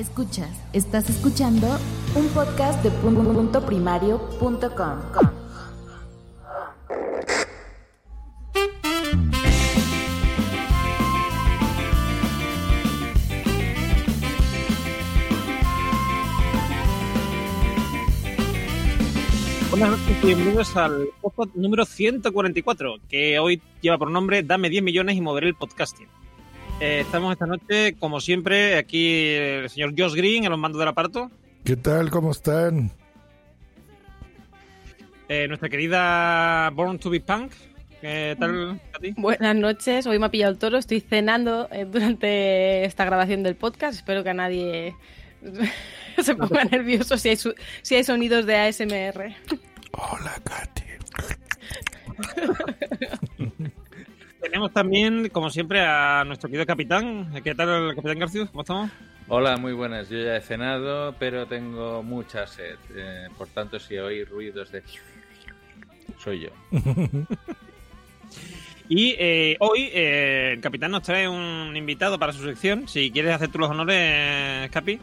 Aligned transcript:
Escuchas, 0.00 0.48
estás 0.72 1.10
escuchando 1.10 1.78
un 2.14 2.26
podcast 2.28 2.82
de 2.82 2.90
punto 2.90 3.66
primario.com. 3.66 4.98
Buenas 19.68 19.90
noches 19.90 20.16
y 20.22 20.26
bienvenidos 20.26 20.74
al 20.78 21.08
podcast 21.20 21.54
número 21.54 21.84
144, 21.84 22.96
que 23.06 23.38
hoy 23.38 23.60
lleva 23.82 23.98
por 23.98 24.10
nombre 24.10 24.42
Dame 24.42 24.70
10 24.70 24.82
millones 24.82 25.16
y 25.16 25.20
moveré 25.20 25.48
el 25.48 25.54
podcasting. 25.56 26.08
Eh, 26.80 27.00
estamos 27.00 27.32
esta 27.32 27.46
noche, 27.46 27.94
como 27.98 28.20
siempre, 28.20 28.76
aquí 28.78 29.34
el 29.34 29.68
señor 29.68 29.92
Josh 29.96 30.14
Green 30.14 30.44
en 30.44 30.50
los 30.50 30.58
mandos 30.58 30.78
del 30.78 30.88
aparato. 30.88 31.30
¿Qué 31.64 31.76
tal? 31.76 32.10
¿Cómo 32.10 32.30
están? 32.30 32.90
Eh, 35.28 35.46
nuestra 35.46 35.68
querida 35.68 36.70
Born 36.70 36.98
to 36.98 37.10
be 37.10 37.20
Punk. 37.20 37.52
¿Qué 38.00 38.34
tal, 38.40 38.80
Katy? 38.92 39.12
Buenas 39.18 39.54
noches, 39.56 40.06
hoy 40.06 40.18
me 40.18 40.24
ha 40.26 40.30
pillado 40.30 40.52
el 40.52 40.58
toro, 40.58 40.78
estoy 40.78 41.00
cenando 41.00 41.68
eh, 41.70 41.84
durante 41.84 42.84
esta 42.86 43.04
grabación 43.04 43.42
del 43.42 43.56
podcast, 43.56 43.94
espero 43.96 44.24
que 44.24 44.30
a 44.30 44.34
nadie 44.34 44.96
se 46.22 46.34
ponga 46.34 46.64
nervioso 46.64 47.18
si 47.18 47.28
hay, 47.28 47.36
su- 47.36 47.54
si 47.82 47.96
hay 47.96 48.04
sonidos 48.04 48.46
de 48.46 48.56
ASMR. 48.56 49.34
Hola, 49.92 50.40
Katy. 50.44 50.82
Tenemos 54.40 54.72
también, 54.72 55.28
como 55.28 55.50
siempre, 55.50 55.80
a 55.80 56.24
nuestro 56.24 56.48
querido 56.48 56.66
capitán. 56.66 57.30
¿Qué 57.44 57.54
tal, 57.54 57.94
capitán 57.94 58.18
García? 58.18 58.46
¿Cómo 58.46 58.62
estamos? 58.62 58.90
Hola, 59.28 59.56
muy 59.58 59.72
buenas. 59.72 60.08
Yo 60.08 60.18
ya 60.18 60.36
he 60.36 60.40
cenado, 60.40 61.14
pero 61.18 61.46
tengo 61.46 62.02
mucha 62.02 62.46
sed. 62.46 62.76
Eh, 62.94 63.28
por 63.36 63.48
tanto, 63.48 63.78
si 63.78 63.98
oís 63.98 64.28
ruidos 64.28 64.72
de... 64.72 64.82
Soy 66.18 66.40
yo. 66.40 66.50
Y 68.92 69.14
eh, 69.20 69.56
hoy 69.60 69.88
eh, 69.92 70.54
el 70.54 70.60
capitán 70.60 70.90
nos 70.90 71.04
trae 71.04 71.28
un 71.28 71.76
invitado 71.76 72.18
para 72.18 72.32
su 72.32 72.42
sección. 72.42 72.88
Si 72.88 73.12
quieres 73.12 73.32
hacer 73.32 73.48
tú 73.48 73.60
los 73.60 73.70
honores, 73.70 74.68
Capi. 74.72 74.98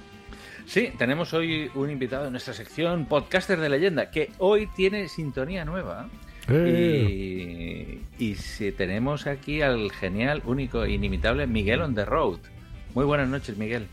Sí, 0.66 0.91
tenemos 0.97 1.33
hoy 1.33 1.72
un 1.73 1.89
invitado 1.89 2.25
en 2.25 2.31
nuestra 2.31 2.53
sección 2.53 3.05
Podcaster 3.05 3.57
de 3.57 3.69
Leyenda, 3.69 4.11
que 4.11 4.31
hoy 4.39 4.67
tiene 4.75 5.07
sintonía 5.07 5.63
nueva. 5.63 6.09
Eh, 6.50 8.00
Y, 8.20 8.26
y 8.26 8.36
si 8.36 8.72
tenemos 8.72 9.28
aquí 9.28 9.62
al 9.62 9.92
genial, 9.92 10.42
único 10.45 10.84
e 10.84 10.92
inimitable 10.92 11.45
Miguel 11.48 11.81
on 11.81 11.94
the 11.95 12.06
road. 12.06 12.40
Muy 12.95 13.06
buenas 13.06 13.28
noches, 13.28 13.58
Miguel. 13.58 13.88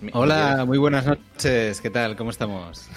Mi- 0.00 0.10
Hola, 0.14 0.64
muy 0.66 0.78
buenas 0.78 1.04
noches. 1.06 1.80
¿Qué 1.80 1.90
tal? 1.90 2.16
¿Cómo 2.16 2.30
estamos? 2.30 2.88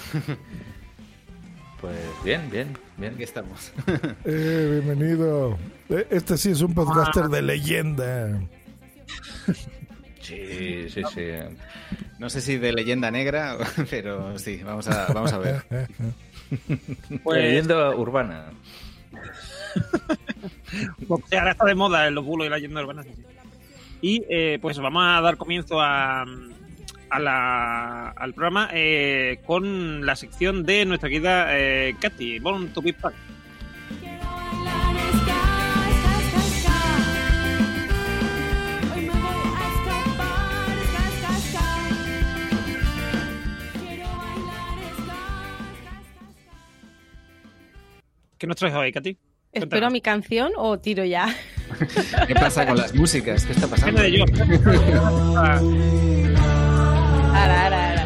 Pues 1.81 1.97
bien, 2.23 2.49
bien, 2.49 2.77
bien. 2.97 3.13
Aquí 3.15 3.23
estamos. 3.23 3.73
eh, 4.25 4.79
bienvenido. 4.81 5.57
Eh, 5.89 6.07
Este 6.11 6.37
sí 6.37 6.51
es 6.51 6.61
un 6.61 6.73
podcaster 6.73 7.25
de 7.27 7.41
leyenda. 7.41 8.41
Sí, 10.23 10.89
sí, 10.89 11.01
sí. 11.13 11.21
No 12.19 12.29
sé 12.29 12.41
si 12.41 12.57
de 12.57 12.71
leyenda 12.73 13.11
negra, 13.11 13.57
pero 13.89 14.37
sí, 14.39 14.61
vamos 14.63 14.87
a, 14.87 15.11
vamos 15.13 15.31
a 15.33 15.37
ver. 15.37 15.63
Pues- 17.23 17.41
Leyenda 17.43 17.89
urbana. 17.95 18.45
Sea, 21.29 21.39
ahora 21.39 21.51
está 21.51 21.65
de 21.65 21.75
moda 21.75 22.07
en 22.07 22.15
los 22.15 22.25
bulos 22.25 22.47
y 22.47 22.49
la 22.49 22.57
leyenda 22.57 22.81
urbana. 22.81 23.03
Y 24.01 24.23
eh, 24.29 24.59
pues 24.61 24.77
vamos 24.79 25.03
a 25.05 25.21
dar 25.21 25.37
comienzo 25.37 25.79
a, 25.81 26.23
a 27.09 27.19
la- 27.19 28.09
al 28.09 28.33
programa 28.33 28.69
eh, 28.73 29.39
con 29.45 30.05
la 30.05 30.15
sección 30.15 30.63
de 30.63 30.85
nuestra 30.85 31.09
querida 31.09 31.47
eh, 31.57 31.95
Katy, 31.99 32.39
Born 32.39 32.69
to 32.73 32.81
be 32.81 32.93
Punk. 32.93 33.13
¿Qué 48.43 48.47
nos 48.47 48.57
traes 48.57 48.75
hoy, 48.75 48.91
Katy? 48.91 49.17
¿Espero 49.53 49.87
a 49.87 49.89
mi 49.89 50.01
canción 50.01 50.51
o 50.57 50.77
tiro 50.77 51.05
ya? 51.05 51.33
¿Qué 52.27 52.35
pasa 52.35 52.67
con 52.67 52.75
las 52.75 52.93
músicas? 52.93 53.45
¿Qué 53.45 53.53
está 53.53 53.69
pasando? 53.69 54.01
De 54.01 54.11
yo. 54.11 54.25
Ara. 57.33 58.05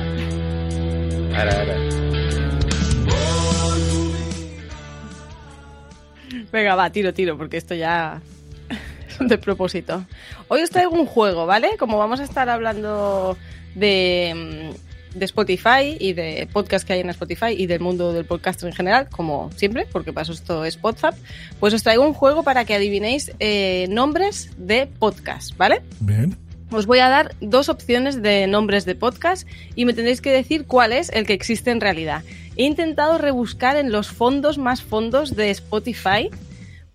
Venga, 6.51 6.75
va, 6.75 6.91
tiro, 6.91 7.15
tiro, 7.15 7.35
porque 7.35 7.57
esto 7.57 7.73
ya 7.73 8.21
es 9.09 9.19
un 9.19 9.29
despropósito. 9.29 10.05
Hoy 10.49 10.61
os 10.61 10.69
traigo 10.69 10.91
un 10.91 11.07
juego, 11.07 11.47
¿vale? 11.47 11.77
Como 11.79 11.97
vamos 11.97 12.19
a 12.19 12.23
estar 12.23 12.47
hablando 12.47 13.35
de, 13.73 14.69
mm, 14.71 14.75
de 15.13 15.25
Spotify 15.25 15.97
y 15.99 16.13
de 16.13 16.47
podcast 16.51 16.85
que 16.85 16.93
hay 16.93 16.99
en 17.01 17.09
Spotify 17.09 17.53
y 17.57 17.67
del 17.67 17.79
mundo 17.79 18.13
del 18.13 18.25
podcast 18.25 18.63
en 18.63 18.73
general, 18.73 19.09
como 19.09 19.51
siempre, 19.55 19.87
porque 19.91 20.13
para 20.13 20.23
eso 20.23 20.33
esto 20.33 20.65
es 20.65 20.77
Podzap, 20.77 21.15
pues 21.59 21.73
os 21.73 21.83
traigo 21.83 22.05
un 22.05 22.13
juego 22.13 22.43
para 22.43 22.65
que 22.65 22.75
adivinéis 22.75 23.31
eh, 23.39 23.87
nombres 23.89 24.49
de 24.57 24.87
podcast, 24.87 25.55
¿vale? 25.57 25.81
Bien. 25.99 26.37
Os 26.69 26.85
voy 26.85 26.99
a 26.99 27.07
dar 27.07 27.33
dos 27.39 27.69
opciones 27.69 28.21
de 28.21 28.45
nombres 28.45 28.83
de 28.83 28.95
podcast 28.95 29.47
y 29.75 29.85
me 29.85 29.93
tendréis 29.93 30.19
que 30.19 30.31
decir 30.31 30.65
cuál 30.65 30.91
es 30.91 31.09
el 31.09 31.25
que 31.25 31.33
existe 31.33 31.71
en 31.71 31.79
realidad. 31.79 32.23
He 32.57 32.63
intentado 32.63 33.17
rebuscar 33.17 33.77
en 33.77 33.91
los 33.91 34.09
fondos 34.09 34.57
más 34.57 34.81
fondos 34.81 35.35
de 35.35 35.49
Spotify 35.51 36.29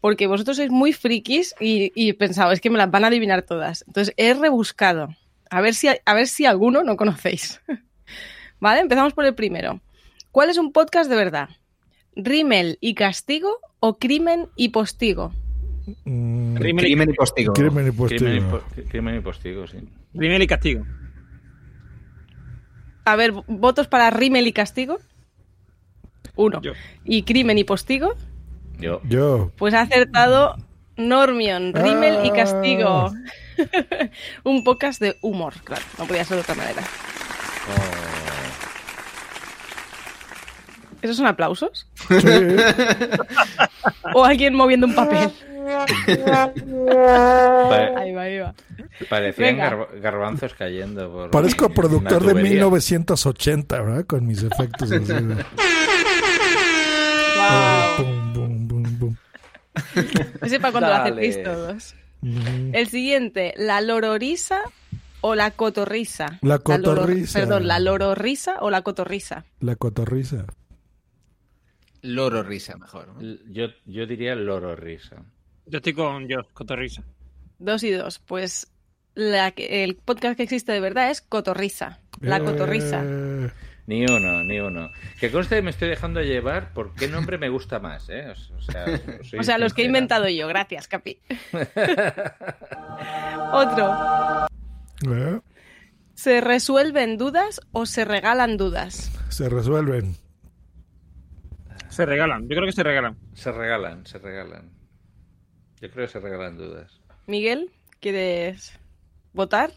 porque 0.02 0.26
vosotros 0.26 0.58
sois 0.58 0.70
muy 0.70 0.92
frikis 0.92 1.54
y, 1.60 1.92
y 1.94 2.10
he 2.10 2.14
pensado, 2.14 2.52
es 2.52 2.60
que 2.60 2.68
me 2.68 2.76
las 2.76 2.90
van 2.90 3.04
a 3.04 3.06
adivinar 3.06 3.42
todas. 3.42 3.84
Entonces 3.86 4.12
he 4.18 4.34
rebuscado. 4.34 5.08
A 5.48 5.60
ver 5.60 5.74
si, 5.74 5.88
a 5.88 6.14
ver 6.14 6.28
si 6.28 6.44
alguno 6.44 6.82
no 6.82 6.96
conocéis. 6.96 7.60
vale, 8.62 8.80
empezamos 8.80 9.12
por 9.12 9.24
el 9.24 9.34
primero. 9.34 9.80
¿Cuál 10.30 10.48
es 10.50 10.56
un 10.56 10.72
podcast 10.72 11.10
de 11.10 11.16
verdad? 11.16 11.48
¿Rímel 12.16 12.78
y 12.80 12.94
castigo 12.94 13.58
o 13.80 13.98
crimen 13.98 14.48
y 14.56 14.68
postigo? 14.70 15.32
Mm, 16.04 16.56
y- 16.56 16.76
Crimen 16.76 17.10
y 17.10 17.12
postigo. 17.14 17.52
crimen 17.54 17.88
y 17.88 17.90
postigo. 17.90 18.20
Crimen, 18.24 18.36
y 18.36 18.50
po- 18.50 18.62
crimen 18.88 19.16
y 19.16 19.20
postigo, 19.20 19.66
sí. 19.66 19.78
Rímel 20.14 20.42
y 20.42 20.46
castigo. 20.46 20.84
A 23.04 23.16
ver, 23.16 23.32
¿votos 23.48 23.88
para 23.88 24.10
rímel 24.10 24.46
y 24.46 24.52
castigo? 24.52 24.98
Uno. 26.36 26.62
Yo. 26.62 26.72
¿Y 27.04 27.24
crimen 27.24 27.58
y 27.58 27.64
postigo? 27.64 28.14
Yo. 28.78 29.00
Yo. 29.08 29.50
Pues 29.56 29.74
ha 29.74 29.80
acertado 29.80 30.56
Normion, 30.96 31.72
rímel 31.74 32.24
y 32.24 32.30
castigo. 32.30 33.10
Un 34.44 34.62
podcast 34.62 35.00
de 35.00 35.16
humor, 35.20 35.54
claro, 35.64 35.82
no 35.98 36.06
podía 36.06 36.24
ser 36.24 36.36
de 36.36 36.42
otra 36.42 36.54
manera. 36.54 36.82
¿Esos 41.02 41.16
son 41.16 41.26
aplausos? 41.26 41.86
¿O 44.14 44.24
alguien 44.24 44.54
moviendo 44.54 44.86
un 44.86 44.94
papel? 44.94 45.30
Pa- 46.26 46.52
Ahí 48.00 48.12
va, 48.12 48.22
ahí 48.22 48.38
va. 48.38 48.54
parecían 49.08 49.58
garbanzos 50.00 50.54
cayendo 50.54 51.10
por 51.10 51.30
Parezco 51.30 51.68
productor 51.70 52.22
de 52.24 52.30
tubería. 52.32 52.50
1980, 52.52 53.80
¿verdad? 53.82 54.04
Con 54.06 54.26
mis 54.26 54.42
efectos 54.42 54.90
así. 54.92 55.12
Bum, 57.98 58.32
bum, 58.34 58.68
bum, 58.68 58.98
bum. 58.98 59.16
Ese 60.42 60.60
para 60.60 60.72
cuando 60.72 60.88
lo 60.90 60.94
Dale. 60.96 61.10
acertéis 61.10 61.42
todos. 61.42 61.94
Mm. 62.22 62.74
El 62.74 62.88
siguiente, 62.88 63.54
la 63.56 63.80
lororisa 63.80 64.60
o 65.20 65.34
la 65.34 65.50
cotorrisa. 65.52 66.38
La 66.42 66.56
loro- 66.56 66.62
cotorrisa. 66.62 67.38
perdón, 67.40 67.66
la 67.66 67.78
lororrisa 67.78 68.56
o 68.60 68.70
la 68.70 68.82
cotorrisa. 68.82 69.44
La 69.60 69.76
cotorrisa. 69.76 70.44
Loro 72.02 72.42
risa, 72.42 72.76
mejor. 72.76 73.14
Yo, 73.50 73.66
yo 73.86 74.06
diría 74.06 74.34
loro 74.34 74.74
risa. 74.76 75.16
Yo 75.66 75.78
estoy 75.78 75.92
con 75.94 76.28
yo, 76.28 76.38
Cotorrisa. 76.52 77.02
Dos 77.58 77.82
y 77.84 77.92
dos. 77.92 78.18
Pues 78.18 78.70
la 79.14 79.52
que- 79.52 79.84
el 79.84 79.94
podcast 79.96 80.36
que 80.36 80.42
existe 80.42 80.72
de 80.72 80.80
verdad 80.80 81.10
es 81.10 81.20
Cotorrisa. 81.20 82.00
La 82.20 82.40
Cotorrisa. 82.40 83.02
Eh, 83.04 83.50
Ni 83.86 84.04
uno, 84.04 84.42
ni 84.44 84.60
uno. 84.60 84.90
Que 85.20 85.30
conste 85.30 85.56
que 85.56 85.62
me 85.62 85.70
estoy 85.70 85.88
dejando 85.88 86.20
llevar 86.22 86.72
por 86.72 86.94
qué 86.94 87.08
nombre 87.08 87.36
me 87.38 87.48
gusta 87.48 87.78
más, 87.80 88.08
¿eh? 88.08 88.26
O 88.28 88.56
o 88.56 88.60
sea, 88.62 88.84
os 89.20 89.20
soy 89.28 89.38
O 89.40 89.42
sea, 89.42 89.58
los 89.58 89.74
que 89.74 89.82
he 89.82 89.86
inventado 89.86 90.28
yo. 90.28 90.46
Gracias, 90.48 90.86
Capi. 90.88 91.18
Otro. 93.52 94.46
eh, 95.12 95.40
¿Se 96.14 96.40
resuelven 96.40 97.16
dudas 97.18 97.60
o 97.72 97.86
se 97.86 98.04
regalan 98.04 98.56
dudas? 98.56 99.10
se 99.28 99.48
resuelven. 99.48 100.14
Se 101.92 102.06
regalan, 102.06 102.42
yo 102.48 102.56
creo 102.56 102.64
que 102.64 102.72
se 102.72 102.82
regalan. 102.82 103.16
Se 103.34 103.52
regalan, 103.52 104.06
se 104.06 104.18
regalan. 104.18 104.70
Yo 105.80 105.90
creo 105.90 106.06
que 106.06 106.12
se 106.12 106.20
regalan 106.20 106.56
dudas. 106.56 107.00
Miguel, 107.26 107.70
¿quieres 108.00 108.78
votar? 109.34 109.70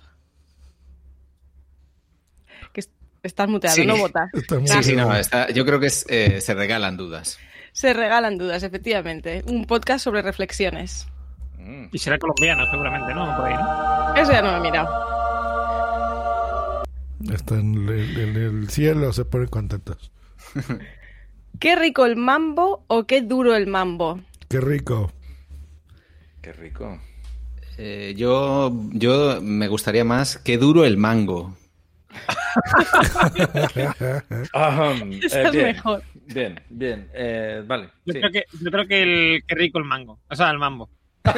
Que 2.74 2.80
est- 2.82 2.92
estás 3.24 3.50
muteado, 3.50 3.76
Sí. 3.76 3.86
no 3.86 3.98
muy 4.60 4.68
Sí, 4.68 4.84
sí, 4.84 4.96
no, 4.96 5.14
está- 5.16 5.50
yo 5.50 5.66
creo 5.66 5.80
que 5.80 5.88
es, 5.88 6.06
eh, 6.10 6.40
se 6.42 6.54
regalan 6.54 6.96
dudas. 6.98 7.38
Se 7.74 7.94
regalan 7.94 8.38
dudas, 8.38 8.64
efectivamente. 8.64 9.44
Un 9.48 9.66
podcast 9.66 10.04
sobre 10.04 10.22
reflexiones. 10.22 11.08
Mm. 11.58 11.88
Y 11.92 11.98
será 11.98 12.18
colombiano, 12.18 12.64
seguramente, 12.72 13.14
¿no? 13.14 13.36
Por 13.36 13.46
ahí, 13.48 13.56
¿no? 13.56 14.16
Eso 14.16 14.32
ya 14.32 14.42
no 14.42 14.52
lo 14.52 14.58
he 14.58 14.62
mirado. 14.62 15.16
Está 17.34 17.56
en 17.56 17.90
el, 17.90 18.18
en 18.18 18.36
el 18.38 18.70
cielo, 18.70 19.12
se 19.12 19.26
ponen 19.26 19.48
contentos. 19.48 20.12
¿Qué 21.60 21.76
rico 21.76 22.06
el 22.06 22.16
mambo 22.16 22.84
o 22.88 23.06
qué 23.06 23.22
duro 23.22 23.56
el 23.56 23.68
mambo? 23.68 24.20
Qué 24.50 24.60
rico. 24.60 25.12
Qué 26.42 26.54
rico. 26.54 27.00
Eh, 27.78 28.14
yo, 28.16 28.72
yo 28.92 29.42
me 29.42 29.68
gustaría 29.68 30.06
más 30.06 30.38
que 30.38 30.58
duro 30.58 30.86
el 30.86 30.98
mango. 30.98 31.56
Eh, 33.76 33.90
es 35.22 35.52
bien, 35.52 35.66
mejor. 35.66 36.02
Bien, 36.28 36.58
bien. 36.70 37.10
Eh, 37.14 37.62
vale. 37.68 37.90
Yo, 38.06 38.14
sí. 38.14 38.20
creo 38.20 38.32
que, 38.32 38.46
yo 38.62 38.72
creo 38.72 38.88
que 38.88 39.04
el 39.04 39.44
que 39.46 39.56
rico 39.56 39.78
el 39.78 39.84
mango. 39.84 40.20
O 40.30 40.36
sea, 40.36 40.52
el 40.52 40.58
mambo. 40.58 40.90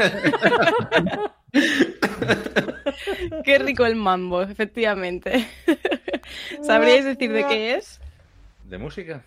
Qué 3.44 3.58
rico 3.58 3.84
el 3.86 3.96
mambo, 3.96 4.44
efectivamente. 4.44 5.48
¿Sabríais 6.62 7.06
decir 7.06 7.32
de 7.32 7.48
qué 7.48 7.76
es? 7.76 8.00
¿De 8.66 8.78
música? 8.78 9.24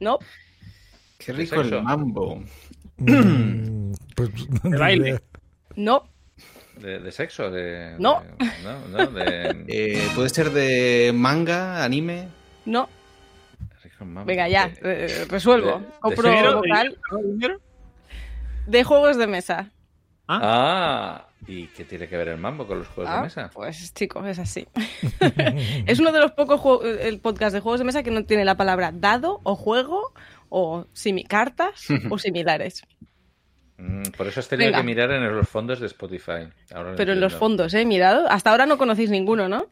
No. 0.00 0.18
Qué 1.18 1.32
¿De 1.32 1.38
rico 1.38 1.56
sexo? 1.56 1.76
el 1.78 1.82
mambo. 1.84 2.42
Mm, 2.98 3.92
pues, 4.16 4.30
De 4.62 4.78
baile. 4.78 5.20
No. 5.76 6.04
¿De, 6.78 6.98
de 7.00 7.12
sexo? 7.12 7.50
De, 7.50 7.94
No. 7.98 8.22
de- 8.38 8.46
no, 8.64 8.88
no, 8.88 9.06
de... 9.10 9.64
Eh, 9.68 10.08
¿Puede 10.14 10.28
ser 10.30 10.50
de 10.50 11.12
manga, 11.14 11.84
anime? 11.84 12.28
No. 12.64 12.88
Venga, 14.26 14.48
ya. 14.48 14.68
De- 14.68 15.04
eh, 15.06 15.24
resuelvo. 15.26 15.80
Compro 16.00 16.56
vocal. 16.56 16.98
De 18.66 18.84
juegos 18.84 19.16
de 19.16 19.26
mesa. 19.28 19.70
Ah, 20.28 21.26
¿y 21.46 21.66
qué 21.68 21.84
tiene 21.84 22.08
que 22.08 22.16
ver 22.16 22.28
el 22.28 22.38
mambo 22.38 22.66
con 22.66 22.78
los 22.78 22.88
juegos 22.88 23.12
Ah, 23.12 23.16
de 23.18 23.22
mesa? 23.22 23.50
Pues 23.52 23.92
chicos, 23.94 24.26
es 24.26 24.38
así. 24.38 24.66
es 25.86 25.98
uno 25.98 26.12
de 26.12 26.20
los 26.20 26.32
pocos 26.32 26.60
juegos, 26.60 26.84
el 27.00 27.20
podcast 27.20 27.54
de 27.54 27.60
juegos 27.60 27.80
de 27.80 27.84
mesa 27.84 28.02
que 28.02 28.10
no 28.10 28.24
tiene 28.24 28.44
la 28.44 28.56
palabra 28.56 28.92
dado 28.94 29.40
o 29.42 29.54
juego 29.56 30.12
o 30.48 30.86
simi 30.92 31.24
cartas 31.24 31.86
o 32.10 32.18
similares. 32.18 32.82
Mm, 33.78 34.10
por 34.16 34.28
eso 34.28 34.40
has 34.40 34.48
tenido 34.48 34.68
Venga. 34.68 34.78
que 34.80 34.84
mirar 34.86 35.10
en 35.10 35.34
los 35.36 35.48
fondos 35.48 35.80
de 35.80 35.86
Spotify. 35.86 36.48
Ahora 36.72 36.94
Pero 36.96 37.12
en 37.14 37.20
los 37.20 37.34
fondos, 37.34 37.74
¿eh? 37.74 37.84
Mirado. 37.84 38.28
Hasta 38.30 38.50
ahora 38.50 38.66
no 38.66 38.78
conocéis 38.78 39.10
ninguno, 39.10 39.48
¿no? 39.48 39.66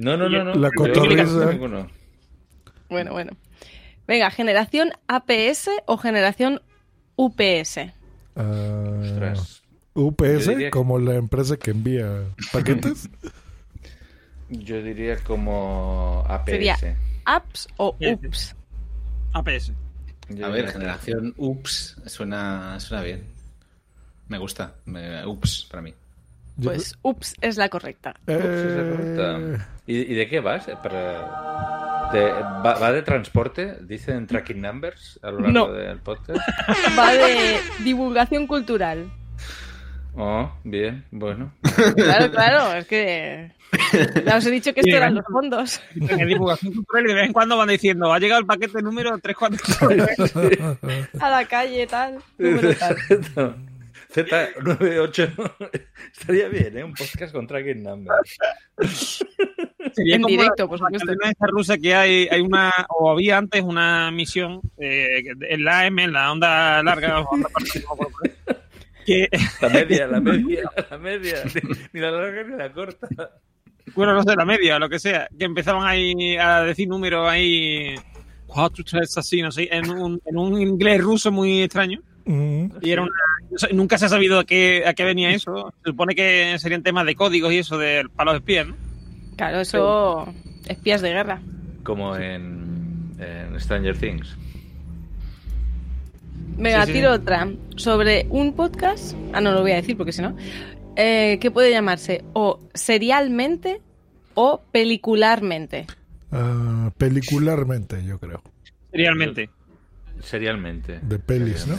No, 0.00 0.16
no, 0.16 0.28
no. 0.28 0.42
no. 0.44 0.54
La 0.54 0.68
no 0.68 0.70
cotorriza. 0.76 1.52
Bueno, 2.88 3.12
bueno. 3.12 3.32
Venga, 4.06 4.30
generación 4.30 4.90
APS 5.08 5.68
o 5.86 5.96
generación 5.98 6.62
UPS. 7.16 7.78
Ah, 8.36 9.00
Ostras. 9.02 9.62
UPS, 9.96 10.48
que- 10.56 10.70
como 10.70 10.98
la 10.98 11.14
empresa 11.14 11.56
que 11.56 11.70
envía 11.72 12.22
paquetes. 12.52 13.08
Yo 14.48 14.80
diría 14.82 15.16
como 15.24 16.24
APS. 16.28 16.50
Sería- 16.50 16.76
¿Apps 17.24 17.66
o 17.78 17.96
Bien. 17.98 18.14
UPS? 18.24 18.54
APS. 19.32 19.72
A 20.42 20.48
ver, 20.48 20.68
generación 20.70 21.34
Ups, 21.36 21.96
suena, 22.06 22.78
suena 22.80 23.02
bien. 23.02 23.24
Me 24.28 24.38
gusta. 24.38 24.74
Me- 24.84 25.24
ups, 25.26 25.66
para 25.70 25.82
mí. 25.82 25.94
Pues 26.62 26.96
UPS 27.02 27.34
es 27.40 27.56
la 27.56 27.68
correcta. 27.68 28.14
Ups, 28.26 28.34
es 28.36 28.72
la 28.72 28.90
correcta. 28.90 29.38
Eh, 29.38 29.58
¿Y, 29.86 29.96
y 30.12 30.14
de 30.14 30.28
qué 30.28 30.40
vas? 30.40 30.66
Eh, 30.68 30.76
Para... 30.82 32.10
de- 32.12 32.30
va, 32.30 32.78
va 32.78 32.92
de 32.92 33.02
transporte? 33.02 33.76
¿Dicen 33.82 34.26
tracking 34.26 34.60
numbers 34.60 35.18
a 35.22 35.30
lo 35.32 35.40
largo 35.40 35.52
No. 35.52 35.72
del 35.72 35.98
podcast? 35.98 36.40
Va 36.98 37.12
de 37.12 37.58
divulgación 37.84 38.46
cultural. 38.46 39.10
Oh, 40.18 40.50
bien, 40.64 41.04
bueno. 41.10 41.52
Claro, 41.94 42.30
claro, 42.32 42.72
es 42.74 42.86
que. 42.86 43.52
Ya 44.24 44.36
os 44.38 44.46
he 44.46 44.50
dicho 44.50 44.72
que 44.72 44.80
esto 44.84 44.96
eran 44.96 45.14
los 45.14 45.24
fondos. 45.26 45.80
En 45.94 46.26
divulgación 46.26 46.72
cultural 46.72 47.04
y 47.04 47.08
de 47.08 47.14
vez 47.14 47.26
en 47.26 47.32
cuando 47.34 47.56
van 47.58 47.68
diciendo, 47.68 48.12
ha 48.12 48.18
llegado 48.18 48.40
el 48.40 48.46
paquete 48.46 48.80
número 48.82 49.18
344. 49.18 50.78
A 51.20 51.30
la 51.30 51.44
calle, 51.46 51.86
tal. 51.86 52.18
número 52.38 52.70
tal. 52.74 52.96
Z98 54.14 55.54
estaría 56.12 56.48
bien, 56.48 56.78
¿eh? 56.78 56.84
Un 56.84 56.94
podcast 56.94 57.34
con 57.34 57.46
tracking 57.46 57.82
numbers. 57.82 58.38
Sería 59.92 60.16
En 60.16 60.22
como 60.22 60.28
directo, 60.30 60.62
la- 60.62 60.68
por 60.68 60.80
la 60.80 60.86
supuesto. 60.86 61.06
cadena 61.06 61.30
esta 61.30 61.46
rusa 61.48 61.76
que 61.76 61.94
hay, 61.94 62.28
hay 62.30 62.40
una, 62.40 62.72
o 62.88 63.10
había 63.10 63.36
antes 63.36 63.62
una 63.62 64.10
misión 64.12 64.60
eh, 64.78 65.22
en 65.50 65.64
la 65.64 65.80
AM, 65.80 65.98
en 65.98 66.12
la 66.14 66.32
onda 66.32 66.82
larga, 66.82 67.20
o 67.20 67.28
onda 67.28 67.48
corta, 67.52 67.78
que, 69.06 69.28
La 69.62 69.68
media, 69.68 70.06
la 70.06 70.20
media, 70.20 70.62
la 70.90 70.98
media. 70.98 71.36
Ni, 71.92 72.00
la 72.00 72.10
larga 72.10 72.42
ni 72.44 72.56
la 72.56 72.72
corta. 72.72 73.08
bueno, 73.94 74.12
no 74.14 74.22
sé, 74.22 74.34
la 74.36 74.44
media, 74.44 74.78
lo 74.78 74.88
que 74.88 74.98
sea, 74.98 75.28
que 75.38 75.44
empezaban 75.44 75.86
ahí 75.86 76.36
a 76.36 76.62
decir 76.62 76.88
números 76.88 77.28
ahí, 77.28 77.94
cuatro, 78.46 78.84
tres, 78.84 79.16
así, 79.16 79.40
no 79.42 79.50
sé, 79.52 79.68
en 79.70 79.88
un, 79.90 80.20
en 80.24 80.36
un 80.36 80.60
inglés 80.60 81.00
ruso 81.00 81.30
muy 81.32 81.62
extraño. 81.62 82.00
mm, 82.24 82.66
Y 82.82 82.90
era 82.90 83.02
una, 83.02 83.12
nunca 83.72 83.96
se 83.98 84.06
ha 84.06 84.08
sabido 84.08 84.38
a 84.40 84.44
qué, 84.44 84.84
a 84.86 84.92
qué 84.94 85.04
venía 85.04 85.30
eso. 85.30 85.72
Se 85.84 85.90
supone 85.90 86.14
que 86.14 86.56
serían 86.58 86.82
temas 86.82 87.06
de 87.06 87.14
códigos 87.14 87.52
y 87.52 87.58
eso 87.58 87.78
de, 87.78 88.04
para 88.14 88.32
los 88.32 88.40
espías, 88.40 88.66
¿no? 88.68 88.76
Claro, 89.36 89.60
eso. 89.60 90.34
Espías 90.68 91.00
de 91.02 91.10
guerra. 91.12 91.40
Como 91.84 92.16
en, 92.16 93.12
en 93.18 93.60
Stranger 93.60 93.96
Things. 93.96 94.36
Venga, 96.58 96.82
Sí, 96.82 96.92
sí, 96.92 96.92
tiro 96.98 97.14
sí. 97.14 97.20
otra. 97.20 97.48
Sobre 97.76 98.26
un 98.30 98.54
podcast. 98.54 99.14
Ah, 99.32 99.40
no 99.40 99.52
lo 99.52 99.60
voy 99.62 99.72
a 99.72 99.76
decir 99.76 99.96
porque 99.96 100.12
si 100.12 100.22
no. 100.22 100.36
eh, 100.96 101.38
que 101.40 101.50
puede 101.50 101.70
llamarse 101.70 102.24
o 102.32 102.58
serialmente 102.74 103.80
o 104.34 104.62
pelicularmente. 104.72 105.86
ah, 106.32 106.90
pelicularmente, 106.96 108.02
yo 108.04 108.18
creo. 108.18 108.42
Serialmente. 108.90 109.50
Serialmente. 110.22 110.98
De 111.02 111.18
pelis, 111.18 111.66
¿no? 111.66 111.78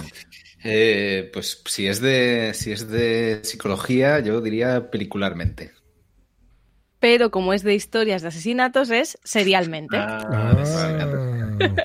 Eh, 0.63 1.29
pues 1.33 1.61
si 1.65 1.87
es 1.87 1.99
de 2.01 2.51
si 2.53 2.71
es 2.71 2.87
de 2.89 3.39
psicología, 3.43 4.19
yo 4.19 4.41
diría 4.41 4.91
pelicularmente. 4.91 5.71
Pero 6.99 7.29
como 7.31 7.53
es 7.53 7.63
de 7.63 7.75
historias 7.75 8.21
de 8.21 8.29
asesinatos, 8.29 8.89
es 8.89 9.19
serialmente. 9.23 9.97
Ah, 9.97 10.53
Ah, 11.59 11.77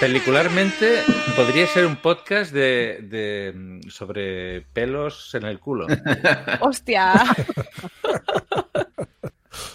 Pelicularmente 0.00 0.98
podría 1.36 1.66
ser 1.68 1.86
un 1.86 1.96
podcast 1.96 2.52
de, 2.52 2.98
de 3.02 3.80
sobre 3.88 4.62
pelos 4.72 5.34
en 5.34 5.44
el 5.44 5.60
culo. 5.60 5.86
¡Hostia! 6.60 7.12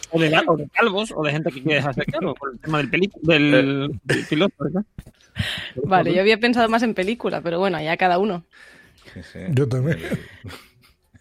O 0.10 0.20
de, 0.20 0.34
o 0.48 0.56
de 0.56 0.70
calvos, 0.70 1.14
o 1.16 1.22
de 1.22 1.32
gente 1.34 1.52
que 1.52 1.62
quiere 1.62 1.76
dejarse 1.76 2.06
calvo, 2.06 2.34
por 2.34 2.54
el 2.54 2.60
tema 2.60 2.78
del, 2.78 2.90
peli, 2.90 3.12
del, 3.22 4.00
del 4.04 4.26
piloto, 4.26 4.56
¿verdad? 4.64 4.84
Vale, 5.84 6.14
yo 6.14 6.22
había 6.22 6.40
pensado 6.40 6.70
más 6.70 6.82
en 6.82 6.94
película, 6.94 7.42
pero 7.42 7.60
bueno, 7.60 7.80
ya 7.82 7.98
cada 7.98 8.18
uno. 8.18 8.46
Sí, 9.14 9.20
sí. 9.22 9.40
Yo 9.50 9.68
también. 9.68 10.00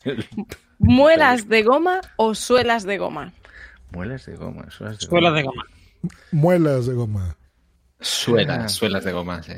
¿Muelas 0.79 1.49
de 1.49 1.65
goma 1.65 2.01
o 2.17 2.35
suelas 2.37 2.85
de 2.85 2.97
goma? 2.97 3.33
Muelas 3.91 4.27
de 4.27 4.37
goma, 4.37 4.71
suelas 4.71 4.99
de 4.99 5.07
Suelas 5.07 5.31
goma. 5.33 5.37
de 5.39 5.43
goma. 5.45 5.65
Muelas 6.33 6.87
de 6.87 6.95
goma. 6.95 7.37
Suelas, 8.01 8.73
suelas 8.73 9.05
de 9.05 9.13
goma, 9.13 9.43
sí. 9.43 9.55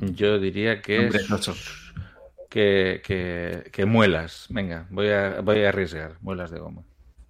Yo 0.00 0.38
diría 0.38 0.80
que 0.82 0.98
Hombre, 1.00 1.20
es 1.20 1.30
ocho. 1.30 1.54
que, 2.48 3.02
que, 3.04 3.68
que 3.72 3.84
muelas. 3.86 4.46
Venga, 4.48 4.86
voy 4.90 5.10
a, 5.10 5.40
voy 5.42 5.62
a 5.64 5.68
arriesgar. 5.68 6.16
Muelas 6.20 6.50
de 6.50 6.58
goma. 6.58 6.82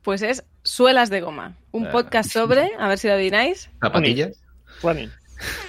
Pues 0.02 0.22
es 0.22 0.44
Suelas 0.62 1.10
de 1.10 1.20
Goma. 1.20 1.56
Un 1.72 1.86
Ah. 1.88 1.90
podcast 1.90 2.30
sobre, 2.30 2.70
a 2.78 2.86
ver 2.88 2.96
si 2.98 3.08
lo 3.08 3.14
adivináis, 3.14 3.70
¿Zapatillas? 3.80 4.40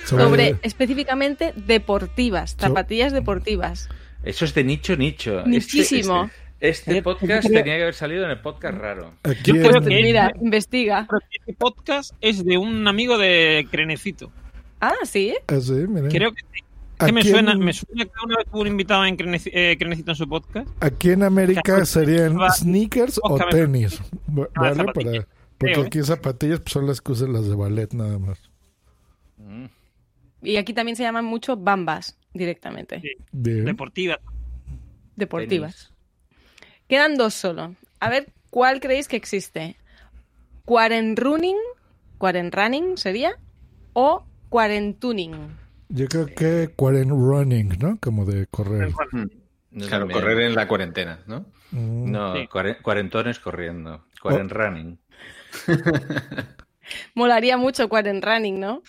Sobre 0.05 0.55
específicamente 0.61 1.53
deportivas, 1.55 2.55
zapatillas 2.57 3.11
deportivas. 3.13 3.89
Eso 4.23 4.45
es 4.45 4.53
de 4.53 4.63
nicho, 4.63 4.95
nicho. 4.95 5.39
Este- 5.39 5.49
Nichísimo. 5.49 6.25
Este, 6.25 6.37
este 6.59 7.01
podcast 7.03 7.47
tenía 7.47 7.63
que 7.63 7.81
haber 7.81 7.93
salido 7.93 8.25
en 8.25 8.31
el 8.31 8.39
podcast 8.41 8.77
raro. 8.77 9.13
Aquí 9.23 9.53
Yo 9.53 9.61
creo 9.61 9.77
en- 9.77 9.83
que- 9.83 10.01
Mira, 10.03 10.33
investiga. 10.41 11.07
Pero 11.09 11.21
Este 11.39 11.53
podcast 11.53 12.13
es 12.21 12.43
de 12.43 12.57
un 12.57 12.87
amigo 12.87 13.17
de 13.17 13.67
Crenecito. 13.71 14.31
Ah, 14.79 14.93
sí. 15.03 15.35
Ah, 15.47 15.59
sí, 15.59 15.73
mira. 15.73 16.07
Creo 16.09 16.31
que 16.33 16.41
sí. 16.41 16.63
Es 16.99 17.05
que 17.05 17.11
me 17.11 17.23
suena, 17.23 17.51
en- 17.51 17.59
me 17.59 17.73
suena 17.73 18.05
que 18.05 18.11
una 18.25 18.37
vez 18.37 18.45
tuvo 18.51 18.61
un 18.61 18.67
invitado 18.67 19.05
en 19.05 19.17
eh, 19.19 19.75
Crenecito 19.77 20.11
en 20.11 20.15
su 20.15 20.27
podcast. 20.27 20.67
Aquí 20.83 21.11
en 21.11 21.21
América 21.23 21.85
serían 21.85 22.37
sneakers 22.51 23.19
o 23.23 23.37
tenis. 23.49 23.99
Ah, 24.01 24.47
¿Vale? 24.55 24.83
Para, 24.85 24.93
porque 25.59 25.79
¿eh? 25.79 25.83
aquí 25.85 26.01
zapatillas 26.03 26.59
pues, 26.61 26.71
son 26.73 26.87
las 26.87 27.01
que 27.01 27.11
usan 27.11 27.33
las 27.33 27.47
de 27.47 27.55
ballet 27.55 27.93
nada 27.93 28.17
más. 28.17 28.39
Y 30.41 30.57
aquí 30.57 30.73
también 30.73 30.95
se 30.95 31.03
llaman 31.03 31.25
mucho 31.25 31.55
bambas 31.57 32.17
directamente. 32.33 33.01
Sí. 33.01 33.09
Bien. 33.31 33.65
Deportiva. 33.65 34.19
Deportivas. 35.15 35.91
Quedan 36.87 37.15
dos 37.15 37.33
solo. 37.33 37.75
A 37.99 38.09
ver, 38.09 38.27
¿cuál 38.49 38.79
creéis 38.79 39.07
que 39.07 39.15
existe? 39.17 39.77
¿Quarenrunning? 40.65 41.57
¿Quarenrunning 42.17 42.97
sería? 42.97 43.37
¿O 43.93 44.25
quarentuning? 44.49 45.35
Yo 45.89 46.07
creo 46.07 46.25
que 46.27 46.69
quarent 46.75 47.11
running, 47.11 47.77
¿no? 47.79 47.97
Como 48.01 48.25
de 48.25 48.47
correr. 48.47 48.91
Claro, 49.87 50.07
correr 50.09 50.39
en 50.41 50.55
la 50.55 50.67
cuarentena, 50.67 51.19
¿no? 51.27 51.45
Mm. 51.71 52.11
No, 52.11 52.33
Sí. 52.35 52.47
cuare- 52.47 52.81
cuarentones 52.81 53.39
corriendo. 53.39 54.05
Cuaren 54.21 54.49
running. 54.49 54.99
Molaría 57.15 57.57
mucho 57.57 57.89
quarenrunning, 57.89 58.59
¿no? 58.59 58.81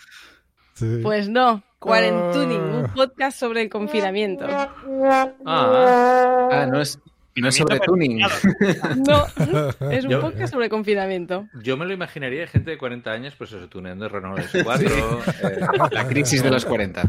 Sí. 0.75 1.01
Pues 1.03 1.29
no. 1.29 1.63
Quarentuning, 1.79 2.61
Ah. 2.61 2.77
un 2.87 2.95
podcast 2.95 3.39
sobre 3.39 3.63
el 3.63 3.69
confinamiento. 3.71 4.45
Ah, 4.49 5.33
Ah, 5.47 6.67
no 6.71 6.81
es, 6.81 6.99
no 7.41 7.49
es 7.49 7.57
sobre 7.57 7.81
tuning. 7.81 8.19
No, 8.19 9.27
es 9.91 10.05
un 10.05 10.11
Yo- 10.11 10.21
podcast 10.21 10.53
sobre 10.53 10.69
confinamiento. 10.69 11.49
yo 11.63 11.77
me 11.77 11.85
lo 11.87 11.93
imaginaría 11.93 12.41
de 12.41 12.47
gente 12.47 12.71
de 12.73 12.79
40 12.79 13.11
años, 13.11 13.35
pues 13.37 13.53
eso, 13.53 13.69
tuneando 13.69 14.09
Renault 14.09 14.41
4. 14.63 14.89
eh, 14.89 15.61
La 15.91 16.07
crisis 16.07 16.43
de 16.43 16.51
los 16.51 16.65
40. 16.65 17.03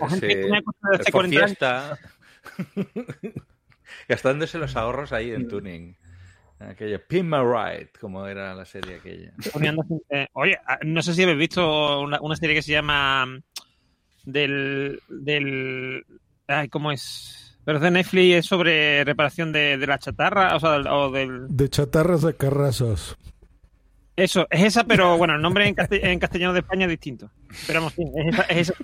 O 0.00 0.08
gente 0.08 0.26
que 0.28 0.42
sí, 0.44 0.50
por 0.62 1.10
40 1.10 1.18
años. 1.18 1.28
fiesta. 1.28 1.98
Gastándose 4.08 4.58
los 4.58 4.76
ahorros 4.76 5.12
ahí 5.12 5.30
en 5.32 5.48
tuning. 5.48 5.96
Aquello, 6.60 7.00
Pin 7.06 7.28
My 7.28 7.38
Ride, 7.38 7.90
como 8.00 8.26
era 8.26 8.52
la 8.54 8.64
serie 8.64 8.96
aquella. 8.96 9.32
eh, 10.10 10.26
oye, 10.32 10.58
ah, 10.66 10.78
no 10.84 11.02
sé 11.02 11.14
si 11.14 11.22
habéis 11.22 11.38
visto 11.38 12.00
una, 12.00 12.20
una 12.20 12.34
serie 12.34 12.54
que 12.56 12.62
se 12.62 12.72
llama 12.72 13.26
mm, 13.26 13.42
del 14.24 15.00
del 15.08 16.04
ay, 16.48 16.68
¿cómo 16.68 16.90
es? 16.90 17.47
Pero 17.68 17.76
es 17.76 17.82
de 17.82 17.90
Netflix 17.90 18.34
es 18.34 18.46
sobre 18.46 19.04
reparación 19.04 19.52
de, 19.52 19.76
de 19.76 19.86
la 19.86 19.98
chatarra, 19.98 20.56
o 20.56 20.58
sea, 20.60 20.70
del- 20.70 20.86
o 20.86 21.10
del 21.10 21.54
De 21.54 21.68
chatarras 21.68 22.24
a 22.24 22.32
carrazos. 22.32 23.18
eso, 24.16 24.46
es 24.48 24.62
esa, 24.64 24.84
pero 24.84 25.18
bueno, 25.18 25.34
el 25.34 25.42
nombre 25.42 25.68
en, 25.68 25.74
castell- 25.76 26.02
en 26.02 26.18
castellano 26.18 26.54
de 26.54 26.60
España 26.60 26.86
es 26.86 26.90
distinto. 26.92 27.30
Pero 27.66 27.80
vamos, 27.80 27.92
sí, 27.92 28.04
es 28.16 28.26
esa, 28.34 28.42
es 28.44 28.70
esa. 28.70 28.74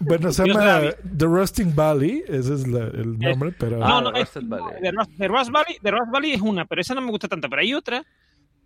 Bueno, 0.00 0.32
se 0.32 0.46
llama. 0.46 0.80
The 1.14 1.26
Rusting 1.26 1.74
Valley, 1.74 2.22
ese 2.26 2.54
es 2.54 2.66
la- 2.66 2.86
el 2.86 3.18
nombre, 3.18 3.52
pero... 3.52 3.84
Ah, 3.84 4.00
No, 4.00 4.00
no, 4.00 4.12
The 4.12 4.40
Valley. 4.44 4.80
The 4.80 4.90
Rust, 4.92 5.10
The 5.18 5.28
Rust 5.28 5.50
Valley, 5.50 5.76
The 5.82 5.90
Rust 5.90 6.10
Valley 6.10 6.32
es 6.32 6.40
una, 6.40 6.64
pero 6.64 6.80
esa 6.80 6.94
no 6.94 7.02
me 7.02 7.10
gusta 7.10 7.28
tanto. 7.28 7.50
Pero 7.50 7.60
hay 7.60 7.74
otra 7.74 8.02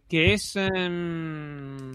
que 0.08 0.32
es. 0.32 0.54
em, 0.54 1.90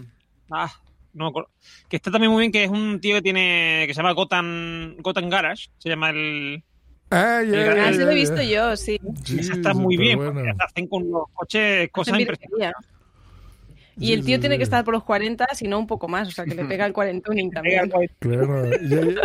ah, 0.50 0.70
no 1.14 1.24
me 1.24 1.28
acuerdo. 1.30 1.48
Que 1.88 1.96
está 1.96 2.10
también 2.10 2.30
muy 2.32 2.40
bien, 2.40 2.52
que 2.52 2.64
es 2.64 2.70
un 2.70 3.00
tío 3.00 3.14
que 3.16 3.22
tiene. 3.22 3.84
que 3.86 3.94
se 3.94 3.98
llama 4.02 4.12
Gotham, 4.12 4.96
Gotham 4.98 5.30
Garage. 5.30 5.68
Se 5.78 5.88
llama 5.88 6.10
el. 6.10 6.62
Ah, 7.10 7.40
ya, 7.42 7.74
ya, 7.76 7.92
sí 7.92 7.98
lo 7.98 8.10
he 8.10 8.14
visto 8.14 8.42
yo, 8.42 8.76
sí. 8.76 9.00
Sí, 9.24 9.38
esa 9.40 9.54
está 9.54 9.74
muy 9.74 9.96
bien, 9.96 10.18
buena. 10.18 10.32
porque 10.32 10.50
hacen 10.58 10.86
con 10.88 11.10
los 11.10 11.24
coches 11.34 11.88
cosas 11.92 12.18
impresionantes. 12.18 12.90
Y 13.98 14.08
Sí, 14.08 14.12
el 14.12 14.24
tío 14.26 14.36
sí, 14.36 14.40
tiene 14.40 14.56
sí. 14.56 14.58
que 14.58 14.64
estar 14.64 14.84
por 14.84 14.92
los 14.92 15.04
40, 15.04 15.46
si 15.54 15.68
no 15.68 15.78
un 15.78 15.86
poco 15.86 16.06
más. 16.08 16.28
O 16.28 16.30
sea, 16.30 16.44
que 16.44 16.54
le 16.54 16.64
pega 16.66 16.84
el 16.84 16.92
cuarentuning 16.92 17.50
también. 17.52 17.90
Claro, 18.18 18.66
y 18.82 18.94
hay, 18.94 19.16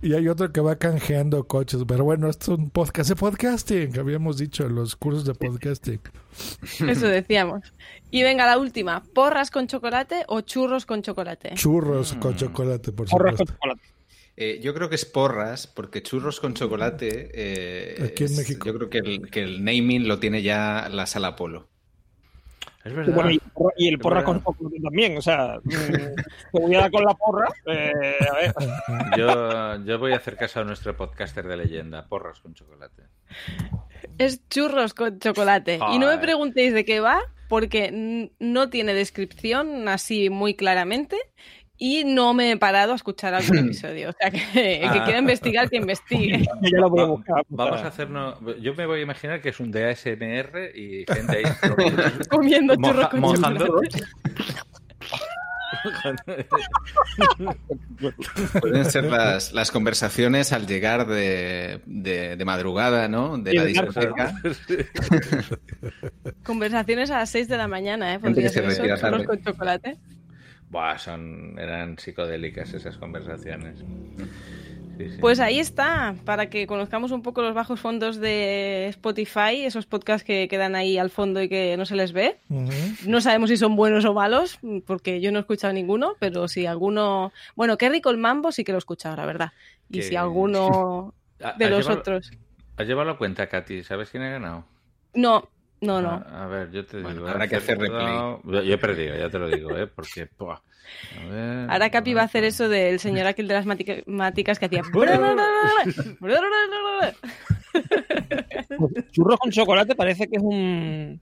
y 0.00 0.14
hay 0.14 0.28
otro 0.28 0.50
que 0.50 0.60
va 0.62 0.76
canjeando 0.76 1.44
coches, 1.46 1.82
pero 1.86 2.04
bueno, 2.04 2.30
esto 2.30 2.52
es 2.54 2.58
un 2.58 2.70
podcast 2.70 3.10
de 3.10 3.16
podcasting, 3.16 3.92
que 3.92 4.00
habíamos 4.00 4.38
dicho 4.38 4.64
en 4.64 4.76
los 4.76 4.96
cursos 4.96 5.26
de 5.26 5.34
podcasting. 5.34 6.00
Eso 6.88 7.06
decíamos. 7.08 7.60
Y 8.10 8.22
venga, 8.22 8.46
la 8.46 8.56
última. 8.58 9.02
¿Porras 9.12 9.50
con 9.50 9.66
chocolate 9.66 10.24
o 10.28 10.40
churros 10.40 10.86
con 10.86 11.02
chocolate? 11.02 11.50
Churros 11.56 12.14
con 12.14 12.34
chocolate, 12.36 12.92
por 12.92 13.08
Porras 13.10 13.34
con 13.36 13.46
supuesto. 13.46 13.54
chocolate. 13.62 13.93
Eh, 14.36 14.58
yo 14.60 14.74
creo 14.74 14.88
que 14.88 14.96
es 14.96 15.04
porras, 15.04 15.66
porque 15.68 16.02
churros 16.02 16.40
con 16.40 16.54
chocolate. 16.54 17.30
eh, 17.34 17.94
Aquí 18.04 18.24
en 18.24 18.30
es- 18.30 18.36
México. 18.38 18.66
Yo 18.66 18.74
creo 18.74 18.90
que 18.90 18.98
el, 18.98 19.30
que 19.30 19.42
el 19.42 19.64
naming 19.64 20.08
lo 20.08 20.18
tiene 20.18 20.42
ya 20.42 20.88
la 20.90 21.06
sala 21.06 21.36
Polo. 21.36 21.68
Es 22.84 22.92
Y, 22.92 22.94
verdad. 22.96 23.14
bueno, 23.14 23.30
y, 23.78 23.88
el 23.88 23.98
porra 23.98 24.24
con 24.24 24.42
chocolate 24.42 24.80
también. 24.82 25.16
O 25.16 25.22
sea, 25.22 25.58
te 26.52 26.58
voy 26.60 26.74
a 26.74 26.80
dar 26.80 26.90
con 26.90 27.04
la 27.04 27.14
porra. 27.14 27.48
eh, 27.66 27.92
a 28.30 28.34
ver. 28.34 28.54
Yo, 29.16 29.84
yo 29.86 29.98
voy 29.98 30.12
a 30.12 30.16
hacer 30.16 30.36
caso 30.36 30.60
a 30.60 30.64
nuestro 30.64 30.94
podcaster 30.96 31.46
de 31.46 31.56
leyenda, 31.56 32.06
porras 32.08 32.40
con 32.40 32.52
chocolate. 32.54 33.04
Es 34.18 34.46
churros 34.48 34.92
con 34.94 35.18
chocolate. 35.18 35.78
Y 35.92 35.98
no 35.98 36.08
me 36.08 36.18
preguntéis 36.18 36.74
de 36.74 36.84
qué 36.84 37.00
va, 37.00 37.20
porque 37.48 38.30
no 38.38 38.68
tiene 38.68 38.92
descripción 38.94 39.88
así 39.88 40.28
muy 40.28 40.54
claramente. 40.54 41.16
Y 41.76 42.04
no 42.04 42.34
me 42.34 42.52
he 42.52 42.56
parado 42.56 42.92
a 42.92 42.96
escuchar 42.96 43.34
algún 43.34 43.58
episodio. 43.66 44.10
O 44.10 44.12
sea, 44.12 44.30
que 44.30 44.38
el 44.82 44.92
que 44.92 44.98
Ah. 45.00 45.04
quiera 45.04 45.18
investigar, 45.18 45.68
que 45.68 45.76
investigue. 45.76 46.46
Yo 46.62 46.78
lo 46.78 46.88
voy 46.90 47.00
a 47.02 47.06
buscar. 47.06 47.42
Vamos 47.48 47.82
a 47.82 47.88
hacernos. 47.88 48.38
Yo 48.60 48.74
me 48.74 48.86
voy 48.86 49.00
a 49.00 49.02
imaginar 49.02 49.40
que 49.40 49.48
es 49.48 49.58
un 49.60 49.72
DASMR 49.72 50.70
y 50.74 51.04
gente 51.12 51.36
ahí. 51.38 51.44
Comiendo 52.30 52.76
churros 52.76 53.08
con 53.08 53.20
mojando. 53.20 53.66
chocolate. 53.66 54.04
Pueden 58.60 58.84
ser 58.84 59.04
las, 59.04 59.52
las 59.52 59.70
conversaciones 59.70 60.52
al 60.52 60.66
llegar 60.66 61.06
de, 61.06 61.80
de, 61.86 62.36
de 62.36 62.44
madrugada, 62.44 63.08
¿no? 63.08 63.38
De 63.38 63.54
la 63.54 63.64
discoteca. 63.64 64.34
Conversaciones 66.44 67.10
a 67.10 67.18
las 67.18 67.30
6 67.30 67.48
de 67.48 67.56
la 67.56 67.68
mañana, 67.68 68.14
¿eh? 68.14 68.18
Podría 68.18 68.48
ser 68.48 68.64
eso, 68.64 68.82
con 69.26 69.42
chocolate. 69.42 69.96
Buah, 70.74 70.98
son, 70.98 71.56
eran 71.56 71.96
psicodélicas 72.00 72.74
esas 72.74 72.96
conversaciones. 72.96 73.78
Sí, 74.98 75.08
sí. 75.08 75.18
Pues 75.20 75.38
ahí 75.38 75.60
está, 75.60 76.16
para 76.24 76.50
que 76.50 76.66
conozcamos 76.66 77.12
un 77.12 77.22
poco 77.22 77.42
los 77.42 77.54
bajos 77.54 77.78
fondos 77.78 78.16
de 78.16 78.88
Spotify, 78.88 79.64
esos 79.64 79.86
podcasts 79.86 80.24
que 80.26 80.48
quedan 80.48 80.74
ahí 80.74 80.98
al 80.98 81.10
fondo 81.10 81.40
y 81.40 81.48
que 81.48 81.76
no 81.76 81.84
se 81.86 81.94
les 81.94 82.12
ve. 82.12 82.38
No 83.06 83.20
sabemos 83.20 83.50
si 83.50 83.56
son 83.56 83.76
buenos 83.76 84.04
o 84.04 84.14
malos, 84.14 84.58
porque 84.84 85.20
yo 85.20 85.30
no 85.30 85.38
he 85.38 85.42
escuchado 85.42 85.72
ninguno, 85.72 86.16
pero 86.18 86.48
si 86.48 86.66
alguno... 86.66 87.32
Bueno, 87.54 87.78
qué 87.78 87.88
rico 87.88 88.10
el 88.10 88.18
mambo 88.18 88.50
sí 88.50 88.64
que 88.64 88.72
lo 88.72 88.78
he 88.78 88.80
escuchado, 88.80 89.14
la 89.14 89.26
verdad. 89.26 89.52
Y 89.90 90.02
si 90.02 90.16
alguno 90.16 91.14
de 91.56 91.70
los 91.70 91.84
llevado- 91.86 92.00
otros... 92.00 92.32
Has 92.76 92.88
llevado 92.88 93.08
la 93.12 93.16
cuenta, 93.16 93.46
Katy. 93.48 93.84
¿Sabes 93.84 94.10
quién 94.10 94.24
ha 94.24 94.30
ganado? 94.30 94.64
No, 95.14 95.48
no, 95.84 96.00
no. 96.02 96.10
A, 96.10 96.44
a 96.44 96.46
ver, 96.48 96.70
yo 96.70 96.84
te 96.84 97.00
Bueno, 97.00 97.16
digo. 97.18 97.28
habrá 97.28 97.44
he 97.44 97.48
que 97.48 97.56
hacer 97.56 97.76
acertado- 97.78 98.40
Yo 98.44 98.74
he 98.74 98.78
perdido, 98.78 99.16
ya 99.16 99.28
te 99.30 99.38
lo 99.38 99.48
digo, 99.48 99.76
¿eh? 99.76 99.86
Porque. 99.86 100.28
A 100.40 101.24
ver, 101.30 101.70
Ahora 101.70 101.90
Capi 101.90 102.12
va 102.14 102.22
a 102.22 102.24
hacer 102.24 102.44
eso 102.44 102.68
del 102.68 102.98
señor 103.00 103.26
aquel 103.26 103.48
de 103.48 103.54
las 103.54 103.64
matemáticas 103.66 104.58
que 104.58 104.66
hacía... 104.66 104.82
Churros 109.12 109.38
con 109.38 109.50
chocolate 109.50 109.94
parece 109.94 110.28
que 110.28 110.36
es 110.36 110.42
un, 110.42 111.20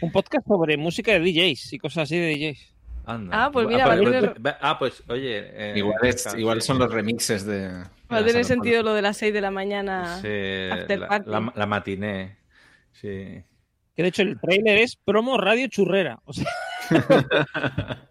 un 0.00 0.12
podcast 0.12 0.46
sobre 0.46 0.76
música 0.76 1.12
de 1.12 1.20
DJs 1.20 1.72
y 1.74 1.78
cosas 1.78 2.04
así 2.04 2.16
de 2.18 2.30
DJs. 2.34 2.74
Anda. 3.06 3.44
Ah, 3.46 3.50
pues 3.50 3.66
mira, 3.66 3.84
ah, 3.84 3.88
va 3.88 3.94
a 3.94 3.96
pues, 3.98 4.10
tener- 4.12 4.46
va- 4.46 4.58
ah, 4.60 4.78
pues, 4.78 5.02
oye. 5.08 5.38
eh, 5.52 5.72
Igual, 5.76 5.98
es- 6.04 6.34
igual 6.36 6.62
son 6.62 6.78
los 6.78 6.92
remixes 6.92 7.44
de. 7.44 7.68
Va 8.12 8.18
a 8.18 8.24
tener 8.24 8.44
sentido 8.44 8.82
lo 8.82 8.94
de 8.94 9.02
las 9.02 9.16
6 9.16 9.32
de 9.32 9.40
la 9.40 9.50
mañana. 9.50 10.18
Sí, 10.20 10.28
After 10.70 10.98
la, 10.98 11.08
party. 11.08 11.30
la, 11.30 11.52
la 11.54 11.66
matiné. 11.66 12.36
Sí. 12.92 13.42
Que 13.94 14.02
de 14.02 14.08
hecho 14.08 14.22
el 14.22 14.38
trailer 14.40 14.78
es 14.78 14.96
promo 14.96 15.38
radio 15.38 15.66
churrera. 15.68 16.20
O 16.24 16.32
sea, 16.32 16.46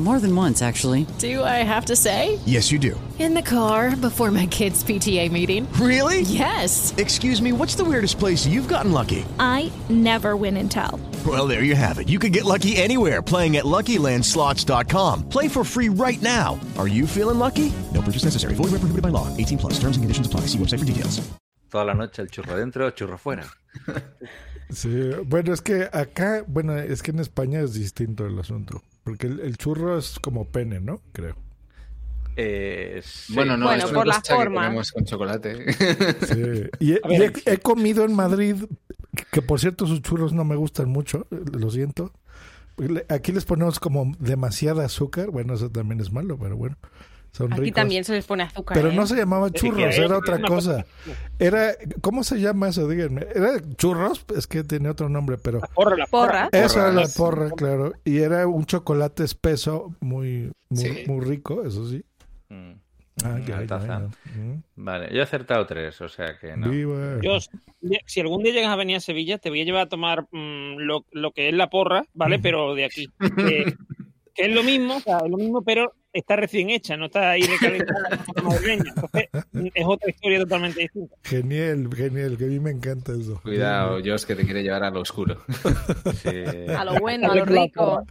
More 0.00 0.18
than 0.18 0.34
once, 0.34 0.62
actually. 0.62 1.06
Do 1.18 1.44
I 1.44 1.62
have 1.62 1.84
to 1.86 1.94
say? 1.94 2.38
Yes, 2.46 2.72
you 2.72 2.78
do. 2.78 2.98
In 3.18 3.34
the 3.34 3.42
car 3.42 3.94
before 3.94 4.30
my 4.30 4.46
kids' 4.46 4.82
PTA 4.82 5.30
meeting. 5.30 5.70
Really? 5.74 6.22
Yes. 6.22 6.94
Excuse 6.96 7.42
me, 7.42 7.52
what's 7.52 7.74
the 7.74 7.84
weirdest 7.84 8.18
place 8.18 8.46
you've 8.46 8.66
gotten 8.66 8.92
lucky? 8.92 9.26
I 9.38 9.70
never 9.90 10.38
win 10.38 10.56
and 10.56 10.70
tell. 10.70 10.98
Well, 11.26 11.46
there 11.46 11.64
you 11.64 11.74
have 11.76 11.98
it. 11.98 12.08
You 12.08 12.18
can 12.18 12.32
get 12.32 12.46
lucky 12.46 12.78
anywhere 12.78 13.20
playing 13.20 13.58
at 13.58 13.66
LuckyLandSlots.com. 13.66 15.28
Play 15.28 15.48
for 15.48 15.64
free 15.64 15.90
right 15.90 16.22
now. 16.22 16.58
Are 16.78 16.88
you 16.88 17.06
feeling 17.06 17.38
lucky? 17.38 17.70
No 17.92 18.00
purchase 18.00 18.24
necessary. 18.24 18.54
Void 18.54 18.72
where 18.72 18.80
prohibited 18.80 19.02
by 19.02 19.10
law. 19.10 19.28
18 19.36 19.58
plus. 19.58 19.74
Terms 19.74 19.98
and 19.98 20.02
conditions 20.02 20.26
apply. 20.26 20.46
See 20.48 20.56
website 20.56 20.78
for 20.78 20.86
details. 20.86 21.20
Toda 21.70 21.84
la 21.84 21.92
noche 21.92 22.22
el 22.22 22.28
churro 22.28 22.56
dentro, 22.56 22.90
churro 22.92 23.18
fuera. 23.18 23.44
Sí, 24.72 25.10
bueno, 25.26 25.52
es 25.52 25.60
que 25.62 25.88
acá, 25.92 26.44
bueno, 26.46 26.78
es 26.78 27.02
que 27.02 27.10
en 27.10 27.18
España 27.18 27.60
es 27.60 27.74
distinto 27.74 28.24
el 28.26 28.38
asunto. 28.38 28.82
Porque 29.04 29.26
el, 29.26 29.40
el 29.40 29.56
churro 29.56 29.98
es 29.98 30.18
como 30.18 30.46
pene, 30.46 30.80
¿no? 30.80 31.00
Creo. 31.12 31.36
Eh, 32.36 33.00
sí. 33.04 33.34
Bueno, 33.34 33.56
no, 33.56 33.66
Bueno, 33.66 33.84
es 33.84 33.90
por 33.90 34.06
la 34.06 34.20
que 34.22 34.34
forma. 34.34 34.62
comemos 34.64 34.92
con 34.92 35.04
chocolate. 35.04 35.72
Sí. 35.72 36.70
Y, 36.80 36.92
he, 36.92 37.00
A 37.02 37.08
ver, 37.08 37.32
y 37.44 37.48
he- 37.50 37.54
he 37.54 37.58
comido 37.58 38.04
en 38.04 38.14
Madrid, 38.14 38.56
que 39.32 39.42
por 39.42 39.58
cierto 39.60 39.86
sus 39.86 40.00
churros 40.02 40.32
no 40.32 40.44
me 40.44 40.56
gustan 40.56 40.88
mucho, 40.88 41.26
lo 41.30 41.70
siento. 41.70 42.12
Aquí 43.08 43.32
les 43.32 43.44
ponemos 43.44 43.78
como 43.78 44.14
demasiada 44.18 44.84
azúcar. 44.86 45.30
Bueno, 45.30 45.54
eso 45.54 45.70
también 45.70 46.00
es 46.00 46.12
malo, 46.12 46.38
pero 46.38 46.56
bueno. 46.56 46.76
Son 47.32 47.52
Aquí 47.52 47.62
ricos. 47.62 47.76
también 47.76 48.04
se 48.04 48.12
les 48.12 48.24
pone 48.26 48.42
azúcar. 48.42 48.76
Pero 48.76 48.90
¿eh? 48.90 48.94
no 48.94 49.06
se 49.06 49.16
llamaba 49.16 49.50
churros, 49.50 49.96
era 49.96 50.18
otra 50.18 50.40
cosa. 50.40 50.84
Era, 51.38 51.72
¿cómo 52.00 52.24
se 52.24 52.40
llama 52.40 52.68
eso? 52.68 52.88
Díganme. 52.88 53.26
¿Era 53.34 53.52
churros? 53.76 54.24
Es 54.36 54.46
que 54.46 54.64
tiene 54.64 54.88
otro 54.88 55.08
nombre, 55.08 55.36
pero... 55.38 55.60
Porra, 55.74 55.96
la 55.96 56.06
Porra. 56.06 56.48
Eso 56.52 56.80
era 56.80 56.92
la 56.92 57.06
porra, 57.16 57.50
claro. 57.50 57.92
Y 58.04 58.18
era 58.18 58.46
un 58.46 58.64
chocolate 58.66 59.24
espeso, 59.24 59.94
muy, 60.00 60.50
muy, 60.68 60.78
Sí. 60.84 61.04
muy 61.06 61.24
rico, 61.24 61.64
eso 61.64 61.88
sí. 61.88 62.04
Mm. 62.48 62.72
Ah, 63.22 63.38
taza. 63.66 63.86
bueno. 63.86 64.10
Mm. 64.34 64.62
Vale, 64.76 65.08
yo 65.12 65.20
he 65.20 65.22
acertado 65.22 65.66
tres, 65.66 66.00
o 66.00 66.08
sea 66.08 66.38
que 66.40 66.56
no. 66.56 66.70
Viva. 66.70 67.18
Yo, 67.22 67.38
si 68.06 68.20
algún 68.20 68.42
día 68.42 68.52
llegas 68.54 68.70
a 68.72 68.76
venir 68.76 68.96
a 68.96 69.00
Sevilla, 69.00 69.38
te 69.38 69.50
voy 69.50 69.60
a 69.60 69.64
llevar 69.64 69.82
a 69.82 69.88
tomar 69.88 70.22
mm, 70.32 70.78
lo, 70.78 71.04
lo 71.12 71.30
que 71.32 71.48
es 71.48 71.54
la 71.54 71.68
porra, 71.68 72.04
¿vale? 72.14 72.38
Pero 72.38 72.74
de 72.74 72.86
aquí. 72.86 73.08
Eh, 73.38 73.74
que 74.34 74.46
es 74.46 74.54
lo 74.54 74.62
mismo, 74.62 74.96
o 74.96 75.00
sea, 75.00 75.18
es 75.18 75.30
lo 75.30 75.36
mismo, 75.36 75.62
pero 75.62 75.92
está 76.12 76.36
recién 76.36 76.70
hecha, 76.70 76.96
no 76.96 77.06
está 77.06 77.30
ahí 77.30 77.42
recalentada. 77.42 78.08
Entonces, 78.36 79.28
es 79.74 79.84
otra 79.86 80.10
historia 80.10 80.38
totalmente 80.40 80.80
distinta. 80.80 81.14
Genial, 81.24 81.88
genial, 81.94 82.36
que 82.36 82.44
a 82.44 82.48
mí 82.48 82.58
me 82.60 82.70
encanta 82.70 83.12
eso. 83.12 83.40
Cuidado, 83.42 83.98
Josh, 84.04 84.24
que 84.24 84.34
te 84.34 84.44
quiere 84.44 84.62
llevar 84.62 84.82
a 84.84 84.90
lo 84.90 85.00
oscuro. 85.00 85.42
Sí. 86.22 86.28
A 86.76 86.84
lo 86.84 86.94
bueno, 87.00 87.30
a 87.30 87.34
lo 87.36 87.44
rico. 87.44 88.04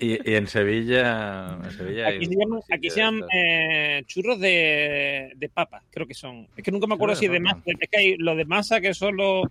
Y, 0.00 0.06
y- 0.14 0.20
y 0.24 0.34
en 0.34 0.46
Sevilla, 0.46 1.58
en 1.64 1.70
Sevilla 1.72 2.06
hay 2.08 2.16
Aquí 2.16 2.26
se 2.26 2.34
llaman, 2.36 2.60
sitio 2.62 2.76
aquí 2.76 2.90
se 2.90 2.94
de 2.96 3.00
llaman 3.02 3.20
estos. 3.22 3.30
eh, 3.34 4.02
churros 4.06 4.40
de, 4.40 5.32
de 5.36 5.48
papa, 5.48 5.82
creo 5.90 6.06
que 6.06 6.14
son. 6.14 6.46
Es 6.56 6.62
que 6.62 6.70
nunca 6.70 6.86
me 6.86 6.94
acuerdo 6.94 7.14
si 7.16 7.26
de 7.26 7.34
de 7.34 7.40
masa. 7.40 7.62
Es 7.66 7.88
que 7.90 7.98
hay 7.98 8.16
los 8.18 8.36
de 8.36 8.44
masa 8.44 8.80
que 8.80 8.94
son 8.94 9.16
los, 9.16 9.46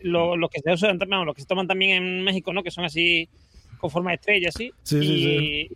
los, 0.00 0.38
los 0.38 0.50
que 0.50 0.60
se 0.60 0.72
usan 0.72 0.98
también, 0.98 1.24
los 1.24 1.34
que 1.34 1.42
se 1.42 1.46
toman 1.48 1.66
también 1.66 2.02
en 2.02 2.22
México, 2.24 2.52
¿no? 2.52 2.62
Que 2.62 2.70
son 2.70 2.84
así 2.84 3.28
con 3.78 3.90
forma 3.90 4.10
de 4.10 4.16
estrella, 4.16 4.48
así. 4.48 4.72
Sí, 4.82 5.00
sí, 5.00 5.06
y 5.06 5.60
eh, 5.62 5.68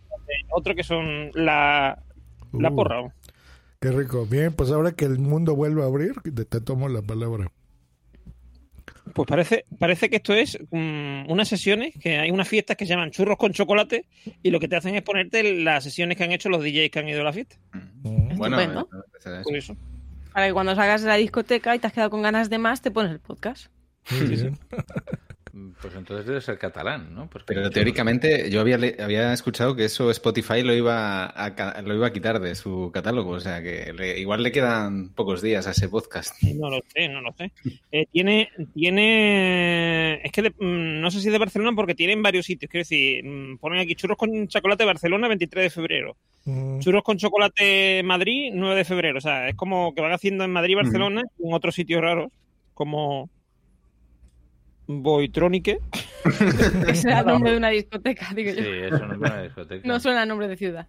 otro 0.49 0.75
que 0.75 0.83
son 0.83 1.31
la, 1.33 2.01
la 2.53 2.71
Uh, 2.71 2.75
porra. 2.75 3.13
Qué 3.79 3.91
rico. 3.91 4.25
Bien, 4.25 4.51
pues 4.53 4.71
ahora 4.71 4.91
que 4.91 5.05
el 5.05 5.19
mundo 5.19 5.55
vuelve 5.55 5.81
a 5.83 5.85
abrir, 5.85 6.13
te, 6.21 6.61
tomo 6.61 6.89
la 6.89 7.01
palabra. 7.01 7.51
Pues 9.13 9.27
parece, 9.27 9.65
parece 9.79 10.09
que 10.09 10.17
esto 10.17 10.33
es 10.33 10.59
mm, 10.71 11.29
unas 11.31 11.47
sesiones, 11.47 11.95
que 11.99 12.17
hay 12.19 12.29
unas 12.31 12.47
fiestas 12.47 12.77
que 12.77 12.85
se 12.85 12.89
llaman 12.91 13.11
churros 13.11 13.37
con 13.37 13.53
chocolate 13.53 14.05
y 14.43 14.51
lo 14.51 14.59
que 14.59 14.67
te 14.67 14.75
hacen 14.75 14.95
es 14.95 15.01
ponerte 15.01 15.61
las 15.63 15.83
sesiones 15.83 16.17
que 16.17 16.23
han 16.23 16.31
hecho 16.31 16.49
los 16.49 16.61
DJs 16.63 16.91
que 16.91 16.99
han 16.99 17.07
ido 17.09 17.21
a 17.21 17.23
la 17.23 17.33
fiesta. 17.33 17.55
Mm. 18.03 18.37
Bueno, 18.37 18.59
Estupendo. 18.59 18.89
eh, 18.91 19.19
eso. 19.19 19.43
Por 19.43 19.55
eso. 19.55 19.75
Para 20.33 20.47
que 20.47 20.53
cuando 20.53 20.75
salgas 20.75 21.01
de 21.01 21.07
la 21.07 21.15
discoteca 21.15 21.75
y 21.75 21.79
te 21.79 21.87
has 21.87 21.93
quedado 21.93 22.09
con 22.11 22.21
ganas 22.21 22.49
de 22.49 22.57
más, 22.59 22.81
te 22.81 22.91
pones 22.91 23.11
el 23.11 23.19
podcast. 23.19 23.67
Muy 24.11 24.27
bien. 24.27 24.57
Pues 25.81 25.95
entonces 25.95 26.25
debe 26.25 26.41
ser 26.41 26.57
catalán, 26.57 27.13
¿no? 27.13 27.29
Porque 27.29 27.53
Pero 27.53 27.69
teóricamente 27.69 28.49
yo 28.49 28.61
había, 28.61 28.77
le- 28.77 28.95
había 28.99 29.33
escuchado 29.33 29.75
que 29.75 29.85
eso 29.85 30.09
Spotify 30.11 30.61
lo 30.63 30.73
iba 30.73 31.25
a, 31.25 31.81
lo 31.81 31.95
iba 31.95 32.07
a 32.07 32.13
quitar 32.13 32.39
de 32.39 32.55
su 32.55 32.91
catálogo, 32.93 33.31
o 33.31 33.39
sea 33.39 33.61
que 33.63 33.91
le- 33.93 34.19
igual 34.19 34.43
le 34.43 34.51
quedan 34.51 35.09
pocos 35.13 35.41
días 35.41 35.67
a 35.67 35.71
ese 35.71 35.89
podcast. 35.89 36.35
No 36.59 36.69
lo 36.69 36.79
sé, 36.93 37.07
no 37.09 37.21
lo 37.21 37.33
sé. 37.33 37.51
Eh, 37.91 38.05
tiene, 38.11 38.49
tiene, 39.19 40.21
es 40.23 40.31
que 40.31 40.41
de- 40.41 40.49
mm, 40.51 41.01
no 41.01 41.11
sé 41.11 41.19
si 41.21 41.27
es 41.27 41.31
de 41.33 41.39
Barcelona 41.39 41.75
porque 41.75 41.95
tiene 41.95 42.13
en 42.13 42.23
varios 42.23 42.45
sitios. 42.45 42.69
Quiero 42.69 42.81
decir, 42.81 43.23
mm, 43.23 43.57
ponen 43.57 43.79
aquí 43.79 43.95
churros 43.95 44.17
con 44.17 44.47
chocolate 44.47 44.85
Barcelona 44.85 45.27
23 45.27 45.63
de 45.63 45.69
febrero, 45.69 46.15
Mm. 46.45 46.79
churros 46.79 47.03
con 47.03 47.17
chocolate 47.17 48.01
Madrid 48.03 48.51
9 48.53 48.75
de 48.75 48.85
febrero. 48.85 49.17
O 49.17 49.21
sea, 49.21 49.49
es 49.49 49.55
como 49.55 49.93
que 49.93 50.01
van 50.01 50.11
haciendo 50.13 50.43
en 50.43 50.51
Madrid, 50.51 50.73
y 50.73 50.75
Barcelona 50.75 51.23
y 51.37 51.47
en 51.47 51.53
otros 51.53 51.75
sitios 51.75 52.01
raros 52.01 52.31
como 52.73 53.29
Boitronique. 54.91 55.79
Ese 56.25 56.95
será 56.95 57.19
el 57.19 57.27
nombre 57.27 57.51
de 57.51 57.57
una 57.57 57.69
discoteca, 57.69 58.27
digo 58.35 58.51
Sí, 58.51 58.57
yo. 58.57 58.63
eso 58.63 59.05
no 59.05 59.13
es 59.13 59.19
una 59.19 59.41
discoteca. 59.43 59.87
No 59.87 59.99
suena 59.99 60.23
a 60.23 60.25
nombre 60.25 60.47
de 60.47 60.57
ciudad. 60.57 60.87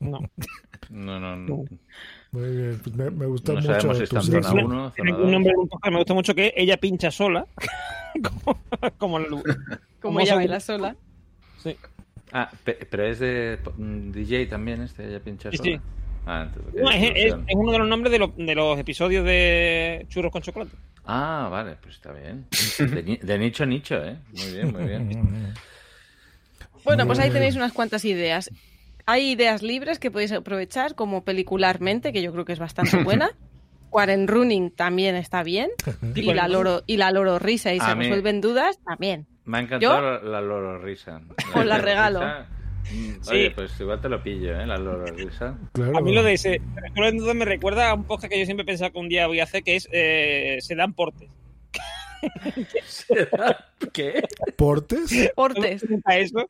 No. 0.00 0.20
No, 0.90 1.20
no, 1.20 1.36
no. 1.36 1.64
Muy 2.32 2.56
bien, 2.56 2.80
pues 2.82 2.96
me, 2.96 3.10
me 3.10 3.26
gustó 3.26 3.52
No 3.52 3.60
mucho. 3.60 3.72
sabemos 3.74 3.98
si 3.98 4.04
está 4.04 4.20
en 4.20 4.24
tu 4.24 4.30
zona 4.32 4.42
sección. 4.42 4.72
1, 4.72 4.90
Tiene 4.92 5.10
zona 5.10 5.16
un 5.18 5.22
2. 5.24 5.32
nombre 5.32 5.52
un 5.56 5.68
poco 5.68 5.80
que 5.82 5.90
me 5.90 5.96
gusta 5.98 6.14
mucho 6.14 6.34
que 6.34 6.46
es 6.46 6.52
ella 6.56 6.76
pincha 6.78 7.10
sola. 7.10 7.46
como, 8.44 8.58
como 8.98 9.18
el- 9.18 9.26
Como 9.28 9.42
Como 10.00 10.20
ella 10.20 10.34
baila 10.36 10.58
sola. 10.60 10.96
sí. 11.62 11.76
Ah, 12.32 12.50
pe- 12.64 12.78
pero 12.90 13.04
es 13.04 13.18
de 13.18 13.58
mm, 13.76 14.10
DJ 14.12 14.46
también 14.46 14.80
este, 14.80 15.06
ella 15.06 15.20
pincha 15.20 15.50
Sí, 15.50 15.58
sola. 15.58 15.70
sí. 15.72 15.80
Ah, 16.26 16.46
entonces, 16.46 16.80
No, 16.82 16.90
qué 16.90 16.96
es, 16.96 17.02
es- 17.02 17.14
distorsión. 17.14 17.44
es 17.48 17.54
uno 17.56 17.72
de 17.72 17.78
los 17.78 17.88
nombres 17.88 18.12
de, 18.12 18.18
los- 18.18 18.36
de 18.36 18.54
los 18.54 18.78
episodios 18.78 19.24
de 19.24 20.06
Churros 20.08 20.30
con 20.32 20.42
Chocolate. 20.42 20.70
Ah, 21.04 21.48
vale, 21.50 21.76
pues 21.82 21.96
está 21.96 22.12
bien. 22.12 22.46
De, 22.78 23.02
ni- 23.02 23.16
de 23.16 23.38
nicho 23.38 23.64
a 23.64 23.66
nicho, 23.66 23.96
¿eh? 24.04 24.16
Muy 24.32 24.50
bien, 24.52 24.72
muy 24.72 24.84
bien. 24.84 25.54
Bueno, 26.84 27.06
pues 27.06 27.18
ahí 27.20 27.30
tenéis 27.30 27.54
unas 27.54 27.72
cuantas 27.72 28.04
ideas. 28.04 28.50
Hay 29.06 29.30
ideas 29.32 29.62
libres 29.62 29.98
que 30.00 30.10
podéis 30.10 30.32
aprovechar, 30.32 30.94
como 30.96 31.22
pelicularmente, 31.24 32.12
que 32.12 32.22
yo 32.22 32.32
creo 32.32 32.44
que 32.44 32.52
es 32.52 32.58
bastante 32.58 32.96
buena. 33.04 33.30
Quarren 33.90 34.26
Running 34.26 34.70
también 34.72 35.14
está 35.14 35.42
bien. 35.42 35.70
Y 36.16 36.32
la 36.34 36.48
loro, 36.48 36.82
y 36.86 36.96
la 36.96 37.10
loro 37.12 37.38
risa 37.38 37.72
y 37.72 37.78
A 37.78 37.86
se 37.86 37.94
mí- 37.94 38.04
resuelven 38.06 38.40
dudas 38.40 38.78
también. 38.84 39.26
Me 39.44 39.58
ha 39.58 39.60
encantado 39.60 40.00
la, 40.00 40.18
la 40.22 40.40
loro 40.40 40.78
risa. 40.78 41.20
Os 41.54 41.64
la 41.66 41.78
regalo. 41.78 42.20
risa, 42.20 42.46
mm, 42.90 43.22
Sí. 43.22 43.30
Oye, 43.30 43.50
pues 43.52 43.78
igual 43.80 44.00
te 44.00 44.08
lo 44.08 44.22
pillo, 44.22 44.60
¿eh? 44.60 44.66
La 44.66 44.78
loro 44.78 45.06
risa. 45.06 45.58
Claro. 45.72 45.98
A 45.98 46.00
mí 46.00 46.14
lo 46.14 46.22
de 46.22 46.34
ese, 46.34 46.60
pero 46.94 47.08
en 47.08 47.18
duda 47.18 47.34
me 47.34 47.44
recuerda 47.44 47.90
a 47.90 47.94
un 47.94 48.04
podcast 48.04 48.32
que 48.32 48.38
yo 48.38 48.44
siempre 48.44 48.62
he 48.62 48.66
pensado 48.66 48.92
que 48.92 48.98
un 48.98 49.08
día 49.08 49.26
voy 49.26 49.40
a 49.40 49.44
hacer, 49.44 49.62
que 49.62 49.76
es 49.76 49.88
eh, 49.92 50.58
Se 50.60 50.74
dan 50.74 50.94
portes. 50.94 51.28
¿Qué? 53.92 54.22
¿Portes? 54.56 55.32
Portes. 55.34 55.84
A 56.04 56.18
eso 56.18 56.46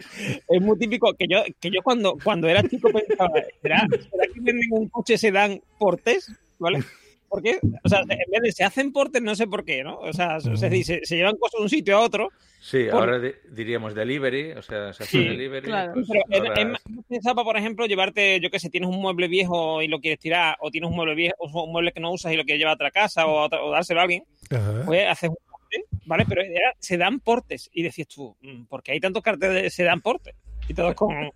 es 0.49 0.61
muy 0.61 0.79
típico 0.79 1.15
que 1.15 1.27
yo, 1.29 1.43
que 1.61 1.71
yo 1.71 1.81
cuando, 1.83 2.19
cuando 2.23 2.49
era 2.49 2.63
chico 2.63 2.91
pensaba, 2.91 3.31
¿será, 3.63 3.87
¿será 3.89 4.25
que 4.33 4.41
venden 4.41 4.69
un 4.71 4.89
coche 4.89 5.17
se 5.17 5.33
dan 5.33 5.61
portes? 5.79 6.31
¿Vale? 6.59 6.85
Porque, 7.33 7.59
o 7.83 7.89
sea, 7.89 8.01
en 8.01 8.09
vez 8.09 8.43
de 8.43 8.53
se 8.53 8.63
hacen 8.63 8.93
portes, 8.93 9.23
no 9.23 9.35
sé 9.35 9.47
por 9.47 9.65
qué, 9.65 9.83
¿no? 9.83 9.97
O 10.01 10.13
sea, 10.13 10.39
se, 10.39 10.55
se, 10.85 11.01
se 11.03 11.17
llevan 11.17 11.39
cosas 11.39 11.61
de 11.61 11.63
un 11.63 11.71
sitio 11.71 11.97
a 11.97 12.01
otro. 12.01 12.29
Sí, 12.61 12.85
Por- 12.91 13.01
ahora 13.01 13.19
di- 13.19 13.33
diríamos 13.51 13.95
delivery, 13.95 14.53
o 14.53 14.61
sea, 14.61 14.93
se 14.93 15.05
hace 15.05 15.19
Sí, 15.19 15.25
delivery. 15.25 15.65
claro. 15.67 15.95
pues 15.95 16.07
Pero 16.29 16.29
es, 16.29 16.41
ahora- 16.51 16.61
es 16.61 16.69
más 16.69 16.83
pensaba, 17.09 17.43
por 17.43 17.57
ejemplo, 17.57 17.87
llevarte, 17.87 18.39
yo 18.41 18.51
qué 18.51 18.59
sé, 18.61 18.69
tienes 18.69 18.91
un 18.91 19.01
mueble 19.01 19.29
viejo 19.29 19.81
y 19.81 19.89
lo 19.89 20.01
quieres 20.01 20.19
tirar, 20.21 20.59
o 20.61 20.71
tienes 20.71 20.91
un 20.91 20.97
mueble 20.97 21.15
viejo, 21.15 21.35
o 21.39 21.65
un 21.65 21.73
mueble 21.73 21.93
que 21.93 22.01
no 22.01 22.13
usas 22.13 22.35
y 22.35 22.37
lo 22.37 22.45
quieres 22.45 22.59
llevar 22.59 22.73
a 22.73 22.75
otra 22.75 22.91
casa 22.91 23.27
o, 23.27 23.39
a 23.39 23.45
otra- 23.47 23.63
o 23.65 23.71
dárselo 23.71 24.01
a 24.01 24.03
alguien, 24.03 24.25
Ajá. 24.51 24.83
pues 24.85 25.09
haces 25.09 25.31
un 25.31 25.37
porte, 25.51 25.85
¿vale? 26.05 26.27
Pero 26.29 26.43
era- 26.43 26.75
se 26.81 26.99
dan 26.99 27.19
portes. 27.21 27.71
Y 27.73 27.83
decías 27.83 28.09
tú, 28.09 28.37
mm, 28.43 28.65
¿por 28.67 28.83
qué 28.83 28.93
hay 28.93 29.01
tantos 29.01 29.23
carteles 29.23 29.63
de 29.63 29.71
se 29.71 29.85
dan 29.85 30.03
portes? 30.03 30.35
Y 30.69 30.75
todos 30.75 30.93
con. 30.95 31.31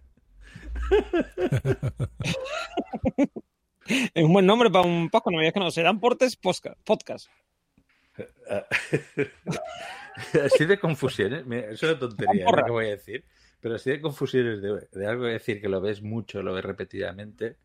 es 3.89 4.11
un 4.25 4.33
buen 4.33 4.47
nombre 4.47 4.71
para 4.71 4.87
un 4.87 5.11
podcast, 5.11 5.35
no 5.35 5.39
me 5.39 5.53
no. 5.55 5.71
Se 5.71 5.83
dan 5.83 6.01
portes 6.01 6.37
podcast. 6.37 7.27
así 10.45 10.65
de 10.65 10.79
confusiones, 10.79 11.47
mira, 11.47 11.71
es 11.71 11.83
una 11.83 11.99
tontería 11.99 12.47
lo 12.47 12.65
que 12.65 12.71
voy 12.71 12.87
a 12.87 12.91
decir, 12.91 13.25
pero 13.61 13.75
así 13.75 13.91
de 13.91 14.01
confusiones 14.01 14.63
de, 14.63 14.89
de 14.91 15.07
algo 15.07 15.25
de 15.25 15.35
decir 15.35 15.61
que 15.61 15.69
lo 15.69 15.81
ves 15.81 16.03
mucho, 16.03 16.43
lo 16.43 16.55
ves 16.55 16.65
repetidamente. 16.65 17.57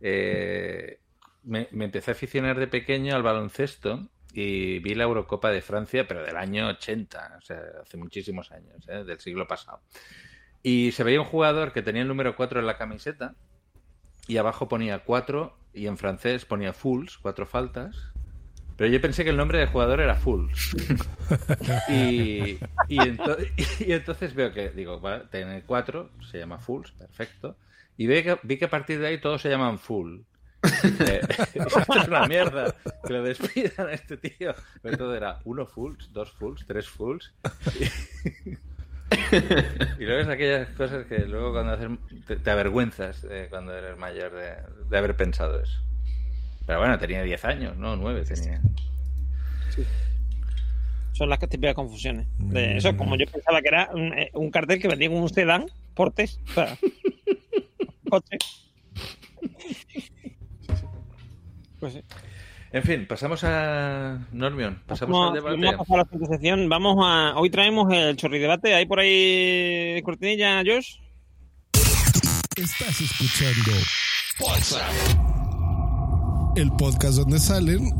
eh, 0.00 0.98
me, 1.44 1.68
empecé 1.72 2.10
a 2.10 2.14
aficionar 2.14 2.58
de 2.58 2.66
pequeño 2.66 3.14
al 3.14 3.22
baloncesto 3.22 4.08
y 4.32 4.80
vi 4.80 4.94
la 4.94 5.04
Eurocopa 5.04 5.50
de 5.50 5.62
Francia, 5.62 6.08
pero 6.08 6.22
del 6.22 6.36
año 6.36 6.68
80, 6.68 7.36
o 7.38 7.40
sea, 7.40 7.60
hace 7.82 7.96
muchísimos 7.96 8.50
años, 8.50 8.84
¿eh? 8.88 9.04
del 9.04 9.20
siglo 9.20 9.46
pasado. 9.46 9.80
Y 10.62 10.92
se 10.92 11.04
veía 11.04 11.20
un 11.20 11.26
jugador 11.26 11.72
que 11.72 11.82
tenía 11.82 12.02
el 12.02 12.08
número 12.08 12.34
4 12.34 12.60
en 12.60 12.66
la 12.66 12.76
camiseta 12.76 13.36
y 14.26 14.38
abajo 14.38 14.68
ponía 14.68 15.04
4 15.04 15.56
y 15.74 15.86
en 15.86 15.98
francés 15.98 16.44
ponía 16.44 16.72
fouls, 16.72 17.18
cuatro 17.18 17.46
faltas. 17.46 17.96
Pero 18.76 18.90
yo 18.90 19.00
pensé 19.00 19.22
que 19.22 19.30
el 19.30 19.36
nombre 19.36 19.58
del 19.58 19.68
jugador 19.68 20.00
era 20.00 20.16
Full. 20.16 20.50
y, 21.88 22.58
y, 22.88 22.98
ento- 22.98 23.38
y 23.86 23.92
entonces 23.92 24.34
veo 24.34 24.52
que, 24.52 24.70
digo, 24.70 25.00
va, 25.00 25.28
tiene 25.30 25.62
cuatro, 25.62 26.10
se 26.28 26.38
llama 26.38 26.58
Fulls, 26.58 26.90
perfecto. 26.92 27.56
Y 27.96 28.08
ve 28.08 28.24
que, 28.24 28.36
vi 28.42 28.58
que 28.58 28.64
a 28.64 28.70
partir 28.70 28.98
de 28.98 29.06
ahí 29.06 29.20
todos 29.20 29.42
se 29.42 29.48
llaman 29.48 29.78
Full. 29.78 30.22
Eh, 31.06 31.20
esto 31.54 31.92
es 32.00 32.08
una 32.08 32.26
mierda. 32.26 32.74
Que 33.06 33.12
lo 33.12 33.22
despidan 33.22 33.86
a 33.86 33.92
este 33.92 34.16
tío. 34.16 34.54
Pero 34.82 34.96
todo 34.98 35.14
era 35.14 35.38
uno 35.44 35.66
Fulls, 35.66 36.12
dos 36.12 36.32
Fulls, 36.32 36.66
tres 36.66 36.88
Fulls. 36.88 37.32
Y 37.78 38.56
luego 39.98 40.20
es 40.22 40.28
aquellas 40.28 40.68
cosas 40.70 41.06
que 41.06 41.18
luego 41.20 41.52
cuando 41.52 41.72
haces, 41.72 41.88
te, 42.26 42.36
te 42.36 42.50
avergüenzas 42.50 43.24
eh, 43.30 43.46
cuando 43.50 43.76
eres 43.76 43.96
mayor 43.98 44.32
de, 44.32 44.54
de 44.88 44.98
haber 44.98 45.16
pensado 45.16 45.60
eso. 45.60 45.80
Pero 46.66 46.78
bueno, 46.78 46.98
tenía 46.98 47.22
10 47.22 47.44
años, 47.44 47.76
no 47.76 47.96
9 47.96 48.24
tenía. 48.24 48.60
Son 51.12 51.28
las 51.28 51.38
típicas 51.38 51.74
confusiones. 51.74 52.26
De 52.38 52.74
Mm. 52.74 52.76
eso, 52.78 52.96
como 52.96 53.16
yo 53.16 53.26
pensaba 53.26 53.60
que 53.62 53.68
era 53.68 53.90
un, 53.92 54.12
eh, 54.18 54.30
un 54.34 54.50
cartel 54.50 54.80
que 54.80 54.88
vendía 54.88 55.10
un 55.10 55.28
sedán, 55.28 55.66
portes, 55.94 56.40
o 56.48 56.52
sea, 56.54 56.76
coche. 58.10 58.38
Pues 61.78 61.92
sí. 61.92 62.00
En 62.74 62.82
fin, 62.82 63.06
pasamos 63.06 63.44
a 63.44 64.18
Normion, 64.32 64.82
pasamos 64.84 65.12
Vamos, 65.12 65.28
al 65.28 65.34
debate. 65.36 65.56
vamos 65.64 65.74
a 65.74 65.78
pasar 65.78 66.00
a 66.00 66.18
la 66.18 66.26
sección. 66.26 66.68
Vamos 66.68 66.96
a. 67.00 67.38
Hoy 67.38 67.48
traemos 67.48 67.86
el 67.92 68.16
chorridebate. 68.16 68.74
¿Hay 68.74 68.84
por 68.86 68.98
ahí 68.98 70.02
cortinilla, 70.02 70.60
Josh? 70.66 70.96
Estás 72.56 73.00
escuchando 73.00 73.70
el 76.56 76.72
podcast 76.72 77.18
donde 77.18 77.38
salen 77.38 77.92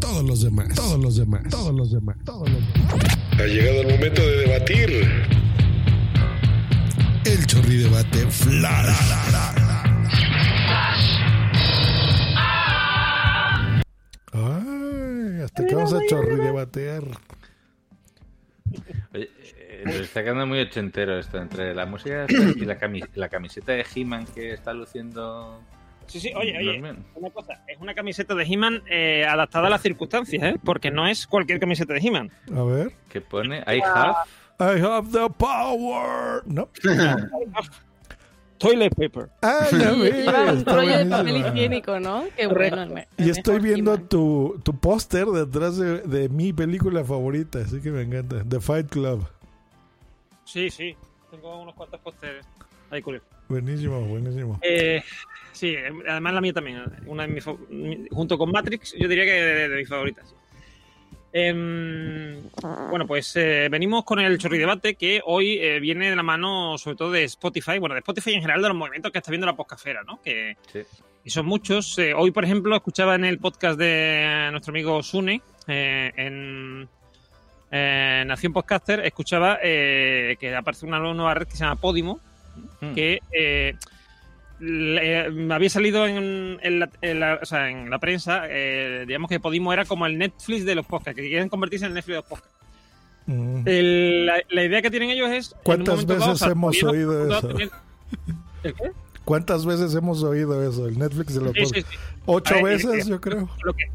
todos 0.00 0.24
los 0.24 0.42
demás, 0.42 0.74
todos 0.74 0.98
los 0.98 1.14
demás, 1.14 1.42
todos 1.48 1.72
los 1.72 1.92
demás, 1.92 2.16
todos 2.24 2.50
los 2.50 2.72
demás. 2.74 3.18
Ha 3.38 3.44
llegado 3.44 3.82
el 3.82 3.92
momento 3.92 4.22
de 4.22 4.36
debatir. 4.38 4.90
El 7.26 7.46
chorri 7.46 7.76
debate 7.76 8.26
flash. 8.28 9.59
Ay, 14.32 15.42
hasta 15.42 15.66
que 15.66 15.74
vamos 15.74 15.92
a 15.92 15.98
chorridebatear. 16.08 17.02
Oye, 19.12 19.28
eh, 19.58 19.84
está 20.00 20.22
quedando 20.22 20.46
muy 20.46 20.60
ochentero 20.60 21.18
esto, 21.18 21.38
entre 21.38 21.74
la 21.74 21.86
música 21.86 22.26
y 22.28 22.64
la, 22.64 22.78
cami- 22.78 23.08
la 23.14 23.28
camiseta 23.28 23.72
de 23.72 23.84
He-Man 23.94 24.26
que 24.26 24.52
está 24.52 24.72
luciendo. 24.72 25.60
Sí, 26.06 26.20
sí, 26.20 26.32
oye, 26.34 26.56
oye, 26.58 26.94
una 27.14 27.30
cosa, 27.30 27.62
es 27.68 27.78
una 27.78 27.94
camiseta 27.94 28.34
de 28.34 28.44
He-Man 28.44 28.82
eh, 28.88 29.24
adaptada 29.28 29.66
a 29.68 29.70
las 29.70 29.82
circunstancias, 29.82 30.42
¿eh? 30.42 30.56
Porque 30.64 30.90
no 30.90 31.06
es 31.06 31.26
cualquier 31.26 31.58
camiseta 31.60 31.92
de 31.94 32.00
He-Man. 32.00 32.30
A 32.56 32.62
ver. 32.62 32.92
Que 33.08 33.20
pone 33.20 33.58
I 33.66 33.80
have. 33.84 34.14
I 34.60 34.80
have 34.80 35.10
the 35.10 35.28
power. 35.38 36.42
No. 36.46 36.68
Toilet 38.60 38.94
paper. 38.94 39.30
Ah, 39.40 39.66
ya 39.72 39.92
ves, 39.92 40.26
un 40.58 40.64
rollo 40.66 40.98
de 40.98 41.06
papel 41.06 41.36
higiénico, 41.38 41.98
¿no? 41.98 42.24
Qué 42.36 42.46
bueno. 42.46 42.82
el 42.82 43.06
Y 43.16 43.30
estoy 43.30 43.58
viendo 43.58 43.98
tu, 43.98 44.60
tu 44.62 44.78
póster 44.78 45.26
detrás 45.26 45.78
de, 45.78 46.02
de 46.02 46.28
mi 46.28 46.52
película 46.52 47.02
favorita, 47.02 47.60
así 47.60 47.80
que 47.80 47.90
me 47.90 48.02
encanta. 48.02 48.44
The 48.46 48.60
Fight 48.60 48.90
Club. 48.90 49.26
Sí, 50.44 50.68
sí. 50.68 50.94
Tengo 51.30 51.62
unos 51.62 51.74
cuantos 51.74 52.00
pósteres. 52.00 52.46
Ahí, 52.90 53.00
curioso. 53.00 53.24
Buenísimo, 53.48 53.98
buenísimo. 54.02 54.58
Eh, 54.62 55.02
sí, 55.52 55.74
además 56.06 56.34
la 56.34 56.40
mía 56.42 56.52
también. 56.52 56.82
Una 57.06 57.26
de 57.26 57.28
mis, 57.28 57.44
junto 58.10 58.36
con 58.36 58.52
Matrix, 58.52 58.94
yo 58.98 59.08
diría 59.08 59.24
que 59.24 59.32
de, 59.32 59.68
de 59.70 59.76
mis 59.76 59.88
favoritas. 59.88 60.34
Em, 61.32 62.42
bueno, 62.90 63.06
pues 63.06 63.36
eh, 63.36 63.68
venimos 63.70 64.04
con 64.04 64.18
el 64.18 64.36
chorri 64.38 64.58
debate 64.58 64.96
que 64.96 65.20
hoy 65.24 65.58
eh, 65.60 65.78
viene 65.78 66.10
de 66.10 66.16
la 66.16 66.22
mano 66.24 66.76
sobre 66.76 66.96
todo 66.96 67.12
de 67.12 67.22
Spotify, 67.24 67.78
bueno, 67.78 67.94
de 67.94 68.00
Spotify 68.00 68.34
en 68.34 68.40
general 68.40 68.62
de 68.62 68.68
los 68.68 68.76
movimientos 68.76 69.12
que 69.12 69.18
está 69.18 69.30
viendo 69.30 69.46
la 69.46 69.54
poscafera, 69.54 70.02
¿no? 70.02 70.20
Que, 70.22 70.56
Sí. 70.72 70.80
y 71.24 71.30
son 71.30 71.46
muchos. 71.46 71.96
Eh, 71.98 72.14
hoy, 72.14 72.30
por 72.32 72.44
ejemplo, 72.44 72.74
escuchaba 72.74 73.14
en 73.14 73.24
el 73.24 73.38
podcast 73.38 73.78
de 73.78 74.48
nuestro 74.50 74.72
amigo 74.72 75.00
Sune, 75.02 75.40
en 75.68 76.88
Nación 77.70 78.52
Podcaster, 78.52 79.00
escuchaba 79.06 79.58
que 79.60 80.54
aparece 80.56 80.84
una 80.86 80.98
nueva 80.98 81.34
red 81.34 81.46
que 81.46 81.52
se 81.56 81.58
llama 81.64 81.76
Podimo, 81.80 82.18
Hmm. 82.80 82.94
que 82.94 83.20
le- 84.60 85.30
me 85.30 85.54
había 85.54 85.70
salido 85.70 86.06
en, 86.06 86.58
en 86.62 86.80
la, 86.80 86.90
en 87.02 87.20
la- 87.20 87.38
o 87.42 87.46
sea, 87.46 87.70
en 87.70 87.90
la 87.90 87.98
prensa, 87.98 88.42
eh, 88.48 89.04
digamos 89.06 89.28
que 89.28 89.40
Podimo 89.40 89.72
era 89.72 89.84
como 89.84 90.06
el 90.06 90.18
Netflix 90.18 90.64
de 90.64 90.74
los 90.74 90.86
podcasts, 90.86 91.20
que 91.20 91.28
quieren 91.28 91.48
convertirse 91.48 91.86
en 91.86 91.90
el 91.90 91.94
Netflix 91.94 92.12
de 92.14 92.20
los 92.20 92.26
podcasts. 92.26 92.56
Mm. 93.26 93.62
El- 93.66 94.26
la, 94.26 94.42
la 94.50 94.64
idea 94.64 94.82
que 94.82 94.90
tienen 94.90 95.10
ellos 95.10 95.30
es... 95.30 95.54
¿Cuántas 95.62 96.06
dado, 96.06 96.30
veces 96.32 96.48
hemos 96.48 96.82
oído 96.82 97.28
eso? 97.36 97.48
tener- 97.48 97.70
¿El 98.62 98.74
qué? 98.74 98.90
¿Cuántas 99.24 99.64
veces 99.64 99.94
hemos 99.94 100.22
oído 100.22 100.68
eso? 100.68 100.88
El 100.88 100.98
Netflix 100.98 101.34
de 101.34 101.40
los 101.40 101.52
Sí, 101.52 101.62
podcasts. 101.62 101.90
sí. 101.90 101.98
Ocho 102.26 102.54
ver, 102.56 102.64
veces, 102.64 103.06
eh, 103.06 103.10
yo 103.10 103.20
creo. 103.20 103.48
lo 103.64 103.72
que- 103.74 103.90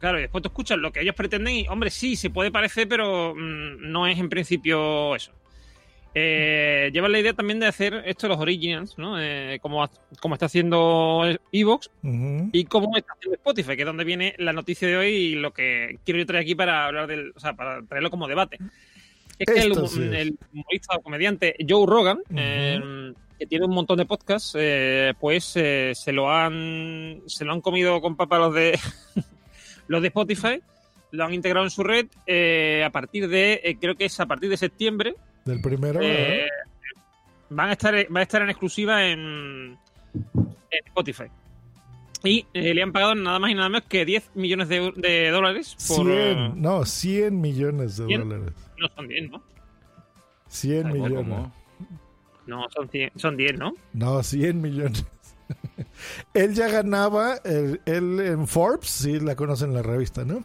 claro, 0.00 0.18
y 0.18 0.22
después 0.22 0.42
tú 0.42 0.48
escuchas 0.48 0.78
lo 0.78 0.92
que 0.92 1.00
ellos 1.00 1.14
pretenden 1.14 1.54
y, 1.54 1.68
hombre, 1.68 1.90
sí, 1.90 2.16
se 2.16 2.30
puede 2.30 2.50
parecer, 2.50 2.88
pero 2.88 3.34
mm, 3.34 3.90
no 3.90 4.06
es 4.06 4.18
en 4.18 4.28
principio 4.28 5.14
eso. 5.14 5.32
Eh, 6.16 6.90
llevan 6.92 7.10
la 7.10 7.18
idea 7.18 7.32
también 7.32 7.58
de 7.58 7.66
hacer 7.66 8.04
esto 8.06 8.28
los 8.28 8.38
originals, 8.38 8.96
¿no? 8.96 9.20
Eh, 9.20 9.58
como, 9.60 9.88
como 10.20 10.34
está 10.36 10.46
haciendo 10.46 11.24
Evox 11.50 11.90
y 12.52 12.64
como 12.66 12.96
está 12.96 13.14
haciendo 13.14 13.34
Spotify, 13.34 13.74
que 13.74 13.82
es 13.82 13.86
donde 13.86 14.04
viene 14.04 14.34
la 14.38 14.52
noticia 14.52 14.86
de 14.86 14.96
hoy 14.96 15.08
y 15.08 15.34
lo 15.34 15.52
que 15.52 15.98
quiero 16.04 16.20
yo 16.20 16.26
traer 16.26 16.42
aquí 16.42 16.54
para 16.54 16.86
hablar 16.86 17.08
del, 17.08 17.32
o 17.34 17.40
sea, 17.40 17.54
para 17.54 17.82
traerlo 17.82 18.10
como 18.10 18.28
debate. 18.28 18.58
Es 19.40 19.52
que 19.52 19.60
el, 19.60 19.72
Esto 19.72 19.88
sí 19.88 20.04
es. 20.04 20.12
el 20.12 20.38
humorista 20.52 20.96
o 20.96 21.02
comediante 21.02 21.56
Joe 21.68 21.84
Rogan, 21.84 22.20
eh, 22.36 23.12
que 23.36 23.46
tiene 23.46 23.64
un 23.64 23.74
montón 23.74 23.98
de 23.98 24.06
podcasts, 24.06 24.54
eh, 24.56 25.14
pues 25.18 25.44
se 25.44 26.12
lo 26.12 26.30
han 26.30 27.22
se 27.26 27.44
lo 27.44 27.52
han 27.52 27.60
comido 27.60 28.00
con 28.00 28.14
papa 28.14 28.38
los 28.38 28.54
de 28.54 28.78
los 29.88 30.00
de 30.00 30.08
Spotify, 30.08 30.60
lo 31.10 31.24
han 31.24 31.34
integrado 31.34 31.66
en 31.66 31.70
su 31.72 31.82
red 31.82 32.06
a 32.84 32.90
partir 32.90 33.26
de 33.26 33.76
creo 33.80 33.96
que 33.96 34.04
es 34.04 34.20
a 34.20 34.26
partir 34.26 34.48
de 34.48 34.56
septiembre 34.56 35.16
Del 35.44 35.60
primero. 35.60 36.00
eh, 36.02 36.48
van 37.50 37.68
a 37.68 37.72
estar 37.72 37.94
va 37.94 38.20
a 38.20 38.22
estar 38.22 38.42
en 38.42 38.50
exclusiva 38.50 39.04
en, 39.06 39.78
en 40.14 40.86
Spotify. 40.86 41.24
Y 42.22 42.46
eh, 42.54 42.72
le 42.72 42.82
han 42.82 42.90
pagado 42.92 43.14
nada 43.14 43.38
más 43.38 43.50
y 43.50 43.54
nada 43.54 43.68
menos 43.68 43.86
que 43.88 44.04
10 44.06 44.30
millones 44.34 44.68
de, 44.70 44.92
de 44.96 45.28
dólares 45.30 45.76
por... 45.86 46.06
100, 46.06 46.60
no, 46.60 46.84
100 46.86 47.38
millones 47.40 47.98
de 47.98 48.06
100. 48.06 48.28
dólares. 48.28 48.54
No 48.78 48.88
son 48.96 49.08
10, 49.08 49.30
¿no? 49.30 49.42
100 50.48 50.86
Ay, 50.86 50.92
millones. 50.94 51.16
¿cómo? 51.18 51.52
No, 52.46 52.66
son 52.74 52.88
100, 52.88 53.10
son 53.16 53.36
10, 53.36 53.58
¿no? 53.58 53.74
No, 53.92 54.22
100 54.22 54.60
millones. 54.62 55.04
él 56.34 56.54
ya 56.54 56.68
ganaba, 56.68 57.36
el- 57.44 57.80
él 57.84 58.20
en 58.20 58.46
Forbes, 58.46 58.88
sí 58.88 59.20
la 59.20 59.36
conocen 59.36 59.74
la 59.74 59.82
revista, 59.82 60.24
¿no? 60.24 60.44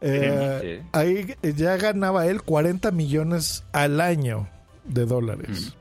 Eh, 0.00 0.80
Sí. 0.82 0.88
Ahí 0.92 1.34
ya 1.54 1.76
ganaba 1.76 2.26
él 2.26 2.42
40 2.42 2.90
millones 2.90 3.64
al 3.72 4.00
año 4.00 4.48
de 4.84 5.06
dólares. 5.06 5.74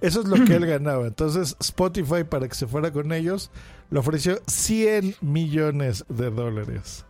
Eso 0.00 0.20
es 0.20 0.26
lo 0.26 0.44
que 0.44 0.54
él 0.56 0.66
ganaba. 0.66 1.06
Entonces 1.06 1.56
Spotify, 1.60 2.24
para 2.28 2.48
que 2.48 2.54
se 2.54 2.66
fuera 2.66 2.90
con 2.92 3.12
ellos, 3.12 3.50
le 3.90 3.98
ofreció 3.98 4.40
100 4.46 5.16
millones 5.20 6.04
de 6.08 6.30
dólares. 6.30 7.04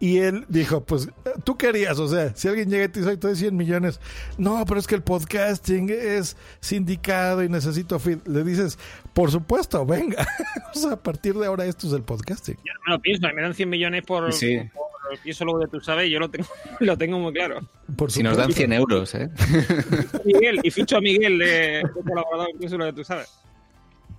Y 0.00 0.18
él 0.18 0.44
dijo, 0.48 0.82
pues, 0.84 1.08
tú 1.44 1.56
querías, 1.56 2.00
o 2.00 2.08
sea, 2.08 2.34
si 2.34 2.48
alguien 2.48 2.68
llega 2.68 2.86
y 2.86 2.88
te 2.88 2.98
dice, 2.98 3.10
"Ay, 3.12 3.18
te 3.18 3.28
doy 3.28 3.36
100 3.36 3.56
millones, 3.56 4.00
no, 4.36 4.64
pero 4.66 4.80
es 4.80 4.88
que 4.88 4.96
el 4.96 5.02
podcasting 5.02 5.90
es 5.90 6.36
sindicado 6.58 7.44
y 7.44 7.48
necesito 7.48 8.00
feed. 8.00 8.18
Le 8.26 8.42
dices, 8.42 8.80
por 9.12 9.30
supuesto, 9.30 9.86
venga. 9.86 10.26
o 10.74 10.76
sea, 10.76 10.92
a 10.94 10.96
partir 11.00 11.34
de 11.34 11.46
ahora 11.46 11.66
esto 11.66 11.86
es 11.86 11.92
el 11.92 12.02
podcasting. 12.02 12.56
Yo 12.56 12.72
no 12.74 12.80
me 12.86 12.92
lo 12.96 13.00
pienso, 13.00 13.28
me 13.32 13.42
dan 13.42 13.54
100 13.54 13.70
millones 13.70 14.02
por... 14.04 14.32
Sí. 14.32 14.58
por- 14.74 14.82
y 15.24 15.30
eso 15.30 15.44
luego 15.44 15.60
ya 15.60 15.66
tú 15.68 15.80
sabes, 15.80 16.10
yo 16.10 16.18
lo 16.18 16.30
tengo, 16.30 16.48
lo 16.80 16.96
tengo 16.98 17.18
muy 17.18 17.32
claro. 17.32 17.60
Por 17.96 18.10
Si 18.10 18.22
nos 18.22 18.36
dan 18.36 18.52
supuesto. 18.52 18.58
100 18.58 18.72
euros, 18.72 19.14
¿eh? 19.14 19.30
Miguel, 20.24 20.60
y 20.62 20.70
ficho 20.70 20.96
a 20.96 21.00
Miguel 21.00 21.38
de, 21.38 21.46
de 21.46 22.02
colaborador, 22.06 22.48
es 22.60 22.72
lo 22.72 22.84
que 22.86 22.92
tú 22.92 23.04
sabes. 23.04 23.28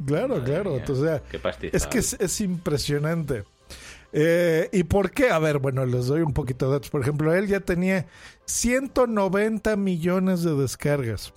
Claro, 0.06 0.30
Madre 0.30 0.44
claro. 0.44 0.78
Entonces, 0.78 1.04
o 1.04 1.08
sea, 1.08 1.24
qué 1.30 1.40
pastizal. 1.40 1.76
es 1.76 1.88
que 1.88 2.00
es, 2.00 2.14
es 2.14 2.42
impresionante. 2.42 3.44
Eh, 4.12 4.70
¿Y 4.72 4.84
por 4.84 5.12
qué? 5.12 5.30
A 5.30 5.40
ver, 5.40 5.58
bueno, 5.58 5.86
les 5.86 6.06
doy 6.06 6.22
un 6.22 6.34
poquito 6.34 6.68
de 6.68 6.74
datos. 6.74 6.90
Por 6.90 7.02
ejemplo, 7.02 7.34
él 7.34 7.48
ya 7.48 7.60
tenía 7.62 8.06
190 8.46 9.76
millones 9.76 10.44
de 10.44 10.56
descargas. 10.56 11.34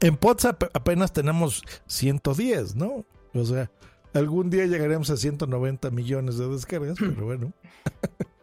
En 0.00 0.18
WhatsApp 0.20 0.64
apenas 0.74 1.12
tenemos 1.12 1.62
110, 1.86 2.76
¿no? 2.76 3.04
O 3.34 3.44
sea, 3.44 3.70
algún 4.14 4.50
día 4.50 4.66
llegaremos 4.66 5.10
a 5.10 5.16
190 5.16 5.90
millones 5.90 6.36
de 6.38 6.48
descargas, 6.48 6.98
pero 6.98 7.24
bueno. 7.24 7.52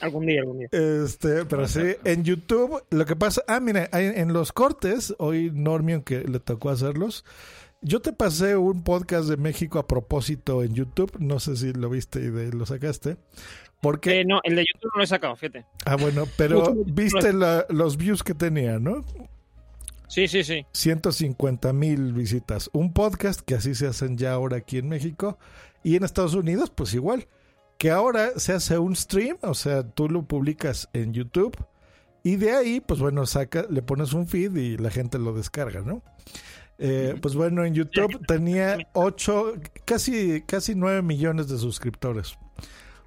Algún 0.00 0.26
día, 0.26 0.40
algún 0.40 0.58
día. 0.58 0.68
Este, 0.72 1.44
pero 1.44 1.66
sí, 1.68 1.80
en 2.04 2.24
YouTube, 2.24 2.82
lo 2.90 3.06
que 3.06 3.16
pasa, 3.16 3.42
ah, 3.48 3.60
mira, 3.60 3.88
en 3.92 4.32
los 4.32 4.52
cortes, 4.52 5.14
hoy 5.18 5.50
Normion 5.52 6.02
que 6.02 6.20
le 6.24 6.40
tocó 6.40 6.70
hacerlos, 6.70 7.24
Yo 7.86 8.00
te 8.00 8.14
pasé 8.14 8.56
un 8.56 8.82
podcast 8.82 9.28
de 9.28 9.36
México 9.36 9.78
a 9.78 9.86
propósito 9.86 10.62
en 10.62 10.72
YouTube. 10.72 11.12
No 11.18 11.38
sé 11.38 11.54
si 11.54 11.74
lo 11.74 11.90
viste 11.90 12.18
y 12.18 12.30
de- 12.30 12.50
lo 12.50 12.64
sacaste. 12.64 13.18
Porque, 13.82 14.20
Eh, 14.20 14.24
no, 14.24 14.40
el 14.42 14.56
de 14.56 14.62
YouTube 14.62 14.90
no 14.94 14.98
lo 15.00 15.04
he 15.04 15.06
sacado, 15.06 15.36
fíjate. 15.36 15.66
ah, 15.84 15.96
bueno, 15.96 16.24
pero 16.38 16.74
viste 16.86 17.34
la- 17.34 17.66
los 17.68 17.98
views 17.98 18.22
que 18.22 18.32
tenía, 18.32 18.78
¿no? 18.78 19.04
Sí, 20.08 20.28
sí, 20.28 20.44
sí. 20.44 20.64
150 20.72 21.74
mil 21.74 22.14
visitas. 22.14 22.70
Un 22.72 22.94
podcast 22.94 23.40
que 23.42 23.54
así 23.54 23.74
se 23.74 23.86
hacen 23.86 24.16
ya 24.16 24.32
ahora 24.32 24.56
aquí 24.56 24.78
en 24.78 24.88
México. 24.88 25.38
Y 25.82 25.96
en 25.96 26.04
Estados 26.04 26.32
Unidos, 26.34 26.70
pues 26.74 26.94
igual. 26.94 27.26
Que 27.78 27.90
ahora 27.90 28.38
se 28.38 28.52
hace 28.52 28.78
un 28.78 28.96
stream, 28.96 29.36
o 29.42 29.54
sea, 29.54 29.82
tú 29.82 30.08
lo 30.08 30.22
publicas 30.22 30.88
en 30.92 31.12
YouTube. 31.12 31.56
Y 32.22 32.36
de 32.36 32.52
ahí, 32.52 32.80
pues 32.80 33.00
bueno, 33.00 33.26
saca, 33.26 33.66
le 33.68 33.82
pones 33.82 34.12
un 34.14 34.26
feed 34.26 34.56
y 34.56 34.76
la 34.78 34.90
gente 34.90 35.18
lo 35.18 35.34
descarga, 35.34 35.82
¿no? 35.82 36.02
Eh, 36.78 37.14
Pues 37.20 37.34
bueno, 37.34 37.64
en 37.64 37.74
YouTube 37.74 38.24
tenía 38.26 38.78
8, 38.94 39.54
casi, 39.84 40.42
casi 40.42 40.74
9 40.74 41.02
millones 41.02 41.48
de 41.48 41.58
suscriptores. 41.58 42.38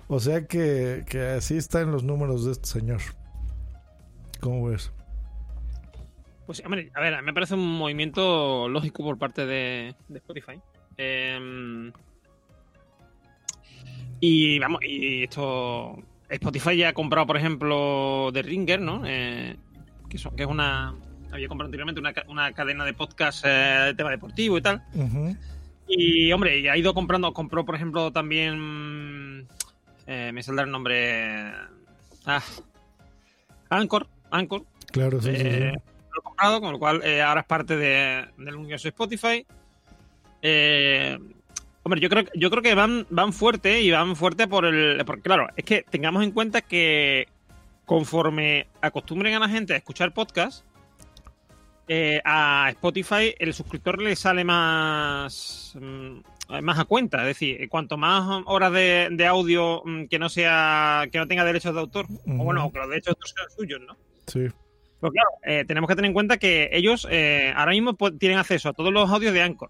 O 0.07 0.19
sea 0.19 0.45
que, 0.45 1.03
que 1.09 1.21
así 1.21 1.57
están 1.57 1.91
los 1.91 2.03
números 2.03 2.45
de 2.45 2.51
este 2.51 2.67
señor. 2.67 3.01
¿Cómo 4.39 4.67
ves? 4.67 4.91
Pues, 6.45 6.63
a 6.63 6.69
ver, 6.69 6.91
a 6.95 7.21
mí 7.21 7.25
me 7.25 7.33
parece 7.33 7.55
un 7.55 7.77
movimiento 7.77 8.69
lógico 8.69 9.03
por 9.03 9.17
parte 9.17 9.45
de, 9.45 9.95
de 10.07 10.17
Spotify. 10.19 10.61
Eh, 10.97 11.91
y 14.19 14.59
vamos, 14.59 14.81
y 14.83 15.23
esto. 15.23 15.97
Spotify 16.29 16.75
ya 16.75 16.89
ha 16.89 16.93
comprado, 16.93 17.25
por 17.25 17.37
ejemplo, 17.37 18.29
The 18.33 18.41
Ringer, 18.41 18.81
¿no? 18.81 19.01
Eh, 19.05 19.55
que, 20.09 20.17
son- 20.17 20.35
que 20.35 20.43
es 20.43 20.49
una. 20.49 20.93
Había 21.31 21.47
comprado 21.47 21.67
anteriormente 21.67 21.99
una, 22.01 22.13
una 22.27 22.51
cadena 22.53 22.83
de 22.85 22.93
podcast 22.93 23.45
eh, 23.45 23.49
de 23.87 23.93
tema 23.93 24.09
deportivo 24.11 24.57
y 24.57 24.61
tal. 24.61 24.83
Y, 25.87 26.31
hombre, 26.33 26.59
y 26.59 26.67
ha 26.67 26.75
ido 26.75 26.93
comprando. 26.93 27.31
Compró, 27.33 27.63
por 27.63 27.75
ejemplo, 27.75 28.11
también. 28.11 29.47
eh, 30.05 30.31
me 30.33 30.43
saldrá 30.43 30.65
el 30.65 30.71
nombre. 30.71 31.51
Ah, 32.25 32.41
Anchor. 33.69 34.07
Anchor. 34.31 34.65
Claro, 34.91 35.21
sí, 35.21 35.31
sí, 35.31 35.37
sí. 35.41 35.47
Eh, 35.47 35.71
lo 35.71 36.19
he 36.19 36.23
comprado, 36.23 36.59
con 36.61 36.71
lo 36.73 36.79
cual 36.79 37.01
eh, 37.05 37.21
ahora 37.21 37.41
es 37.41 37.47
parte 37.47 37.77
de- 37.77 38.25
del 38.37 38.55
universo 38.55 38.87
Spotify. 38.89 39.45
Eh, 40.41 41.17
hombre, 41.87 41.99
yo 42.01 42.09
creo, 42.09 42.25
yo 42.35 42.49
creo 42.49 42.61
que 42.61 42.75
van, 42.75 43.07
van 43.09 43.33
fuerte 43.33 43.81
y 43.81 43.91
van 43.91 44.15
fuerte 44.15 44.47
por 44.47 44.65
el. 44.65 45.03
Porque, 45.05 45.21
claro, 45.23 45.47
es 45.55 45.65
que 45.65 45.83
tengamos 45.89 46.23
en 46.23 46.31
cuenta 46.31 46.61
que 46.61 47.27
conforme 47.85 48.67
acostumbren 48.81 49.33
a 49.35 49.39
la 49.39 49.49
gente 49.49 49.73
a 49.73 49.77
escuchar 49.77 50.13
podcast, 50.13 50.65
eh, 51.87 52.21
a 52.25 52.67
Spotify 52.71 53.33
el 53.39 53.53
suscriptor 53.53 54.01
le 54.01 54.15
sale 54.15 54.43
más. 54.43 55.73
mm, 55.79 56.17
más 56.61 56.79
a 56.79 56.85
cuenta, 56.85 57.19
es 57.21 57.27
decir, 57.27 57.67
cuanto 57.67 57.97
más 57.97 58.41
horas 58.45 58.71
de, 58.71 59.09
de 59.11 59.25
audio 59.27 59.81
mm, 59.83 60.05
que 60.05 60.17
no 60.19 60.29
sea 60.29 61.05
que 61.11 61.17
no 61.17 61.27
tenga 61.27 61.43
derechos 61.43 61.73
de 61.73 61.79
autor, 61.81 62.05
o 62.25 62.43
bueno, 62.43 62.65
o 62.65 62.71
que 62.71 62.79
los 62.79 62.89
derechos 62.89 63.07
de 63.07 63.11
autor 63.11 63.27
sean 63.29 63.49
suyos, 63.57 63.81
¿no? 63.85 63.97
Sí. 64.27 64.47
Pero 64.99 65.11
claro, 65.11 65.29
eh, 65.43 65.63
tenemos 65.67 65.87
que 65.89 65.95
tener 65.95 66.07
en 66.09 66.13
cuenta 66.13 66.37
que 66.37 66.69
ellos 66.71 67.05
eh, 67.11 67.53
ahora 67.55 67.71
mismo 67.71 67.93
pu- 67.97 68.17
tienen 68.17 68.37
acceso 68.39 68.69
a 68.69 68.73
todos 68.73 68.91
los 68.93 69.09
audios 69.11 69.33
de 69.33 69.41
Anchor, 69.43 69.69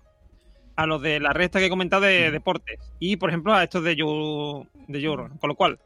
a 0.78 0.86
los 0.86 1.02
de 1.02 1.20
la 1.20 1.34
resta 1.34 1.60
que 1.60 1.66
he 1.66 1.70
comentado 1.70 2.04
de 2.04 2.32
deportes 2.32 2.80
y, 3.00 3.18
por 3.18 3.30
ejemplo, 3.30 3.54
a 3.54 3.64
estos 3.64 3.84
de 3.84 3.96
Joe, 4.00 4.68
de 4.88 5.06
Joe 5.06 5.18
Rogan. 5.18 5.38
Con 5.40 5.50
lo 5.50 5.56
cual, 5.56 5.80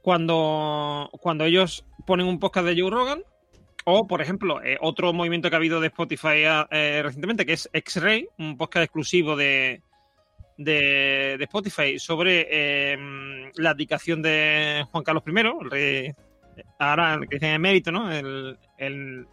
cuando, 0.00 1.10
cuando 1.20 1.44
ellos 1.44 1.84
ponen 2.06 2.26
un 2.26 2.38
podcast 2.38 2.68
de 2.68 2.80
Joe 2.80 2.90
Rogan, 2.90 3.22
o, 3.84 4.06
por 4.06 4.22
ejemplo, 4.22 4.62
eh, 4.62 4.78
otro 4.80 5.12
movimiento 5.12 5.50
que 5.50 5.56
ha 5.56 5.58
habido 5.58 5.80
de 5.80 5.88
Spotify 5.88 6.44
eh, 6.70 7.00
recientemente, 7.02 7.44
que 7.44 7.54
es 7.54 7.68
X-Ray, 7.72 8.28
un 8.38 8.56
podcast 8.56 8.84
exclusivo 8.84 9.34
de, 9.34 9.82
de, 10.56 11.36
de 11.36 11.44
Spotify 11.44 11.98
sobre 11.98 12.46
eh, 12.48 12.96
la 13.56 13.70
abdicación 13.70 14.22
de 14.22 14.84
Juan 14.92 15.02
Carlos 15.02 15.24
I, 15.26 15.30
el 15.30 15.70
rey, 15.70 16.12
ahora 16.78 17.14
el 17.14 17.28
que 17.28 17.36
dicen 17.36 17.54
emérito, 17.54 17.90
¿no? 17.90 18.12
El, 18.12 18.56
el 18.78 19.26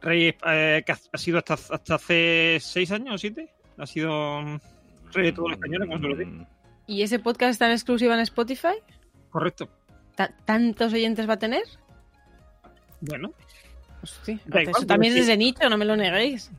rey 0.00 0.34
eh, 0.46 0.82
que 0.84 0.92
ha 0.92 0.98
ha 1.12 1.18
sido 1.18 1.38
hasta, 1.38 1.54
hasta 1.54 1.94
hace 1.94 2.58
seis 2.60 2.90
años 2.92 3.14
o 3.14 3.18
siete, 3.18 3.50
ha 3.78 3.86
sido 3.86 4.40
mm, 4.42 4.58
rey 5.12 5.24
de 5.26 5.32
todos 5.32 5.50
los 5.50 5.58
españoles, 5.58 5.88
como 5.88 6.00
se 6.02 6.08
lo 6.08 6.16
digo. 6.16 6.46
¿Y 6.86 7.02
ese 7.02 7.18
podcast 7.18 7.52
está 7.52 7.66
en 7.66 7.72
exclusiva 7.72 8.14
en 8.14 8.20
Spotify? 8.20 8.76
Correcto. 9.30 9.68
Ta- 10.14 10.34
¿Tantos 10.44 10.92
oyentes 10.92 11.28
va 11.28 11.34
a 11.34 11.38
tener? 11.38 11.62
Bueno. 13.00 13.32
Sí, 14.24 14.38
Da 14.46 14.60
eso 14.60 14.70
igual, 14.70 14.86
también 14.86 15.16
es 15.16 15.26
de 15.26 15.36
nicho, 15.36 15.68
no 15.68 15.76
me 15.76 15.84
lo 15.84 15.96
neguéis. 15.96 16.50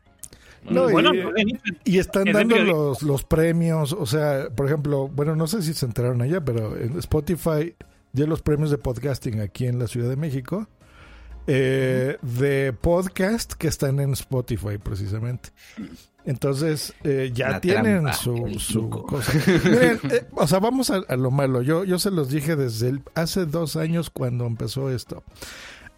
No, 0.68 0.90
bueno, 0.90 1.14
y, 1.14 1.44
nicho. 1.44 1.62
y 1.84 1.98
están 1.98 2.24
dando 2.32 2.58
los, 2.58 3.02
los 3.02 3.24
premios, 3.24 3.92
o 3.94 4.04
sea, 4.04 4.48
por 4.54 4.66
ejemplo, 4.66 5.08
bueno, 5.08 5.34
no 5.34 5.46
sé 5.46 5.62
si 5.62 5.72
se 5.72 5.86
enteraron 5.86 6.20
allá, 6.20 6.44
pero 6.44 6.76
en 6.76 6.98
Spotify 6.98 7.74
dio 8.12 8.26
los 8.26 8.42
premios 8.42 8.70
de 8.70 8.76
podcasting 8.76 9.40
aquí 9.40 9.66
en 9.66 9.78
la 9.78 9.86
Ciudad 9.86 10.10
de 10.10 10.16
México, 10.16 10.68
eh, 11.48 12.16
de 12.22 12.72
podcast 12.72 13.54
que 13.54 13.66
están 13.68 13.98
en 14.00 14.12
Spotify 14.12 14.78
precisamente. 14.78 15.50
Entonces, 16.24 16.92
eh, 17.04 17.30
ya 17.32 17.48
La 17.52 17.60
tienen 17.60 18.02
trampa, 18.02 18.12
su, 18.12 18.58
su 18.58 18.90
cosa. 18.90 19.32
Miren, 19.64 19.98
eh, 20.10 20.26
o 20.32 20.46
sea, 20.46 20.58
vamos 20.58 20.90
a, 20.90 20.96
a 21.08 21.16
lo 21.16 21.30
malo. 21.30 21.62
Yo, 21.62 21.84
yo 21.84 21.98
se 21.98 22.10
los 22.10 22.28
dije 22.28 22.54
desde 22.54 22.90
el- 22.90 23.02
hace 23.14 23.46
dos 23.46 23.76
años 23.76 24.10
cuando 24.10 24.46
empezó 24.46 24.90
esto. 24.90 25.24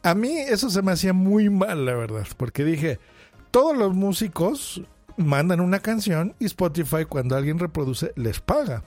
A 0.05 0.15
mí 0.15 0.39
eso 0.39 0.71
se 0.71 0.83
me 0.83 0.93
hacía 0.93 1.13
muy 1.13 1.51
mal, 1.51 1.85
la 1.85 1.95
verdad, 1.95 2.27
porque 2.37 2.65
dije, 2.65 3.01
todos 3.51 3.77
los 3.77 3.93
músicos 3.95 4.83
mandan 5.17 5.61
una 5.61 5.81
canción 5.81 6.35
y 6.39 6.45
Spotify 6.47 7.05
cuando 7.09 7.37
alguien 7.37 7.59
reproduce 7.59 8.13
les 8.15 8.39
paga. 8.41 8.85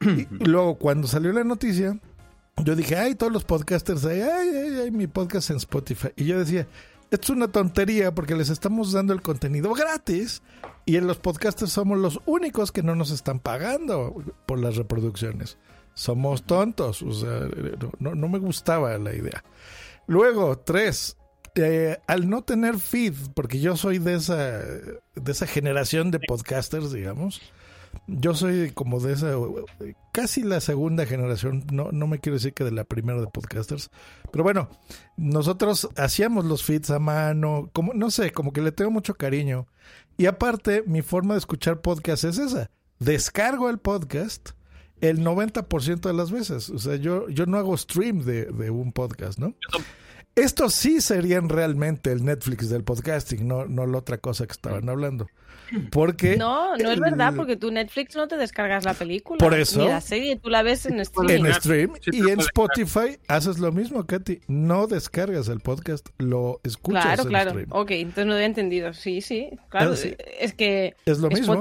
Y 0.00 0.26
luego 0.44 0.74
cuando 0.78 1.06
salió 1.06 1.32
la 1.32 1.44
noticia, 1.44 1.96
yo 2.64 2.74
dije, 2.74 2.96
ay, 2.96 3.14
todos 3.14 3.32
los 3.32 3.44
podcasters, 3.44 4.04
ay, 4.04 4.20
ay, 4.20 4.78
ay, 4.84 4.90
mi 4.90 5.06
podcast 5.06 5.50
en 5.50 5.56
Spotify. 5.56 6.08
Y 6.16 6.24
yo 6.24 6.38
decía, 6.38 6.66
es 7.10 7.30
una 7.30 7.48
tontería 7.48 8.14
porque 8.14 8.34
les 8.34 8.48
estamos 8.48 8.92
dando 8.92 9.12
el 9.12 9.22
contenido 9.22 9.72
gratis 9.74 10.42
y 10.84 10.96
en 10.96 11.06
los 11.06 11.18
podcasters 11.18 11.72
somos 11.72 11.98
los 11.98 12.20
únicos 12.26 12.72
que 12.72 12.82
no 12.82 12.94
nos 12.94 13.10
están 13.10 13.38
pagando 13.38 14.22
por 14.46 14.58
las 14.58 14.76
reproducciones. 14.76 15.58
Somos 15.94 16.44
tontos, 16.44 17.02
o 17.02 17.12
sea, 17.12 17.48
no, 17.98 18.14
no 18.14 18.28
me 18.28 18.38
gustaba 18.38 18.98
la 18.98 19.14
idea. 19.14 19.44
Luego, 20.06 20.58
tres, 20.58 21.16
eh, 21.54 21.98
al 22.06 22.28
no 22.28 22.42
tener 22.42 22.78
feed, 22.78 23.14
porque 23.34 23.60
yo 23.60 23.76
soy 23.76 23.98
de 23.98 24.14
esa, 24.14 24.58
de 24.58 25.32
esa 25.32 25.46
generación 25.46 26.10
de 26.10 26.20
podcasters, 26.20 26.92
digamos, 26.92 27.40
yo 28.06 28.34
soy 28.34 28.70
como 28.72 29.00
de 29.00 29.14
esa, 29.14 29.32
casi 30.16 30.42
la 30.42 30.62
segunda 30.62 31.04
generación, 31.04 31.66
no, 31.70 31.92
no 31.92 32.06
me 32.06 32.20
quiero 32.20 32.36
decir 32.36 32.54
que 32.54 32.64
de 32.64 32.70
la 32.70 32.84
primera 32.84 33.20
de 33.20 33.26
podcasters, 33.26 33.90
pero 34.32 34.44
bueno, 34.44 34.70
nosotros 35.18 35.90
hacíamos 35.94 36.46
los 36.46 36.64
feeds 36.64 36.88
a 36.88 36.98
mano, 36.98 37.68
como, 37.74 37.92
no 37.92 38.10
sé, 38.10 38.32
como 38.32 38.50
que 38.54 38.62
le 38.62 38.72
tengo 38.72 38.90
mucho 38.90 39.12
cariño. 39.12 39.66
Y 40.16 40.24
aparte, 40.24 40.82
mi 40.86 41.02
forma 41.02 41.34
de 41.34 41.40
escuchar 41.40 41.82
podcast 41.82 42.24
es 42.24 42.38
esa, 42.38 42.70
descargo 42.98 43.68
el 43.68 43.76
podcast 43.76 44.52
el 45.02 45.18
90% 45.18 46.00
de 46.00 46.14
las 46.14 46.30
veces, 46.30 46.70
o 46.70 46.78
sea, 46.78 46.96
yo, 46.96 47.28
yo 47.28 47.44
no 47.44 47.58
hago 47.58 47.76
stream 47.76 48.24
de, 48.24 48.46
de 48.46 48.70
un 48.70 48.92
podcast, 48.92 49.38
¿no? 49.38 49.54
Estos 50.34 50.72
sí 50.72 51.02
serían 51.02 51.50
realmente 51.50 52.10
el 52.10 52.24
Netflix 52.24 52.70
del 52.70 52.84
podcasting, 52.84 53.46
no, 53.46 53.66
no 53.66 53.86
la 53.86 53.98
otra 53.98 54.16
cosa 54.16 54.46
que 54.46 54.52
estaban 54.52 54.88
hablando. 54.88 55.26
Porque 55.90 56.36
No, 56.36 56.76
no 56.76 56.90
es 56.90 57.00
verdad, 57.00 57.32
porque 57.36 57.56
tú 57.56 57.70
Netflix 57.70 58.14
no 58.16 58.28
te 58.28 58.36
descargas 58.36 58.84
la 58.84 58.94
película. 58.94 59.38
Por 59.38 59.54
eso. 59.54 59.80
Ni 59.82 59.88
la 59.88 60.00
serie, 60.00 60.36
tú 60.36 60.48
la 60.50 60.62
ves 60.62 60.86
en 60.86 61.00
streaming. 61.00 61.44
en 61.46 61.54
stream 61.54 61.92
y 62.12 62.30
en 62.30 62.40
Spotify 62.40 63.18
haces 63.28 63.58
lo 63.58 63.72
mismo, 63.72 64.06
Katy. 64.06 64.40
No 64.48 64.86
descargas 64.86 65.48
el 65.48 65.60
podcast, 65.60 66.08
lo 66.18 66.60
escuchas 66.64 67.02
Claro, 67.04 67.22
en 67.22 67.28
claro. 67.28 67.50
stream. 67.50 67.68
Ok, 67.72 67.90
entonces 67.92 68.26
no 68.26 68.34
había 68.34 68.46
entendido. 68.46 68.92
Sí, 68.94 69.20
sí. 69.20 69.50
Claro, 69.68 69.92
Ah, 69.92 69.96
sí. 69.96 70.14
es 70.40 70.54
que 70.54 70.94
Es 71.04 71.18
lo 71.18 71.28
mismo. 71.28 71.60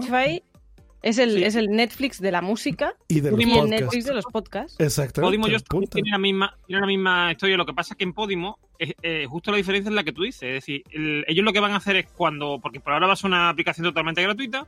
Es 1.06 1.20
el, 1.20 1.44
es 1.44 1.54
el 1.56 1.70
Netflix 1.70 2.20
de 2.20 2.32
la 2.32 2.42
música 2.42 2.96
Y 3.08 3.20
de 3.22 3.30
los 3.32 3.40
el 3.40 3.46
podcasts. 3.48 3.70
Netflix 3.70 4.06
de 4.06 4.14
los 4.16 4.26
podcasts. 4.26 4.76
Exactamente. 4.80 5.22
Podimo 5.38 5.48
y 5.48 5.52
yo 5.52 5.60
tienen 5.92 6.12
la 6.12 6.18
misma 6.18 6.58
tienen 6.66 6.82
la 6.82 6.88
misma 6.88 7.32
historia. 7.32 7.58
Lo 7.58 7.66
que 7.66 7.74
pasa 7.74 7.94
es 7.94 7.98
que 7.98 8.04
en 8.06 8.14
Podimo 8.14 8.58
eh, 8.80 9.26
justo 9.30 9.52
la 9.52 9.58
diferencia 9.58 9.90
es 9.90 9.96
la 9.96 10.04
que 10.04 10.12
tú 10.12 10.24
dices. 10.24 10.42
Es 10.44 10.54
decir, 10.56 10.84
el- 10.92 11.24
ellos 11.28 11.46
lo 11.46 11.54
que 11.54 11.60
van 11.60 11.72
a 11.74 11.78
hacer 11.78 11.96
es 11.96 12.08
cuando, 12.08 12.60
porque 12.62 12.80
por 12.80 12.92
ahora 12.94 13.08
va 13.08 13.14
a 13.14 13.16
ser 13.16 13.28
una 13.28 13.50
aplicación 13.50 13.86
totalmente 13.86 14.22
gratuita. 14.24 14.68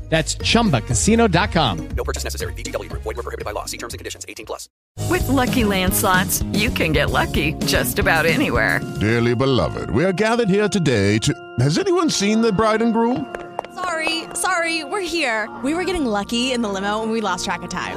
That's 0.11 0.35
chumbacasino.com. 0.35 1.87
No 1.95 2.03
purchase 2.03 2.25
necessary. 2.25 2.51
VGW 2.53 2.89
Group. 2.89 3.03
Void 3.03 3.15
were 3.15 3.23
prohibited 3.23 3.45
by 3.45 3.51
law. 3.51 3.63
See 3.63 3.77
terms 3.77 3.93
and 3.93 3.97
conditions. 3.97 4.25
18 4.27 4.45
plus. 4.45 4.67
With 5.09 5.25
Lucky 5.29 5.63
Land 5.63 5.93
slots, 5.93 6.43
you 6.51 6.69
can 6.69 6.91
get 6.91 7.09
lucky 7.09 7.53
just 7.65 7.97
about 7.97 8.25
anywhere. 8.25 8.81
Dearly 8.99 9.35
beloved, 9.35 9.89
we 9.91 10.03
are 10.03 10.11
gathered 10.11 10.49
here 10.49 10.67
today 10.67 11.17
to. 11.19 11.33
Has 11.59 11.79
anyone 11.79 12.09
seen 12.09 12.41
the 12.41 12.51
bride 12.51 12.81
and 12.81 12.93
groom? 12.93 13.33
Sorry, 13.73 14.25
sorry, 14.33 14.83
we're 14.83 14.99
here. 14.99 15.49
We 15.63 15.73
were 15.73 15.85
getting 15.85 16.05
lucky 16.05 16.51
in 16.51 16.61
the 16.61 16.67
limo 16.67 17.03
and 17.03 17.11
we 17.13 17.21
lost 17.21 17.45
track 17.45 17.61
of 17.61 17.69
time. 17.69 17.95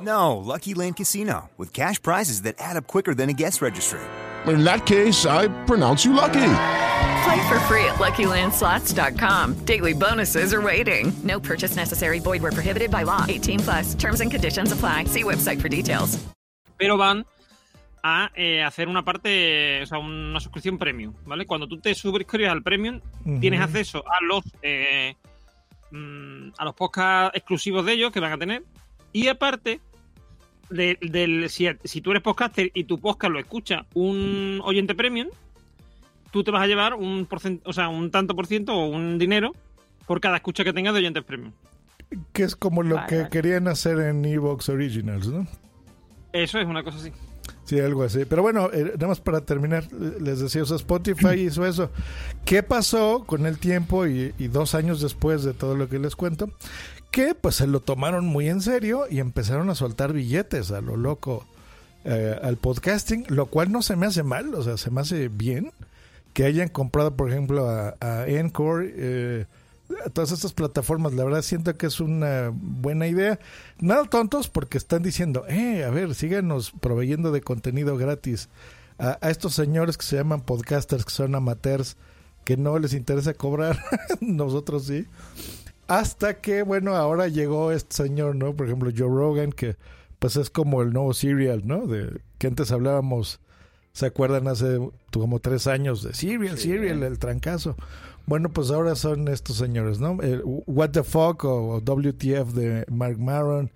No, 0.00 0.38
Lucky 0.38 0.72
Land 0.72 0.96
Casino, 0.96 1.50
with 1.58 1.74
cash 1.74 2.00
prizes 2.00 2.42
that 2.42 2.54
add 2.58 2.76
up 2.76 2.86
quicker 2.86 3.14
than 3.14 3.28
a 3.28 3.34
guest 3.34 3.60
registry. 3.60 4.00
In 4.46 4.64
that 4.64 4.86
case, 4.86 5.26
I 5.26 5.48
pronounce 5.66 6.04
you 6.04 6.12
lucky. 6.12 6.50
Play 7.24 7.48
for 7.48 7.58
free 7.68 7.84
at 7.86 7.96
LuckyLandSlots.com. 7.98 9.64
Daily 9.64 9.92
bonuses 9.94 10.52
are 10.52 10.62
waiting. 10.62 11.12
No 11.22 11.40
purchase 11.40 11.76
necessary. 11.76 12.20
Void 12.20 12.42
were 12.42 12.52
prohibited 12.52 12.90
by 12.90 13.04
law. 13.04 13.24
18 13.28 13.60
plus. 13.60 13.94
Terms 13.94 14.20
and 14.20 14.30
conditions 14.30 14.72
apply. 14.72 15.04
See 15.04 15.22
website 15.22 15.60
for 15.60 15.68
details. 15.68 16.18
pero 16.76 16.96
van 16.96 17.24
a 18.02 18.30
eh, 18.34 18.62
hacer 18.62 18.88
una 18.88 19.02
parte, 19.02 19.82
o 19.82 19.86
sea, 19.86 19.98
una 19.98 20.40
suscripción 20.40 20.78
premium, 20.78 21.14
¿vale? 21.24 21.46
Cuando 21.46 21.66
tú 21.66 21.80
te 21.80 21.94
suscribes 21.94 22.50
al 22.50 22.62
premium, 22.62 23.00
tienes 23.40 23.60
acceso 23.60 24.04
a 24.06 24.22
los 24.22 24.44
eh, 24.60 25.14
mm, 25.90 26.50
a 26.58 26.64
los 26.64 26.74
podcasts 26.74 27.36
exclusivos 27.36 27.86
de 27.86 27.92
ellos 27.92 28.12
que 28.12 28.20
van 28.20 28.32
a 28.32 28.38
tener 28.38 28.62
y 29.12 29.28
aparte 29.28 29.80
de- 30.74 30.98
del 31.00 31.48
si, 31.50 31.66
si 31.84 32.00
tú 32.00 32.10
eres 32.10 32.22
podcaster 32.22 32.70
y 32.74 32.84
tu 32.84 32.98
podcast 33.00 33.32
lo 33.32 33.38
escucha 33.38 33.86
un 33.94 34.60
oyente 34.64 34.94
premium, 34.94 35.28
tú 36.30 36.42
te 36.44 36.50
vas 36.50 36.62
a 36.62 36.66
llevar 36.66 36.94
un 36.94 37.26
porcent- 37.28 37.60
o 37.64 37.72
sea, 37.72 37.88
un 37.88 38.10
tanto 38.10 38.34
por 38.34 38.46
ciento 38.46 38.74
o 38.74 38.86
un 38.86 39.18
dinero 39.18 39.52
por 40.06 40.20
cada 40.20 40.36
escucha 40.36 40.64
que 40.64 40.72
tengas 40.72 40.92
de 40.94 41.00
oyentes 41.00 41.24
premium. 41.24 41.52
Que 42.32 42.42
es 42.44 42.54
como 42.56 42.82
lo 42.82 42.96
Vale, 42.96 43.06
que 43.08 43.16
vale. 43.18 43.30
querían 43.30 43.68
hacer 43.68 43.98
en 44.00 44.24
Evox 44.24 44.68
Originals, 44.68 45.26
¿no? 45.28 45.46
Eso 46.32 46.58
es 46.58 46.66
una 46.66 46.82
cosa 46.82 46.98
así. 46.98 47.10
Sí, 47.64 47.80
algo 47.80 48.02
así. 48.02 48.24
Pero 48.26 48.42
bueno, 48.42 48.68
eh, 48.72 48.92
nada 48.94 49.08
más 49.08 49.20
para 49.20 49.40
terminar, 49.40 49.90
les 50.20 50.38
decía, 50.40 50.62
o 50.62 50.66
sea, 50.66 50.76
Spotify 50.76 51.40
hizo 51.46 51.64
eso. 51.66 51.90
¿Qué 52.44 52.62
pasó 52.62 53.24
con 53.26 53.46
el 53.46 53.58
tiempo 53.58 54.06
y, 54.06 54.34
y 54.38 54.48
dos 54.48 54.74
años 54.74 55.00
después 55.00 55.44
de 55.44 55.54
todo 55.54 55.74
lo 55.74 55.88
que 55.88 55.98
les 55.98 56.14
cuento? 56.14 56.50
Que 57.14 57.36
pues 57.36 57.54
se 57.54 57.68
lo 57.68 57.78
tomaron 57.78 58.26
muy 58.26 58.48
en 58.48 58.60
serio 58.60 59.04
y 59.08 59.20
empezaron 59.20 59.70
a 59.70 59.76
soltar 59.76 60.12
billetes 60.12 60.72
a 60.72 60.80
lo 60.80 60.96
loco 60.96 61.46
eh, 62.04 62.36
al 62.42 62.56
podcasting, 62.56 63.24
lo 63.28 63.46
cual 63.46 63.70
no 63.70 63.82
se 63.82 63.94
me 63.94 64.06
hace 64.06 64.24
mal, 64.24 64.52
o 64.52 64.64
sea, 64.64 64.76
se 64.76 64.90
me 64.90 65.00
hace 65.00 65.28
bien 65.28 65.70
que 66.32 66.42
hayan 66.42 66.68
comprado, 66.68 67.14
por 67.14 67.30
ejemplo, 67.30 67.70
a, 67.70 68.26
Encore, 68.26 68.92
eh, 68.96 69.46
a 70.04 70.10
todas 70.10 70.32
estas 70.32 70.54
plataformas. 70.54 71.14
La 71.14 71.22
verdad 71.22 71.42
siento 71.42 71.76
que 71.76 71.86
es 71.86 72.00
una 72.00 72.50
buena 72.52 73.06
idea. 73.06 73.38
Nada 73.78 74.06
tontos 74.06 74.48
porque 74.48 74.76
están 74.76 75.04
diciendo, 75.04 75.44
eh, 75.46 75.84
a 75.84 75.90
ver, 75.90 76.16
síganos 76.16 76.72
proveyendo 76.80 77.30
de 77.30 77.42
contenido 77.42 77.96
gratis 77.96 78.48
a, 78.98 79.18
a 79.20 79.30
estos 79.30 79.54
señores 79.54 79.96
que 79.96 80.04
se 80.04 80.16
llaman 80.16 80.40
podcasters, 80.40 81.04
que 81.04 81.12
son 81.12 81.36
amateurs, 81.36 81.96
que 82.44 82.56
no 82.56 82.76
les 82.80 82.92
interesa 82.92 83.34
cobrar, 83.34 83.78
nosotros 84.20 84.86
sí. 84.86 85.06
Hasta 85.86 86.40
que, 86.40 86.62
bueno, 86.62 86.96
ahora 86.96 87.28
llegó 87.28 87.72
este 87.72 87.94
señor, 87.96 88.36
¿no? 88.36 88.54
Por 88.54 88.66
ejemplo, 88.66 88.90
Joe 88.96 89.08
Rogan, 89.08 89.52
que 89.52 89.76
pues 90.18 90.36
es 90.36 90.48
como 90.48 90.80
el 90.80 90.92
nuevo 90.92 91.12
serial, 91.12 91.62
¿no? 91.66 91.86
De 91.86 92.20
que 92.38 92.46
antes 92.46 92.72
hablábamos, 92.72 93.40
¿se 93.92 94.06
acuerdan? 94.06 94.48
Hace 94.48 94.78
como 95.12 95.40
tres 95.40 95.66
años 95.66 96.02
de 96.02 96.14
serial, 96.14 96.58
serial, 96.58 97.02
el 97.02 97.18
trancazo. 97.18 97.76
Bueno, 98.26 98.48
pues 98.48 98.70
ahora 98.70 98.94
son 98.94 99.28
estos 99.28 99.58
señores, 99.58 100.00
¿no? 100.00 100.22
El 100.22 100.40
What 100.44 100.92
the 100.92 101.02
Fuck 101.02 101.44
o, 101.44 101.74
o 101.74 101.80
WTF 101.80 102.54
de 102.54 102.86
Mark 102.90 103.18
Maron, 103.18 103.70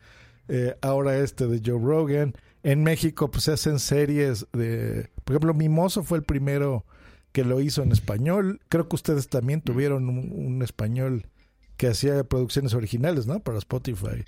eh, 0.49 0.75
ahora 0.81 1.18
este 1.18 1.47
de 1.47 1.61
Joe 1.62 1.79
Rogan. 1.79 2.35
En 2.62 2.83
México, 2.83 3.31
pues 3.31 3.44
se 3.44 3.53
hacen 3.53 3.79
series 3.79 4.47
de. 4.53 5.11
Por 5.25 5.35
ejemplo, 5.35 5.53
Mimoso 5.53 6.03
fue 6.03 6.18
el 6.18 6.25
primero 6.25 6.87
que 7.33 7.44
lo 7.44 7.61
hizo 7.61 7.83
en 7.83 7.92
español. 7.92 8.61
Creo 8.71 8.88
que 8.88 8.97
ustedes 8.97 9.29
también 9.29 9.61
tuvieron 9.61 10.09
un, 10.09 10.33
un 10.35 10.62
español 10.62 11.27
que 11.79 11.87
hacía 11.87 12.25
producciones 12.25 12.75
originales, 12.75 13.27
¿no? 13.27 13.41
Para 13.41 13.57
Spotify. 13.57 14.23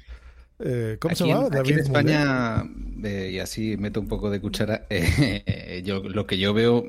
Eh, 0.60 0.96
¿Cómo 1.00 1.14
se 1.14 1.24
Aquí 1.24 1.30
en- 1.30 1.36
llamaba? 1.36 1.46
aquí 1.60 1.70
en 1.72 1.76
David 1.76 1.78
España, 1.80 2.64
eh, 3.04 3.30
y 3.34 3.38
así 3.38 3.76
meto 3.76 4.00
un 4.00 4.08
poco 4.08 4.30
de 4.30 4.40
cuchara, 4.40 4.86
eh, 4.90 5.82
yo, 5.84 6.02
lo 6.02 6.26
que 6.26 6.38
yo 6.38 6.54
veo 6.54 6.84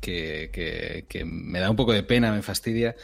que, 0.00 0.50
que- 0.52 1.04
que 1.08 1.24
me 1.24 1.58
da 1.60 1.68
un 1.70 1.76
poco 1.76 1.92
de 1.92 2.02
pena, 2.02 2.32
me 2.32 2.42
fastidia, 2.42 2.94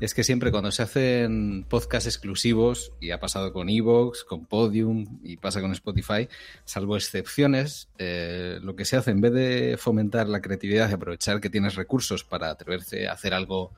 es 0.00 0.12
que 0.12 0.22
siempre 0.24 0.50
cuando 0.50 0.70
se 0.72 0.82
hacen 0.82 1.64
podcasts 1.68 2.06
exclusivos, 2.08 2.92
y 3.00 3.10
ha 3.12 3.20
pasado 3.20 3.52
con 3.52 3.68
Evox, 3.68 4.24
con 4.24 4.44
Podium, 4.44 5.18
y 5.22 5.36
pasa 5.38 5.60
con 5.60 5.72
Spotify, 5.72 6.28
salvo 6.64 6.96
excepciones, 6.96 7.88
eh, 7.98 8.58
lo 8.62 8.76
que 8.76 8.84
se 8.84 8.96
hace 8.96 9.12
en 9.12 9.20
vez 9.20 9.32
de 9.32 9.76
fomentar 9.78 10.28
la 10.28 10.40
creatividad 10.42 10.90
y 10.90 10.94
aprovechar 10.94 11.40
que 11.40 11.48
tienes 11.50 11.74
recursos 11.76 12.22
para 12.24 12.50
atreverse 12.50 13.08
a 13.08 13.12
hacer 13.12 13.34
algo 13.34 13.72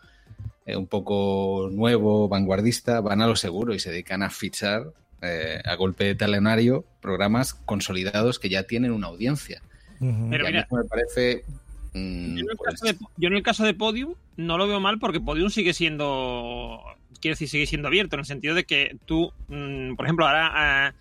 eh, 0.67 0.77
un 0.77 0.87
poco 0.87 1.69
nuevo, 1.73 2.29
vanguardista, 2.29 3.01
van 3.01 3.23
a 3.23 3.27
lo 3.27 3.37
seguro 3.37 3.75
y 3.75 3.79
se 3.79 3.91
dedican 3.91 4.23
a 4.23 4.31
fichar 4.31 4.85
eh, 5.23 5.61
a 5.65 5.75
golpe 5.77 6.05
de 6.05 6.15
talonario 6.15 6.85
programas 7.01 7.55
consolidados 7.55 8.39
que 8.39 8.49
ya 8.51 8.65
tienen 8.65 8.93
una 8.93 9.07
audiencia. 9.07 9.63
Pero 9.99 10.45
y 10.45 10.47
a 10.47 10.51
mira- 10.51 10.69
mí 10.71 10.77
me 10.79 10.85
parece... 10.85 11.45
mm, 11.95 12.35
Yo 12.37 12.41
en, 12.43 12.51
el 12.51 12.57
pues, 12.57 12.81
caso 12.81 12.85
de, 12.93 12.99
yo 13.17 13.29
en 13.29 13.35
el 13.35 13.43
caso 13.43 13.65
de 13.65 13.73
Podium 13.75 14.15
no 14.37 14.59
lo 14.59 14.67
veo 14.69 14.79
mal 14.81 14.99
porque 14.99 15.21
Podium 15.21 15.49
sigue 15.51 15.73
siendo, 15.73 16.81
quiero 17.21 17.33
decir, 17.33 17.49
sigue 17.49 17.67
siendo 17.67 17.89
abierto 17.89 18.17
en 18.17 18.21
el 18.21 18.27
sentido 18.27 18.55
de 18.55 18.65
que 18.65 18.97
tú, 19.07 19.33
mm, 19.49 19.95
por 19.95 20.05
ejemplo, 20.05 20.27
ahora 20.27 20.51
ha, 20.89 20.95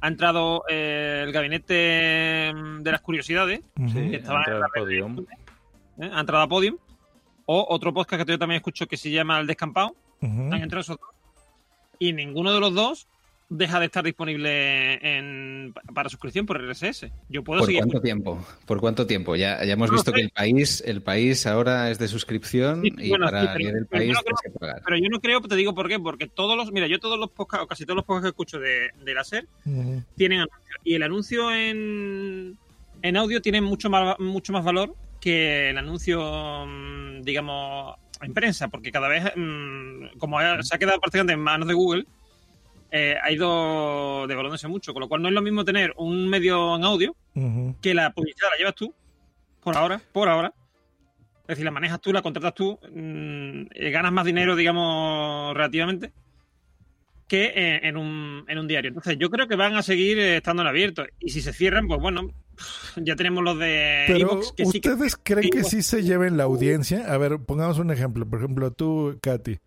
ha 0.00 0.08
entrado 0.08 0.62
eh, 0.70 1.22
el 1.26 1.32
gabinete 1.32 2.52
mm, 2.54 2.82
de 2.82 2.92
las 2.92 3.00
curiosidades, 3.02 3.60
Sí, 3.88 3.92
que 4.10 4.16
ha 4.16 4.18
estaba 4.20 4.38
en 4.46 4.52
entrado 4.52 4.60
la 4.60 4.68
podium. 4.74 5.18
¿eh? 6.00 6.10
ha 6.12 6.20
entrado 6.20 6.44
a 6.44 6.48
Podium, 6.48 6.76
o 7.50 7.66
otro 7.70 7.94
podcast 7.94 8.24
que 8.26 8.32
yo 8.32 8.38
también 8.38 8.56
escucho 8.58 8.86
que 8.86 8.98
se 8.98 9.10
llama 9.10 9.40
El 9.40 9.46
Descampado, 9.46 9.96
entrado 10.20 10.80
esos 10.80 10.98
dos, 10.98 11.08
y 11.98 12.12
ninguno 12.12 12.52
de 12.52 12.60
los 12.60 12.74
dos 12.74 13.08
deja 13.48 13.80
de 13.80 13.86
estar 13.86 14.04
disponible 14.04 14.98
en, 15.16 15.72
para 15.94 16.10
suscripción 16.10 16.44
por 16.44 16.58
RSS. 16.62 17.06
Yo 17.30 17.42
puedo 17.42 17.60
¿Por 17.60 17.66
seguir 17.68 17.80
cuánto 17.80 18.00
tiempo? 18.02 18.46
¿Por 18.66 18.78
cuánto 18.80 19.06
tiempo? 19.06 19.34
Ya, 19.36 19.64
ya 19.64 19.72
hemos 19.72 19.88
No 19.88 19.94
visto 19.96 20.10
sé. 20.10 20.16
que 20.16 20.20
el 20.20 20.28
país, 20.30 20.82
el 20.86 21.00
país 21.00 21.46
ahora 21.46 21.90
es 21.90 21.98
de 21.98 22.08
suscripción 22.08 22.82
Sí, 22.82 22.92
y 22.98 23.08
bueno, 23.08 23.24
para 23.24 23.54
sí, 23.56 23.62
leer 23.62 23.76
el 23.76 23.86
pero 23.86 24.04
yo 24.04 24.12
país 24.12 24.18
no 24.18 24.22
creo- 24.22 24.36
que 24.52 24.58
pagar. 24.58 24.82
Pero 24.84 24.96
yo 24.98 25.08
no 25.08 25.20
creo, 25.22 25.40
te 25.40 25.56
digo 25.56 25.74
por 25.74 25.88
qué, 25.88 25.98
porque 25.98 26.26
todos 26.26 26.54
los, 26.58 26.70
mira, 26.72 26.86
yo 26.88 27.00
todos 27.00 27.18
los 27.18 27.30
podcasts, 27.30 27.64
o 27.64 27.66
casi 27.66 27.84
todos 27.86 27.96
los 27.96 28.04
podcasts 28.04 28.24
que 28.26 28.28
escucho 28.28 28.58
de, 28.60 28.90
de 29.02 29.14
la 29.14 29.24
SER 29.24 29.48
tienen 30.14 30.40
anuncio. 30.40 30.60
Y 30.84 30.94
el 30.94 31.02
anuncio 31.02 31.50
en, 31.50 32.58
en 33.00 33.16
audio 33.16 33.40
tiene 33.40 33.62
mucho 33.62 33.88
más, 33.88 34.18
mucho 34.18 34.52
más 34.52 34.62
valor 34.62 34.94
que 35.20 35.70
el 35.70 35.78
anuncio, 35.78 36.66
mm, 36.66 37.22
digamos, 37.22 37.96
en 38.20 38.34
prensa, 38.34 38.68
porque 38.68 38.92
cada 38.92 39.08
vez, 39.08 39.24
mm, 39.36 40.18
como 40.18 40.38
se 40.62 40.74
ha 40.74 40.78
quedado 40.78 41.00
prácticamente 41.00 41.34
en 41.34 41.40
manos 41.40 41.68
de 41.68 41.74
Google, 41.74 42.06
eh, 42.90 43.16
ha 43.22 43.30
ido 43.30 44.26
devaluándose 44.26 44.66
mucho, 44.66 44.92
con 44.92 45.00
lo 45.00 45.08
cual 45.08 45.20
no 45.20 45.28
es 45.28 45.34
lo 45.34 45.42
mismo 45.42 45.64
tener 45.64 45.92
un 45.96 46.28
medio 46.28 46.76
en 46.76 46.84
audio 46.84 47.14
que 47.82 47.94
la 47.94 48.12
publicidad 48.12 48.48
la 48.50 48.58
llevas 48.58 48.74
tú, 48.74 48.94
por 49.62 49.76
ahora, 49.76 50.00
por 50.12 50.28
ahora. 50.28 50.52
Es 51.42 51.48
decir, 51.48 51.64
la 51.64 51.70
manejas 51.70 52.00
tú, 52.00 52.12
la 52.12 52.22
contratas 52.22 52.54
tú, 52.54 52.78
mm, 52.82 53.66
eh, 53.74 53.90
ganas 53.90 54.12
más 54.12 54.24
dinero, 54.24 54.56
digamos, 54.56 55.54
relativamente, 55.54 56.12
que 57.26 57.52
eh, 57.54 57.80
en, 57.84 57.96
un, 57.96 58.44
en 58.48 58.58
un 58.58 58.66
diario. 58.66 58.88
Entonces, 58.88 59.16
yo 59.18 59.30
creo 59.30 59.46
que 59.46 59.56
van 59.56 59.76
a 59.76 59.82
seguir 59.82 60.18
estando 60.18 60.62
en 60.62 60.68
abierto. 60.68 61.06
Y 61.20 61.30
si 61.30 61.40
se 61.40 61.52
cierran, 61.52 61.86
pues 61.86 62.00
bueno, 62.00 62.32
ya 62.96 63.16
tenemos 63.16 63.42
los 63.44 63.58
de 63.58 64.04
Pero, 64.06 64.18
iVoox, 64.32 64.52
que 64.52 64.66
sí 64.66 64.80
que- 64.80 64.90
¿ustedes 64.90 65.16
creen 65.22 65.50
que 65.50 65.64
sí 65.64 65.82
se 65.82 66.02
lleven 66.02 66.36
la 66.36 66.44
audiencia? 66.44 67.12
A 67.12 67.18
ver, 67.18 67.38
pongamos 67.38 67.78
un 67.78 67.90
ejemplo. 67.90 68.28
Por 68.28 68.38
ejemplo, 68.40 68.70
tú, 68.72 69.18
Katy, 69.20 69.58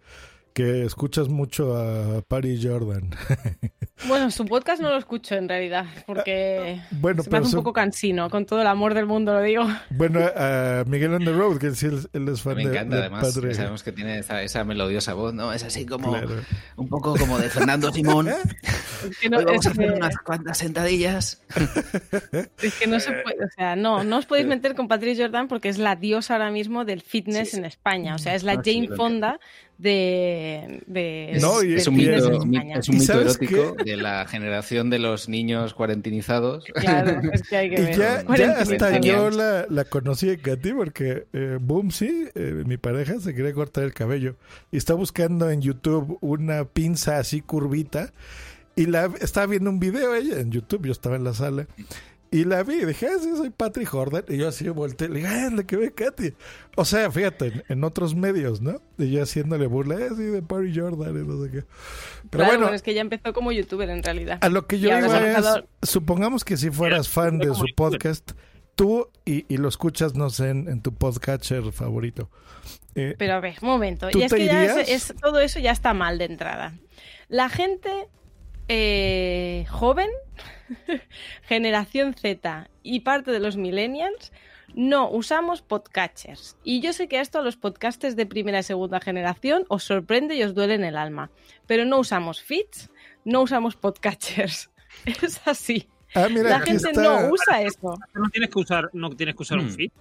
que 0.54 0.84
escuchas 0.86 1.30
mucho 1.30 1.76
a 1.76 2.22
Patty 2.22 2.60
Jordan. 2.62 3.12
Bueno, 4.08 4.32
su 4.32 4.46
podcast 4.48 4.82
no 4.82 4.90
lo 4.90 4.98
escucho 4.98 5.36
en 5.36 5.48
realidad, 5.48 5.86
porque 6.08 6.82
Bueno, 6.90 7.22
se 7.22 7.30
me 7.30 7.38
hace 7.38 7.52
su- 7.52 7.58
un 7.58 7.64
poco 7.64 7.72
cansino, 7.74 8.32
con 8.32 8.48
todo 8.48 8.60
el 8.60 8.66
amor 8.66 8.96
del 8.96 9.06
mundo 9.06 9.32
lo 9.32 9.44
digo. 9.44 9.64
bueno, 9.92 10.22
a 10.36 10.84
Miguel 10.88 11.14
on 11.14 11.24
the 11.24 11.32
Road, 11.32 11.60
que 11.60 11.70
sí, 11.76 11.86
él, 11.86 12.28
es 12.28 12.42
fan 12.42 12.56
Me 12.56 12.64
de, 12.66 12.72
encanta, 12.72 12.96
de 12.96 13.02
además, 13.04 13.32
Padre. 13.36 13.54
sabemos 13.54 13.84
que 13.84 13.92
tiene 13.92 14.18
esa, 14.18 14.42
esa 14.42 14.64
melodiosa 14.64 15.14
voz, 15.14 15.36
¿no? 15.36 15.54
Es 15.54 15.64
así 15.64 15.86
como 15.86 16.10
Claro. 16.14 16.30
un 16.78 16.90
poco 16.90 17.16
como 17.16 17.38
de 17.38 17.48
Fernando 17.52 17.92
Simón. 17.94 18.30
Es 19.08 19.18
que 19.18 19.30
no, 19.30 19.38
Hoy 19.40 19.46
vamos 19.46 19.62
es 19.62 19.68
a 19.68 19.72
hacer 19.72 19.88
que- 19.88 19.94
unas 19.94 20.18
cuantas 20.18 20.58
sentadillas. 20.60 21.44
Es 22.62 22.76
que 22.80 22.88
no 22.88 23.00
se 23.00 23.12
puede, 23.14 23.46
o 23.46 23.50
sea, 23.56 23.76
no, 23.76 24.04
no 24.04 24.18
os 24.18 24.26
podéis 24.28 24.48
meter 24.48 24.76
con 24.76 24.88
Patricia 24.88 25.26
Jordan 25.26 25.48
porque 25.48 25.70
es 25.70 25.78
la 25.80 25.96
diosa 25.96 26.34
ahora 26.36 26.50
mismo 26.52 26.86
del 26.86 27.02
fitness 27.02 27.54
en 27.56 27.66
España. 27.66 28.16
O 28.16 28.18
sea, 28.20 28.34
es 28.36 28.44
la 28.44 28.54
Ah, 28.54 28.62
sí, 28.64 28.74
Jane 28.84 28.96
Fonda 28.96 29.40
de, 29.82 30.84
de, 30.86 31.38
No, 31.42 31.64
y- 31.64 31.74
Es 31.74 31.88
un 31.88 31.96
mito, 31.96 32.12
es 32.12 32.24
un 32.24 32.54
¿Y 32.54 33.00
mito 33.00 33.06
sabes 33.06 33.38
erótico 33.40 33.76
de 33.84 33.98
la 33.98 34.26
generación 34.28 34.90
de 34.92 35.00
los 35.00 35.28
niños 35.28 35.74
cuarentinizados. 35.74 36.66
Claro, 36.76 37.20
es 37.34 37.42
que 37.44 37.58
hay 37.58 37.70
que 37.72 37.82
Y 37.82 37.86
ver. 37.86 37.98
ya, 37.98 38.24
hasta 38.60 39.00
yo 39.00 39.30
la, 39.32 39.66
la 39.70 39.84
conocí 39.86 40.30
en 40.30 40.40
Katy 40.40 40.74
porque 40.74 41.26
eh, 41.34 41.58
Boom, 41.60 41.92
sí, 41.92 42.28
eh, 42.36 42.64
mi 42.66 42.78
pareja 42.78 43.20
se 43.20 43.34
quería 43.34 43.54
cortar 43.54 43.84
el 43.86 43.94
cabello 43.94 44.36
y 44.72 44.78
está 44.78 44.94
buscando 44.94 45.50
en 45.50 45.62
YouTube 45.62 46.18
una 46.22 46.66
pinza 46.66 47.18
así 47.18 47.42
curvita 47.42 48.14
y 48.76 48.86
la 48.86 49.12
estaba 49.20 49.48
viendo 49.48 49.70
un 49.70 49.80
video 49.80 50.16
ella 50.16 50.40
en 50.40 50.52
YouTube, 50.52 50.86
yo 50.86 50.92
estaba 50.92 51.16
en 51.16 51.24
la 51.24 51.34
sala 51.34 51.68
y 52.34 52.46
la 52.46 52.64
vi 52.64 52.86
dije, 52.86 53.08
ah, 53.08 53.18
sí, 53.22 53.30
soy 53.36 53.50
Patrick 53.50 53.90
Jordan 53.90 54.24
y 54.30 54.38
yo 54.38 54.48
así 54.48 54.68
volteé, 54.70 55.10
le 55.10 55.16
dije, 55.20 55.28
ah, 55.28 55.48
es 55.48 55.54
la 55.54 55.64
que 55.64 55.76
ve 55.76 55.92
Katy. 55.94 56.34
O 56.78 56.86
sea, 56.86 57.12
fíjate, 57.12 57.48
en, 57.48 57.64
en 57.68 57.84
otros 57.84 58.16
medios, 58.16 58.62
¿no? 58.62 58.82
Y 58.98 59.12
yo 59.12 59.22
haciéndole 59.24 59.68
burla, 59.68 59.96
eh, 59.96 60.10
sí, 60.16 60.24
de 60.24 60.42
Patrick 60.42 60.74
Jordan 60.80 61.10
y 61.24 61.28
no 61.28 61.44
sé 61.44 61.52
qué. 61.52 61.64
Pero 62.30 62.44
Claro, 62.46 62.60
bueno, 62.60 62.74
es 62.74 62.82
que 62.82 62.92
ella 62.92 63.02
empezó 63.02 63.34
como 63.34 63.52
youtuber 63.52 63.90
en 63.90 64.02
realidad. 64.02 64.38
a 64.42 64.48
lo 64.50 64.66
que 64.66 64.80
yo 64.80 64.88
iba 64.88 64.98
ha 64.98 65.30
es, 65.30 65.36
pasado- 65.36 65.68
supongamos 65.82 66.46
que 66.46 66.56
si 66.58 66.72
fueras 66.72 67.10
fan 67.10 67.38
de 67.38 67.54
su 67.54 67.66
podcast, 67.76 68.32
tú 68.76 69.10
y, 69.26 69.46
y 69.54 69.58
lo 69.58 69.68
escuchas, 69.68 70.16
no 70.16 70.30
sé, 70.30 70.50
en, 70.50 70.70
en 70.70 70.82
tu 70.82 70.94
podcatcher 70.96 71.72
favorito. 71.74 72.30
Eh, 72.96 73.16
Pero 73.18 73.34
a 73.34 73.40
ver, 73.42 73.56
un 73.62 73.68
momento. 73.68 74.10
¿Tú 74.10 74.20
Y 74.20 74.24
es 74.24 74.32
te 74.32 74.38
que 74.38 74.46
ya 74.46 74.80
es- 74.82 75.14
todo 75.22 75.40
eso 75.40 75.60
ya 75.60 75.72
está 75.72 75.94
mal 75.94 76.18
de 76.18 76.26
entrada. 76.26 76.74
La 77.28 77.50
gente 77.50 77.90
eh, 78.68 79.66
joven, 79.70 80.10
generación 81.44 82.14
Z 82.14 82.70
y 82.84 83.02
parte 83.02 83.32
de 83.32 83.40
los 83.40 83.58
millennials 83.58 84.32
no 84.74 85.10
usamos 85.12 85.62
podcatchers. 85.62 86.56
Y 86.64 86.80
yo 86.80 86.94
sé 86.94 87.08
que 87.10 87.20
esto 87.20 87.40
a 87.40 87.42
los 87.42 87.58
podcasters 87.58 88.16
de 88.16 88.26
primera 88.26 88.60
y 88.60 88.64
segunda 88.64 89.02
generación 89.02 89.66
os 89.68 89.84
sorprende 89.84 90.36
y 90.36 90.44
os 90.44 90.54
duele 90.56 90.76
en 90.76 90.86
el 90.86 90.96
alma. 90.96 91.30
Pero 91.68 91.84
no 91.84 92.00
usamos 92.00 92.42
feeds, 92.42 92.90
no 93.26 93.42
usamos 93.42 93.76
podcatchers. 93.76 94.70
Es 95.22 95.42
así. 95.46 95.88
ah, 96.16 96.28
mira, 96.30 96.50
La 96.50 96.60
gente 96.60 96.90
está, 96.90 97.02
no 97.02 97.30
usa 97.32 97.62
eso. 97.64 97.98
No 98.14 98.30
tienes 98.30 98.50
que 98.50 98.60
usar, 98.60 98.90
no 98.94 99.10
tienes 99.10 99.36
que 99.36 99.44
usar 99.44 99.58
un 99.58 99.66
Hmm. 99.68 99.76
feed. 99.76 99.92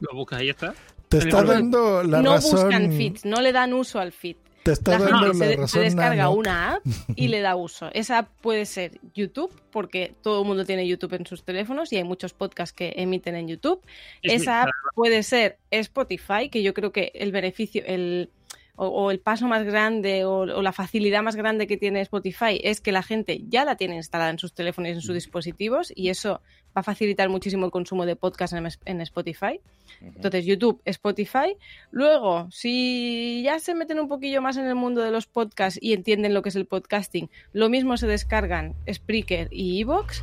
Lo 0.00 0.14
buscas 0.16 0.42
y 0.42 0.46
ya 0.46 0.50
está. 0.52 0.74
te 1.08 1.18
está 1.18 1.42
dando 1.44 2.02
la 2.02 2.22
no 2.22 2.32
razón. 2.34 2.50
buscan 2.52 2.92
feeds, 2.92 3.24
no 3.24 3.40
le 3.40 3.52
dan 3.52 3.72
uso 3.72 3.98
al 4.00 4.12
feed. 4.12 4.36
Te 4.66 4.72
está 4.72 4.98
la 4.98 5.04
dando 5.04 5.26
gente 5.28 5.56
la 5.58 5.68
se, 5.68 5.78
descarga 5.78 6.28
una 6.28 6.74
app 6.74 6.86
y 7.14 7.28
le 7.28 7.40
da 7.40 7.54
uso. 7.54 7.88
Esa 7.92 8.18
app 8.18 8.30
puede 8.40 8.66
ser 8.66 8.98
YouTube, 9.14 9.52
porque 9.70 10.12
todo 10.22 10.42
el 10.42 10.48
mundo 10.48 10.64
tiene 10.64 10.88
YouTube 10.88 11.12
en 11.14 11.24
sus 11.24 11.44
teléfonos 11.44 11.92
y 11.92 11.98
hay 11.98 12.02
muchos 12.02 12.32
podcasts 12.32 12.74
que 12.74 12.92
emiten 12.96 13.36
en 13.36 13.46
YouTube. 13.46 13.80
Es 14.22 14.42
Esa 14.42 14.64
app 14.64 14.70
puede 14.96 15.22
ser 15.22 15.58
Spotify, 15.70 16.48
que 16.50 16.64
yo 16.64 16.74
creo 16.74 16.90
que 16.90 17.12
el 17.14 17.30
beneficio, 17.30 17.84
el, 17.86 18.28
o, 18.76 18.86
o 18.86 19.10
el 19.10 19.20
paso 19.20 19.46
más 19.48 19.64
grande 19.64 20.24
o, 20.24 20.40
o 20.40 20.62
la 20.62 20.72
facilidad 20.72 21.22
más 21.22 21.36
grande 21.36 21.66
que 21.66 21.76
tiene 21.76 22.00
Spotify 22.02 22.60
es 22.62 22.80
que 22.80 22.92
la 22.92 23.02
gente 23.02 23.42
ya 23.48 23.64
la 23.64 23.76
tiene 23.76 23.96
instalada 23.96 24.30
en 24.30 24.38
sus 24.38 24.52
teléfonos 24.54 24.88
y 24.88 24.92
en 24.92 25.00
sus 25.00 25.14
dispositivos 25.14 25.92
y 25.94 26.10
eso 26.10 26.40
va 26.76 26.80
a 26.80 26.82
facilitar 26.82 27.28
muchísimo 27.28 27.64
el 27.64 27.72
consumo 27.72 28.04
de 28.06 28.16
podcast 28.16 28.52
en, 28.52 28.68
en 28.84 29.00
Spotify. 29.00 29.60
Entonces, 30.02 30.44
YouTube, 30.44 30.82
Spotify. 30.84 31.56
Luego, 31.90 32.48
si 32.50 33.42
ya 33.42 33.58
se 33.58 33.74
meten 33.74 33.98
un 33.98 34.08
poquillo 34.08 34.42
más 34.42 34.58
en 34.58 34.66
el 34.66 34.74
mundo 34.74 35.00
de 35.00 35.10
los 35.10 35.26
podcasts 35.26 35.78
y 35.80 35.94
entienden 35.94 36.34
lo 36.34 36.42
que 36.42 36.50
es 36.50 36.56
el 36.56 36.66
podcasting, 36.66 37.30
lo 37.52 37.70
mismo 37.70 37.96
se 37.96 38.06
descargan 38.06 38.74
Spreaker 38.92 39.48
y 39.50 39.80
Evox 39.80 40.22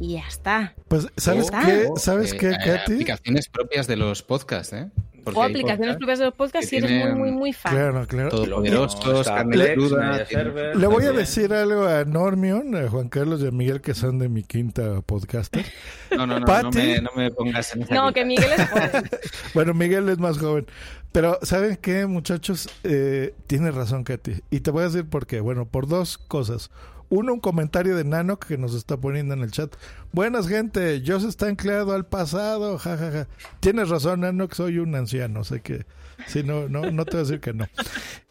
y 0.00 0.14
ya 0.14 0.26
está. 0.26 0.74
Pues, 0.88 1.06
¿sabes 1.16 1.44
está. 1.44 1.64
qué? 1.64 1.88
¿Sabes 1.96 2.32
eh, 2.32 2.36
qué, 2.36 2.50
Katy? 2.50 2.94
Aplicaciones 2.94 3.48
propias 3.48 3.86
de 3.86 3.96
los 3.96 4.22
podcasts, 4.22 4.72
¿eh? 4.72 4.90
Porque 5.24 5.38
o 5.38 5.42
hay 5.42 5.50
aplicaciones 5.50 5.96
propias 5.96 6.18
de 6.18 6.24
los 6.26 6.34
podcasts 6.34 6.68
si 6.68 6.80
que 6.80 6.86
eres 6.86 7.06
muy, 7.06 7.14
muy, 7.14 7.30
muy 7.30 7.52
fan. 7.52 7.72
Claro, 7.74 8.06
claro. 8.06 8.28
Todopoderosos, 8.30 9.26
carne 9.26 9.74
cruda. 9.74 10.26
Le 10.74 10.86
voy 10.86 11.04
a 11.04 11.12
decir 11.12 11.52
algo 11.52 11.86
a 11.86 12.04
Normion, 12.04 12.74
a 12.74 12.88
Juan 12.88 13.08
Carlos 13.08 13.40
y 13.42 13.46
a 13.46 13.50
Miguel, 13.50 13.80
que 13.80 13.94
son 13.94 14.18
de 14.18 14.28
mi 14.28 14.42
quinta 14.42 15.00
podcaster. 15.02 15.64
No, 16.12 16.26
no, 16.26 16.38
no, 16.38 16.62
no 16.62 16.70
me, 16.70 17.00
no 17.00 17.10
me 17.16 17.30
pongas 17.30 17.74
en 17.74 17.82
esa 17.84 17.94
No, 17.94 18.12
que 18.12 18.22
Miguel 18.22 18.50
es 18.54 18.68
joven. 18.68 19.10
Bueno, 19.54 19.72
Miguel 19.72 20.10
es 20.10 20.18
más 20.18 20.36
joven. 20.36 20.66
Pero, 21.10 21.38
¿saben 21.40 21.76
qué, 21.76 22.04
muchachos? 22.06 22.68
Eh, 22.84 23.34
tiene 23.46 23.70
razón, 23.70 24.04
Katy. 24.04 24.42
Y 24.50 24.60
te 24.60 24.70
voy 24.70 24.82
a 24.82 24.86
decir 24.86 25.06
por 25.06 25.26
qué. 25.26 25.40
Bueno, 25.40 25.64
por 25.64 25.88
dos 25.88 26.18
cosas. 26.18 26.70
Uno, 27.12 27.34
un 27.34 27.40
comentario 27.40 27.94
de 27.94 28.04
Nano 28.04 28.38
que 28.38 28.56
nos 28.56 28.74
está 28.74 28.96
poniendo 28.96 29.34
en 29.34 29.42
el 29.42 29.50
chat. 29.50 29.76
Buenas, 30.12 30.48
gente. 30.48 31.02
Yo 31.02 31.20
se 31.20 31.28
está 31.28 31.46
anclado 31.46 31.92
al 31.92 32.06
pasado. 32.06 32.78
Ja, 32.78 32.96
ja, 32.96 33.10
ja. 33.10 33.28
Tienes 33.60 33.90
razón, 33.90 34.20
Nano, 34.20 34.48
que 34.48 34.54
soy 34.54 34.78
un 34.78 34.94
anciano. 34.94 35.44
Sé 35.44 35.60
que. 35.60 35.84
Sí, 36.26 36.42
no, 36.42 36.70
no, 36.70 36.90
no 36.90 37.04
te 37.04 37.10
voy 37.10 37.20
a 37.20 37.24
decir 37.24 37.40
que 37.40 37.52
no. 37.52 37.66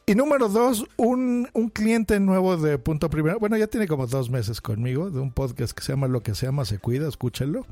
Y 0.08 0.16
número 0.16 0.50
dos, 0.50 0.88
un, 0.98 1.48
un 1.54 1.70
cliente 1.70 2.20
nuevo 2.20 2.58
de 2.58 2.80
Punto 2.80 3.12
Primero. 3.12 3.38
Bueno, 3.38 3.56
ya 3.56 3.68
tiene 3.68 3.88
como 3.88 4.08
dos 4.08 4.32
meses 4.32 4.62
conmigo, 4.62 5.12
de 5.12 5.20
un 5.20 5.32
podcast 5.32 5.78
que 5.78 5.84
se 5.84 5.94
llama 5.94 6.08
Lo 6.08 6.24
que 6.24 6.34
se 6.34 6.48
llama 6.48 6.66
Se 6.66 6.80
Cuida, 6.80 7.08
escúchenlo. 7.08 7.68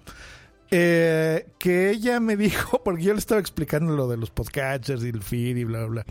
Eh, 0.69 1.47
que 1.57 1.89
ella 1.89 2.19
me 2.19 2.37
dijo, 2.37 2.81
porque 2.85 3.01
yo 3.01 3.13
le 3.13 3.19
estaba 3.19 3.41
explicando 3.41 3.95
lo 3.95 4.07
de 4.07 4.17
los 4.17 4.29
podcatchers 4.29 5.03
y 5.03 5.09
el 5.09 5.23
feed 5.23 5.57
y 5.57 5.63
bla, 5.63 5.79
bla, 5.85 6.03
bla. 6.03 6.05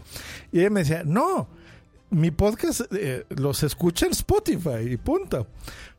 Y 0.51 0.59
ella 0.59 0.71
me 0.71 0.81
decía, 0.81 1.05
no, 1.05 1.49
mi 2.11 2.31
podcast 2.31 2.83
eh, 2.93 3.25
los 3.31 3.63
escucha 3.63 4.07
en 4.07 4.13
Spotify 4.13 4.91
y 4.91 4.97
punto. 4.97 5.47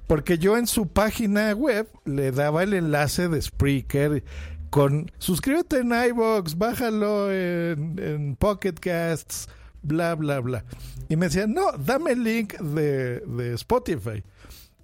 Porque 0.07 0.39
yo 0.39 0.57
en 0.57 0.65
su 0.65 0.87
página 0.87 1.53
web 1.53 1.87
le 2.05 2.31
daba 2.31 2.63
el 2.63 2.73
enlace 2.73 3.27
de 3.27 3.41
Spreaker 3.41 4.23
con 4.69 5.11
suscríbete 5.19 5.79
en 5.79 5.91
iVoox, 5.91 6.57
bájalo 6.57 7.31
en, 7.31 7.95
en 7.99 8.35
Pocket 8.35 8.73
Casts, 8.73 9.47
bla, 9.83 10.15
bla, 10.15 10.39
bla. 10.39 10.65
Y 11.09 11.15
me 11.15 11.27
decía, 11.27 11.47
no, 11.47 11.71
dame 11.73 12.11
el 12.11 12.23
link 12.23 12.57
de, 12.59 13.19
de 13.19 13.53
Spotify. 13.53 14.23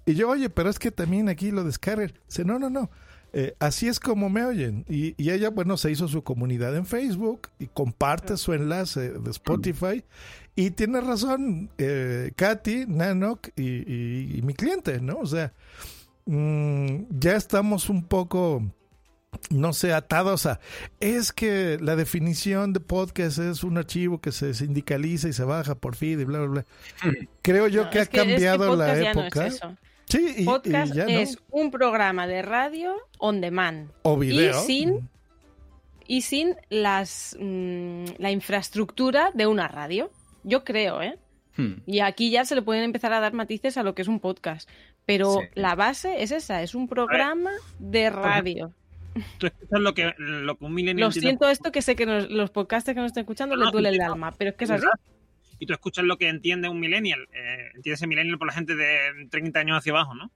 Y 0.04 0.14
yo, 0.14 0.28
oye, 0.28 0.48
pero 0.48 0.70
es 0.70 0.78
que 0.78 0.92
también 0.92 1.28
aquí 1.28 1.50
lo 1.50 1.64
descargan. 1.64 2.12
Dice, 2.28 2.44
no, 2.44 2.58
no, 2.58 2.70
no. 2.70 2.90
Eh, 3.32 3.54
así 3.58 3.88
es 3.88 4.00
como 4.00 4.30
me 4.30 4.44
oyen. 4.44 4.84
Y, 4.88 5.20
y 5.22 5.30
ella, 5.30 5.50
bueno, 5.50 5.76
se 5.76 5.90
hizo 5.90 6.08
su 6.08 6.22
comunidad 6.22 6.76
en 6.76 6.86
Facebook 6.86 7.48
y 7.58 7.66
comparte 7.66 8.36
su 8.36 8.54
enlace 8.54 9.10
de 9.10 9.30
Spotify. 9.30 10.04
Y 10.56 10.70
tiene 10.70 11.00
razón, 11.02 11.70
eh, 11.78 12.32
Katy, 12.34 12.86
Nanok 12.88 13.48
y, 13.56 13.62
y- 13.62 14.38
y 14.38 14.42
mi 14.42 14.54
cliente, 14.54 15.00
¿no? 15.00 15.18
O 15.18 15.26
sea, 15.26 15.52
mm, 16.24 17.02
ya 17.10 17.36
estamos 17.36 17.90
un 17.90 18.04
poco, 18.04 18.62
no 19.50 19.72
sé, 19.74 19.92
atados 19.92 20.46
a... 20.46 20.58
Es 20.98 21.32
que 21.32 21.78
la 21.80 21.94
definición 21.94 22.72
de 22.72 22.80
podcast 22.80 23.38
es 23.38 23.64
un 23.64 23.76
archivo 23.76 24.20
que 24.20 24.32
se 24.32 24.54
sindicaliza 24.54 25.28
y 25.28 25.34
se 25.34 25.44
baja 25.44 25.74
por 25.74 25.94
feed 25.94 26.20
y 26.20 26.24
bla, 26.24 26.38
bla, 26.40 26.48
bla. 26.48 26.66
Creo 27.42 27.68
yo 27.68 27.84
No, 27.84 27.90
que 27.90 27.98
ha 27.98 28.02
es 28.02 28.08
que 28.08 28.18
cambiado 28.18 28.74
la 28.76 28.86
ya 28.98 29.12
no 29.14 29.20
es 29.20 29.26
época. 29.26 29.46
eso. 29.46 29.76
Sí, 30.08 30.34
y, 30.38 30.44
Podcast 30.44 30.94
y 30.94 30.96
ya 30.96 31.04
no. 31.04 31.10
es 31.10 31.38
un 31.50 31.70
programa 31.70 32.26
de 32.26 32.40
radio 32.40 32.94
on 33.18 33.40
demand. 33.42 33.90
O 34.02 34.16
video. 34.16 34.62
Y 34.62 34.66
sin, 34.66 35.10
y 36.06 36.22
sin 36.22 36.54
las, 36.70 37.36
mm, 37.38 38.04
la 38.18 38.30
infraestructura 38.30 39.30
de 39.34 39.46
una 39.48 39.68
radio. 39.68 40.10
Yo 40.46 40.64
creo, 40.64 41.02
¿eh? 41.02 41.18
Hmm. 41.56 41.80
Y 41.86 42.00
aquí 42.00 42.30
ya 42.30 42.44
se 42.44 42.54
le 42.54 42.62
pueden 42.62 42.84
empezar 42.84 43.12
a 43.12 43.20
dar 43.20 43.32
matices 43.32 43.76
a 43.76 43.82
lo 43.82 43.94
que 43.94 44.02
es 44.02 44.08
un 44.08 44.20
podcast. 44.20 44.68
Pero 45.04 45.34
Sí. 45.40 45.48
la 45.54 45.74
base 45.74 46.22
es 46.22 46.30
esa, 46.30 46.62
es 46.62 46.74
un 46.74 46.88
programa 46.88 47.50
de 47.78 48.10
radio. 48.10 48.72
Tú 49.38 49.46
escuchas 49.46 49.80
lo 49.80 49.94
que, 49.94 50.14
lo 50.18 50.56
que 50.58 50.64
un 50.64 50.74
millennial 50.74 51.08
Lo 51.08 51.12
siento 51.12 51.48
esto 51.48 51.72
que 51.72 51.80
sé 51.82 51.96
que 51.96 52.04
nos- 52.06 52.30
los 52.30 52.50
podcasters 52.50 52.94
que 52.94 53.00
nos 53.00 53.08
están 53.08 53.22
escuchando 53.22 53.56
No, 53.56 53.64
les 53.64 53.72
duele 53.72 53.88
el 53.88 54.00
alma, 54.00 54.32
pero 54.36 54.50
es 54.50 54.56
que 54.56 54.64
es 54.64 54.70
así. 54.70 54.86
y 55.58 55.64
tú 55.66 55.72
escuchas 55.72 56.04
lo 56.04 56.18
que 56.18 56.28
entiende 56.28 56.68
un 56.68 56.78
millennial, 56.80 57.26
eh, 57.32 57.70
entiende 57.74 57.94
ese 57.94 58.06
millennial 58.06 58.36
por 58.38 58.46
la 58.46 58.52
gente 58.52 58.76
de 58.76 59.26
30 59.30 59.60
años 59.60 59.78
hacia 59.78 59.92
abajo, 59.92 60.14
¿no? 60.14 60.30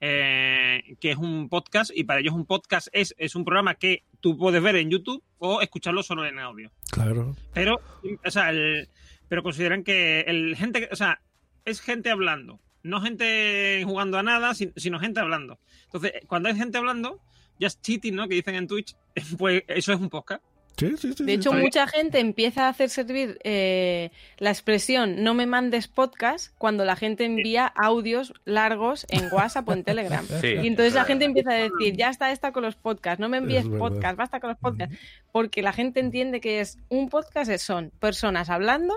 Eh, 0.00 0.96
que 1.00 1.12
es 1.12 1.16
un 1.16 1.48
podcast 1.48 1.90
y 1.94 2.04
para 2.04 2.20
ellos 2.20 2.34
un 2.34 2.44
podcast 2.44 2.88
es, 2.92 3.14
es 3.16 3.34
un 3.34 3.44
programa 3.44 3.76
que 3.76 4.02
tú 4.20 4.36
puedes 4.36 4.60
ver 4.62 4.76
en 4.76 4.90
YouTube 4.90 5.22
o 5.38 5.62
escucharlo 5.62 6.02
solo 6.02 6.26
en 6.26 6.38
audio. 6.38 6.70
Claro. 6.90 7.34
Pero, 7.54 7.80
o 8.24 8.30
sea, 8.30 8.50
el- 8.50 8.88
pero 9.28 9.42
consideran 9.42 9.82
que 9.84 10.20
el 10.20 10.56
gente, 10.56 10.80
que- 10.80 10.88
o 10.92 10.96
sea, 10.96 11.20
es 11.64 11.80
gente 11.80 12.10
hablando, 12.10 12.60
no 12.82 13.00
gente 13.00 13.82
jugando 13.84 14.18
a 14.18 14.22
nada, 14.22 14.54
sin- 14.54 14.72
sino 14.76 14.98
gente 15.00 15.20
hablando. 15.20 15.58
Entonces, 15.86 16.12
cuando 16.26 16.48
hay 16.48 16.56
gente 16.56 16.78
hablando, 16.78 17.20
just 17.60 17.80
cheating, 17.82 18.14
¿no? 18.14 18.28
Que 18.28 18.34
dicen 18.36 18.54
en 18.54 18.66
Twitch, 18.68 18.94
pues 19.38 19.62
eso 19.68 19.92
es 19.92 20.00
un 20.00 20.10
podcast. 20.10 20.42
Sí, 20.78 20.94
sí, 20.98 21.14
sí. 21.16 21.24
De 21.24 21.32
hecho, 21.32 21.52
sí. 21.52 21.56
mucha 21.56 21.86
gente 21.86 22.18
empieza 22.20 22.66
a 22.66 22.68
hacer 22.68 22.90
servir 22.90 23.38
eh, 23.44 24.10
la 24.36 24.50
expresión 24.50 25.24
no 25.24 25.32
me 25.32 25.46
mandes 25.46 25.88
podcast 25.88 26.54
cuando 26.58 26.84
la 26.84 26.96
gente 26.96 27.24
envía 27.24 27.66
audios 27.66 28.34
largos 28.44 29.06
en 29.08 29.32
WhatsApp 29.32 29.66
o 29.70 29.72
en 29.72 29.84
Telegram. 29.84 30.26
Sí. 30.42 30.48
y 30.48 30.66
entonces 30.66 30.92
la 30.92 31.04
gente 31.04 31.24
empieza 31.24 31.52
a 31.52 31.54
decir, 31.54 31.96
ya 31.96 32.10
está 32.10 32.30
esta 32.30 32.52
con 32.52 32.62
los 32.62 32.76
podcasts, 32.76 33.20
no 33.20 33.30
me 33.30 33.38
envíes 33.38 33.60
Es 33.64 33.70
verdad. 33.70 33.88
podcast, 33.88 34.16
basta 34.18 34.38
con 34.38 34.50
los 34.50 34.58
podcasts. 34.58 34.94
Porque 35.32 35.62
la 35.62 35.72
gente 35.72 36.00
entiende 36.00 36.42
que 36.42 36.60
es 36.60 36.78
un 36.90 37.08
podcast 37.08 37.50
es- 37.50 37.62
son 37.62 37.90
personas 37.98 38.50
hablando 38.50 38.94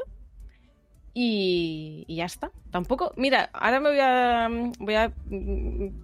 Y, 1.14 2.05
y 2.07 2.16
ya 2.18 2.26
está. 2.26 2.51
Tampoco. 2.72 3.14
Mira, 3.18 3.49
ahora 3.53 3.80
me 3.80 3.89
voy 3.89 3.99
a, 3.99 4.49
voy 4.80 4.95
a 4.95 5.12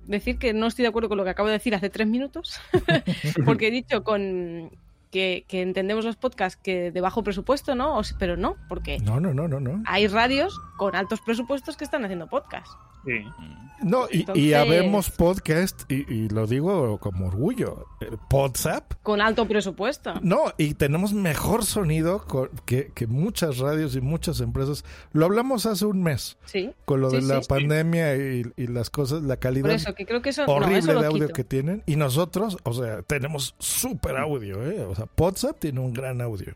decir 0.07 0.37
que 0.37 0.53
no 0.53 0.67
estoy 0.67 0.83
de 0.83 0.89
acuerdo 0.89 1.09
con 1.09 1.17
lo 1.17 1.23
que 1.23 1.29
acabo 1.29 1.47
de 1.47 1.53
decir 1.53 1.75
hace 1.75 1.89
tres 1.89 2.07
minutos. 2.07 2.59
porque 3.45 3.67
he 3.67 3.71
dicho 3.71 4.03
con 4.03 4.71
que, 5.11 5.45
que 5.47 5.61
entendemos 5.61 6.03
los 6.05 6.15
podcasts 6.17 6.59
que 6.61 6.91
de 6.91 7.01
bajo 7.01 7.23
presupuesto, 7.23 7.75
¿no? 7.75 7.97
O 7.97 8.01
pero 8.19 8.35
no, 8.35 8.57
porque 8.67 8.99
No, 8.99 9.19
no, 9.19 9.33
no, 9.33 9.47
no, 9.47 9.59
no. 9.59 9.83
hay 9.85 10.07
radios 10.07 10.59
con 10.77 10.95
altos 10.95 11.21
presupuestos 11.21 11.77
que 11.77 11.83
están 11.85 12.03
haciendo 12.03 12.27
podcast. 12.27 12.67
Sí. 13.05 13.23
No, 13.83 14.05
y, 14.09 14.17
y 14.17 14.19
Entonces- 14.21 14.55
habemos 14.55 15.09
podcast, 15.11 15.91
y, 15.91 16.11
y 16.11 16.29
lo 16.29 16.47
digo 16.47 16.97
como 16.99 17.27
orgullo, 17.27 17.85
eh, 17.99 18.09
WhatsApp. 18.31 18.93
Con 19.03 19.19
alto 19.19 19.45
presupuesto. 19.47 20.13
No, 20.21 20.45
y 20.57 20.75
tenemos 20.75 21.13
mejor 21.13 21.65
sonido 21.65 22.25
que, 22.65 22.91
que 22.95 23.05
muchas 23.05 23.57
radios 23.57 23.95
y 23.97 24.01
muchas 24.01 24.39
empresas. 24.39 24.85
Lo 25.11 25.25
hablamos 25.25 25.65
hace 25.65 25.85
un 25.85 26.01
mes, 26.01 26.37
Sí. 26.45 26.71
con 26.85 27.01
lo 27.01 27.09
Sí, 27.09 27.17
de 27.17 27.21
sí, 27.23 27.27
la 27.27 27.41
sí. 27.41 27.47
pandemia 27.49 28.15
y, 28.15 28.43
y 28.55 28.67
las 28.67 28.89
cosas, 28.89 29.21
la 29.23 29.37
calidad 29.37 29.65
Por 29.67 29.75
eso, 29.75 29.93
que 29.93 30.05
creo 30.05 30.21
que 30.21 30.29
eso, 30.29 30.45
no, 30.47 30.53
horrible 30.53 30.77
eso 30.79 30.99
de 31.01 31.05
audio 31.07 31.23
quito. 31.27 31.33
que 31.33 31.43
tienen. 31.43 31.83
Y 31.85 31.97
nosotros, 31.97 32.57
o 32.63 32.73
sea, 32.73 33.01
tenemos 33.03 33.55
súper 33.59 34.15
audio, 34.17 34.65
¿eh? 34.65 34.83
O 34.85 34.95
sea, 34.95 35.05
WhatsApp 35.17 35.57
tiene 35.59 35.81
un 35.81 35.93
gran 35.93 36.21
audio. 36.21 36.53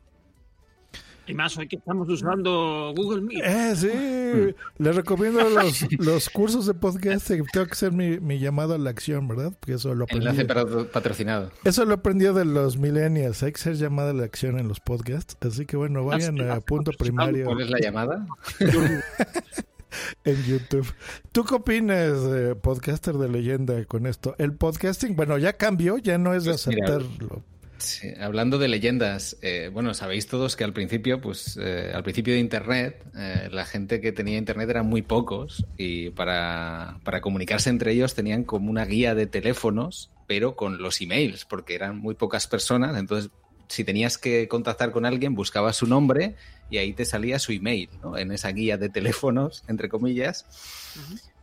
Y 1.30 1.34
más 1.36 1.56
hoy 1.58 1.68
que 1.68 1.76
estamos 1.76 2.10
usando 2.10 2.92
Google 2.96 3.22
Meet. 3.22 3.44
Eh, 3.46 3.76
sí. 3.76 4.56
Les 4.80 4.96
recomiendo 4.96 5.48
los, 5.48 5.86
los 6.00 6.30
cursos 6.32 6.66
de 6.66 6.74
podcast. 6.74 7.28
Tengo 7.28 7.46
que 7.68 7.72
hacer 7.72 7.92
mi, 7.92 8.20
mi 8.20 8.40
llamado 8.40 8.74
a 8.74 8.78
la 8.80 8.90
acción, 8.90 9.28
¿verdad? 9.28 9.54
Porque 9.60 9.74
eso 9.74 9.94
lo 9.94 10.06
aprendí. 10.06 10.26
Enlace 10.26 10.46
para- 10.46 10.66
patrocinado. 10.86 11.52
Eso 11.64 11.86
lo 11.86 11.94
aprendió 11.94 12.34
de 12.34 12.46
los 12.46 12.78
millennials. 12.78 13.44
Hay 13.44 13.52
que 13.52 13.60
ser 13.60 13.76
llamada 13.76 14.10
a 14.10 14.14
la 14.14 14.24
acción 14.24 14.58
en 14.58 14.68
los 14.68 14.80
podcasts. 14.80 15.38
Así 15.42 15.68
que 15.68 15.78
bueno, 15.78 16.04
vayan 16.04 16.42
a 16.50 16.60
punto 16.62 16.92
primario 16.98 17.46
¿Cuál 17.46 17.62
es 17.62 17.70
la 17.70 17.80
llamada? 17.80 18.26
en 20.24 20.44
YouTube. 20.46 20.92
¿Tú 21.32 21.44
qué 21.44 21.56
opinas, 21.56 22.18
eh, 22.26 22.56
podcaster 22.60 23.16
de 23.16 23.30
leyenda, 23.30 23.86
con 23.86 24.08
esto? 24.08 24.34
El 24.40 24.54
podcasting, 24.54 25.16
bueno, 25.16 25.38
ya 25.38 25.54
cambió, 25.54 25.98
ya 26.00 26.18
no 26.18 26.34
es 26.34 26.44
de 26.44 26.52
Pues 26.52 26.68
mira, 26.68 26.86
aceptarlo. 26.96 27.44
Sí, 27.80 28.10
hablando 28.20 28.58
de 28.58 28.68
leyendas, 28.68 29.38
eh, 29.42 29.70
bueno, 29.72 29.94
sabéis 29.94 30.28
todos 30.28 30.58
que 30.58 30.66
al 30.66 30.74
principio, 30.74 31.22
pues, 31.22 31.58
eh, 31.62 31.92
al 31.94 32.04
principio 32.04 32.34
de 32.34 32.40
Internet, 32.40 33.06
eh, 33.16 33.48
la 33.52 33.66
gente 33.66 34.02
que 34.02 34.12
tenía 34.12 34.38
Internet 34.38 34.70
eran 34.70 34.86
muy 34.86 35.02
pocos 35.02 35.66
y 35.78 36.10
para, 36.10 37.00
para 37.06 37.22
comunicarse 37.22 37.70
entre 37.70 37.94
ellos 37.94 38.16
tenían 38.16 38.44
como 38.44 38.70
una 38.70 38.84
guía 38.84 39.16
de 39.16 39.28
teléfonos, 39.28 40.12
pero 40.28 40.58
con 40.58 40.82
los 40.82 41.00
emails, 41.00 41.46
porque 41.46 41.74
eran 41.74 41.98
muy 41.98 42.16
pocas 42.16 42.48
personas, 42.48 42.98
entonces 42.98 43.32
si 43.70 43.84
tenías 43.84 44.18
que 44.18 44.48
contactar 44.48 44.92
con 44.92 45.06
alguien, 45.06 45.36
buscabas 45.36 45.78
su 45.78 45.88
nombre 45.88 46.36
y 46.70 46.78
ahí 46.78 46.92
te 46.94 47.06
salía 47.06 47.40
su 47.40 47.52
email, 47.54 47.90
¿no? 48.02 48.18
En 48.18 48.32
esa 48.32 48.50
guía 48.50 48.78
de 48.78 48.90
teléfonos, 48.90 49.64
entre 49.68 49.90
comillas. 49.90 50.46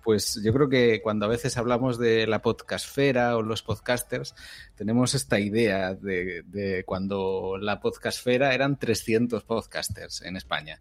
Pues 0.06 0.40
yo 0.40 0.52
creo 0.52 0.68
que 0.68 1.02
cuando 1.02 1.26
a 1.26 1.28
veces 1.28 1.56
hablamos 1.56 1.98
de 1.98 2.28
la 2.28 2.40
podcastfera 2.40 3.36
o 3.36 3.42
los 3.42 3.62
podcasters, 3.62 4.36
tenemos 4.76 5.16
esta 5.16 5.40
idea 5.40 5.94
de, 5.94 6.44
de 6.46 6.84
cuando 6.84 7.58
la 7.60 7.80
podcastfera 7.80 8.54
eran 8.54 8.78
300 8.78 9.42
podcasters 9.42 10.22
en 10.22 10.36
España. 10.36 10.80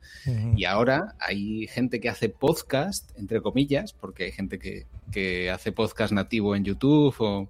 Y 0.56 0.66
ahora 0.66 1.16
hay 1.20 1.66
gente 1.66 2.00
que 2.00 2.10
hace 2.10 2.30
podcast, 2.30 3.18
entre 3.18 3.42
comillas, 3.42 3.94
porque 3.94 4.26
hay 4.26 4.32
gente 4.32 4.60
que, 4.60 4.86
que 5.12 5.50
hace 5.50 5.72
podcast 5.72 6.14
nativo 6.14 6.56
en 6.56 6.64
YouTube 6.64 7.16
o 7.18 7.48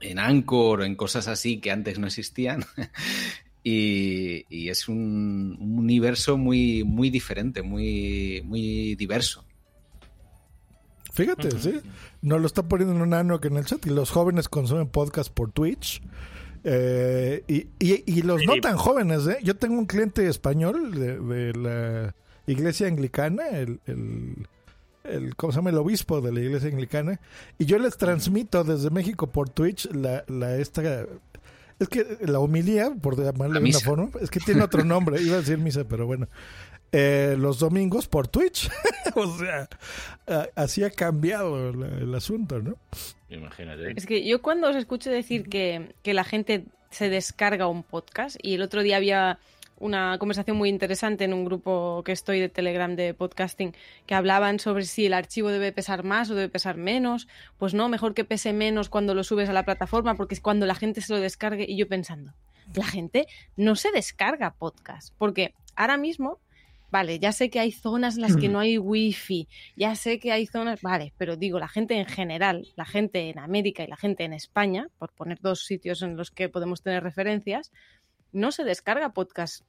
en 0.00 0.18
Anchor 0.18 0.80
o 0.80 0.84
en 0.84 0.96
cosas 0.96 1.28
así 1.28 1.60
que 1.60 1.70
antes 1.70 1.98
no 1.98 2.06
existían. 2.06 2.64
Y, 3.64 4.46
y 4.48 4.70
es 4.70 4.88
un, 4.88 5.58
un 5.60 5.78
universo 5.78 6.38
muy, 6.38 6.84
muy 6.84 7.10
diferente, 7.10 7.60
muy, 7.60 8.40
muy 8.46 8.94
diverso. 8.94 9.44
Fíjate, 11.18 11.50
sí. 11.58 11.80
Nos 12.22 12.40
lo 12.40 12.46
está 12.46 12.62
poniendo 12.62 12.94
en 12.94 13.02
un 13.02 13.12
ano 13.14 13.40
que 13.40 13.48
en 13.48 13.56
el 13.56 13.64
chat. 13.64 13.84
Y 13.86 13.90
los 13.90 14.10
jóvenes 14.10 14.48
consumen 14.48 14.88
podcast 14.88 15.32
por 15.32 15.50
Twitch. 15.52 16.00
Eh, 16.64 17.44
y, 17.46 17.68
y- 17.78 18.02
y 18.06 18.22
los 18.22 18.42
no 18.44 18.60
tan 18.60 18.76
jóvenes, 18.76 19.26
¿eh? 19.26 19.38
Yo 19.42 19.56
tengo 19.56 19.78
un 19.78 19.86
cliente 19.86 20.26
español 20.28 20.92
de, 20.92 21.18
de 21.18 21.52
la 21.54 22.14
iglesia 22.46 22.88
anglicana, 22.88 23.48
el, 23.50 23.80
el, 23.86 24.46
el- 25.04 25.36
¿cómo 25.36 25.52
se 25.52 25.58
llama? 25.58 25.70
El 25.70 25.78
obispo 25.78 26.20
de 26.20 26.32
la 26.32 26.40
iglesia 26.40 26.68
anglicana. 26.68 27.20
Y 27.58 27.64
yo 27.66 27.78
les 27.78 27.96
transmito 27.96 28.64
desde 28.64 28.90
México 28.90 29.28
por 29.28 29.48
Twitch 29.50 29.88
la, 29.92 30.24
la 30.28 30.56
esta... 30.56 31.06
Es 31.80 31.88
que 31.88 32.18
la 32.22 32.40
homilía, 32.40 32.92
por 33.00 33.16
llamarle 33.16 33.54
La 33.54 33.60
de 33.60 33.60
una 33.60 33.60
misa. 33.60 33.80
forma, 33.84 34.10
es 34.20 34.30
que 34.30 34.40
tiene 34.40 34.62
otro 34.62 34.84
nombre. 34.84 35.22
Iba 35.22 35.36
a 35.36 35.40
decir 35.40 35.58
misa, 35.58 35.84
pero 35.84 36.06
bueno. 36.06 36.26
Eh, 36.92 37.36
los 37.38 37.58
domingos 37.58 38.08
por 38.08 38.28
Twitch. 38.28 38.70
o 39.14 39.38
sea, 39.38 39.68
así 40.54 40.84
ha 40.84 40.90
cambiado 40.90 41.72
la- 41.72 41.86
el 41.98 42.14
asunto, 42.14 42.60
¿no? 42.62 42.76
Imagínate. 43.28 43.92
Es 43.96 44.06
que 44.06 44.26
yo 44.26 44.40
cuando 44.40 44.68
os 44.70 44.76
escucho 44.76 45.10
decir 45.10 45.48
que, 45.48 45.94
que 46.02 46.14
la 46.14 46.24
gente 46.24 46.64
se 46.90 47.10
descarga 47.10 47.66
un 47.66 47.82
podcast 47.82 48.36
y 48.42 48.54
el 48.54 48.62
otro 48.62 48.82
día 48.82 48.96
había 48.96 49.38
una 49.80 50.18
conversación 50.18 50.56
muy 50.56 50.70
interesante 50.70 51.24
en 51.24 51.32
un 51.34 51.44
grupo 51.44 52.02
que 52.04 52.10
estoy 52.12 52.40
de 52.40 52.48
Telegram 52.48 52.96
de 52.96 53.14
podcasting 53.14 53.76
que 54.06 54.14
hablaban 54.14 54.58
sobre 54.58 54.84
si 54.84 55.06
el 55.06 55.12
archivo 55.14 55.50
debe 55.50 55.70
pesar 55.72 56.02
más 56.02 56.30
o 56.30 56.34
debe 56.34 56.48
pesar 56.48 56.76
menos. 56.76 57.28
Pues 57.58 57.74
no, 57.74 57.88
mejor 57.88 58.14
que 58.14 58.24
pese 58.24 58.52
menos 58.52 58.88
cuando 58.88 59.14
lo 59.14 59.22
subes 59.22 59.48
a 59.48 59.52
la 59.52 59.64
plataforma 59.64 60.16
porque 60.16 60.34
es 60.34 60.40
cuando 60.40 60.66
la 60.66 60.74
gente 60.74 61.00
se 61.00 61.12
lo 61.12 61.20
descargue 61.20 61.64
y 61.68 61.76
yo 61.76 61.86
pensando, 61.86 62.32
la 62.74 62.86
gente 62.86 63.26
no 63.56 63.76
se 63.76 63.92
descarga 63.92 64.54
podcast 64.54 65.14
porque 65.18 65.54
ahora 65.76 65.96
mismo 65.96 66.40
Vale, 66.90 67.18
ya 67.18 67.32
sé 67.32 67.50
que 67.50 67.60
hay 67.60 67.70
zonas 67.70 68.16
en 68.16 68.22
las 68.22 68.36
que 68.36 68.48
no 68.48 68.60
hay 68.60 68.78
wifi, 68.78 69.46
ya 69.76 69.94
sé 69.94 70.18
que 70.18 70.32
hay 70.32 70.46
zonas, 70.46 70.80
vale, 70.80 71.12
pero 71.18 71.36
digo, 71.36 71.58
la 71.58 71.68
gente 71.68 71.98
en 71.98 72.06
general, 72.06 72.66
la 72.76 72.86
gente 72.86 73.28
en 73.28 73.38
América 73.38 73.84
y 73.84 73.88
la 73.88 73.96
gente 73.96 74.24
en 74.24 74.32
España, 74.32 74.88
por 74.98 75.12
poner 75.12 75.38
dos 75.40 75.64
sitios 75.66 76.00
en 76.00 76.16
los 76.16 76.30
que 76.30 76.48
podemos 76.48 76.82
tener 76.82 77.02
referencias, 77.02 77.72
no 78.32 78.52
se 78.52 78.64
descarga 78.64 79.12
podcast. 79.12 79.64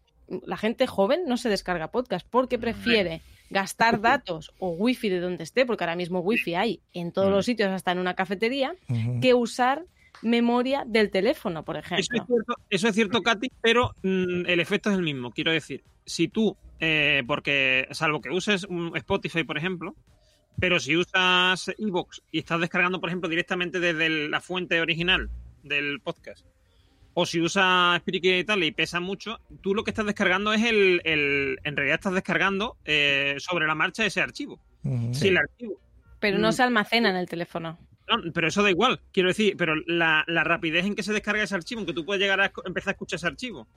La 0.45 0.57
gente 0.57 0.87
joven 0.87 1.23
no 1.27 1.35
se 1.35 1.49
descarga 1.49 1.91
podcast 1.91 2.25
porque 2.29 2.57
prefiere 2.57 3.21
gastar 3.49 3.99
datos 4.01 4.53
o 4.59 4.69
wifi 4.69 5.09
de 5.09 5.19
donde 5.19 5.43
esté, 5.43 5.65
porque 5.65 5.83
ahora 5.83 5.97
mismo 5.97 6.19
wifi 6.19 6.55
hay 6.55 6.81
en 6.93 7.11
todos 7.11 7.31
los 7.31 7.45
sitios, 7.45 7.69
hasta 7.69 7.91
en 7.91 7.99
una 7.99 8.13
cafetería, 8.13 8.75
que 9.21 9.33
usar 9.33 9.85
memoria 10.21 10.83
del 10.85 11.11
teléfono, 11.11 11.63
por 11.63 11.77
Eso 11.77 11.85
ejemplo. 11.85 12.03
es 12.21 12.27
cierto, 12.27 12.53
eso 12.69 12.87
es 12.87 12.95
cierto, 12.95 13.21
Katy, 13.21 13.51
pero 13.61 13.95
mm, 14.03 14.45
el 14.47 14.59
efecto 14.59 14.89
es 14.89 14.97
el 14.97 15.03
mismo. 15.03 15.31
Quiero 15.31 15.51
decir, 15.51 15.83
si 16.05 16.27
tú, 16.27 16.57
eh, 16.79 17.23
porque 17.27 17.87
salvo 17.91 18.21
que 18.21 18.29
uses 18.29 18.63
un 18.65 18.95
Spotify, 18.97 19.43
por 19.43 19.57
ejemplo, 19.57 19.95
pero 20.59 20.79
si 20.79 20.97
usas 20.97 21.71
Evox 21.77 22.21
y 22.31 22.39
estás 22.39 22.59
descargando, 22.59 22.99
por 22.99 23.09
ejemplo, 23.09 23.29
directamente 23.29 23.79
desde 23.79 24.05
el- 24.07 24.31
la 24.31 24.41
fuente 24.41 24.81
original 24.81 25.29
del 25.63 25.99
podcast, 26.01 26.45
o 27.13 27.25
si 27.25 27.39
usas 27.41 27.99
Spreaker 28.01 28.39
y 28.39 28.43
tal 28.43 28.63
y 28.63 28.71
pesa 28.71 28.99
mucho, 28.99 29.39
tú 29.61 29.73
lo 29.73 29.83
que 29.83 29.91
estás 29.91 30.05
descargando 30.05 30.53
es 30.53 30.63
el, 30.63 31.01
el- 31.05 31.59
en 31.63 31.75
realidad 31.75 31.95
estás 31.95 32.13
descargando 32.13 32.77
eh, 32.85 33.35
sobre 33.39 33.67
la 33.67 33.75
marcha 33.75 34.05
ese 34.05 34.21
archivo. 34.21 34.59
Si 35.11 35.27
el 35.29 35.37
archivo 35.37 35.79
Pero 36.19 36.37
no 36.37 36.49
Mm. 36.49 36.53
se 36.53 36.63
almacena 36.63 37.09
en 37.09 37.15
el 37.15 37.27
teléfono. 37.29 37.77
No, 38.09 38.31
pero 38.33 38.47
eso 38.47 38.63
da 38.63 38.69
igual, 38.69 38.99
quiero 39.11 39.29
decir, 39.29 39.55
pero 39.57 39.75
la, 39.87 40.23
la 40.27 40.43
rapidez 40.43 40.85
en 40.85 40.95
que 40.95 41.03
se 41.03 41.13
descarga 41.13 41.43
ese 41.43 41.55
archivo, 41.55 41.81
en 41.81 41.87
que 41.87 41.93
tú 41.93 42.05
puedes 42.05 42.21
llegar 42.21 42.41
a 42.41 42.51
empezar 42.65 42.89
a 42.89 42.93
escuchar 42.93 43.17
ese 43.17 43.27
archivo, 43.27 43.67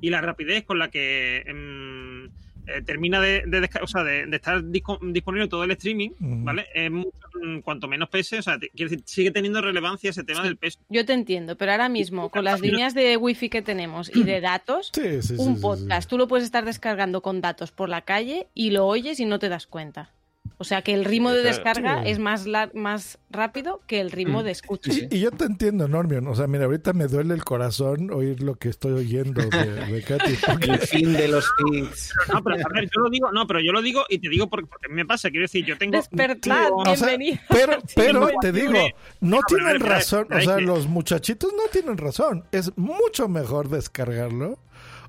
y 0.00 0.10
la 0.10 0.20
rapidez 0.20 0.64
con 0.64 0.78
la 0.78 0.90
que 0.90 1.42
em, 1.46 2.26
eh, 2.68 2.82
termina 2.84 3.20
de, 3.20 3.44
de, 3.46 3.62
desca- 3.62 3.80
o 3.82 3.86
sea, 3.86 4.02
de, 4.02 4.26
de 4.26 4.36
estar 4.36 4.60
disco- 4.64 4.98
disponible 5.00 5.46
todo 5.48 5.62
el 5.64 5.70
streaming, 5.70 6.10
Ujú. 6.20 6.44
¿vale? 6.44 6.66
Es 6.74 6.90
mucho, 6.90 7.10
mm, 7.40 7.60
cuanto 7.60 7.86
menos 7.86 8.08
pese, 8.08 8.38
o 8.40 8.42
sea, 8.42 8.58
te- 8.58 8.70
quiero 8.70 8.90
decir, 8.90 9.04
sigue 9.06 9.30
teniendo 9.30 9.60
relevancia 9.62 10.10
ese 10.10 10.24
tema 10.24 10.42
del 10.42 10.56
peso. 10.56 10.80
Yo 10.88 11.04
te 11.06 11.12
entiendo, 11.12 11.56
pero 11.56 11.70
ahora 11.72 11.88
mismo, 11.88 12.28
con 12.28 12.42
las 12.44 12.60
líneas 12.60 12.92
de 12.92 13.16
wifi 13.16 13.48
que 13.48 13.62
tenemos 13.62 14.10
y 14.14 14.24
de 14.24 14.40
datos, 14.40 14.90
Sí, 14.92 15.22
sí, 15.22 15.28
sí, 15.28 15.34
un 15.38 15.56
sí, 15.56 15.62
podcast, 15.62 16.10
tú 16.10 16.18
lo 16.18 16.26
puedes 16.26 16.44
estar 16.44 16.64
descargando 16.64 17.22
con 17.22 17.40
datos 17.40 17.70
por 17.70 17.88
la 17.88 18.02
calle 18.02 18.48
y 18.52 18.70
lo 18.70 18.84
oyes 18.86 19.20
y 19.20 19.24
no 19.26 19.38
te 19.38 19.48
das 19.48 19.66
cuenta. 19.68 20.10
O 20.58 20.64
sea 20.64 20.82
que 20.82 20.94
el 20.94 21.04
ritmo 21.04 21.30
de 21.32 21.42
descarga 21.42 22.02
Sí. 22.02 22.10
es 22.10 22.18
más, 22.18 22.46
más 22.74 23.18
rápido 23.30 23.80
que 23.86 24.00
el 24.00 24.10
ritmo 24.10 24.42
de 24.42 24.50
escucha. 24.52 24.92
Y, 24.92 25.08
y 25.16 25.20
yo 25.20 25.30
te 25.30 25.44
entiendo, 25.44 25.88
Normion. 25.88 26.26
O 26.28 26.34
sea, 26.34 26.46
mira, 26.46 26.64
ahorita 26.64 26.92
me 26.92 27.06
duele 27.06 27.34
el 27.34 27.44
corazón 27.44 28.10
oír 28.12 28.42
lo 28.42 28.54
que 28.56 28.68
estoy 28.68 28.92
oyendo 28.92 29.42
de, 29.42 29.86
de 29.86 30.02
Katy. 30.02 30.34
porque- 30.46 30.70
El 30.72 30.78
fin 30.80 31.12
de 31.12 31.28
los 31.28 31.46
feeds. 31.58 32.12
No, 32.32 32.42
pero 32.42 32.56
a 32.56 32.68
ver, 32.74 32.84
yo 32.84 33.00
lo 33.02 33.10
digo, 33.10 33.30
no, 33.32 33.46
pero 33.46 33.60
yo 33.60 33.72
lo 33.72 33.82
digo 33.82 34.04
y 34.08 34.18
te 34.18 34.28
digo 34.28 34.48
porque, 34.48 34.66
porque 34.66 34.88
me 34.88 35.04
pasa, 35.06 35.30
quiero 35.30 35.44
decir, 35.44 35.64
yo 35.64 35.76
tengo... 35.78 35.96
Despertad, 35.96 36.64
tengo- 36.66 36.76
O 36.76 36.96
sea, 36.96 37.08
bienvenido. 37.08 37.38
pero, 37.48 37.78
pero 37.94 38.28
te 38.40 38.52
digo, 38.52 38.72
no 39.20 39.40
tienen 39.46 39.80
razón. 39.80 40.26
O 40.32 40.40
sea, 40.40 40.58
los 40.58 40.86
muchachitos 40.86 41.52
no 41.52 41.64
tienen 41.70 41.96
razón. 41.98 42.44
Es 42.52 42.76
mucho 42.76 43.28
mejor 43.28 43.68
descargarlo. 43.68 44.58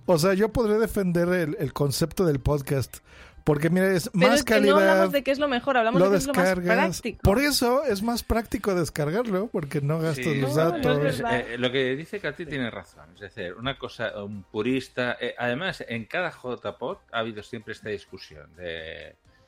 O 0.05 0.17
sea, 0.17 0.33
yo 0.33 0.53
podré 0.53 0.79
defender 0.79 1.27
el, 1.29 1.57
el 1.59 1.73
concepto 1.73 2.25
del 2.25 2.39
podcast 2.39 2.99
Porque 3.47 3.69
mira, 3.69 3.87
es 3.93 4.09
Pero 4.13 4.27
más 4.27 4.39
es 4.39 4.43
que 4.43 4.53
calidad. 4.55 4.73
no 4.75 4.79
hablamos 4.81 5.11
de 5.13 5.23
qué 5.23 5.31
es 5.31 5.39
lo 5.39 5.47
mejor, 5.47 5.77
hablamos 5.77 6.01
lo 6.01 6.09
de 6.09 6.11
qué 6.11 6.17
es 6.17 6.27
lo 6.27 6.33
más 6.33 6.43
descargas. 6.55 6.75
práctico. 7.01 7.19
Por 7.23 7.39
eso 7.39 7.83
es 7.85 8.03
más 8.03 8.21
práctico 8.21 8.75
descargarlo, 8.75 9.47
porque 9.47 9.79
no 9.79 9.99
gastas 9.99 10.25
Sí, 10.25 10.35
los 10.41 10.53
no, 10.55 10.69
datos. 10.71 11.05
es- 11.05 11.23
eh, 11.31 11.57
lo 11.57 11.71
que 11.71 11.95
dice 11.95 12.19
Katy 12.19 12.45
tiene 12.45 12.69
razón. 12.69 13.05
Es 13.15 13.21
decir, 13.21 13.53
una 13.53 13.77
cosa, 13.77 14.21
un 14.21 14.43
purista. 14.43 15.17
eh, 15.21 15.33
además, 15.37 15.81
en 15.87 16.03
cada 16.05 16.29
JPod 16.31 16.97
ha 17.13 17.19
habido 17.19 17.41
siempre 17.41 17.71
esta 17.73 17.87
discusión 17.89 18.53
de. 18.57 19.15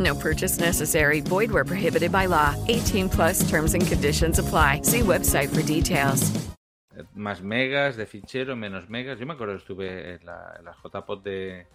No 0.00 0.14
purchase 0.14 0.58
necessary. 0.58 1.20
Void 1.20 1.52
where 1.52 1.64
prohibited 1.64 2.10
by 2.10 2.26
law. 2.26 2.54
18 2.68 3.08
plus 3.10 3.48
terms 3.48 3.74
and 3.74 3.86
conditions 3.86 4.38
apply. 4.38 4.80
See 4.82 5.00
website 5.00 5.50
for 5.50 5.62
details. 5.62 6.32
Más 7.14 7.42
megas 7.42 7.96
de 7.96 8.06
fichero, 8.06 8.56
menos 8.56 8.88
megas. 8.88 9.18
Yo 9.18 9.26
me 9.26 9.34
acuerdo 9.34 9.54
que 9.54 9.60
estuve 9.60 10.14
en, 10.14 10.26
la, 10.26 10.56
en 10.58 10.64
las 10.64 10.76
JPod 10.82 11.22
de 11.22 11.66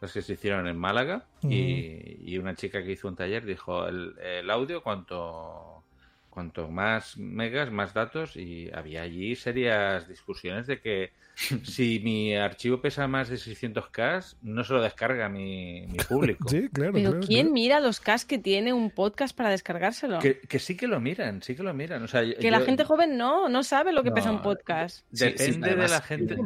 las 0.00 0.12
que 0.12 0.22
se 0.22 0.34
hicieron 0.34 0.66
en 0.66 0.76
Málaga 0.76 1.26
y, 1.42 2.18
y 2.20 2.38
una 2.38 2.54
chica 2.54 2.82
que 2.82 2.92
hizo 2.92 3.08
un 3.08 3.16
taller 3.16 3.44
dijo 3.44 3.86
el, 3.86 4.14
el 4.18 4.50
audio 4.50 4.82
cuanto 4.82 5.84
cuanto 6.28 6.68
más 6.68 7.16
megas, 7.16 7.70
más 7.70 7.94
datos 7.94 8.36
y 8.36 8.70
había 8.74 9.00
allí 9.02 9.36
serias 9.36 10.06
discusiones 10.06 10.66
de 10.66 10.80
que 10.80 11.12
si 11.64 12.00
mi 12.02 12.34
archivo 12.34 12.80
pesa 12.80 13.06
más 13.08 13.28
de 13.28 13.36
600k 13.36 14.36
no 14.42 14.64
se 14.64 14.72
lo 14.72 14.82
descarga 14.82 15.28
mi, 15.28 15.86
mi 15.88 15.98
público. 16.08 16.48
Sí, 16.48 16.68
claro. 16.72 16.92
Pero 16.94 17.10
claro, 17.10 17.26
¿quién 17.26 17.46
claro. 17.46 17.52
mira 17.52 17.80
los 17.80 18.00
cas 18.00 18.24
que 18.24 18.38
tiene 18.38 18.72
un 18.72 18.90
podcast 18.90 19.36
para 19.36 19.50
descargárselo? 19.50 20.18
Que, 20.18 20.40
que 20.40 20.58
sí 20.58 20.76
que 20.76 20.86
lo 20.88 20.98
miran, 21.00 21.42
sí 21.42 21.54
que 21.54 21.62
lo 21.62 21.74
miran. 21.74 22.02
O 22.02 22.08
sea, 22.08 22.22
yo- 22.22 22.36
Que 22.38 22.50
la 22.50 22.60
yo- 22.60 22.64
gente 22.66 22.84
joven 22.84 23.16
no, 23.16 23.48
no 23.48 23.62
sabe 23.62 23.92
lo 23.92 24.02
que 24.02 24.10
pesa 24.12 24.28
No, 24.30 24.36
un 24.36 24.42
podcast. 24.42 25.04
Sí, 25.12 25.26
sí, 25.36 25.52
Depende 25.52 25.76
de 25.76 25.88
la 25.88 26.00
gente. 26.00 26.36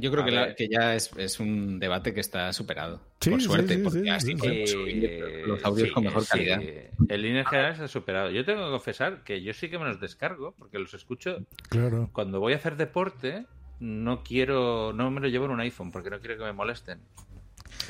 Yo 0.00 0.10
creo 0.10 0.24
que, 0.24 0.30
la- 0.30 0.54
que 0.54 0.68
ya 0.68 0.94
es, 0.94 1.10
es 1.16 1.38
un 1.40 1.78
debate 1.78 2.12
que 2.14 2.20
está 2.20 2.52
superado. 2.52 3.00
Sí, 3.20 3.30
por 3.30 3.40
suerte, 3.42 3.76
sí, 3.76 3.80
porque 3.82 4.00
sí, 4.00 4.08
así 4.08 4.26
sí, 4.28 4.34
podemos 4.34 5.46
los 5.48 5.64
audios 5.64 5.88
sí, 5.88 5.94
con 5.94 6.04
mejor 6.04 6.22
sí. 6.24 6.28
calidad. 6.30 6.60
En 7.08 7.22
líneas 7.22 7.48
generales 7.48 7.78
se 7.78 7.84
ha 7.84 7.88
superado. 7.88 8.30
Yo 8.30 8.44
tengo 8.44 8.64
que 8.64 8.70
confesar 8.70 9.22
que 9.24 9.42
yo 9.42 9.52
sí 9.52 9.68
que 9.68 9.78
me 9.78 9.84
los 9.84 10.00
descargo 10.00 10.54
porque 10.58 10.78
los 10.78 10.94
escucho 10.94 11.38
Claro. 11.68 12.08
cuando 12.12 12.40
voy 12.40 12.52
a 12.54 12.56
hacer 12.56 12.76
deporte. 12.76 13.46
No 13.78 14.22
quiero, 14.22 14.92
no 14.92 15.10
me 15.10 15.20
los 15.22 15.30
llevo 15.32 15.46
en 15.46 15.52
un 15.52 15.60
iPhone 15.60 15.90
porque 15.90 16.10
no 16.10 16.20
quiero 16.20 16.36
que 16.36 16.44
me 16.44 16.52
molesten. 16.52 17.00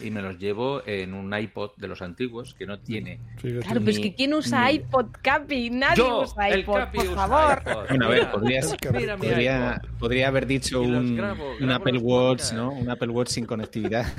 Y 0.02 0.10
me 0.10 0.22
los 0.22 0.38
llevo 0.38 0.82
en 0.86 1.12
un 1.14 1.36
iPod 1.36 1.72
de 1.76 1.88
los 1.88 2.00
antiguos 2.00 2.54
que 2.54 2.64
no 2.66 2.78
tiene. 2.78 3.20
Fíjate. 3.36 3.64
Claro, 3.64 3.80
pero 3.80 3.90
es 3.90 3.98
que 3.98 4.14
¿quién 4.14 4.32
usa 4.32 4.66
ni- 4.66 4.76
iPod, 4.76 5.06
Capi? 5.22 5.68
Nadie 5.70 5.96
Yo, 5.96 6.22
usa 6.22 6.48
el 6.48 6.60
iPod, 6.60 6.76
Capi 6.78 6.96
por 6.98 7.06
usa 7.06 7.16
favor. 7.28 7.62
iPod. 7.66 7.88
Bueno, 7.88 8.06
a 8.06 8.08
ver, 8.08 8.30
podrías- 8.30 8.76
podría, 9.18 9.82
podría 9.98 10.28
haber 10.28 10.46
dicho 10.46 10.80
un, 10.80 11.16
grabo, 11.16 11.50
un 11.52 11.58
grabo 11.58 11.74
Apple 11.82 11.98
Watch, 11.98 12.28
podcasts. 12.38 12.52
¿no? 12.54 12.72
Un 12.72 12.88
Apple 12.90 13.08
Watch 13.08 13.28
sin 13.28 13.46
conectividad. 13.46 14.06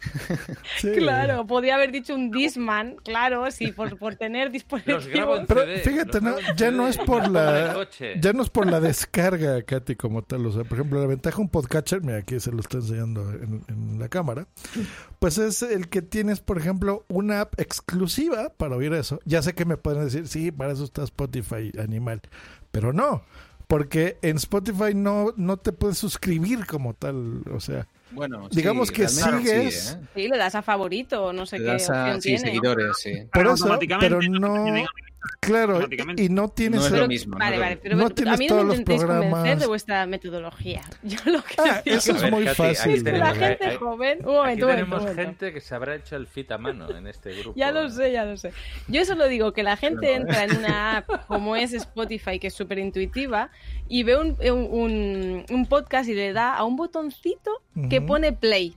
Sí. 0.78 0.92
Claro, 0.98 1.46
podría 1.46 1.76
haber 1.76 1.92
dicho 1.92 2.16
un 2.16 2.32
Disman, 2.32 2.96
claro, 3.04 3.50
sí, 3.52 3.72
por, 3.72 3.98
por 3.98 4.16
tener 4.16 4.52
Los 4.52 5.08
grabo 5.08 5.36
en 5.36 5.42
dispositivos. 5.42 5.42
Pero 5.48 5.62
CD, 5.62 5.78
fíjate, 5.80 6.22
no, 6.22 6.36
ya 6.56 6.72
no 6.72 6.88
es 6.88 6.98
por 6.98 7.28
la 7.30 7.74
coche. 7.74 8.14
ya 8.20 8.34
no 8.34 8.42
es 8.44 8.50
por 8.50 8.70
la 8.70 8.80
descarga, 8.80 9.62
Katy, 9.62 9.96
como 9.96 10.22
tal. 10.24 10.46
O 10.46 10.52
sea, 10.52 10.64
por 10.64 10.78
ejemplo, 10.80 11.00
la 11.02 11.08
ventaja 11.08 11.38
de 11.38 11.42
un 11.44 11.50
podcatcher, 11.50 12.02
mira, 12.02 12.18
aquí 12.20 12.40
se 12.40 12.52
lo 12.52 12.60
está 12.62 12.78
enseñando 12.78 13.30
en, 13.32 13.64
en 13.68 14.00
la 14.00 14.08
cámara, 14.10 14.48
pues 15.20 15.38
es 15.38 15.61
el 15.62 15.88
que 15.90 16.02
tienes, 16.02 16.40
por 16.42 16.58
ejemplo, 16.58 17.06
una 17.10 17.42
app 17.42 17.60
exclusiva 17.60 18.50
para 18.56 18.76
oír 18.76 18.94
eso. 18.94 19.20
Ya 19.26 19.42
sé 19.42 19.54
que 19.54 19.66
me 19.66 19.78
pueden 19.78 20.04
decir, 20.06 20.28
sí, 20.28 20.52
para 20.52 20.74
eso 20.74 20.84
está 20.84 21.04
Spotify 21.04 21.72
animal, 21.80 22.22
pero 22.72 22.94
no, 22.94 23.24
porque 23.68 24.18
en 24.22 24.38
Spotify 24.38 24.94
no, 24.96 25.34
no 25.38 25.58
te 25.58 25.72
puedes 25.72 25.98
suscribir 25.98 26.66
como 26.66 26.94
tal, 26.94 27.44
o 27.54 27.60
sea, 27.60 27.88
Bueno, 28.14 28.50
Digamos 28.52 28.90
sí, 28.90 28.94
que 28.96 29.08
sigues- 29.08 29.84
sí, 29.92 29.96
¿eh? 29.96 30.08
Sí, 30.14 30.28
le 30.28 30.38
das 30.38 30.54
a 30.56 30.62
favorito, 30.62 31.26
o 31.28 31.34
no 31.34 31.46
sé 31.46 31.58
Te 31.58 31.64
qué 31.64 31.70
das 31.72 31.90
a- 31.90 32.02
opción 32.02 32.22
sí, 32.22 32.28
tiene. 32.30 32.40
seguidores, 32.40 32.98
sí. 32.98 33.12
eso, 33.12 33.30
automáticamente, 33.34 34.16
pero 34.18 34.22
no 34.40 34.86
claro, 35.42 35.82
y 36.18 36.30
no 36.30 36.50
tienes 36.50 36.80
No 36.82 36.86
es 36.86 36.92
lo 36.94 37.08
mismo. 37.08 37.38
Vale, 37.38 37.56
no 37.58 37.62
vale, 37.64 37.78
pero, 37.78 37.96
no 37.98 38.06
a 38.06 38.38
mí 38.38 38.46
no 38.48 38.48
todos 38.48 38.64
me 38.64 38.68
los 38.70 38.80
intentéis 38.80 39.02
convencer 39.02 39.30
programas. 39.32 39.60
de 39.60 39.68
vuestra 39.68 40.06
metodología. 40.06 40.82
Yo 41.04 41.18
lo 41.26 41.44
que 41.44 41.56
Ah, 41.58 41.82
digo 41.84 41.98
eso 41.98 42.16
es 42.16 42.22
ver, 42.22 42.32
muy 42.32 42.44
Katy, 42.46 42.56
fácil. 42.56 42.92
aquí 42.94 43.04
que 43.04 43.12
la 43.12 43.34
tenemos- 43.34 43.38
gente 43.38 43.66
hay- 43.66 43.78
joven... 43.78 44.18
Un 44.20 44.22
Aquí 44.22 44.32
momento, 44.32 44.36
momento, 44.38 44.68
tenemos 44.68 45.00
un 45.00 45.08
momento. 45.08 45.22
gente 45.24 45.54
que 45.54 45.62
se 45.62 45.76
habrá 45.76 45.96
hecho 45.96 46.16
el 46.16 46.28
fit 46.28 46.52
a 46.52 46.58
mano 46.58 46.90
en 46.96 47.08
este 47.08 47.34
grupo. 47.34 47.54
Ya 47.58 47.72
lo 47.72 47.90
sé, 47.90 48.12
ya 48.12 48.24
lo 48.26 48.38
sé. 48.38 48.54
Yo 48.88 49.04
solo 49.06 49.28
digo 49.28 49.52
que 49.52 49.64
la 49.64 49.78
gente 49.78 50.14
entra 50.16 50.44
en 50.44 50.58
una 50.58 50.98
app 50.98 51.26
como 51.28 51.56
es 51.56 51.74
Spotify, 51.74 52.38
que 52.40 52.48
es 52.48 52.54
súper 52.54 52.78
intuitiva, 52.80 53.50
y 53.88 54.04
ve 54.04 54.18
un, 54.18 54.38
un- 54.40 54.68
un- 54.72 55.46
un 55.50 55.66
podcast 55.66 56.08
y 56.10 56.14
le 56.14 56.34
da 56.34 56.54
a 56.56 56.64
un 56.64 56.76
botoncito 56.76 57.52
que 57.90 58.00
pone 58.02 58.32
play. 58.34 58.76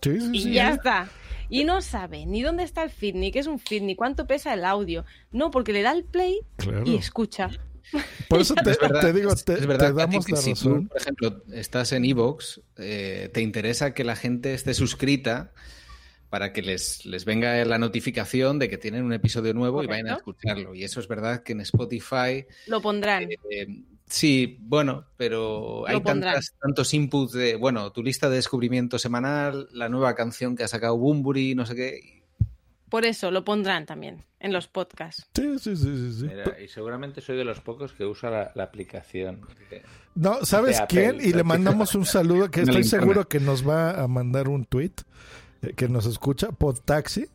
Sí, 0.00 0.20
sí, 0.20 0.30
Y 0.32 0.40
sí, 0.42 0.52
ya 0.52 0.70
¿eh? 0.70 0.74
está. 0.74 1.08
Y 1.50 1.64
no 1.64 1.80
sabe 1.80 2.26
ni 2.26 2.42
dónde 2.42 2.62
está 2.62 2.82
el 2.82 2.90
feed, 2.90 3.14
ni 3.14 3.30
qué 3.32 3.38
es 3.38 3.46
un 3.46 3.58
feed, 3.58 3.82
ni 3.82 3.96
cuánto 3.96 4.26
pesa 4.26 4.52
el 4.54 4.64
audio. 4.64 5.04
No, 5.32 5.50
porque 5.50 5.72
le 5.72 5.82
da 5.82 5.92
el 5.92 6.04
play 6.04 6.40
Claro. 6.56 6.84
y 6.86 6.96
escucha. 6.96 7.50
Por 8.28 8.40
eso 8.42 8.54
te, 8.54 8.70
Es 8.70 8.78
verdad, 8.78 9.00
te 9.00 9.12
digo, 9.14 9.34
te, 9.34 9.54
es 9.54 9.66
verdad, 9.66 9.88
te 9.88 9.94
damos 9.94 10.28
la 10.30 10.36
si 10.36 10.52
tú, 10.52 10.56
razón. 10.68 10.88
por 10.88 11.00
ejemplo, 11.00 11.42
estás 11.54 11.92
en 11.92 12.04
Evox, 12.04 12.60
eh, 12.76 13.30
te 13.32 13.40
interesa 13.40 13.94
que 13.94 14.04
la 14.04 14.14
gente 14.14 14.52
esté 14.52 14.74
suscrita 14.74 15.52
para 16.28 16.52
que 16.52 16.60
les, 16.60 17.06
les 17.06 17.24
venga 17.24 17.64
la 17.64 17.78
notificación 17.78 18.58
de 18.58 18.68
que 18.68 18.76
tienen 18.76 19.04
un 19.04 19.14
episodio 19.14 19.54
nuevo 19.54 19.82
y 19.82 19.86
vayan 19.86 20.08
a 20.08 20.16
escucharlo. 20.16 20.74
Y 20.74 20.84
eso 20.84 21.00
es 21.00 21.08
verdad 21.08 21.42
que 21.42 21.52
en 21.52 21.62
Spotify, 21.62 22.44
Lo 22.66 22.82
pondrán. 22.82 23.26
eh, 23.50 23.66
sí, 24.08 24.58
bueno, 24.60 25.06
pero 25.16 25.86
hay 25.86 26.00
tantas, 26.02 26.54
tantos 26.60 26.92
inputs 26.94 27.32
de, 27.32 27.56
bueno, 27.56 27.92
tu 27.92 28.02
lista 28.02 28.28
de 28.28 28.36
descubrimiento 28.36 28.98
semanal, 28.98 29.68
la 29.72 29.88
nueva 29.88 30.14
canción 30.14 30.56
que 30.56 30.64
ha 30.64 30.68
sacado 30.68 30.96
Bumburi, 30.96 31.54
no 31.54 31.66
sé 31.66 31.74
qué. 31.74 32.22
Por 32.88 33.04
eso 33.04 33.30
lo 33.30 33.44
pondrán 33.44 33.84
también 33.86 34.24
en 34.40 34.52
los 34.52 34.66
podcasts. 34.66 35.28
Sí, 35.34 35.58
sí, 35.58 35.76
sí, 35.76 35.84
sí, 35.84 36.20
sí. 36.20 36.26
Mira, 36.26 36.58
y 36.60 36.68
seguramente 36.68 37.20
soy 37.20 37.36
de 37.36 37.44
los 37.44 37.60
pocos 37.60 37.92
que 37.92 38.04
usa 38.04 38.30
la, 38.30 38.52
la 38.54 38.64
aplicación. 38.64 39.40
No, 40.14 40.44
¿sabes 40.44 40.80
Apple, 40.80 41.16
quién? 41.16 41.28
Y 41.28 41.32
le 41.32 41.44
mandamos 41.44 41.94
un 41.94 42.06
saludo 42.06 42.50
que 42.50 42.60
estoy 42.62 42.84
seguro 42.84 43.28
que 43.28 43.40
nos 43.40 43.68
va 43.68 44.02
a 44.02 44.08
mandar 44.08 44.48
un 44.48 44.64
tweet 44.64 44.92
eh, 45.62 45.74
que 45.74 45.88
nos 45.88 46.06
escucha, 46.06 46.50
Podtaxi. 46.52 47.28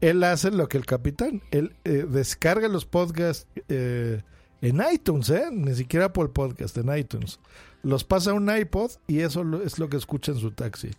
Él 0.00 0.22
hace 0.22 0.50
lo 0.50 0.68
que 0.68 0.76
el 0.76 0.86
capitán, 0.86 1.42
él 1.50 1.74
eh, 1.84 2.06
descarga 2.08 2.68
los 2.68 2.84
podcasts 2.84 3.48
eh, 3.68 4.22
en 4.62 4.82
iTunes, 4.92 5.30
¿eh? 5.30 5.46
Ni 5.52 5.74
siquiera 5.74 6.12
por 6.12 6.26
el 6.26 6.32
podcast, 6.32 6.76
en 6.78 6.96
iTunes. 6.96 7.38
Los 7.82 8.04
pasa 8.04 8.32
un 8.32 8.54
iPod 8.54 8.90
y 9.06 9.20
eso 9.20 9.44
es 9.62 9.78
lo 9.78 9.88
que 9.88 9.96
escucha 9.96 10.32
en 10.32 10.38
su 10.38 10.50
taxi. 10.50 10.90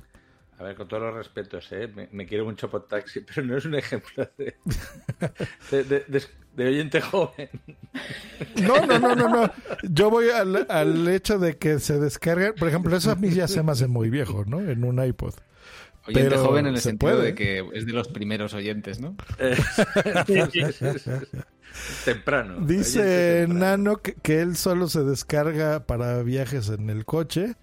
A 0.58 0.64
ver, 0.64 0.76
con 0.76 0.88
todos 0.90 1.04
los 1.04 1.14
respetos, 1.16 1.72
¿eh? 1.72 1.88
me, 1.94 2.10
me 2.12 2.26
quiero 2.26 2.44
mucho 2.46 2.70
por 2.70 2.86
taxi, 2.88 3.22
pero 3.36 3.46
no 3.48 3.58
es 3.58 3.66
un 3.66 3.76
ejemplo 3.76 4.28
de, 4.38 4.56
de, 5.72 5.84
de- 5.84 6.00
de- 6.08 6.24
de 6.56 6.68
oyente 6.68 7.00
joven. 7.00 7.48
No, 8.62 8.86
no, 8.86 9.00
no, 9.00 9.16
no, 9.16 9.30
no. 9.30 9.52
Yo 9.84 10.10
voy 10.10 10.30
al, 10.30 10.66
al 10.70 11.08
hecho 11.08 11.40
de 11.40 11.58
que 11.58 11.80
se 11.80 12.00
descarga, 12.00 12.54
por 12.54 12.68
ejemplo, 12.68 12.94
eso 12.98 13.12
a 13.12 13.16
mí 13.16 13.30
ya 13.30 13.48
se 13.48 13.64
me 13.64 13.72
hace 13.72 13.88
muy 13.88 14.10
viejo, 14.10 14.44
¿no? 14.46 14.60
En 14.60 14.84
un 14.84 15.02
iPod. 15.02 15.36
Oyente 16.10 16.30
Pero 16.30 16.44
joven 16.46 16.68
en 16.68 16.74
el 16.76 16.82
se 16.82 16.90
sentido 16.90 17.14
puede. 17.14 17.26
de 17.28 17.36
que 17.36 17.64
es 17.74 17.86
de 17.86 17.94
los 17.94 18.08
primeros 18.10 18.54
oyentes, 18.54 19.00
¿no? 19.00 19.16
Eh, 19.40 19.56
temprano. 22.06 22.60
Dice 22.66 23.46
temprano. 23.46 23.60
Nano 23.60 23.98
que, 23.98 24.16
que 24.16 24.42
él 24.42 24.56
solo 24.56 24.88
se 24.88 25.04
descarga 25.04 25.86
para 25.86 26.22
viajes 26.24 26.70
en 26.70 26.90
el 26.90 27.06
coche 27.06 27.54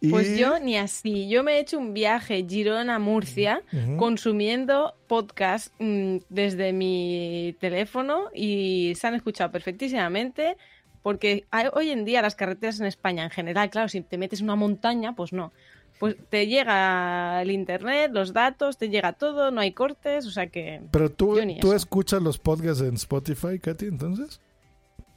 Y- 0.00 0.10
Pues 0.10 0.38
yo 0.38 0.60
ni 0.60 0.76
así. 0.76 1.28
Yo 1.28 1.42
me 1.42 1.54
he 1.56 1.60
hecho 1.60 1.76
un 1.78 1.92
viaje 1.92 2.44
Girona-Murcia 2.48 3.62
consumiendo 3.96 4.94
podcast 5.08 5.74
mm, 5.80 6.18
desde 6.28 6.72
mi 6.72 7.56
teléfono 7.58 8.26
y 8.32 8.92
se 8.96 9.06
han 9.08 9.14
escuchado 9.14 9.50
perfectísimamente 9.50 10.56
porque 11.02 11.46
hay- 11.50 11.68
hoy 11.72 11.90
en 11.90 12.04
día 12.04 12.22
las 12.22 12.34
carreteras 12.36 12.78
en 12.80 12.86
España 12.86 13.24
en 13.24 13.30
general, 13.30 13.70
claro, 13.70 13.88
si 13.88 14.00
te 14.02 14.18
metes 14.18 14.40
en 14.40 14.44
una 14.46 14.56
montaña, 14.56 15.14
pues 15.16 15.32
no. 15.32 15.52
Pues 15.98 16.16
te 16.30 16.46
llega 16.46 17.42
el 17.42 17.50
internet, 17.50 18.10
los 18.12 18.32
datos, 18.32 18.78
te 18.78 18.88
llega 18.88 19.12
todo, 19.14 19.50
no 19.50 19.60
hay 19.60 19.72
cortes, 19.72 20.26
o 20.26 20.30
sea 20.30 20.46
que... 20.46 20.80
Pero 20.92 21.10
tú, 21.10 21.36
tú 21.60 21.72
escuchas 21.72 22.22
los 22.22 22.38
podcasts 22.38 22.82
en 22.82 22.94
Spotify, 22.94 23.58
Katy, 23.58 23.86
entonces. 23.86 24.40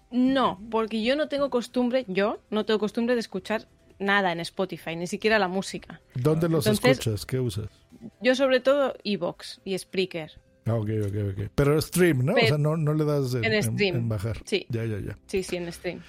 No, 0.10 0.60
porque 0.70 1.04
yo 1.04 1.16
no 1.16 1.28
tengo 1.28 1.50
costumbre, 1.50 2.06
yo 2.08 2.42
no 2.50 2.66
tengo 2.66 2.80
costumbre 2.80 3.14
de 3.16 3.22
escuchar 3.22 3.68
nada 4.00 4.32
en 4.32 4.40
Spotify, 4.40 4.96
ni 4.96 5.08
siquiera 5.08 5.38
la 5.40 5.48
música. 5.48 6.02
¿Dónde 6.16 6.50
los 6.50 6.66
Entonces- 6.66 6.92
escuchas? 7.00 7.26
¿Qué 7.26 7.40
usas? 7.40 7.70
Yo 8.20 8.34
sobre 8.36 8.60
todo 8.60 8.96
Evox 9.04 9.62
y 9.64 9.78
Spreaker. 9.78 10.32
Ah, 10.66 10.74
ok, 10.76 10.90
ok, 11.08 11.16
ok. 11.38 11.50
Pero 11.56 11.80
stream, 11.82 12.26
¿no? 12.26 12.34
Pero- 12.34 12.46
o 12.46 12.50
sea, 12.50 12.58
no, 12.58 12.78
no 12.78 12.94
le 12.94 13.06
das 13.06 13.34
en, 13.36 13.46
en 13.46 13.54
en- 13.54 13.64
stream. 13.64 13.96
en 13.96 14.10
bajar. 14.10 14.38
Sí. 14.46 14.66
Ya, 14.70 14.84
ya, 14.86 15.00
ya. 15.00 15.18
Sí, 15.28 15.44
sí, 15.44 15.56
en 15.56 15.72
stream. 15.72 16.02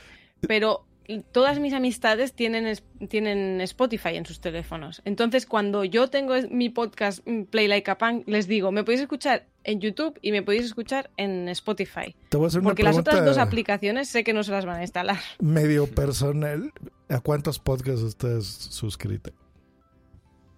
Pero 0.48 0.84
todas 1.20 1.58
mis 1.58 1.72
amistades 1.72 2.32
tienen, 2.32 2.76
tienen 3.08 3.60
Spotify 3.60 4.16
en 4.16 4.26
sus 4.26 4.40
teléfonos. 4.40 5.02
Entonces, 5.04 5.46
cuando 5.46 5.84
yo 5.84 6.08
tengo 6.08 6.34
mi 6.50 6.68
podcast 6.68 7.26
mm, 7.26 7.44
Play 7.44 7.68
Like 7.68 7.90
a 7.90 7.98
Punk, 7.98 8.28
les 8.28 8.46
digo, 8.46 8.72
me 8.72 8.84
podéis 8.84 9.02
escuchar 9.02 9.46
en 9.64 9.80
YouTube 9.80 10.18
y 10.22 10.32
me 10.32 10.42
podéis 10.42 10.64
escuchar 10.64 11.10
en 11.16 11.48
Spotify. 11.48 12.14
Te 12.28 12.36
voy 12.36 12.46
a 12.46 12.48
hacer 12.48 12.60
una 12.60 12.70
Porque 12.70 12.82
las 12.82 12.98
otras 12.98 13.24
dos 13.24 13.38
aplicaciones 13.38 14.08
sé 14.08 14.24
que 14.24 14.32
no 14.32 14.42
se 14.42 14.52
las 14.52 14.66
van 14.66 14.78
a 14.78 14.82
instalar. 14.82 15.18
medio 15.40 15.86
personal. 15.86 16.72
¿A 17.08 17.20
cuántos 17.20 17.58
podcasts 17.58 18.02
estás 18.02 18.46
suscrita? 18.46 19.30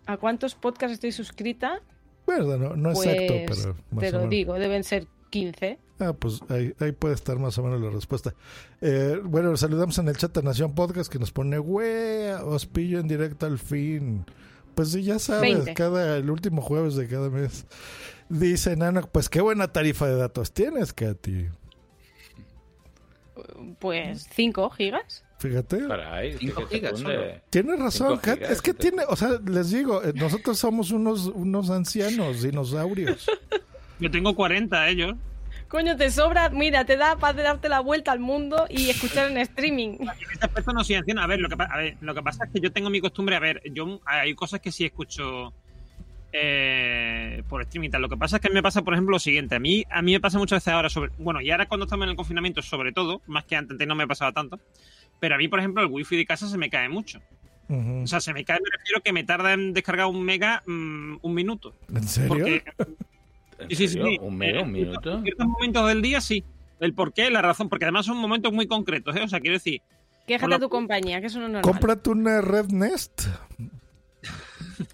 ¿A 0.07 0.17
cuántos 0.17 0.55
podcasts 0.55 0.95
estoy 0.95 1.13
suscrita? 1.13 1.81
Bueno, 2.27 2.57
no, 2.57 2.77
no 2.77 2.93
pues, 2.93 3.07
exacto, 3.07 3.35
pero 3.47 3.77
más 3.91 4.01
te 4.01 4.09
o 4.09 4.13
lo 4.13 4.19
menos. 4.19 4.31
digo, 4.31 4.55
deben 4.55 4.85
ser 4.85 5.07
15. 5.35 5.78
Ah, 5.99 6.12
pues 6.12 6.41
ahí, 6.49 6.72
ahí 6.78 6.93
puede 6.93 7.14
estar 7.14 7.39
más 7.39 7.59
o 7.59 7.62
menos 7.64 7.80
la 7.80 7.91
respuesta. 7.91 8.35
Eh, 8.80 9.20
bueno, 9.24 9.57
saludamos 9.57 9.99
en 9.99 10.07
el 10.09 10.16
chat 10.16 10.37
a 10.39 10.43
Nación 10.43 10.74
Podcast 10.74 11.11
que 11.12 11.18
nos 11.18 11.32
pone, 11.32 11.59
güey, 11.59 12.30
os 12.45 12.66
pillo 12.66 13.01
en 13.01 13.09
directo 13.09 13.47
al 13.47 13.59
fin. 13.59 14.24
Pues 14.76 14.91
sí, 14.93 15.03
ya 15.03 15.18
sabes, 15.18 15.55
20. 15.55 15.74
cada, 15.74 16.16
el 16.16 16.30
último 16.30 16.62
jueves 16.62 16.95
de 16.97 17.09
cada 17.09 17.30
mes. 17.30 17.66
Dice 18.28 18.76
Nano, 18.76 19.03
pues 19.12 19.28
qué 19.28 19.41
buena 19.41 19.72
tarifa 19.72 20.07
de 20.07 20.16
datos 20.16 20.53
tienes, 20.53 20.93
Katy. 20.93 21.47
Pues 23.80 24.26
5 24.35 24.70
gigas. 24.70 25.24
Fíjate. 25.39 25.87
Caray, 25.87 26.39
Cinco 26.39 26.61
que 26.62 26.66
te 26.66 26.74
gigas 26.76 26.93
cunde. 26.93 27.14
solo. 27.14 27.43
Tienes 27.51 27.78
razón, 27.80 28.09
Cinco 28.11 28.22
Kat. 28.22 28.35
gigas, 28.39 28.51
Es 28.53 28.62
que 28.62 28.70
que 28.72 28.74
te- 28.78 28.91
tiene, 28.91 29.05
o 29.09 29.16
sea, 29.16 29.41
les 29.45 29.70
digo, 29.70 30.03
eh, 30.03 30.12
nosotros 30.14 30.59
somos 30.59 30.91
unos, 30.91 31.26
unos 31.26 31.70
ancianos, 31.70 32.43
dinosaurios. 32.43 33.26
Yo 34.01 34.11
tengo 34.11 34.34
40 34.34 34.88
ellos. 34.88 35.14
Coño, 35.68 35.97
te 35.97 36.11
sobra, 36.11 36.51
mira, 36.51 36.84
te 36.84 36.97
da 36.97 37.16
para 37.16 37.42
darte 37.42 37.68
la 37.68 37.80
vuelta 37.80 38.12
al 38.12 38.20
mundo 38.20 38.66
y 38.68 38.90
escuchar 38.90 39.30
en 39.30 39.38
streaming. 39.38 39.97
En 40.01 40.09
este 40.32 40.47
aspecto 40.47 40.72
no 40.72 40.84
soy 40.84 40.97
anciano. 40.97 41.22
A 41.22 41.26
ver, 41.26 41.40
lo 41.40 41.49
que, 41.49 41.57
a 41.59 41.76
ver, 41.76 41.97
lo 42.01 42.14
que 42.14 42.22
pasa 42.22 42.45
es 42.45 42.53
que 42.53 42.61
yo 42.61 42.72
tengo 42.72 42.90
mi 42.90 43.01
costumbre. 43.01 43.36
A 43.36 43.40
ver, 43.40 43.62
yo 43.72 44.01
hay 44.05 44.34
cosas 44.34 44.61
que 44.61 44.70
sí 44.70 44.84
escucho 44.84 45.53
eh, 46.32 47.42
por 47.49 47.62
streaming 47.62 47.88
y 47.88 47.90
tal. 47.90 48.03
Lo 48.03 48.09
que 48.09 48.16
pasa 48.16 48.36
es 48.36 48.42
que 48.42 48.49
a 48.49 48.51
mí 48.51 48.55
me 48.55 48.62
pasa, 48.62 48.82
por 48.82 48.95
ejemplo, 48.95 49.12
lo 49.12 49.18
siguiente. 49.18 49.55
A 49.55 49.61
mí, 49.61 49.84
a 49.90 50.03
mí 50.03 50.12
me 50.12 50.20
pasa 50.20 50.38
muchas 50.38 50.59
veces 50.59 50.74
ahora 50.74 50.90
sobre. 50.90 51.12
Bueno, 51.18 51.40
y 51.40 51.51
ahora 51.51 51.66
cuando 51.66 51.84
estamos 51.84 52.05
en 52.05 52.11
el 52.11 52.16
confinamiento, 52.16 52.61
sobre 52.62 52.92
todo, 52.92 53.22
más 53.26 53.45
que 53.45 53.57
antes, 53.57 53.72
antes 53.72 53.88
no 53.88 53.95
me 53.95 54.07
pasaba 54.07 54.32
tanto. 54.32 54.61
Pero 55.20 55.36
a 55.36 55.38
mí, 55.38 55.49
por 55.49 55.61
ejemplo, 55.61 55.82
el 55.82 55.88
wifi 55.90 56.16
de 56.16 56.26
casa 56.26 56.49
se 56.49 56.59
me 56.59 56.70
cae 56.70 56.88
mucho. 56.88 57.20
O 57.68 58.07
sea, 58.07 58.20
se 58.20 58.34
me 58.34 58.45
cae, 58.45 58.59
me 58.61 58.76
refiero 58.76 59.01
que 59.03 59.12
me 59.12 59.24
tarda 59.24 59.55
en 59.55 59.72
descargar 59.72 60.07
un 60.07 60.22
mega 60.22 60.62
mm, 60.66 61.16
un 61.22 61.34
minuto. 61.34 61.74
¿En 61.88 62.07
serio? 62.07 62.28
Porque, 62.28 62.62
¿En 62.78 62.97
sí, 63.61 63.67
sí, 63.71 63.77
sí, 63.77 63.89
serio? 63.89 64.07
sí. 64.07 64.19
¿Un 64.21 64.37
mega, 64.37 64.61
un 64.63 64.67
En 64.69 64.73
minuto? 64.73 65.23
ciertos 65.23 65.47
momentos 65.47 65.89
del 65.89 66.03
día, 66.03 66.21
sí. 66.21 66.45
El 66.81 66.93
por 66.95 67.13
qué, 67.13 67.31
la 67.31 67.41
razón, 67.43 67.69
porque 67.69 67.85
además 67.85 68.07
son 68.07 68.17
momentos 68.19 68.53
muy 68.53 68.67
concretos, 68.67 69.15
¿eh? 69.17 69.23
O 69.23 69.29
sea, 69.29 69.41
quiero 69.41 69.55
decir, 69.55 69.81
Quéjate 70.27 70.55
a 70.55 70.59
tu 70.59 70.69
compañía, 70.71 71.21
que 71.21 71.27
eso 71.27 71.39
no 71.39 71.47
es 71.47 71.53
normal. 71.53 71.71
Cómprate 71.71 72.09
una 72.11 72.41
Red 72.41 72.69
Nest. 72.71 73.23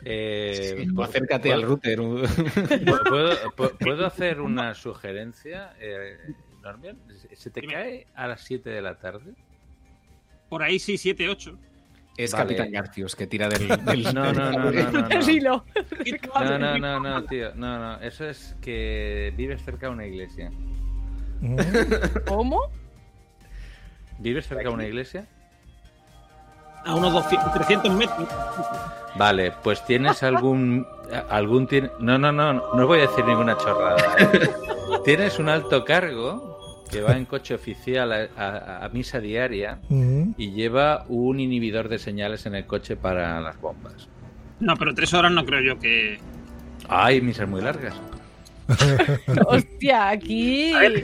Eh, 0.04 0.86
O 0.90 0.94
¿puedo- 0.94 1.08
acércate 1.08 1.48
puedo- 1.48 1.54
al 1.54 1.62
router. 1.62 1.98
¿Puedo, 1.98 3.38
puedo- 3.54 3.78
puedo 3.78 4.06
hacer 4.06 4.40
una 4.40 4.74
sugerencia, 4.74 5.74
eh, 5.80 6.16
Norman? 6.62 6.98
¿Se 7.34 7.50
te 7.50 7.60
Dime. 7.60 7.72
cae 7.74 8.06
a 8.14 8.26
las 8.26 8.42
7 8.42 8.70
de 8.70 8.82
la 8.82 8.98
tarde? 8.98 9.32
por 10.48 10.64
ahí 10.64 10.80
sí, 10.80 10.98
7, 10.98 11.28
8. 11.28 11.56
Es 12.16 12.32
Vale. 12.32 12.44
Capitán 12.44 12.70
Garcius 12.72 13.16
que 13.16 13.26
tira 13.26 13.48
del. 13.48 13.68
del- 13.68 14.02
No, 14.14 14.32
no, 14.32 14.50
no, 14.52 14.70
no, 14.70 14.70
no, 14.70 15.08
no. 15.08 15.30
hilo. 15.30 15.64
No, 16.34 16.58
no, 16.58 16.78
no, 16.78 17.00
no, 17.00 17.24
tío. 17.24 17.54
No, 17.54 17.78
no. 17.78 18.00
Eso 18.00 18.26
es 18.28 18.56
que 18.60 19.32
vives 19.36 19.62
cerca 19.64 19.86
de 19.86 19.92
una 19.92 20.06
iglesia. 20.06 20.50
¿Cómo? 22.26 22.60
¿Vives 24.18 24.46
cerca 24.46 24.64
de 24.64 24.68
una 24.74 24.86
iglesia? 24.86 25.26
A 26.84 26.94
unos 26.94 27.12
200, 27.12 27.52
300 27.54 27.92
metros. 27.94 28.28
Vale, 29.16 29.52
pues 29.62 29.84
tienes 29.84 30.22
algún. 30.22 30.86
algún 31.30 31.66
tiene- 31.66 31.90
no, 32.00 32.18
no, 32.18 32.32
no, 32.32 32.52
no 32.74 32.86
voy 32.86 32.98
a 32.98 33.02
decir 33.02 33.24
ninguna 33.24 33.56
chorrada. 33.56 34.02
tienes 35.04 35.38
un 35.38 35.48
alto 35.48 35.84
cargo 35.84 36.49
que 36.90 37.00
va 37.02 37.16
en 37.16 37.24
coche 37.24 37.54
oficial 37.54 38.12
a, 38.12 38.28
a- 38.36 38.84
a 38.84 38.88
misa 38.90 39.20
diaria 39.20 39.78
y 39.88 40.50
lleva 40.52 41.04
un 41.08 41.40
inhibidor 41.40 41.88
de 41.88 41.98
señales 41.98 42.46
en 42.46 42.54
el 42.54 42.66
coche 42.66 42.96
para 42.96 43.40
las 43.40 43.60
bombas. 43.60 44.08
No, 44.60 44.76
pero 44.76 44.94
tres 44.94 45.14
horas 45.14 45.32
no 45.32 45.44
creo 45.44 45.60
yo 45.74 45.78
que. 45.80 46.18
Hay 46.88 47.20
misas 47.20 47.48
muy 47.48 47.60
largas. 47.62 47.94
Hostia, 49.46 50.10
aquí. 50.10 50.72
Ver, 50.72 51.02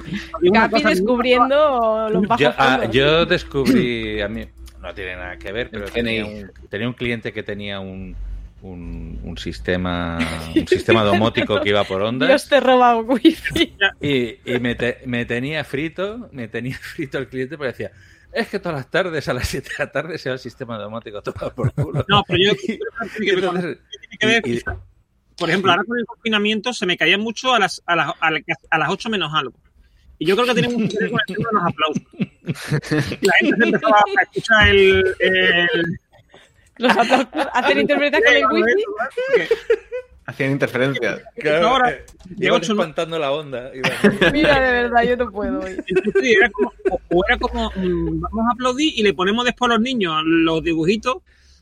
Capi 0.52 0.82
descubriendo 0.82 2.08
los 2.10 2.26
bajos 2.26 2.40
Yo, 2.40 2.52
ah, 2.58 2.84
yo 2.90 3.26
descubrí, 3.26 4.20
a 4.20 4.28
mí 4.28 4.44
no 4.80 4.94
tiene 4.94 5.16
nada 5.16 5.36
que 5.36 5.50
ver, 5.52 5.68
pero 5.70 5.86
un, 6.26 6.50
tenía 6.68 6.86
un 6.88 6.94
cliente 6.94 7.32
que 7.32 7.42
tenía 7.42 7.80
un, 7.80 8.14
un, 8.62 9.20
un 9.22 9.36
sistema 9.38 10.18
un 10.56 10.66
sistema 10.66 11.04
domótico 11.04 11.60
que 11.60 11.68
iba 11.68 11.84
por 11.84 11.98
Dios 11.98 12.08
ondas 12.08 12.48
te 12.48 12.58
roba 12.60 12.96
wifi. 12.96 13.74
y, 14.00 14.38
y 14.54 14.58
me, 14.60 14.74
te- 14.74 15.00
me 15.06 15.24
tenía 15.26 15.62
frito, 15.64 16.28
me 16.32 16.48
tenía 16.48 16.76
frito 16.78 17.18
el 17.18 17.28
cliente, 17.28 17.56
pero 17.58 17.70
decía, 17.70 17.92
es 18.32 18.48
que 18.48 18.58
todas 18.58 18.76
las 18.78 18.90
tardes 18.90 19.28
a 19.28 19.34
las 19.34 19.46
7 19.48 19.68
de 19.68 19.84
la 19.84 19.92
tarde 19.92 20.18
se 20.18 20.28
va 20.30 20.34
el 20.34 20.38
sistema 20.38 20.78
domótico 20.78 21.22
todo 21.22 21.54
por 21.54 21.72
culo. 21.72 22.04
No, 22.08 22.22
pero 22.26 22.38
yo. 22.42 22.52
Y 23.20 23.30
entonces- 23.30 23.78
tiene 24.00 24.18
que 24.18 24.26
ver- 24.26 24.42
y- 24.46 24.56
y- 24.56 24.60
por 25.38 25.50
ejemplo, 25.50 25.70
ahora 25.70 25.84
con 25.84 25.98
el 25.98 26.06
confinamiento 26.06 26.72
se 26.72 26.86
me 26.86 26.96
caía 26.96 27.18
mucho 27.18 27.52
a 27.52 27.58
las, 27.58 27.82
a 27.86 27.94
las, 27.94 28.12
a 28.20 28.30
las, 28.30 28.42
a 28.70 28.78
las 28.78 28.88
8 28.88 29.10
menos 29.10 29.32
algo. 29.34 29.52
Y 30.18 30.24
yo 30.26 30.34
creo 30.34 30.46
que 30.46 30.54
tiene 30.54 30.68
mucho 30.74 30.96
que 30.96 31.04
ver 31.04 31.10
con 31.12 31.20
el 31.28 31.36
tema 31.36 31.48
de 31.50 31.54
los 31.54 31.64
aplausos. 31.66 33.20
La 33.20 33.32
gente 33.40 33.56
se 33.58 33.64
empezaba 33.64 33.98
a 34.18 34.22
escuchar 34.22 34.68
el. 34.68 35.04
el 35.20 36.00
Los 36.78 37.76
interpretar 37.76 38.22
con 38.24 38.34
el 38.36 38.44
wifi. 38.52 38.82
Hacían 40.26 40.50
interferencias. 40.52 41.20
claro, 41.36 41.68
ahora 41.68 41.90
eh, 41.92 42.04
llego 42.36 42.56
espantando 42.56 43.18
la 43.18 43.30
onda. 43.32 43.70
Mira, 44.32 44.60
de 44.60 44.72
verdad, 44.82 45.02
yo 45.04 45.16
no 45.16 45.30
puedo 45.30 45.60
hoy. 45.60 45.76
Entonces, 45.86 46.36
era 46.36 46.50
como, 46.50 46.72
o- 47.10 47.24
era 47.28 47.38
como, 47.38 47.70
mm, 47.76 48.20
vamos 48.20 48.46
a 48.50 48.52
aplaudir 48.54 48.92
y 48.98 49.02
le 49.04 49.14
ponemos 49.14 49.44
después 49.44 49.70
a 49.70 49.74
los 49.74 49.82
niños 49.82 50.20
los 50.24 50.62
dibujitos, 50.64 51.18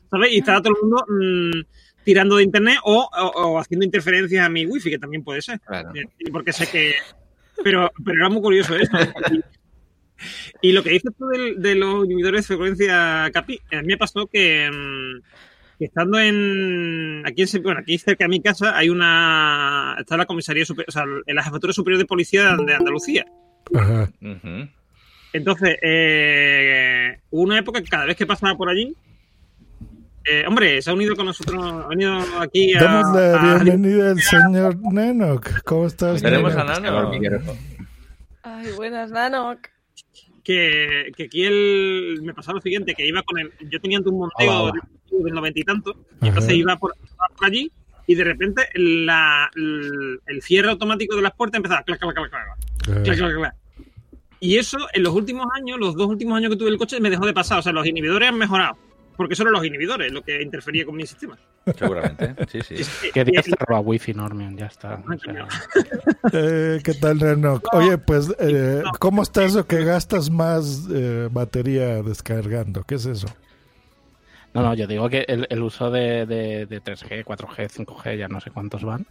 ¿sabes? 0.09 0.31
Y 0.33 0.39
estaba 0.39 0.61
todo 0.61 0.73
el 0.75 0.81
mundo 0.81 1.05
mm, 1.07 2.03
tirando 2.03 2.37
de 2.37 2.43
internet 2.43 2.79
o, 2.83 3.07
o- 3.11 3.27
o 3.53 3.59
haciendo 3.59 3.85
interferencias 3.85 4.43
a 4.43 4.49
mi 4.49 4.65
wifi, 4.65 4.89
que 4.89 4.99
también 4.99 5.23
puede 5.23 5.41
ser. 5.43 5.59
Claro. 5.59 5.91
Eh, 5.93 6.31
Porque 6.31 6.51
sé 6.51 6.65
que... 6.67 6.95
Pero, 7.63 7.89
pero 8.03 8.17
era 8.17 8.29
muy 8.29 8.41
curioso 8.41 8.75
eso. 8.75 8.91
Y, 10.61 10.71
lo 10.71 10.83
que 10.83 10.91
dices 10.91 11.11
tú 11.17 11.27
de, 11.27 11.75
los 11.75 12.05
inhibidores 12.05 12.41
de 12.41 12.47
frecuencia 12.47 13.29
CAPI, 13.33 13.59
a 13.71 13.81
mí 13.81 13.87
me 13.87 13.97
pasó 13.97 14.27
que, 14.27 14.69
mm, 14.71 15.21
que 15.77 15.85
estando 15.85 16.19
en 16.19 17.21
aquí 17.25 17.43
en, 17.43 17.63
bueno, 17.63 17.79
aquí 17.81 17.97
cerca 17.97 18.25
de 18.25 18.29
mi 18.29 18.41
casa 18.41 18.77
hay 18.77 18.89
una 18.89 19.95
está 19.99 20.15
la 20.17 20.25
comisaría 20.25 20.65
superior, 20.65 20.89
o 20.89 20.91
sea, 20.91 21.03
en 21.25 21.35
la 21.35 21.43
jefatura 21.43 21.73
superior 21.73 21.99
de 21.99 22.05
policía 22.05 22.55
de 22.55 22.73
Andalucía. 22.73 23.25
Ajá. 23.73 24.09
Entonces, 25.33 25.77
eh, 25.81 27.19
hubo 27.29 27.43
una 27.43 27.59
época 27.59 27.81
que 27.81 27.89
cada 27.89 28.05
vez 28.05 28.15
que 28.15 28.25
pasaba 28.25 28.55
por 28.55 28.69
allí, 28.69 28.95
eh, 30.23 30.45
hombre, 30.47 30.81
se 30.81 30.89
ha 30.89 30.93
unido 30.93 31.15
con 31.15 31.25
nosotros, 31.25 31.61
ha 31.61 31.87
venido 31.87 32.17
aquí 32.39 32.73
a... 32.73 32.81
Damos 32.81 33.15
la 33.15 33.55
a- 33.55 33.63
bienvenida 33.63 34.11
al 34.11 34.21
señor 34.21 34.77
Nenok. 34.91 35.61
¿Cómo 35.65 35.87
estás? 35.87 36.21
Tenemos 36.21 36.55
a 36.55 36.79
Nenok? 36.79 37.15
Nano. 37.21 37.53
Ay, 38.43 38.71
buenas, 38.77 39.11
Nanok. 39.11 39.74
Que, 40.45 41.11
que 41.17 41.23
aquí 41.23 41.43
él 41.43 42.19
me 42.21 42.33
pasaba 42.33 42.55
lo 42.55 42.61
siguiente, 42.61 42.93
que 42.95 43.05
iba 43.05 43.21
con 43.23 43.39
el... 43.39 43.51
Yo 43.69 43.81
tenía 43.81 43.99
un 43.99 44.17
monteo 44.17 44.63
Hola, 44.63 44.71
de- 45.11 45.23
del 45.25 45.33
noventa 45.33 45.59
y 45.59 45.63
tanto, 45.63 45.95
y 46.21 46.27
entonces 46.27 46.53
iba 46.53 46.77
por, 46.77 46.93
por 47.37 47.47
allí 47.47 47.71
y 48.07 48.15
de 48.15 48.23
repente 48.23 48.69
la, 48.75 49.49
el, 49.55 50.19
el 50.27 50.41
cierre 50.41 50.69
automático 50.69 51.15
de 51.15 51.21
las 51.23 51.33
puertas 51.35 51.57
empezaba 51.57 51.81
clac, 51.83 51.99
clac, 51.99 52.13
clac, 52.15 52.29
clac, 52.29 53.03
clac, 53.03 53.17
clac, 53.17 53.35
clac. 53.35 53.55
Y 54.39 54.57
eso, 54.57 54.77
en 54.93 55.01
los 55.03 55.13
últimos 55.13 55.47
años, 55.55 55.79
los 55.79 55.95
dos 55.95 56.07
últimos 56.07 56.37
años 56.37 56.51
que 56.51 56.57
tuve 56.57 56.69
el 56.69 56.77
coche, 56.77 56.99
me 56.99 57.09
dejó 57.09 57.25
de 57.25 57.33
pasar. 57.33 57.57
O 57.59 57.61
sea, 57.63 57.71
los 57.71 57.87
inhibidores 57.87 58.29
han 58.29 58.37
mejorado. 58.37 58.77
Porque 59.17 59.35
son 59.35 59.51
los 59.51 59.65
inhibidores 59.65 60.11
lo 60.11 60.21
que 60.21 60.41
interfería 60.41 60.85
con 60.85 60.95
mi 60.95 61.05
sistema. 61.05 61.37
Seguramente, 61.77 62.35
sí, 62.49 62.59
sí. 62.61 63.09
Que 63.13 63.23
día 63.25 63.41
cerró 63.41 63.77
a 63.77 63.79
Wi-Fi, 63.79 64.13
Normion, 64.13 64.55
ya 64.57 64.65
está. 64.67 65.01
O 65.07 65.17
sea, 65.19 65.47
Eh, 66.33 66.79
¿Qué 66.83 66.93
tal, 66.95 67.19
Reno? 67.19 67.61
Oye, 67.73 67.97
pues, 67.97 68.33
eh, 68.39 68.83
¿cómo 68.99 69.23
está 69.23 69.43
eso 69.45 69.65
que 69.65 69.83
gastas 69.83 70.29
más 70.29 70.87
eh, 70.91 71.29
batería 71.31 72.01
descargando? 72.03 72.83
¿Qué 72.83 72.95
es 72.95 73.05
eso? 73.05 73.27
No, 74.53 74.61
no, 74.61 74.73
yo 74.73 74.87
digo 74.87 75.09
que 75.09 75.25
el, 75.27 75.45
el 75.49 75.61
uso 75.63 75.91
de, 75.91 76.25
de- 76.25 76.65
de 76.65 76.81
3G, 76.81 77.25
4G, 77.25 77.67
5G, 77.85 78.17
ya 78.17 78.29
no 78.29 78.39
sé 78.39 78.51
cuántos 78.51 78.85
van, 78.85 79.05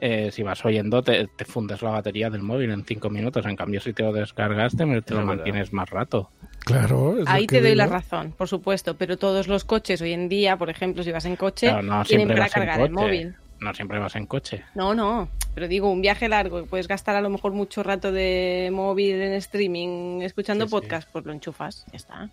eh, 0.00 0.30
si 0.32 0.42
vas 0.42 0.64
oyendo 0.64 1.02
te, 1.02 1.26
te 1.36 1.44
fundes 1.44 1.82
la 1.82 1.90
batería 1.90 2.30
del 2.30 2.42
móvil 2.42 2.70
en 2.70 2.84
5 2.86 3.10
minutos. 3.10 3.44
En 3.44 3.54
cambio, 3.54 3.80
si 3.82 3.92
te 3.92 4.02
lo 4.02 4.12
descargas, 4.14 4.74
te, 4.74 4.86
te 5.02 5.14
lo 5.14 5.20
mantienes 5.26 5.72
más 5.74 5.90
rato. 5.90 6.30
Claro. 6.68 7.18
es 7.18 7.24
lo 7.24 7.30
Ahí 7.30 7.46
que 7.46 7.56
te 7.56 7.62
doy 7.62 7.74
la 7.74 7.86
razón, 7.86 8.32
por 8.32 8.46
supuesto, 8.48 8.96
pero 8.96 9.16
todos 9.16 9.48
los 9.48 9.64
coches 9.64 10.00
hoy 10.02 10.12
en 10.12 10.28
día, 10.28 10.56
por 10.56 10.70
ejemplo, 10.70 11.02
si 11.02 11.10
vas 11.12 11.24
en 11.24 11.36
coche, 11.36 11.68
Claro, 11.68 11.82
no 11.82 12.04
tienen 12.04 12.26
siempre 12.28 12.34
para 12.36 12.44
vas 12.46 12.56
en 12.56 12.60
cargar 12.62 12.80
el 12.80 12.92
coche. 12.92 12.92
móvil. 13.06 13.36
No 13.60 13.74
siempre 13.74 13.98
vas 13.98 14.14
en 14.14 14.26
coche. 14.26 14.64
No, 14.74 14.94
no, 14.94 15.28
pero 15.54 15.66
digo, 15.66 15.90
un 15.90 16.00
viaje 16.00 16.28
largo, 16.28 16.64
puedes 16.66 16.86
gastar 16.86 17.16
a 17.16 17.20
lo 17.20 17.28
mejor 17.30 17.52
mucho 17.52 17.82
rato 17.82 18.12
de 18.12 18.70
móvil 18.72 19.16
en 19.20 19.32
streaming 19.32 20.20
escuchando 20.22 20.66
Sí, 20.66 20.68
sí. 20.68 20.70
podcast, 20.76 21.08
pues 21.10 21.24
lo 21.24 21.32
enchufas, 21.32 21.84
ya 21.90 21.96
está. 21.96 22.30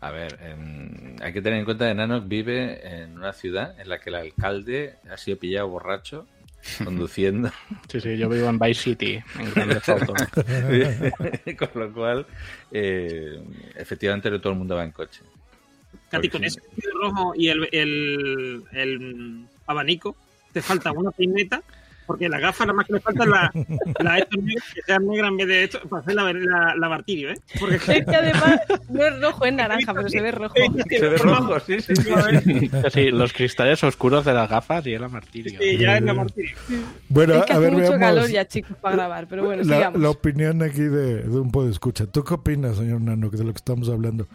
A 0.00 0.10
ver, 0.10 0.38
em, 0.42 1.16
hay 1.22 1.32
que 1.32 1.42
tener 1.42 1.58
en 1.58 1.64
cuenta 1.64 1.86
que 1.88 1.94
Nanoc 1.94 2.26
vive 2.26 3.02
en 3.02 3.16
una 3.18 3.32
ciudad 3.32 3.78
en 3.78 3.88
la 3.88 3.98
que 4.00 4.10
el 4.10 4.16
alcalde 4.16 4.96
ha 5.10 5.16
sido 5.16 5.38
pillado 5.38 5.68
borracho 5.68 6.26
conduciendo. 6.84 7.50
Sí, 7.88 8.00
sí, 8.00 8.16
yo 8.16 8.28
vivo 8.28 8.48
en 8.48 8.58
Vice 8.58 8.82
City, 8.82 9.22
en 9.38 9.54
Grande 9.54 9.80
Auto. 9.86 10.14
Con 11.72 11.82
lo 11.82 11.92
cual, 11.92 12.26
eh, 12.70 13.42
efectivamente, 13.76 14.30
todo 14.38 14.52
el 14.52 14.58
mundo 14.58 14.76
va 14.76 14.84
en 14.84 14.92
coche. 14.92 15.22
Katy, 16.10 16.28
con 16.28 16.44
ese 16.44 16.60
rojo 17.00 17.32
y 17.34 17.48
el, 17.48 17.68
el, 17.72 18.64
el 18.72 19.46
abanico, 19.66 20.16
te 20.52 20.60
falta 20.60 20.92
una 20.92 21.10
peineta, 21.10 21.62
porque 22.12 22.28
la 22.28 22.40
gafa 22.40 22.66
nada 22.66 22.74
más 22.74 22.86
que 22.86 22.92
le 22.92 23.00
falta 23.00 23.24
la, 23.24 23.50
la 24.00 24.14
negras, 24.16 24.64
que 24.74 24.82
sean 24.82 25.06
negras 25.06 25.30
en 25.30 25.36
vez 25.38 25.48
de 25.48 25.64
esto, 25.64 25.80
para 25.88 26.02
hacer 26.02 26.14
la, 26.14 26.30
la, 26.30 26.76
la 26.76 26.88
martirio, 26.90 27.30
¿eh? 27.30 27.34
Porque 27.58 27.76
Es 27.76 27.84
que 27.84 28.16
además 28.16 28.60
no 28.90 29.06
es 29.06 29.18
rojo, 29.22 29.46
es 29.46 29.54
naranja, 29.54 29.94
pero 29.94 30.08
se 30.10 30.20
ve 30.20 30.30
rojo. 30.30 30.54
Se 30.90 31.08
ve 31.08 31.16
rojo, 31.16 31.60
sí, 31.60 31.80
sí, 31.80 31.96
sí. 31.96 32.02
Sí, 32.44 32.70
sí, 32.92 33.10
los 33.10 33.32
cristales 33.32 33.82
oscuros 33.82 34.26
de 34.26 34.34
las 34.34 34.50
gafas 34.50 34.86
y 34.86 34.92
el 34.92 35.08
martirio. 35.08 35.58
Sí, 35.58 35.78
ya 35.78 35.96
es 35.96 36.02
la 36.02 36.12
martirio. 36.12 36.54
Bueno, 37.08 37.34
es 37.36 37.44
que 37.46 37.52
a 37.52 37.56
hace 37.56 37.64
ver, 37.64 37.72
mucho 37.72 37.82
veamos 37.84 38.00
calor 38.00 38.28
ya, 38.28 38.46
chicos, 38.46 38.76
para 38.76 38.96
grabar, 38.96 39.26
pero 39.26 39.44
bueno, 39.46 39.62
la, 39.62 39.76
sigamos. 39.76 40.00
la 40.02 40.10
opinión 40.10 40.62
aquí 40.62 40.82
de, 40.82 41.22
de 41.22 41.40
un 41.40 41.50
poco 41.50 41.66
escucha. 41.70 42.04
¿Tú 42.04 42.24
qué 42.24 42.34
opinas, 42.34 42.76
señor 42.76 43.00
Nano, 43.00 43.30
de 43.30 43.42
lo 43.42 43.52
que 43.54 43.58
estamos 43.58 43.88
hablando? 43.88 44.28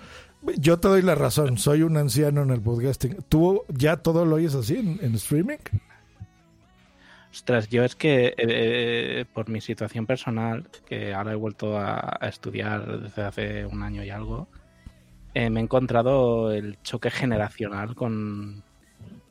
Yo 0.58 0.80
te 0.80 0.88
doy 0.88 1.04
la 1.04 1.14
razón, 1.14 1.60
soy 1.60 1.84
un 1.84 1.96
anciano 1.96 2.42
en 2.42 2.50
el 2.50 2.62
podcasting. 2.62 3.18
¿Tú 3.30 3.66
ya 3.70 3.98
todo 3.98 4.26
lo 4.26 4.38
oyes 4.38 4.56
así 4.56 4.78
en, 4.78 4.98
en 5.04 5.14
streaming? 5.14 5.58
Ostras, 7.38 7.70
yo 7.70 7.84
es 7.84 7.96
que 7.96 8.34
eh, 8.36 9.26
por 9.32 9.48
mi 9.48 9.62
situación 9.62 10.08
personal, 10.08 10.68
que 10.88 11.14
ahora 11.14 11.34
he 11.34 11.36
vuelto 11.36 11.78
a, 11.78 12.18
estudiar 12.24 13.02
desde 13.02 13.22
hace 13.22 13.66
un 13.68 13.84
año 13.84 14.04
y 14.04 14.10
algo, 14.10 14.48
eh, 15.36 15.52
me 15.52 15.60
he 15.60 15.64
encontrado 15.64 16.52
el 16.52 16.82
choque 16.82 17.12
generacional 17.12 17.94
con, 17.94 18.64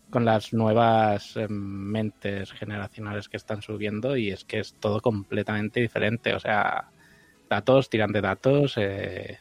con 0.08 0.24
las 0.24 0.52
nuevas 0.52 1.36
eh, 1.36 1.48
mentes 1.48 2.52
generacionales 2.52 3.28
que 3.28 3.38
están 3.38 3.60
subiendo 3.60 4.16
y 4.16 4.30
es 4.30 4.44
que 4.44 4.60
es 4.60 4.74
todo 4.74 5.00
completamente 5.00 5.80
diferente. 5.80 6.32
O 6.32 6.38
sea, 6.38 6.88
datos, 7.50 7.90
tiran 7.90 8.12
de 8.12 8.20
datos. 8.20 8.74
eh, 8.76 9.40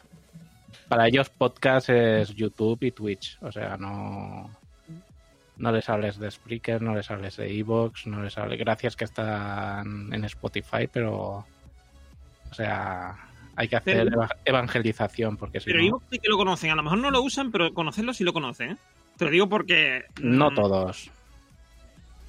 para 0.90 1.08
ellos 1.08 1.30
podcast 1.30 1.90
es 1.90 2.30
YouTube 2.34 2.82
y 2.82 2.92
Twitch. 2.92 3.38
O 3.42 3.52
sea, 3.52 3.78
no, 3.78 4.50
no 5.58 5.72
les 5.72 5.88
hables 5.90 6.20
de 6.20 6.30
Spreaker, 6.32 6.82
no 6.82 6.96
les 6.96 7.10
hables 7.12 7.38
de 7.38 7.58
Evox, 7.60 8.08
no 8.08 8.22
les 8.24 8.38
hables... 8.38 8.60
Gracias 8.60 8.96
que 8.96 9.06
están 9.06 10.14
en 10.14 10.26
Spotify, 10.26 10.88
pero... 10.92 11.46
O 12.52 12.54
sea, 12.54 13.16
hay 13.56 13.68
que 13.68 13.76
hacer 13.76 14.08
Pero- 14.10 14.28
evangelización 14.46 15.38
porque 15.38 15.60
si 15.60 15.68
Pero 15.68 15.80
no... 15.80 15.86
Evox 15.88 16.06
sí 16.12 16.20
que 16.20 16.30
lo 16.30 16.38
conocen, 16.38 16.72
a 16.72 16.76
lo 16.76 16.84
mejor 16.84 16.98
no 17.00 17.12
lo 17.12 17.22
usan, 17.22 17.52
pero 17.52 17.74
conocerlo 17.74 18.14
sí 18.14 18.24
lo 18.24 18.34
conocen, 18.34 18.72
¿eh? 18.72 18.78
Te 19.18 19.26
lo 19.26 19.32
digo 19.32 19.48
porque... 19.50 20.04
No 20.22 20.52
mm, 20.52 20.56
todos. 20.56 21.12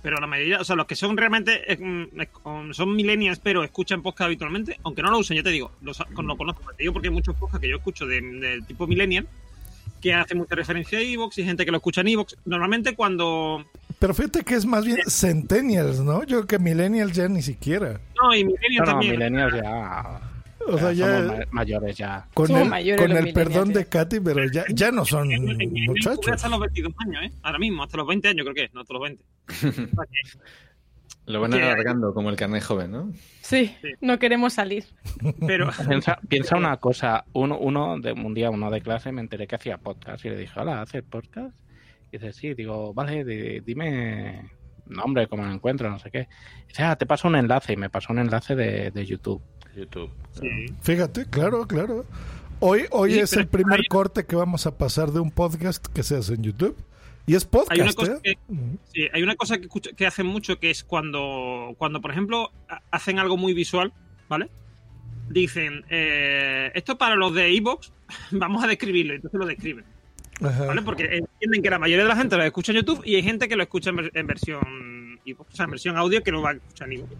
Pero 0.02 0.18
la 0.20 0.26
mayoría, 0.28 0.60
o 0.60 0.64
sea, 0.64 0.76
los 0.76 0.86
que 0.86 0.94
son 0.94 1.16
realmente 1.16 1.62
mm, 1.80 2.70
son 2.72 2.94
millennials, 2.94 3.40
pero 3.40 3.64
escuchan 3.64 4.02
podcast 4.02 4.26
habitualmente, 4.26 4.78
aunque 4.84 5.02
no 5.02 5.10
lo 5.10 5.18
usen, 5.18 5.36
ya 5.36 5.42
te 5.42 5.50
digo, 5.50 5.72
los, 5.82 5.98
lo 5.98 6.36
conozco. 6.36 6.62
Te 6.76 6.84
digo 6.84 6.92
porque 6.92 7.08
hay 7.08 7.14
muchos 7.14 7.34
podcasts 7.34 7.60
que 7.60 7.68
yo 7.70 7.76
escucho 7.78 8.06
de- 8.06 8.20
del 8.20 8.64
tipo 8.66 8.86
millennial 8.86 9.26
que 10.06 10.14
hacen 10.14 10.38
mucha 10.38 10.54
referencia 10.54 10.98
a 10.98 11.02
Evox 11.02 11.38
y 11.38 11.44
gente 11.44 11.64
que 11.64 11.70
lo 11.70 11.78
escucha 11.78 12.00
en 12.02 12.08
Evox. 12.08 12.36
Normalmente 12.44 12.94
cuando. 12.94 13.64
Pero 13.98 14.14
fíjate 14.14 14.42
que 14.44 14.54
es 14.54 14.64
más 14.66 14.84
bien 14.84 14.98
centennials, 15.08 16.00
¿no? 16.00 16.20
Yo 16.24 16.38
creo 16.38 16.46
que 16.46 16.58
millennials 16.58 17.12
ya 17.12 17.28
ni 17.28 17.42
siquiera. 17.42 18.00
No, 18.22 18.34
y 18.34 18.44
millennials 18.44 18.78
No, 18.80 18.84
no, 18.84 18.90
también. 18.92 19.12
millennials 19.14 19.54
ya... 19.54 20.20
O 20.68 20.78
sea, 20.78 20.92
ya- 20.92 21.18
somos 21.18 21.38
ma- 21.38 21.44
mayores 21.52 21.96
ya. 21.96 22.26
Con 22.34 22.46
Somos 22.48 22.62
el, 22.62 22.68
mayores 22.68 23.00
con 23.06 23.14
los 23.14 23.24
el 23.26 23.32
perdón 23.32 23.72
de 23.72 23.86
Katy, 23.86 24.20
pero 24.20 24.44
ya, 24.50 24.64
ya 24.68 24.90
no 24.90 25.04
son 25.04 25.30
en- 25.32 25.48
en- 25.48 25.60
en- 25.60 25.84
muchachos. 25.86 26.28
hasta 26.28 26.48
los 26.48 26.58
22 26.60 26.92
años, 27.06 27.22
¿eh? 27.24 27.32
Ahora 27.42 27.58
mismo, 27.58 27.82
hasta 27.84 27.96
los 27.98 28.06
20 28.06 28.28
años 28.28 28.44
creo 28.44 28.54
que 28.54 28.64
es, 28.64 28.74
no 28.74 28.80
hasta 28.82 28.92
los 28.94 29.02
20. 29.02 29.24
Lo 31.26 31.40
van 31.40 31.52
alargando 31.54 32.14
como 32.14 32.30
el 32.30 32.36
carnet 32.36 32.62
joven, 32.62 32.92
¿no? 32.92 33.12
Sí, 33.40 33.74
no 34.00 34.18
queremos 34.18 34.52
salir. 34.54 34.84
Pero, 35.46 35.70
Piensa, 35.88 36.18
piensa 36.28 36.56
una 36.56 36.76
cosa, 36.76 37.24
uno, 37.32 37.58
uno 37.58 37.98
de 37.98 38.12
un 38.12 38.32
día 38.32 38.48
uno 38.50 38.70
de 38.70 38.80
clase 38.80 39.10
me 39.12 39.20
enteré 39.20 39.46
que 39.48 39.56
hacía 39.56 39.78
podcast 39.78 40.24
y 40.24 40.30
le 40.30 40.36
dije, 40.36 40.58
hola, 40.60 40.82
¿haces 40.82 41.02
podcast? 41.02 41.54
Y 42.12 42.18
dice, 42.18 42.32
sí, 42.32 42.54
digo, 42.54 42.94
vale, 42.94 43.24
di- 43.24 43.58
dime 43.60 44.50
nombre, 44.86 45.26
cómo 45.26 45.44
lo 45.44 45.50
encuentro, 45.52 45.90
no 45.90 45.98
sé 45.98 46.12
qué. 46.12 46.28
Y 46.64 46.68
dice, 46.68 46.84
ah, 46.84 46.94
te 46.94 47.06
paso 47.06 47.26
un 47.26 47.34
enlace 47.34 47.72
y 47.72 47.76
me 47.76 47.90
pasó 47.90 48.12
un 48.12 48.20
enlace 48.20 48.54
de, 48.54 48.92
de 48.92 49.04
YouTube. 49.04 49.42
YouTube. 49.74 50.10
Fíjate, 50.80 51.26
claro, 51.26 51.66
claro. 51.66 52.04
Hoy, 52.60 52.84
hoy 52.92 53.14
Sí, 53.14 53.18
es 53.18 53.32
el 53.34 53.48
primer 53.48 53.80
hay- 53.80 53.86
corte 53.88 54.24
que 54.26 54.36
vamos 54.36 54.66
a 54.66 54.78
pasar 54.78 55.10
de 55.10 55.18
un 55.20 55.30
podcast 55.32 55.84
que 55.88 56.02
se 56.04 56.16
hace 56.16 56.34
en 56.34 56.42
YouTube. 56.44 56.76
Y 57.26 57.34
es 57.34 57.44
podcast, 57.44 57.72
hay 57.72 57.80
una 57.80 57.92
cosa 57.92 58.12
¿eh? 58.12 58.20
que, 58.22 58.38
sí, 58.94 59.08
hay 59.12 59.22
una 59.22 59.34
cosa 59.34 59.58
que, 59.58 59.68
que 59.96 60.06
hacen 60.06 60.26
mucho 60.26 60.60
que 60.60 60.70
es 60.70 60.84
cuando, 60.84 61.74
cuando 61.76 62.00
por 62.00 62.12
ejemplo, 62.12 62.52
ha- 62.68 62.82
hacen 62.92 63.18
algo 63.18 63.36
muy 63.36 63.52
visual, 63.52 63.92
¿vale? 64.28 64.48
Dicen, 65.28 65.84
eh, 65.90 66.70
esto 66.74 66.96
para 66.98 67.16
los 67.16 67.34
de 67.34 67.54
Evox, 67.56 67.92
vamos 68.30 68.62
a 68.62 68.68
describirlo, 68.68 69.12
y 69.12 69.16
entonces 69.16 69.40
lo 69.40 69.46
describen, 69.46 69.84
Ajá. 70.40 70.66
¿vale? 70.66 70.82
Porque 70.82 71.04
entienden 71.04 71.62
que 71.62 71.70
la 71.70 71.80
mayoría 71.80 72.04
de 72.04 72.08
la 72.10 72.16
gente 72.16 72.36
lo 72.36 72.44
escucha 72.44 72.70
en 72.70 72.78
YouTube 72.78 73.02
y 73.04 73.16
hay 73.16 73.22
gente 73.24 73.48
que 73.48 73.56
lo 73.56 73.64
escucha 73.64 73.90
en, 73.90 73.96
ver- 73.96 74.12
en 74.14 74.26
versión 74.28 75.18
iVoox, 75.24 75.52
o 75.52 75.56
sea, 75.56 75.64
en 75.64 75.70
versión 75.72 75.96
audio 75.96 76.22
que 76.22 76.30
no 76.30 76.42
va 76.42 76.50
a 76.50 76.52
escuchar 76.54 76.86
en 76.86 76.98
iVoox. 76.98 77.10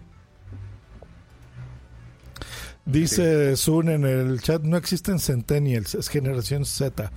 Dice 2.85 3.57
Sun 3.57 3.89
en 3.89 4.05
el 4.05 4.41
chat, 4.41 4.61
no 4.63 4.77
existen 4.77 5.19
centennials, 5.19 5.95
es 5.95 6.07
generación 6.07 6.63
Z. 6.63 7.11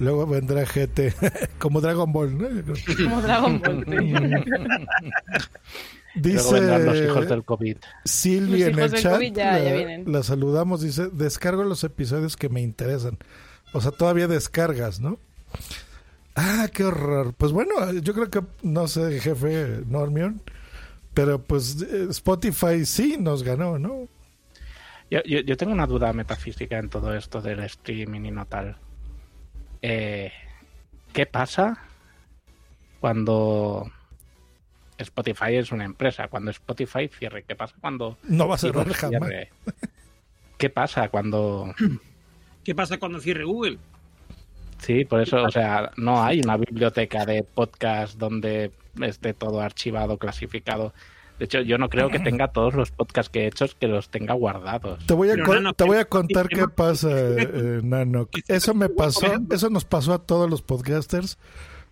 Luego 0.00 0.26
vendrá 0.26 0.64
GT, 0.64 1.14
como 1.58 1.80
Dragon 1.80 2.12
Ball, 2.12 2.36
¿no? 2.36 2.48
Como 3.04 3.22
Dragon 3.22 3.60
Ball. 3.60 3.84
Luego 6.14 6.52
vendrán 6.52 6.86
los 6.86 6.96
hijos 6.96 7.20
Dice 7.22 7.28
del 7.34 7.44
COVID. 7.44 7.76
Silvi 8.04 8.58
Los 8.60 8.68
en 8.68 8.70
hijos 8.70 8.84
el 8.84 8.90
del 8.92 9.00
chat, 9.02 9.12
COVID 9.14 9.32
ya- 9.34 9.58
ya 9.58 9.64
la, 9.64 9.72
vienen. 9.76 10.12
la 10.12 10.22
saludamos, 10.22 10.80
dice, 10.82 11.08
descargo 11.12 11.64
los 11.64 11.82
episodios 11.84 12.36
que 12.36 12.48
me 12.48 12.60
interesan. 12.62 13.18
O 13.72 13.80
sea, 13.80 13.90
todavía 13.90 14.28
descargas, 14.28 15.00
¿no? 15.00 15.18
Ah, 16.36 16.68
qué 16.72 16.84
horror. 16.84 17.34
Pues 17.36 17.52
bueno, 17.52 17.92
yo 17.92 18.14
creo 18.14 18.30
que, 18.30 18.42
no 18.62 18.86
sé, 18.88 19.20
jefe 19.20 19.80
Normion, 19.88 20.40
pero 21.14 21.40
pues 21.42 21.82
eh, 21.82 22.06
Spotify 22.10 22.84
sí 22.84 23.16
nos 23.18 23.42
ganó, 23.42 23.78
¿no? 23.78 24.08
Yo, 25.10 25.20
yo, 25.24 25.40
yo 25.40 25.56
tengo 25.56 25.72
una 25.72 25.86
duda 25.86 26.12
metafísica 26.12 26.78
en 26.78 26.88
todo 26.88 27.14
esto 27.14 27.40
del 27.40 27.60
streaming 27.60 28.22
y 28.24 28.30
no 28.30 28.46
tal. 28.46 28.76
Eh, 29.86 30.32
¿Qué 31.12 31.26
pasa 31.26 31.76
cuando 33.00 33.92
Spotify 34.96 35.56
es 35.56 35.72
una 35.72 35.84
empresa? 35.84 36.28
Cuando 36.28 36.50
Spotify 36.50 37.06
cierre, 37.08 37.42
¿qué 37.42 37.54
pasa 37.54 37.74
cuando 37.82 38.16
No 38.22 38.48
va 38.48 38.54
a 38.54 38.58
cerrar 38.58 38.90
jamás. 38.94 39.28
cierre? 39.28 39.50
¿Qué 40.56 40.70
pasa 40.70 41.10
cuando 41.10 41.74
¿Qué 42.64 42.74
pasa 42.74 42.96
cuando 42.96 43.20
cierre 43.20 43.44
Google? 43.44 43.78
Sí, 44.78 45.04
por 45.04 45.20
eso, 45.20 45.42
o 45.42 45.50
sea, 45.50 45.90
no 45.98 46.22
hay 46.24 46.40
una 46.40 46.56
biblioteca 46.56 47.26
de 47.26 47.42
podcast 47.42 48.16
donde 48.16 48.72
esté 49.02 49.34
todo 49.34 49.60
archivado, 49.60 50.16
clasificado. 50.16 50.94
De 51.38 51.46
hecho, 51.46 51.60
yo 51.62 51.78
no 51.78 51.88
creo 51.88 52.10
que 52.10 52.20
tenga 52.20 52.48
todos 52.52 52.74
los 52.74 52.90
podcasts 52.92 53.28
que 53.30 53.40
he 53.44 53.46
hecho 53.48 53.66
que 53.78 53.88
los 53.88 54.08
tenga 54.08 54.34
guardados. 54.34 55.04
Te 55.06 55.14
voy 55.14 55.30
a, 55.30 55.32
Pero, 55.32 55.46
con- 55.46 55.54
Nano, 55.56 55.72
te 55.74 55.84
voy 55.84 55.96
a 55.96 56.04
¿qué- 56.04 56.08
contar 56.10 56.48
qué 56.48 56.68
pasa, 56.68 57.08
eh, 57.10 57.80
Nano. 57.82 58.28
Eso 58.46 58.72
me 58.74 58.88
pasó, 58.88 59.26
eso 59.50 59.68
nos 59.70 59.84
pasó 59.84 60.12
a 60.14 60.18
todos 60.24 60.48
los 60.48 60.62
podcasters. 60.62 61.38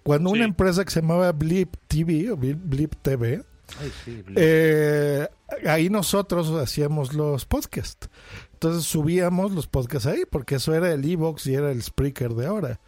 Cuando 0.05 0.31
una 0.31 0.45
empresa 0.45 0.85
que 0.85 0.91
se 0.91 1.01
llamaba 1.01 1.31
Blip 1.33 1.75
TV 1.89 2.31
o 2.31 2.37
Blip, 2.37 2.59
Blip 2.63 2.95
TV, 3.03 3.43
Ay, 3.81 3.93
sí, 4.05 4.23
Blip. 4.23 4.37
eh, 4.41 5.29
ahí 5.67 5.91
nosotros 5.91 6.51
hacíamos 6.61 7.13
los 7.13 7.45
podcasts. 7.45 8.09
Entonces 8.55 8.85
subíamos 8.85 9.51
los 9.53 9.67
podcasts 9.67 10.07
ahí, 10.07 10.23
porque 10.31 10.57
eso 10.57 10.73
era 10.75 10.93
el 10.93 11.05
Evox 11.05 11.47
y 11.47 11.55
era 11.55 11.71
el 11.73 11.83
Spreaker 11.83 12.35
de 12.35 12.47
ahora. 12.47 12.81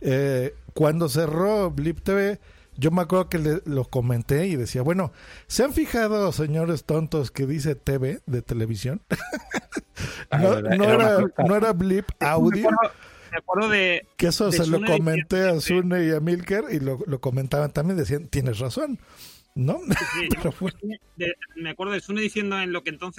Eh, 0.00 0.54
cuando 0.74 1.08
cerró 1.08 1.70
Blip 1.70 2.00
TV, 2.00 2.38
yo 2.78 2.90
me 2.90 3.02
acuerdo 3.02 3.28
que 3.28 3.38
le- 3.38 3.62
lo 3.66 3.84
comenté 3.84 4.46
y 4.46 4.56
decía, 4.56 4.80
bueno, 4.82 5.12
¿se 5.48 5.64
han 5.64 5.74
fijado, 5.74 6.32
señores 6.32 6.84
tontos, 6.84 7.30
que 7.30 7.46
dice 7.46 7.74
TV 7.74 8.20
de 8.26 8.40
televisión? 8.40 9.02
no, 10.32 10.58
era- 10.58 10.76
no 10.76 10.84
era 10.84 11.18
no 11.46 11.56
era 11.56 11.72
Blip 11.72 12.06
Audio. 12.20 12.70
Me 13.30 13.36
acuerdo, 13.38 13.68
de. 13.68 14.06
Que 14.16 14.28
eso 14.28 14.50
de 14.50 14.56
se 14.56 14.66
lo 14.66 14.80
comenté 14.86 15.46
a 15.48 15.60
Sune 15.60 16.06
y 16.06 16.10
a 16.12 16.20
Milker 16.20 16.64
y 16.70 16.80
lo, 16.80 16.98
lo 17.06 17.20
comentaban 17.20 17.70
también, 17.72 17.98
decían, 17.98 18.26
tienes 18.28 18.58
razón, 18.58 18.98
¿no? 19.54 19.80
Sí, 20.14 20.28
de- 21.16 21.34
me 21.56 21.70
acuerdo 21.70 21.92
de 21.92 22.00
Sune 22.00 22.22
diciendo 22.22 22.58
en 22.58 22.72
lo 22.72 22.82
que 22.82 22.90
entonces. 22.90 23.18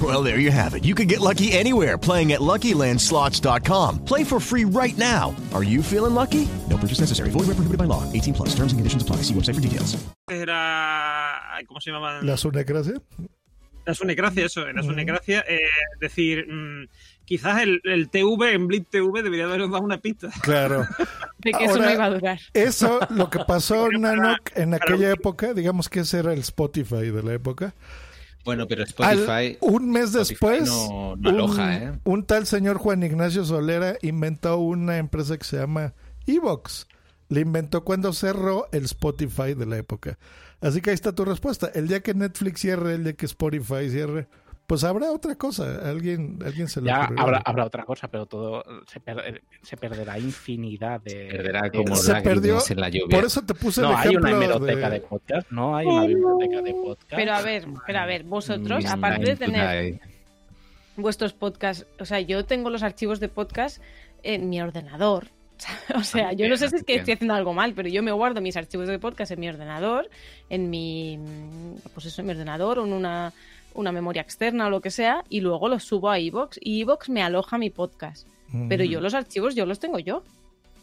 Well, 0.00 0.22
there 0.22 0.38
you 0.38 0.50
have 0.52 0.74
it. 0.74 0.84
You 0.84 0.94
can 0.94 1.08
get 1.08 1.20
lucky 1.20 1.50
anywhere 1.52 1.98
playing 1.98 2.30
at 2.32 2.40
LuckyLandSlots.com. 2.40 4.04
Play 4.04 4.22
for 4.24 4.38
free 4.40 4.64
right 4.64 4.96
now. 4.96 5.34
Are 5.52 5.64
you 5.64 5.82
feeling 5.82 6.14
lucky? 6.14 6.46
No 6.70 6.76
purchase 6.78 7.00
necessary. 7.00 7.30
Void 7.30 7.48
where 7.48 7.56
prohibited 7.56 7.76
by 7.76 7.84
law. 7.84 8.04
18 8.12 8.32
plus. 8.34 8.50
Terms 8.54 8.72
and 8.72 8.78
conditions 8.78 9.02
apply. 9.02 9.16
See 9.16 9.34
website 9.34 9.56
for 9.56 9.60
details. 9.60 9.98
Era. 10.30 11.42
¿Cómo 11.66 11.80
se 11.80 11.90
llamaban? 11.90 12.24
La 12.24 12.36
Sunecracia. 12.36 12.94
La 13.84 13.94
Sunecracia, 13.94 14.44
eso, 14.46 14.66
la 14.72 14.82
Sunecracia. 14.82 15.44
eh, 15.48 15.60
decir, 16.00 16.46
mm, 16.46 16.86
quizás 17.24 17.62
el, 17.62 17.80
el 17.84 18.08
TV 18.08 18.52
en 18.52 18.68
Blip 18.68 18.88
TV 18.88 19.22
debería 19.22 19.46
habernos 19.46 19.70
dado 19.70 19.82
una 19.82 19.98
pista. 19.98 20.28
Claro. 20.42 20.86
De 21.38 21.52
que 21.52 21.64
eso 21.64 21.74
Ahora, 21.74 21.86
no 21.86 21.92
iba 21.92 22.04
a 22.04 22.10
durar. 22.10 22.40
Eso, 22.54 23.00
lo 23.10 23.28
que 23.28 23.40
pasó, 23.40 23.90
Nanok, 23.98 24.50
en 24.54 24.74
aquella 24.74 25.10
época, 25.10 25.52
digamos 25.52 25.88
que 25.88 26.00
ese 26.00 26.20
era 26.20 26.32
el 26.32 26.40
Spotify 26.40 27.10
de 27.10 27.22
la 27.22 27.32
época. 27.34 27.74
Bueno, 28.44 28.66
pero 28.66 28.82
Al- 28.98 29.18
Spotify. 29.18 29.58
un 29.60 29.90
mes 29.90 30.12
después, 30.12 30.66
no- 30.66 31.14
no 31.16 31.28
aloja, 31.30 31.64
un, 31.64 31.70
¿eh? 31.72 31.92
un 32.04 32.24
tal 32.24 32.46
señor 32.46 32.78
Juan 32.78 33.02
Ignacio 33.02 33.44
Solera 33.44 33.96
inventó 34.02 34.56
una 34.58 34.96
empresa 34.98 35.36
que 35.36 35.44
se 35.44 35.58
llama 35.58 35.92
Evox. 36.26 36.86
Le 37.28 37.42
inventó 37.42 37.84
cuando 37.84 38.12
cerró 38.12 38.66
el 38.72 38.84
Spotify 38.86 39.54
de 39.54 39.66
la 39.66 39.76
época. 39.76 40.18
Así 40.60 40.80
que 40.80 40.90
ahí 40.90 40.94
está 40.94 41.12
tu 41.14 41.24
respuesta. 41.24 41.70
El 41.74 41.86
día 41.86 42.00
que 42.00 42.12
Netflix 42.14 42.60
cierre, 42.60 42.94
el 42.94 43.04
día 43.04 43.12
que 43.12 43.26
Spotify 43.26 43.88
cierre, 43.88 44.26
pues 44.70 44.84
habrá 44.84 45.10
otra 45.10 45.34
cosa. 45.34 45.80
Alguien, 45.90 46.38
alguien 46.46 46.68
se 46.68 46.80
lo 46.80 46.86
Ya 46.86 47.02
habrá, 47.16 47.42
habrá 47.44 47.64
otra 47.64 47.84
cosa, 47.84 48.06
pero 48.06 48.26
todo 48.26 48.62
se, 48.86 49.00
per- 49.00 49.42
se 49.62 49.76
perderá 49.76 50.16
infinidad 50.16 51.00
de. 51.00 51.26
Perderá 51.28 51.62
de- 51.62 51.72
como 51.72 51.96
Se 51.96 52.14
perdió. 52.22 52.58
en 52.70 52.80
la 52.80 52.88
lluvia. 52.88 53.16
Por 53.16 53.24
eso 53.24 53.42
te 53.42 53.52
puse 53.54 53.80
No 53.80 53.90
el 53.90 53.96
hay 53.96 54.08
ejemplo 54.10 54.28
una 54.28 54.36
hemeroteca 54.36 54.88
de- 54.90 55.00
de... 55.00 55.06
podcast, 55.06 55.50
no 55.50 55.74
hay 55.76 55.86
una 55.86 56.06
biblioteca 56.06 56.62
de 56.62 56.72
podcast. 56.74 57.12
Pero 57.16 57.32
a 57.34 57.42
ver, 57.42 57.66
pero 57.84 57.98
a 57.98 58.06
ver, 58.06 58.22
vosotros, 58.22 58.84
Mm, 58.84 58.88
aparte 58.88 59.24
de 59.24 59.36
tener 59.36 60.00
vuestros 60.96 61.32
podcasts, 61.32 61.86
o 61.98 62.04
sea, 62.04 62.20
yo 62.20 62.44
tengo 62.44 62.70
los 62.70 62.84
archivos 62.84 63.18
de 63.18 63.28
podcast 63.28 63.82
en 64.22 64.48
mi 64.48 64.60
ordenador. 64.62 65.26
O 65.96 66.02
sea, 66.04 66.32
yo 66.32 66.48
no 66.48 66.56
sé 66.56 66.70
si 66.70 66.76
es 66.76 66.84
que 66.84 66.94
estoy 66.94 67.14
haciendo 67.14 67.34
algo 67.34 67.52
mal, 67.52 67.74
pero 67.74 67.88
yo 67.88 68.02
me 68.02 68.12
guardo 68.12 68.40
mis 68.40 68.56
archivos 68.56 68.86
de 68.88 68.98
podcast 68.98 69.32
en 69.32 69.40
mi 69.40 69.48
ordenador, 69.48 70.08
en 70.48 70.70
mi, 70.70 71.18
pues 71.92 72.06
eso, 72.06 72.22
en 72.22 72.26
mi 72.28 72.32
ordenador 72.32 72.78
o 72.78 72.86
en 72.86 72.92
una, 72.92 73.32
una 73.74 73.92
memoria 73.92 74.22
externa 74.22 74.66
o 74.66 74.70
lo 74.70 74.80
que 74.80 74.90
sea, 74.90 75.24
y 75.28 75.40
luego 75.40 75.68
los 75.68 75.84
subo 75.84 76.10
a 76.10 76.18
iVoox 76.18 76.58
y 76.60 76.80
iVoox 76.80 77.08
me 77.08 77.22
aloja 77.22 77.58
mi 77.58 77.70
podcast. 77.70 78.26
Pero 78.68 78.82
yo 78.82 79.00
los 79.00 79.14
archivos 79.14 79.54
yo 79.54 79.64
los 79.64 79.78
tengo 79.78 79.98
yo. 80.00 80.24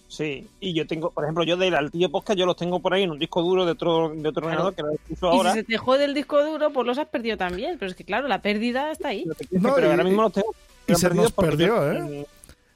Sí, 0.07 0.47
y 0.61 0.73
yo 0.73 0.88
tengo, 0.88 1.11
por 1.11 1.25
ejemplo, 1.25 1.43
yo 1.43 1.57
del 1.57 1.75
Altillo 1.75 2.09
Podcast, 2.09 2.39
yo 2.39 2.45
los 2.45 2.55
tengo 2.55 2.79
por 2.79 2.93
ahí 2.93 3.03
en 3.03 3.11
un 3.11 3.19
disco 3.19 3.41
duro 3.41 3.65
de 3.65 3.73
otro, 3.73 4.13
de 4.15 4.29
otro 4.29 4.45
ordenador 4.45 4.73
que 4.73 4.81
lo 4.83 4.91
uso 5.09 5.33
Y 5.33 5.35
ahora. 5.35 5.51
si 5.51 5.57
se 5.59 5.63
te 5.65 5.77
jode 5.77 6.05
el 6.05 6.13
disco 6.13 6.41
duro, 6.45 6.71
pues 6.71 6.88
los 6.88 6.97
has 6.97 7.07
perdido 7.09 7.35
también. 7.35 7.77
Pero 7.77 7.91
es 7.91 7.97
que 7.97 8.05
claro, 8.05 8.29
la 8.29 8.41
pérdida 8.41 8.89
está 8.91 9.09
ahí. 9.09 9.25
No, 9.51 9.75
pero 9.75 9.88
y- 9.88 9.91
ahora 9.91 10.05
mismo 10.05 10.21
los 10.21 10.31
tengo. 10.31 10.55
y 10.88 10.95
se 10.95 11.09
nos 11.09 11.33
perdió, 11.33 11.67
yo, 11.67 11.91
¿eh? 11.91 12.25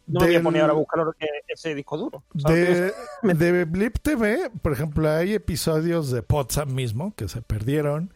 No 0.07 0.19
me 0.19 0.25
voy 0.25 0.35
a 0.35 0.37
Del- 0.39 0.43
poner 0.43 0.61
ahora 0.63 0.73
a 0.73 0.75
buscar 0.75 1.05
ese 1.47 1.73
disco 1.73 1.95
duro. 1.97 2.21
De, 2.33 2.91
de 3.23 3.63
Blip 3.63 3.99
TV, 3.99 4.49
por 4.61 4.73
ejemplo, 4.73 5.09
hay 5.09 5.33
episodios 5.35 6.11
de 6.11 6.23
Potsdam 6.23 6.73
mismo 6.75 7.13
que 7.15 7.29
se 7.29 7.41
perdieron. 7.41 8.11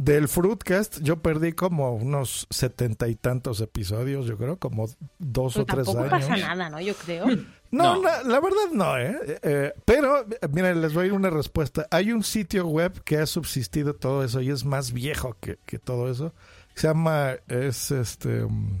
Del 0.00 0.28
Fruitcast, 0.28 1.00
yo 1.02 1.20
perdí 1.22 1.54
como 1.54 1.92
unos 1.96 2.46
setenta 2.50 3.08
y 3.08 3.16
tantos 3.16 3.60
episodios, 3.60 4.26
yo 4.26 4.38
creo, 4.38 4.56
como 4.56 4.86
dos 5.18 5.56
Pero 5.56 5.64
o 5.64 5.66
tres 5.66 5.86
tampoco 5.86 6.02
años. 6.04 6.28
pasa 6.28 6.36
nada, 6.36 6.70
¿no? 6.70 6.80
Yo 6.80 6.94
creo. 6.94 7.26
No, 7.72 8.00
la, 8.00 8.22
la 8.22 8.40
verdad 8.40 8.70
no, 8.72 8.96
¿eh? 8.96 9.40
Eh, 9.42 9.72
Pero, 9.84 10.24
miren, 10.52 10.80
les 10.80 10.94
voy 10.94 11.04
a 11.04 11.06
ir 11.08 11.12
una 11.12 11.30
respuesta. 11.30 11.88
Hay 11.90 12.12
un 12.12 12.22
sitio 12.22 12.66
web 12.68 13.02
que 13.02 13.18
ha 13.18 13.26
subsistido 13.26 13.92
todo 13.94 14.22
eso 14.24 14.40
y 14.40 14.50
es 14.50 14.64
más 14.64 14.92
viejo 14.92 15.36
que, 15.40 15.58
que 15.66 15.80
todo 15.80 16.08
eso. 16.10 16.32
Se 16.74 16.86
llama, 16.86 17.32
es 17.48 17.90
este... 17.90 18.44
um, 18.44 18.78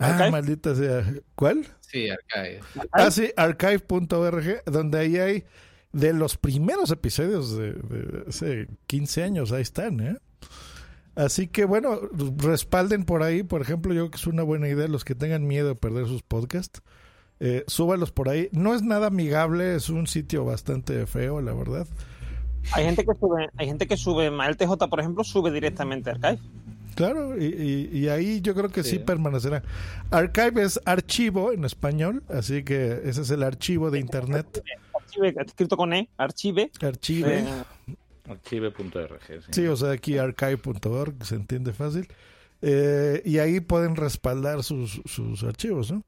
Ah, 0.00 0.10
¿Archive? 0.10 0.30
maldita 0.30 0.74
sea. 0.74 1.04
¿Cuál? 1.34 1.66
Sí, 1.80 2.08
Archive. 2.10 2.60
Ah, 2.92 3.10
sí, 3.10 3.32
archive.org, 3.36 4.62
donde 4.66 4.98
ahí 4.98 5.16
hay 5.18 5.44
de 5.92 6.12
los 6.12 6.36
primeros 6.36 6.90
episodios 6.90 7.56
de, 7.56 7.72
de 7.72 8.24
hace 8.28 8.68
15 8.86 9.22
años, 9.22 9.52
ahí 9.52 9.62
están, 9.62 10.00
¿eh? 10.00 10.16
Así 11.14 11.48
que 11.48 11.64
bueno, 11.64 11.98
respalden 12.36 13.04
por 13.04 13.22
ahí, 13.24 13.42
por 13.42 13.60
ejemplo, 13.60 13.92
yo 13.92 14.02
creo 14.02 14.10
que 14.12 14.16
es 14.18 14.26
una 14.26 14.42
buena 14.44 14.68
idea 14.68 14.86
los 14.86 15.04
que 15.04 15.14
tengan 15.16 15.46
miedo 15.46 15.68
de 15.68 15.74
perder 15.74 16.06
sus 16.06 16.22
podcasts, 16.22 16.80
eh, 17.40 17.64
súbalos 17.66 18.12
por 18.12 18.28
ahí. 18.28 18.48
No 18.52 18.74
es 18.74 18.82
nada 18.82 19.08
amigable, 19.08 19.74
es 19.74 19.88
un 19.88 20.06
sitio 20.06 20.44
bastante 20.44 21.06
feo, 21.06 21.40
la 21.40 21.54
verdad. 21.54 21.88
Hay 22.72 22.84
gente 22.84 23.04
que 23.04 23.12
sube, 23.18 23.48
hay 23.56 23.66
gente 23.66 23.86
que 23.88 23.96
sube, 23.96 24.30
Mael 24.30 24.56
TJ, 24.56 24.76
por 24.88 25.00
ejemplo, 25.00 25.24
sube 25.24 25.50
directamente 25.50 26.10
a 26.10 26.12
Archive. 26.14 26.38
Claro, 26.94 27.40
y, 27.40 27.44
y- 27.92 27.98
y 27.98 28.08
ahí 28.08 28.40
yo 28.40 28.54
creo 28.54 28.68
que 28.70 28.82
sí. 28.82 28.90
Sí. 28.90 28.98
permanecerá. 28.98 29.62
Archive 30.10 30.62
es 30.64 30.80
archivo 30.84 31.52
en 31.52 31.64
español, 31.64 32.22
así 32.28 32.64
que 32.64 33.00
ese 33.04 33.22
es 33.22 33.30
el 33.30 33.42
archivo 33.44 33.90
de 33.90 34.00
internet. 34.00 34.62
Archive, 35.20 35.42
escrito 35.44 35.76
con 35.76 35.92
E, 35.92 36.08
Archive. 36.16 36.70
Archive. 36.80 37.40
Eh, 37.40 37.64
Archive.org. 38.28 39.20
sí. 39.26 39.34
Sí, 39.50 39.66
o 39.66 39.76
sea, 39.76 39.92
aquí 39.92 40.18
archive.org, 40.18 41.24
se 41.24 41.34
entiende 41.34 41.72
fácil. 41.72 42.08
Eh, 42.60 43.22
y 43.24 43.38
ahí 43.38 43.60
pueden 43.60 43.96
respaldar 43.96 44.62
sus, 44.62 45.00
sus 45.04 45.44
archivos, 45.44 45.92
¿no? 45.92 46.02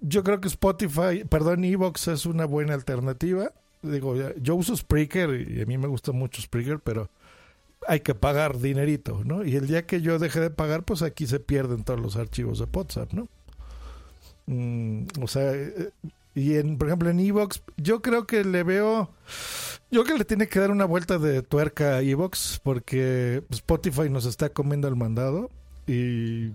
Yo 0.00 0.22
creo 0.22 0.40
que 0.40 0.48
Spotify, 0.48 1.24
perdón, 1.28 1.64
Evox 1.64 2.08
es 2.08 2.26
una 2.26 2.44
buena 2.44 2.74
alternativa. 2.74 3.52
Digo, 3.82 4.14
yo 4.36 4.54
uso 4.54 4.76
Spreaker 4.76 5.48
y 5.48 5.62
a 5.62 5.66
mí 5.66 5.78
me 5.78 5.86
gusta 5.86 6.12
mucho 6.12 6.42
Spreaker, 6.42 6.80
pero 6.80 7.08
hay 7.86 8.00
que 8.00 8.14
pagar 8.14 8.58
dinerito, 8.58 9.22
¿no? 9.24 9.44
Y 9.44 9.56
el 9.56 9.66
día 9.66 9.86
que 9.86 10.00
yo 10.00 10.18
deje 10.18 10.40
de 10.40 10.50
pagar, 10.50 10.84
pues 10.84 11.02
aquí 11.02 11.26
se 11.26 11.40
pierden 11.40 11.84
todos 11.84 12.00
los 12.00 12.16
archivos 12.16 12.58
de 12.58 12.66
WhatsApp, 12.72 13.12
¿no? 13.12 13.28
Mm, 14.46 15.06
o 15.22 15.28
sea, 15.28 15.52
eh, 15.54 15.90
y 16.38 16.56
en, 16.56 16.78
por 16.78 16.86
ejemplo, 16.86 17.10
en 17.10 17.18
Evox, 17.18 17.62
yo 17.76 18.00
creo 18.00 18.26
que 18.26 18.44
le 18.44 18.62
veo, 18.62 19.10
yo 19.90 20.04
creo 20.04 20.14
que 20.14 20.18
le 20.20 20.24
tiene 20.24 20.46
que 20.46 20.60
dar 20.60 20.70
una 20.70 20.84
vuelta 20.84 21.18
de 21.18 21.42
tuerca 21.42 21.96
a 21.96 22.00
Evox 22.00 22.60
porque 22.62 23.42
Spotify 23.50 24.08
nos 24.08 24.24
está 24.24 24.48
comiendo 24.50 24.86
el 24.86 24.94
mandado 24.94 25.50
y 25.88 26.52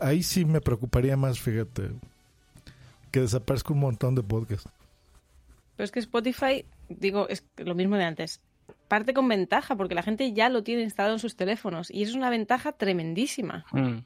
ahí 0.00 0.22
sí 0.22 0.46
me 0.46 0.62
preocuparía 0.62 1.18
más, 1.18 1.38
fíjate, 1.38 1.90
que 3.10 3.20
desaparezca 3.20 3.74
un 3.74 3.80
montón 3.80 4.14
de 4.14 4.22
podcasts. 4.22 4.70
Pero 5.76 5.84
es 5.84 5.90
que 5.90 6.00
Spotify, 6.00 6.64
digo, 6.88 7.28
es 7.28 7.44
lo 7.58 7.74
mismo 7.74 7.96
de 7.96 8.04
antes. 8.04 8.40
Parte 8.88 9.12
con 9.12 9.28
ventaja, 9.28 9.76
porque 9.76 9.94
la 9.94 10.02
gente 10.02 10.32
ya 10.32 10.48
lo 10.48 10.62
tiene 10.62 10.82
instalado 10.82 11.16
en 11.16 11.20
sus 11.20 11.36
teléfonos. 11.36 11.90
Y 11.90 12.02
es 12.02 12.14
una 12.14 12.30
ventaja 12.30 12.72
tremendísima. 12.72 13.66
Mm. 13.72 13.98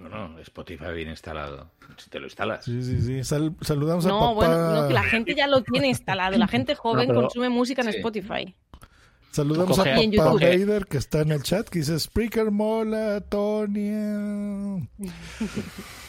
No, 0.00 0.08
no, 0.08 0.38
Spotify 0.40 0.92
bien 0.94 1.08
instalado. 1.10 1.70
Si 1.98 2.08
te 2.10 2.18
lo 2.18 2.26
instalas. 2.26 2.64
Sí, 2.64 2.82
sí, 2.82 3.00
sí. 3.02 3.22
Sal- 3.24 3.54
saludamos 3.60 4.06
a 4.06 4.08
No, 4.08 4.20
papá. 4.20 4.32
bueno, 4.32 4.82
no, 4.82 4.88
que 4.88 4.94
la 4.94 5.02
gente 5.04 5.34
ya 5.34 5.46
lo 5.46 5.62
tiene 5.62 5.88
instalado. 5.88 6.36
La 6.38 6.48
gente 6.48 6.74
joven 6.76 7.06
No, 7.08 7.14
pero- 7.14 7.20
consume 7.22 7.48
música 7.50 7.82
en 7.82 7.92
Sí. 7.92 7.96
Spotify. 7.98 8.54
Saludamos 9.32 9.78
Coge- 9.78 10.18
a 10.18 10.24
Papá. 10.24 10.32
Vader 10.40 10.86
que 10.86 10.96
está 10.98 11.20
en 11.20 11.30
el 11.30 11.42
chat 11.44 11.68
que 11.68 11.78
dice 11.80 11.96
Spreaker 12.00 12.50
mola, 12.50 13.20
Tonia. 13.20 14.88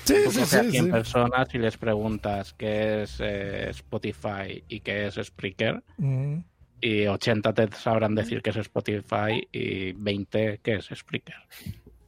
Sí, 0.03 0.15
Tú 0.25 0.31
sí, 0.31 0.39
coges 0.39 0.53
a 0.55 0.63
sí, 0.63 0.71
100 0.71 0.85
sí. 0.85 0.91
personas 0.91 1.53
y 1.53 1.57
les 1.59 1.77
preguntas 1.77 2.53
qué 2.57 3.03
es 3.03 3.17
eh, 3.19 3.69
Spotify 3.69 4.63
y 4.67 4.79
qué 4.79 5.05
es 5.05 5.15
Spreaker. 5.21 5.83
Mm. 5.97 6.37
Y 6.81 7.05
80 7.05 7.53
te 7.53 7.71
sabrán 7.75 8.15
decir 8.15 8.41
qué 8.41 8.49
es 8.49 8.55
Spotify 8.57 9.47
y 9.51 9.91
20 9.91 10.59
qué 10.63 10.75
es 10.77 10.85
Spreaker. 10.91 11.35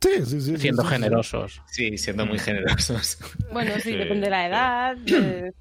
Sí, 0.04 0.26
sí, 0.26 0.42
sí. 0.42 0.58
Siendo 0.58 0.82
sí, 0.84 0.88
sí. 0.90 0.94
generosos. 0.96 1.62
Sí, 1.72 1.98
siendo 1.98 2.26
muy 2.26 2.38
generosos. 2.40 3.18
Bueno, 3.52 3.72
sí, 3.76 3.82
Sí, 3.92 3.96
depende 3.96 4.26
de 4.26 4.32
la 4.32 4.48
edad. 4.48 4.98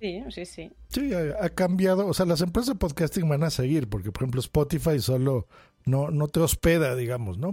sí, 0.01 0.22
sí, 0.30 0.47
sí. 0.47 0.70
Sí, 0.88 1.12
ha, 1.14 1.45
ha 1.45 1.49
cambiado. 1.51 2.07
O 2.09 2.14
sea, 2.14 2.26
las 2.26 2.40
empresas 2.40 2.74
de 2.74 2.78
podcasting 2.78 3.28
van 3.28 3.45
a 3.45 3.51
seguir 3.51 3.88
porque, 3.88 4.11
por 4.11 4.22
ejemplo, 4.22 4.40
Spotify 4.40 4.99
solo 5.01 5.47
no, 5.84 6.11
no 6.11 6.26
te 6.28 6.40
hospeda, 6.40 6.97
digamos, 6.97 7.38
¿no? 7.38 7.53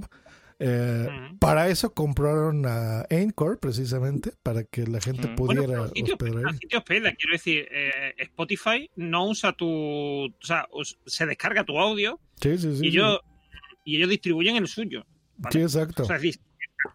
Eh, 0.62 1.08
Para 1.40 1.70
eso 1.70 1.94
compraron 1.94 2.66
a 2.66 3.06
Anchor, 3.10 3.60
precisamente, 3.60 4.32
para 4.44 4.64
que 4.66 4.86
la 4.88 5.00
gente 5.00 5.22
Bueno, 5.22 5.36
pudiera 5.38 5.68
pero 5.68 5.86
el 5.86 5.92
sitio, 5.92 6.14
hospedar 6.16 6.40
el 6.42 6.48
ahí. 6.48 6.54
sitio 6.60 6.80
hospeda, 6.80 7.16
quiero 7.16 7.32
decir, 7.34 7.68
eh, 7.72 8.14
Spotify 8.18 8.90
no 8.98 9.28
usa 9.30 9.54
tu. 9.54 9.68
O 10.26 10.30
sea, 10.42 10.68
se 11.06 11.26
descarga 11.26 11.64
tu 11.64 11.80
audio 11.80 12.20
Sí, 12.42 12.58
sí, 12.58 12.64
sí. 12.64 12.68
y, 12.70 12.76
sí. 12.80 12.88
ellos, 12.88 13.20
y 13.86 13.96
ellos 13.98 14.10
distribuyen 14.10 14.58
el 14.58 14.68
suyo. 14.68 15.06
¿vale? 15.38 15.54
Sí, 15.54 15.62
exacto. 15.62 16.04
O 16.04 16.06
sea, 16.06 16.18
es 16.18 16.40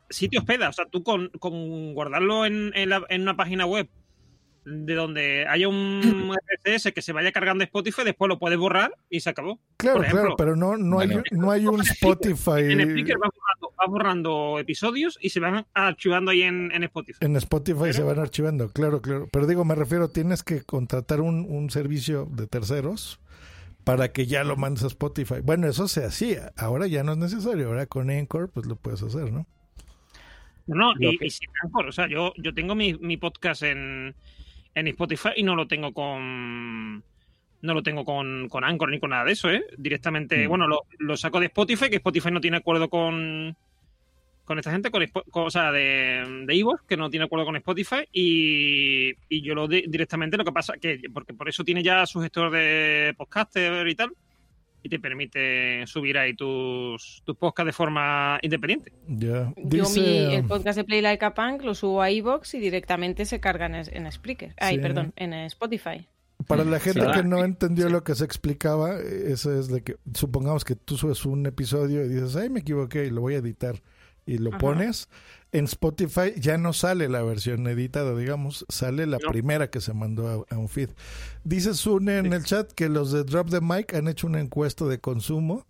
decir, 0.08 0.16
sitio 0.26 0.40
hospeda. 0.40 0.68
O 0.68 0.72
sea, 0.72 0.86
tú 0.86 1.02
con, 1.02 1.28
con 1.40 1.94
guardarlo 1.94 2.46
en, 2.46 2.72
en 2.74 2.88
la- 2.90 3.04
en 3.08 3.22
una 3.22 3.36
página 3.36 3.66
web 3.66 3.88
de 4.66 4.94
donde 4.94 5.46
haya 5.46 5.68
un 5.68 6.32
RSS 6.64 6.92
que 6.92 7.02
se 7.02 7.12
vaya 7.12 7.32
cargando 7.32 7.62
Spotify, 7.64 8.00
después 8.02 8.30
lo 8.30 8.38
puedes 8.38 8.58
borrar 8.58 8.94
y 9.10 9.20
se 9.20 9.28
acabó. 9.28 9.60
Claro, 9.76 10.00
ejemplo, 10.00 10.20
claro, 10.22 10.36
pero 10.38 10.56
no, 10.56 10.78
no, 10.78 11.00
hay, 11.00 11.10
no 11.32 11.50
hay 11.50 11.66
un 11.66 11.82
Spotify. 11.82 12.60
En 12.72 12.80
Spreaker 12.80 13.18
vas 13.18 13.30
borrando, 13.34 13.74
vas 13.76 13.88
borrando 13.90 14.58
episodios 14.58 15.18
y 15.20 15.28
se 15.28 15.40
van 15.40 15.66
archivando 15.74 16.30
ahí 16.30 16.44
en, 16.44 16.72
en 16.72 16.82
Spotify. 16.84 17.18
En 17.20 17.36
Spotify 17.36 17.92
se 17.92 18.02
van 18.04 18.18
archivando, 18.18 18.70
claro, 18.70 19.02
claro. 19.02 19.28
Pero 19.30 19.46
digo, 19.46 19.66
me 19.66 19.74
refiero, 19.74 20.08
tienes 20.08 20.42
que 20.42 20.62
contratar 20.62 21.20
un, 21.20 21.44
un 21.46 21.68
servicio 21.68 22.26
de 22.32 22.46
terceros 22.46 23.20
para 23.84 24.12
que 24.12 24.24
ya 24.26 24.44
lo 24.44 24.56
mandes 24.56 24.84
a 24.84 24.86
Spotify. 24.86 25.40
Bueno, 25.42 25.68
eso 25.68 25.88
se 25.88 26.06
hacía, 26.06 26.52
ahora 26.56 26.86
ya 26.86 27.02
no 27.04 27.12
es 27.12 27.18
necesario, 27.18 27.68
ahora 27.68 27.84
con 27.84 28.08
Anchor 28.08 28.48
pues 28.50 28.64
lo 28.64 28.76
puedes 28.76 29.02
hacer, 29.02 29.30
¿no? 29.30 29.46
No, 30.66 30.92
y, 30.98 31.18
que- 31.18 31.26
y 31.26 31.30
sin 31.30 31.48
Anchor, 31.62 31.86
o 31.88 31.92
sea, 31.92 32.08
yo, 32.08 32.32
yo 32.36 32.54
tengo 32.54 32.74
mi, 32.74 32.94
mi 32.94 33.16
podcast 33.16 33.62
en, 33.64 34.14
en 34.74 34.86
Spotify 34.88 35.30
y 35.36 35.42
no 35.42 35.54
lo 35.56 35.66
tengo 35.68 35.92
con 35.92 37.02
no 37.62 37.72
lo 37.72 37.82
tengo 37.82 38.04
con, 38.04 38.48
con 38.50 38.62
Anchor 38.62 38.90
ni 38.90 39.00
con 39.00 39.08
nada 39.10 39.24
de 39.24 39.32
eso, 39.32 39.50
¿eh? 39.50 39.64
Directamente, 39.78 40.44
Mm. 40.44 40.48
bueno, 40.50 40.66
lo, 40.68 40.82
lo 40.98 41.16
saco 41.16 41.40
de 41.40 41.46
Spotify, 41.46 41.88
que 41.88 41.96
Spotify 41.96 42.30
no 42.30 42.40
tiene 42.40 42.58
acuerdo 42.58 42.88
con 42.90 43.56
con 44.44 44.58
esta 44.58 44.70
gente, 44.70 44.90
con, 44.90 45.02
con- 45.30 45.46
o 45.46 45.50
sea, 45.50 45.72
de, 45.72 46.44
de 46.46 46.54
Evox, 46.54 46.82
que 46.86 46.98
no 46.98 47.08
tiene 47.08 47.24
acuerdo 47.24 47.46
con 47.46 47.56
Spotify, 47.56 48.06
y, 48.12 49.14
y 49.30 49.40
yo 49.40 49.54
lo 49.54 49.66
di- 49.66 49.84
directamente 49.88 50.36
lo 50.36 50.44
que 50.44 50.52
pasa, 50.52 50.74
que 50.78 51.00
porque 51.14 51.32
por 51.32 51.48
eso 51.48 51.64
tiene 51.64 51.82
ya 51.82 52.04
su 52.04 52.20
gestor 52.20 52.50
de 52.50 53.14
podcaster 53.16 53.88
y 53.88 53.94
tal, 53.94 54.10
y 54.84 54.88
te 54.90 54.98
permite 55.00 55.86
subir 55.86 56.18
ahí 56.18 56.34
tus, 56.34 57.22
tus 57.24 57.36
podcasts 57.36 57.66
de 57.68 57.72
forma 57.72 58.38
independiente. 58.42 58.92
Ya. 59.08 59.52
Yo 59.56 59.88
mi, 59.90 60.06
el 60.34 60.42
um, 60.42 60.48
podcast 60.48 60.76
de 60.76 60.84
Play 60.84 61.00
Like 61.00 61.24
a 61.24 61.32
Punk 61.34 61.62
lo 61.62 61.74
subo 61.74 62.02
a 62.02 62.10
iVoox 62.10 62.52
y 62.54 62.60
directamente 62.60 63.24
se 63.24 63.40
carga 63.40 63.64
en, 63.66 63.74
en 63.74 64.12
Spreaker. 64.12 64.54
Ay, 64.58 64.76
Sí. 64.76 64.82
perdón, 64.82 65.12
en 65.16 65.32
Spotify. 65.32 66.06
Para 66.46 66.64
la 66.64 66.78
gente 66.80 67.00
Sí. 67.00 67.06
que 67.14 67.22
no 67.22 67.42
entendió 67.42 67.88
lo 67.88 68.04
que 68.04 68.14
se 68.14 68.24
explicaba, 68.26 68.98
eh, 69.00 69.32
eso 69.32 69.58
es 69.58 69.68
de 69.68 69.82
que 69.82 69.96
supongamos 70.12 70.64
que 70.66 70.76
tú 70.76 70.98
subes 70.98 71.24
un 71.24 71.46
episodio 71.46 72.04
y 72.04 72.08
dices, 72.08 72.36
ay, 72.36 72.50
me 72.50 72.60
equivoqué 72.60 73.06
y 73.06 73.10
lo 73.10 73.22
voy 73.22 73.34
a 73.36 73.38
editar 73.38 73.80
y 74.26 74.36
lo 74.36 74.50
Ajá. 74.50 74.58
pones. 74.58 75.08
En 75.54 75.66
Spotify 75.66 76.34
ya 76.36 76.58
no 76.58 76.72
sale 76.72 77.08
la 77.08 77.22
versión 77.22 77.64
editada, 77.68 78.16
digamos, 78.16 78.66
sale 78.68 79.06
la 79.06 79.20
primera 79.20 79.70
que 79.70 79.80
se 79.80 79.94
mandó 79.94 80.46
a, 80.50 80.52
a 80.52 80.58
un 80.58 80.68
feed. 80.68 80.90
Dice 81.44 81.74
Sune 81.74 82.18
en 82.18 82.32
el 82.32 82.42
chat 82.42 82.72
que 82.72 82.88
los 82.88 83.12
de 83.12 83.22
Drop 83.22 83.50
the 83.50 83.60
Mic 83.60 83.94
han 83.94 84.08
hecho 84.08 84.26
una 84.26 84.40
encuesta 84.40 84.84
de 84.86 84.98
consumo 84.98 85.64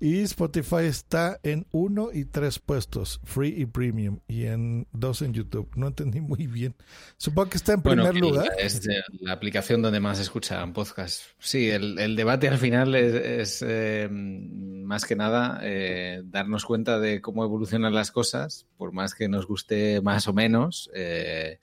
y 0.00 0.20
Spotify 0.22 0.84
está 0.84 1.38
en 1.42 1.66
uno 1.70 2.08
y 2.12 2.24
tres 2.24 2.58
puestos, 2.58 3.20
free 3.24 3.54
y 3.56 3.66
premium, 3.66 4.20
y 4.26 4.46
en 4.46 4.86
dos 4.92 5.20
en 5.22 5.34
YouTube. 5.34 5.70
No 5.76 5.88
entendí 5.88 6.20
muy 6.20 6.46
bien. 6.46 6.74
Supongo 7.18 7.50
que 7.50 7.58
está 7.58 7.74
en 7.74 7.82
primer 7.82 8.16
lugar. 8.16 8.48
Es 8.58 8.80
la 9.20 9.32
aplicación 9.32 9.82
donde 9.82 10.00
más 10.00 10.16
se 10.16 10.22
escuchan 10.22 10.72
podcasts. 10.72 11.26
Sí, 11.38 11.68
el, 11.68 11.98
el 11.98 12.16
debate 12.16 12.48
al 12.48 12.58
final 12.58 12.94
es, 12.94 13.14
es, 13.14 13.64
eh, 13.66 14.08
más 14.10 15.04
que 15.04 15.16
nada 15.16 15.60
eh, 15.62 16.22
darnos 16.24 16.64
cuenta 16.64 16.98
de 16.98 17.20
cómo 17.20 17.44
evolucionan 17.44 17.94
las 17.94 18.10
cosas, 18.10 18.66
por 18.76 18.92
más 18.92 19.14
que 19.14 19.28
nos 19.28 19.46
guste 19.46 20.00
más 20.00 20.26
o 20.26 20.32
menos. 20.32 20.90
eh, 20.94 21.58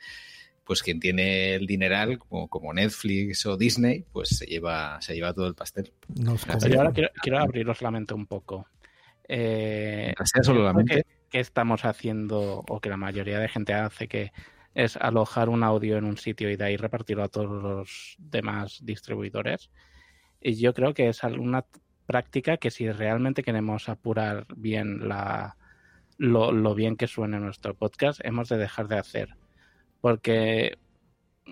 pues 0.68 0.84
quien 0.84 0.99
tiene 0.99 1.55
el 1.55 1.65
dineral, 1.65 2.20
como, 2.20 2.49
como 2.49 2.74
Netflix 2.74 3.45
o 3.45 3.55
Disney, 3.55 4.03
pues 4.11 4.30
se 4.30 4.45
lleva, 4.45 5.01
se 5.01 5.15
lleva 5.15 5.34
todo 5.34 5.47
el 5.47 5.55
pastel. 5.55 5.93
Nos 6.09 6.45
Yo 6.45 6.78
ahora 6.80 6.91
quiero, 6.91 7.09
quiero 7.22 7.39
abriros 7.39 7.82
la 7.82 7.89
mente 7.89 8.13
un 8.13 8.26
poco. 8.26 8.68
Eh, 9.30 10.13
solo 10.41 10.65
la 10.65 10.74
mente. 10.74 10.95
Que, 10.95 11.05
que 11.30 11.39
estamos 11.39 11.86
haciendo, 11.86 12.65
o 12.68 12.82
que 12.82 12.89
la 12.89 12.97
mayoría 12.97 13.39
de 13.39 13.47
gente 13.47 13.74
hace, 13.74 14.09
que 14.09 14.34
es 14.76 14.97
alojar 14.97 15.47
un 15.47 15.63
audio 15.63 15.97
en 15.97 16.03
un 16.03 16.18
sitio 16.18 16.51
y 16.51 16.57
de 16.57 16.65
ahí 16.65 16.76
repartirlo 16.76 17.24
a 17.24 17.30
todos 17.30 17.63
los 17.63 18.15
demás 18.20 18.82
distribuidores. 18.84 19.72
Y 20.41 20.55
yo 20.55 20.74
creo 20.74 20.93
que 20.93 21.07
es 21.07 21.24
una 21.24 21.65
práctica 22.05 22.57
que 22.57 22.72
si 22.72 22.91
realmente 22.91 23.41
queremos 23.41 23.88
apurar 23.88 24.45
bien 24.55 25.07
la, 25.07 25.55
lo, 26.18 26.51
lo 26.51 26.76
bien 26.76 26.97
que 26.97 27.07
suene 27.07 27.39
nuestro 27.39 27.74
podcast, 27.74 28.20
hemos 28.26 28.49
de 28.49 28.57
dejar 28.57 28.89
de 28.89 28.97
hacer. 28.97 29.30
Porque 30.01 30.77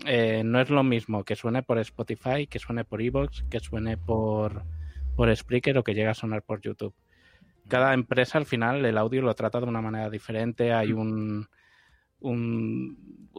eh, 0.05 0.43
no 0.43 0.59
es 0.61 0.69
lo 0.69 0.83
mismo 0.83 1.23
que 1.23 1.35
suene 1.35 1.63
por 1.63 1.77
Spotify, 1.79 2.47
que 2.47 2.59
suene 2.59 2.83
por 2.85 3.01
Evox, 3.01 3.43
que 3.49 3.59
suene 3.59 3.97
por, 3.97 4.63
por 5.15 5.35
Spreaker 5.35 5.77
o 5.77 5.83
que 5.83 5.93
llegue 5.93 6.07
a 6.09 6.13
sonar 6.13 6.43
por 6.43 6.61
YouTube. 6.61 6.93
Cada 7.67 7.93
empresa 7.93 8.37
al 8.37 8.45
final 8.45 8.85
el 8.85 8.97
audio 8.97 9.21
lo 9.21 9.33
trata 9.33 9.59
de 9.59 9.65
una 9.65 9.81
manera 9.81 10.09
diferente, 10.09 10.71
hay 10.73 10.93
un, 10.93 11.47
un- 12.19 13.29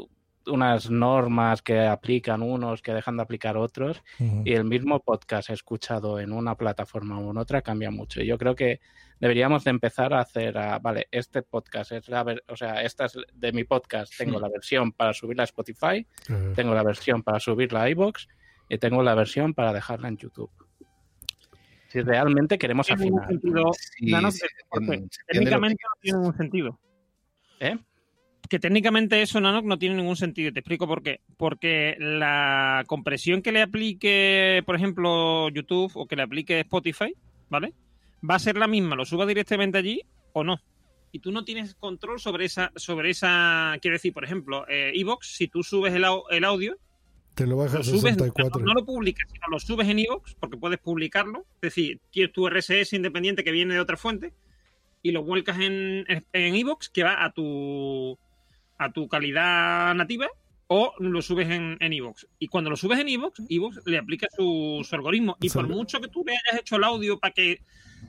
unas 0.46 0.90
normas 0.90 1.62
que 1.62 1.80
aplican 1.80 2.42
unos, 2.42 2.82
que 2.82 2.92
dejan 2.94 3.16
de 3.16 3.22
aplicar 3.22 3.56
otros, 3.56 4.02
y 4.44 4.52
el 4.52 4.64
mismo 4.64 5.00
podcast 5.00 5.50
escuchado 5.50 6.20
en 6.20 6.32
una 6.32 6.54
plataforma 6.56 7.18
o 7.18 7.30
en 7.30 7.36
otra 7.38 7.62
cambia 7.62 7.90
mucho. 7.90 8.20
Y 8.22 8.26
yo 8.26 8.38
creo 8.38 8.54
que 8.54 8.80
deberíamos 9.20 9.64
de 9.64 9.70
empezar 9.70 10.12
a 10.14 10.20
hacer, 10.20 10.56
a, 10.58 10.78
vale, 10.78 11.08
este 11.10 11.42
podcast 11.42 11.92
es 11.92 12.08
la, 12.08 12.22
ver- 12.22 12.44
o 12.48 12.56
sea, 12.56 12.82
esta 12.82 13.06
es 13.06 13.16
de 13.32 13.52
mi 13.52 13.64
podcast, 13.64 14.12
tengo 14.16 14.36
Sí. 14.38 14.42
la 14.42 14.48
versión 14.48 14.92
para 14.92 15.12
subirla 15.12 15.42
a 15.42 15.44
Spotify, 15.44 16.06
tengo 16.54 16.74
la 16.74 16.82
versión 16.82 17.22
para 17.22 17.40
subirla 17.40 17.82
a 17.82 17.90
iBox 17.90 18.28
y 18.68 18.78
tengo 18.78 19.02
la 19.02 19.14
versión 19.14 19.54
para 19.54 19.72
dejarla 19.72 20.08
en 20.08 20.16
YouTube. 20.16 20.50
Si 21.88 22.02
realmente 22.02 22.58
queremos 22.58 22.90
afinar. 22.90 23.26
sentido. 23.28 23.72
Sí, 23.74 24.10
No, 24.10 24.20
no, 24.20 24.28
lo 24.28 24.98
técnicamente 25.28 25.82
no 25.84 26.00
tiene 26.02 26.18
ningún 26.18 26.36
sentido. 26.36 26.78
¿Eh? 27.60 27.78
Que 28.48 28.58
técnicamente 28.58 29.20
eso, 29.22 29.40
Nano, 29.40 29.62
no 29.62 29.78
tiene 29.78 29.96
ningún 29.96 30.16
sentido. 30.16 30.52
Te 30.52 30.60
explico 30.60 30.86
por 30.86 31.02
qué. 31.02 31.20
Porque 31.36 31.96
la 31.98 32.84
compresión 32.86 33.42
que 33.42 33.52
le 33.52 33.62
aplique, 33.62 34.62
por 34.66 34.76
ejemplo, 34.76 35.48
YouTube 35.50 35.90
o 35.94 36.06
que 36.06 36.16
le 36.16 36.22
aplique 36.22 36.60
Spotify, 36.60 37.14
¿vale? 37.48 37.72
Va 38.28 38.36
a 38.36 38.38
ser 38.40 38.56
la 38.56 38.66
misma, 38.66 38.96
lo 38.96 39.04
suba 39.04 39.26
directamente 39.26 39.78
allí 39.78 40.02
o 40.32 40.44
no. 40.44 40.60
Y 41.12 41.20
tú 41.20 41.32
no 41.32 41.44
tienes 41.44 41.74
control 41.74 42.20
sobre 42.20 42.44
esa, 42.44 42.72
sobre 42.76 43.10
esa, 43.10 43.76
quiero 43.80 43.94
decir, 43.96 44.12
por 44.12 44.24
ejemplo, 44.24 44.66
eh, 44.68 44.92
Evox, 44.94 45.28
si 45.36 45.48
tú 45.48 45.62
subes 45.62 45.94
el, 45.94 46.04
au- 46.04 46.24
el 46.30 46.44
audio, 46.44 46.76
Te 47.34 47.44
lo 47.44 47.50
lo 47.50 47.56
bajas 47.58 47.80
a 47.80 47.84
subes, 47.84 48.14
64. 48.14 48.60
no, 48.60 48.66
no 48.66 48.74
lo 48.74 48.84
publicas, 48.84 49.28
sino 49.30 49.46
lo 49.50 49.58
subes 49.58 49.88
en 49.88 49.98
iVoox, 50.00 50.34
porque 50.40 50.56
puedes 50.56 50.78
publicarlo. 50.78 51.40
Es 51.56 51.60
decir, 51.74 52.00
tienes 52.10 52.32
tu 52.32 52.48
RSS 52.48 52.92
independiente 52.94 53.44
que 53.44 53.52
viene 53.52 53.74
de 53.74 53.80
otra 53.80 53.96
fuente 53.96 54.32
y 55.02 55.12
lo 55.12 55.22
vuelcas 55.22 55.58
en, 55.60 56.04
en 56.32 56.54
iVoox, 56.56 56.88
que 56.90 57.04
va 57.04 57.24
a 57.24 57.30
tu, 57.32 58.18
a 58.78 58.92
tu 58.92 59.08
calidad 59.08 59.94
nativa, 59.94 60.28
o 60.68 60.92
lo 60.98 61.22
subes 61.22 61.48
en, 61.48 61.76
en 61.80 61.92
iVoox. 61.92 62.26
Y 62.38 62.48
cuando 62.48 62.70
lo 62.70 62.76
subes 62.76 62.98
en 62.98 63.08
iVoox, 63.08 63.40
iVoox 63.48 63.86
le 63.86 63.98
aplica 63.98 64.26
su, 64.36 64.84
su 64.88 64.94
algoritmo. 64.96 65.36
Y 65.40 65.48
por 65.50 65.68
mucho 65.76 66.00
que 66.00 66.08
tú 66.08 66.24
le 66.26 66.32
hayas 66.32 66.60
hecho 66.60 66.76
el 66.76 66.84
audio 66.84 67.20
para 67.20 67.32
que 67.32 67.60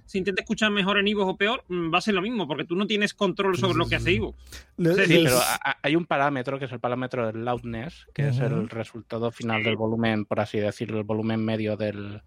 se 0.05 0.17
intente 0.17 0.41
escuchar 0.41 0.71
mejor 0.71 0.97
en 0.97 1.07
iVoox 1.07 1.33
o 1.33 1.37
peor, 1.37 1.63
mm, 1.67 1.93
va 1.93 1.99
a 1.99 2.01
ser 2.01 2.15
lo 2.15 2.21
mismo, 2.21 2.47
porque 2.47 2.65
tú 2.65 2.75
no 2.75 2.87
tienes 2.87 3.13
control 3.13 3.57
sobre 3.57 3.77
lo 3.77 3.87
que 3.87 3.95
hace 3.95 4.11
iVoox. 4.13 4.35
Le- 4.77 4.95
Sí, 4.95 5.05
Sí, 5.05 5.21
pero 5.23 5.39
hay 5.83 5.95
un 5.95 6.05
parámetro 6.05 6.57
que 6.57 6.65
es 6.65 6.71
el 6.71 6.79
parámetro 6.79 7.27
del 7.27 7.45
loudness, 7.45 8.07
que 8.13 8.29
es 8.29 8.39
el 8.39 8.69
resultado 8.69 9.31
final 9.31 9.61
del 9.63 9.75
volumen, 9.75 10.25
por 10.25 10.39
así 10.39 10.57
decirlo, 10.59 10.97
el 10.97 11.03
volumen 11.03 11.43
medio 11.45 11.77
del, 11.77 12.21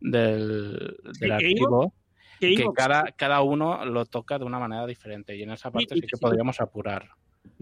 del, 0.00 0.96
archivo, 1.32 1.92
que 2.38 2.64
cada, 2.74 3.04
cada 3.12 3.40
uno 3.42 3.84
lo 3.84 4.04
toca 4.06 4.38
de 4.38 4.44
una 4.44 4.58
manera 4.58 4.86
diferente 4.86 5.36
y 5.36 5.42
en 5.42 5.50
esa 5.50 5.70
parte 5.70 5.94
y 5.96 6.00
sí 6.00 6.06
que 6.06 6.16
podríamos 6.18 6.60
apurar. 6.60 7.10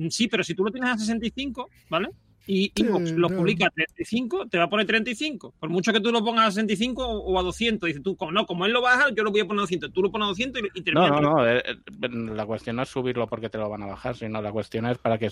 Sí, 0.09 0.29
pero 0.29 0.43
si 0.45 0.55
tú 0.55 0.65
lo 0.65 0.71
tienes 0.71 0.91
a 0.91 0.99
65, 0.99 1.69
¿vale? 1.89 2.09
Y 2.47 2.73
Inbox 2.75 3.11
Sí, 3.11 3.15
lo 3.17 3.29
no. 3.29 3.37
publica 3.37 3.67
a 3.67 3.71
35, 3.71 4.49
te 4.49 4.59
va 4.59 4.65
a 4.65 4.71
poner 4.71 4.87
35. 4.87 5.55
Por 5.61 5.69
mucho 5.69 5.93
que 5.93 6.01
tú 6.01 6.11
lo 6.11 6.25
pongas 6.25 6.47
a 6.49 6.51
65 6.53 7.07
o 7.07 7.39
a 7.39 7.43
200. 7.43 7.87
Dices 7.87 8.03
tú, 8.03 8.17
como 8.17 8.33
no, 8.33 8.47
como 8.47 8.67
él 8.67 8.73
lo 8.73 8.81
baja, 8.81 9.09
yo 9.15 9.23
lo 9.23 9.31
voy 9.31 9.41
a 9.41 9.45
poner 9.47 9.61
a 9.61 9.63
200. 9.63 9.93
Tú 9.93 10.03
lo 10.03 10.11
pones 10.11 10.25
a 10.25 10.29
200 10.31 10.63
y, 10.63 10.65
y 10.65 10.69
No, 10.93 11.03
termina. 11.03 11.11
no, 11.11 11.21
no. 11.21 11.47
eh, 11.49 11.63
eh, 11.67 12.09
La 12.35 12.47
cuestión 12.47 12.77
no 12.77 12.83
es 12.83 12.89
subirlo 12.89 13.29
porque 13.29 13.51
te 13.51 13.59
lo 13.59 13.69
van 13.69 13.83
a 13.83 13.87
bajar, 13.87 14.17
sino 14.17 14.41
la 14.41 14.53
cuestión 14.53 14.87
es 14.87 14.99
para 14.99 15.19
que 15.19 15.31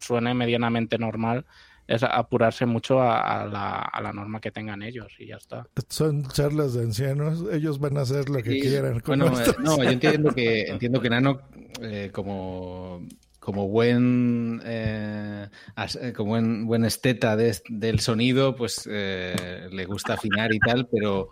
suene 0.00 0.34
medianamente 0.34 0.98
normal, 0.98 1.46
es 1.86 2.02
apurarse 2.02 2.66
mucho 2.66 3.00
a, 3.00 3.42
a 3.42 3.46
la, 3.46 3.78
a 3.80 4.02
la 4.02 4.12
norma 4.12 4.40
que 4.40 4.50
tengan 4.50 4.82
ellos 4.82 5.06
y 5.18 5.26
ya 5.28 5.36
está. 5.36 5.66
Son 5.88 6.24
charlas 6.28 6.74
de 6.74 6.82
ancianos, 6.82 7.44
ellos 7.52 7.78
van 7.78 7.96
a 7.96 8.02
hacer 8.02 8.28
lo 8.28 8.42
que 8.42 8.50
Sí, 8.52 8.60
quieran. 8.60 9.00
con 9.00 9.18
Bueno, 9.20 9.40
eh, 9.40 9.44
no, 9.60 9.76
yo 9.82 9.82
entiendo 9.90 10.34
que 10.34 10.62
entiendo 10.68 11.00
que 11.00 11.08
Nano 11.10 11.40
eh, 11.82 12.10
como 12.12 13.06
como 13.48 13.66
buen 13.66 14.60
eh, 14.66 15.48
as- 15.74 15.96
eh, 15.96 16.12
como 16.12 16.32
buen, 16.32 16.66
buen 16.66 16.84
esteta 16.84 17.34
de- 17.34 17.56
del 17.70 18.00
sonido, 18.00 18.54
pues 18.54 18.86
eh, 18.90 19.68
le 19.72 19.86
gusta 19.86 20.12
afinar 20.12 20.52
y 20.52 20.58
tal, 20.58 20.86
pero 20.86 21.30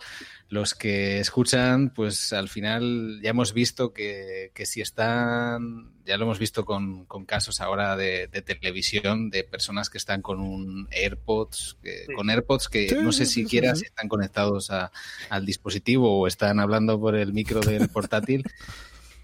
los 0.49 0.75
que 0.75 1.21
escuchan, 1.21 1.93
pues 1.95 2.33
al 2.33 2.49
final 2.49 3.21
ya 3.23 3.29
hemos 3.31 3.53
visto 3.53 3.93
que, 3.93 4.51
que 4.55 4.65
si 4.65 4.81
están, 4.81 5.93
ya 6.07 6.17
lo 6.17 6.25
hemos 6.25 6.39
visto 6.39 6.65
con, 6.65 7.05
con 7.05 7.27
casos 7.27 7.61
ahora 7.61 7.97
de, 7.99 8.29
de 8.29 8.41
televisión, 8.41 9.29
de 9.29 9.45
personas 9.45 9.91
que 9.91 9.99
están 9.99 10.23
con 10.23 10.41
un 10.41 10.89
AirPods, 10.93 11.77
que- 11.83 12.07
con 12.15 12.31
AirPods 12.31 12.69
que 12.71 12.89
Sí, 12.89 12.97
no 13.03 13.13
sé 13.13 13.27
sí, 13.27 13.43
siquiera 13.43 13.75
si 13.77 13.85
están 13.85 14.09
conectados 14.09 14.71
a- 14.71 14.91
al 15.29 15.45
dispositivo 15.45 16.19
o 16.19 16.27
están 16.27 16.61
hablando 16.61 16.99
por 16.99 17.15
el 17.15 17.35
micro 17.35 17.61
del 17.61 17.91
portátil. 17.91 18.43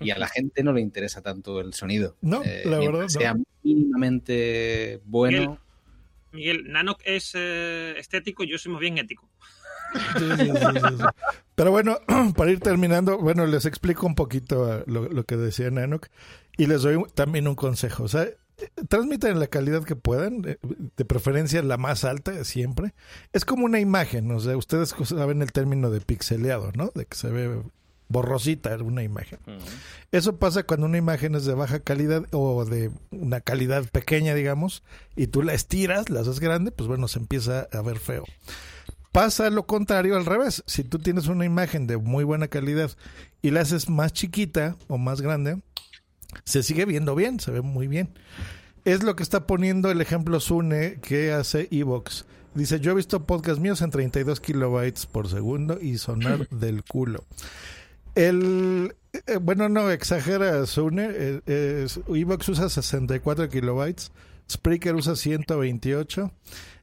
Y 0.02 0.10
a 0.10 0.18
la 0.18 0.28
gente 0.28 0.62
no 0.62 0.72
le 0.72 0.80
interesa 0.80 1.22
tanto 1.22 1.60
el 1.60 1.74
sonido. 1.74 2.16
No, 2.20 2.42
Eh, 2.44 2.62
la 2.64 2.78
mientras 2.78 2.86
verdad, 2.86 3.02
no. 3.02 3.08
sea 3.08 3.34
mínimamente 3.62 5.00
bueno. 5.04 5.58
Miguel, 6.32 6.64
Nanoc 6.72 7.00
es 7.04 7.32
eh, 7.34 7.94
estético, 7.98 8.44
yo 8.44 8.56
soy 8.58 8.72
más 8.72 8.80
bien 8.80 8.98
ético. 8.98 9.28
Sí, 10.18 10.24
sí, 10.38 10.46
sí. 10.46 11.04
Pero 11.54 11.70
bueno, 11.70 11.98
para 12.36 12.50
ir 12.50 12.60
terminando, 12.60 13.18
bueno, 13.18 13.46
les 13.46 13.66
explico 13.66 14.06
un 14.06 14.14
poquito 14.14 14.78
eh, 14.78 14.84
lo, 14.86 15.08
lo 15.08 15.24
que 15.24 15.36
decía 15.36 15.70
Nanok 15.70 16.06
y 16.56 16.66
les 16.66 16.82
doy 16.82 17.04
también 17.14 17.46
un 17.46 17.54
consejo. 17.54 18.04
O 18.04 18.08
sea, 18.08 18.22
eh, 18.22 18.36
transmiten 18.88 19.38
la 19.38 19.48
calidad 19.48 19.84
que 19.84 19.94
puedan, 19.94 20.42
eh, 20.48 20.56
de 20.96 21.04
preferencia 21.04 21.62
la 21.62 21.76
más 21.76 22.04
alta 22.04 22.42
siempre. 22.44 22.94
Es 23.34 23.44
como 23.44 23.66
una 23.66 23.80
imagen, 23.80 24.30
o 24.30 24.40
sea, 24.40 24.56
ustedes 24.56 24.94
saben 25.04 25.42
el 25.42 25.52
término 25.52 25.90
de 25.90 26.00
pixeleado, 26.00 26.72
¿no? 26.74 26.90
De 26.94 27.04
que 27.04 27.16
se 27.16 27.28
ve 27.28 27.60
borrosita 28.12 28.76
una 28.76 29.02
imagen. 29.02 29.38
Eso 30.12 30.36
pasa 30.36 30.62
cuando 30.62 30.86
una 30.86 30.98
imagen 30.98 31.34
es 31.34 31.44
de 31.44 31.54
baja 31.54 31.80
calidad 31.80 32.24
o 32.32 32.64
de 32.64 32.90
una 33.10 33.40
calidad 33.40 33.84
pequeña, 33.90 34.34
digamos, 34.34 34.82
y 35.16 35.26
tú 35.26 35.42
la 35.42 35.54
estiras, 35.54 36.10
la 36.10 36.20
haces 36.20 36.38
grande, 36.38 36.70
pues 36.70 36.86
bueno, 36.86 37.08
se 37.08 37.18
empieza 37.18 37.68
a 37.72 37.80
ver 37.82 37.98
feo. 37.98 38.24
Pasa 39.10 39.50
lo 39.50 39.66
contrario 39.66 40.16
al 40.16 40.24
revés. 40.24 40.62
Si 40.66 40.84
tú 40.84 40.98
tienes 40.98 41.26
una 41.26 41.44
imagen 41.44 41.86
de 41.86 41.98
muy 41.98 42.24
buena 42.24 42.48
calidad 42.48 42.90
y 43.42 43.50
la 43.50 43.60
haces 43.60 43.90
más 43.90 44.12
chiquita 44.12 44.76
o 44.88 44.96
más 44.96 45.20
grande, 45.20 45.60
se 46.44 46.62
sigue 46.62 46.86
viendo 46.86 47.14
bien, 47.14 47.40
se 47.40 47.50
ve 47.50 47.60
muy 47.60 47.88
bien. 47.88 48.10
Es 48.84 49.02
lo 49.02 49.14
que 49.14 49.22
está 49.22 49.46
poniendo 49.46 49.90
el 49.90 50.00
ejemplo 50.00 50.40
Sune 50.40 50.98
que 51.00 51.32
hace 51.32 51.68
Evox. 51.70 52.24
Dice, 52.54 52.80
yo 52.80 52.92
he 52.92 52.94
visto 52.94 53.24
podcast 53.24 53.60
míos 53.60 53.80
en 53.80 53.90
32 53.90 54.40
kilobytes 54.40 55.06
por 55.06 55.28
segundo 55.28 55.78
y 55.80 55.98
sonar 55.98 56.48
del 56.50 56.82
culo. 56.84 57.24
El, 58.14 58.94
eh, 59.26 59.36
bueno, 59.40 59.68
no, 59.68 59.90
exagera 59.90 60.64
Sune. 60.66 61.08
eh, 61.12 61.40
eh, 61.46 61.86
Evox 62.08 62.48
usa 62.50 62.68
64 62.68 63.48
kilobytes, 63.48 64.12
Spreaker 64.50 64.94
usa 64.94 65.16
128, 65.16 66.30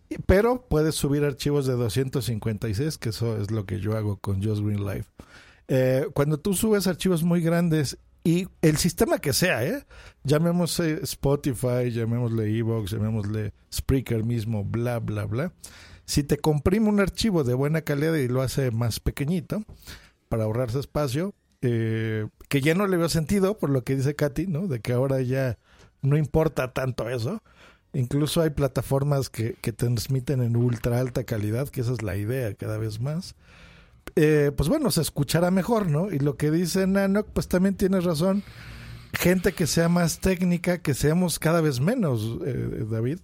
y- 0.10 0.16
pero 0.26 0.66
puedes 0.68 0.96
subir 0.96 1.24
archivos 1.24 1.68
de 1.68 1.74
256, 1.74 2.98
que 2.98 3.10
eso 3.10 3.38
es 3.38 3.52
lo 3.52 3.66
que 3.66 3.80
yo 3.80 3.96
hago 3.98 4.18
con 4.18 4.44
Just 4.44 4.64
Green 4.64 4.86
Live. 4.86 5.06
Eh, 5.68 6.08
cuando 6.14 6.40
tú 6.40 6.56
subes 6.56 6.88
archivos 6.88 7.22
muy 7.24 7.42
grandes 7.42 8.00
y 8.24 8.48
el 8.64 8.78
sistema 8.78 9.20
que 9.20 9.34
sea, 9.34 9.64
¿eh? 9.64 9.86
llamémosle 10.24 11.00
Spotify, 11.04 11.92
llamémosle 11.92 12.58
Evox, 12.58 12.92
llamémosle 12.92 13.54
Spreaker 13.72 14.24
mismo, 14.24 14.64
bla, 14.64 14.98
bla, 15.00 15.26
bla. 15.26 15.54
Si 16.06 16.24
te 16.24 16.38
comprime 16.38 16.90
un 16.90 17.00
archivo 17.00 17.44
de 17.44 17.54
buena 17.54 17.82
calidad 17.82 18.16
y 18.16 18.28
lo 18.28 18.42
hace 18.42 18.72
más 18.72 19.00
pequeñito, 19.00 19.64
para 20.30 20.46
ahorrarse 20.46 20.80
espacio, 20.80 21.34
eh, 21.62 22.28
que 22.48 22.62
ya 22.62 22.76
no 22.76 22.88
le 22.88 22.98
veo 22.98 23.10
sentido, 23.10 23.58
por 23.58 23.70
lo 23.70 23.84
que 23.84 23.96
dice 23.96 24.16
Katy, 24.16 24.48
¿no? 24.48 24.68
De 24.68 24.80
que 24.80 24.94
ahora 24.94 25.22
ya 25.22 25.58
no 26.02 26.18
importa 26.18 26.72
tanto 26.72 27.10
eso. 27.10 27.44
Incluso 27.92 28.42
hay 28.42 28.52
plataformas 28.52 29.30
que, 29.30 29.56
que 29.62 29.74
transmiten 29.74 30.42
en 30.42 30.56
ultra 30.56 31.00
alta 31.00 31.24
calidad, 31.24 31.68
que 31.70 31.82
esa 31.82 31.92
es 31.92 32.04
la 32.04 32.16
idea 32.16 32.54
cada 32.54 32.78
vez 32.78 33.02
más. 33.02 33.36
Eh, 34.16 34.52
pues 34.56 34.70
bueno, 34.70 34.92
se 34.92 35.02
escuchará 35.02 35.52
mejor, 35.52 35.88
¿no? 35.88 36.12
Y 36.12 36.20
lo 36.20 36.38
que 36.38 36.52
dice 36.52 36.88
Nano, 36.88 37.24
pues 37.24 37.48
también 37.48 37.76
tienes 37.76 38.04
razón. 38.04 38.44
Gente 39.14 39.54
que 39.54 39.66
sea 39.66 39.90
más 39.90 40.20
técnica, 40.20 40.80
que 40.80 40.94
seamos 40.94 41.40
cada 41.40 41.62
vez 41.62 41.80
menos, 41.80 42.38
eh, 42.46 42.86
David. 42.90 43.20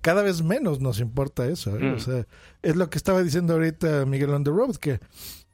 Cada 0.00 0.22
vez 0.22 0.42
menos 0.42 0.80
nos 0.80 1.00
importa 1.00 1.46
eso. 1.46 1.76
¿eh? 1.76 1.80
Mm. 1.80 1.94
O 1.94 1.98
sea, 1.98 2.26
es 2.62 2.76
lo 2.76 2.90
que 2.90 2.98
estaba 2.98 3.22
diciendo 3.22 3.54
ahorita 3.54 4.06
Miguel 4.06 4.30
on 4.30 4.44
the 4.44 4.50
road, 4.50 4.76
que 4.76 5.00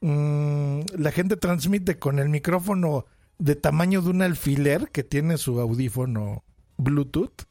mm, 0.01 0.81
la 0.99 1.13
gente 1.13 1.37
transmite 1.37 1.99
con 1.99 2.19
el 2.19 2.29
micrófono 2.29 3.07
de 3.39 3.57
tamaño 3.57 4.03
de 4.03 4.11
un 4.11 4.23
alfiler 4.23 4.91
que 4.91 5.03
tiene 5.03 5.39
su 5.39 5.61
audífono 5.61 6.45
Bluetooth. 6.77 7.45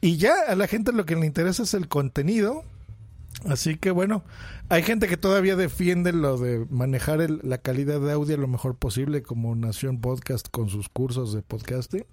Y 0.00 0.16
ya 0.16 0.34
a 0.48 0.56
la 0.56 0.66
gente 0.66 0.92
lo 0.92 1.04
que 1.06 1.16
le 1.16 1.26
interesa 1.26 1.62
es 1.62 1.74
el 1.74 1.88
contenido. 1.88 2.64
Así 3.46 3.76
que 3.76 3.90
bueno, 3.90 4.24
hay 4.68 4.82
gente 4.82 5.08
que 5.08 5.16
todavía 5.16 5.56
defiende 5.56 6.12
lo 6.12 6.38
de 6.38 6.66
manejar 6.70 7.20
el- 7.20 7.40
la 7.42 7.58
calidad 7.58 8.00
de 8.00 8.12
audio 8.12 8.36
lo 8.36 8.46
mejor 8.48 8.76
posible 8.76 9.22
como 9.22 9.54
Nación 9.54 10.00
Podcast 10.00 10.48
con 10.50 10.68
sus 10.68 10.88
cursos 10.88 11.32
de 11.32 11.42
podcasting. 11.42 12.04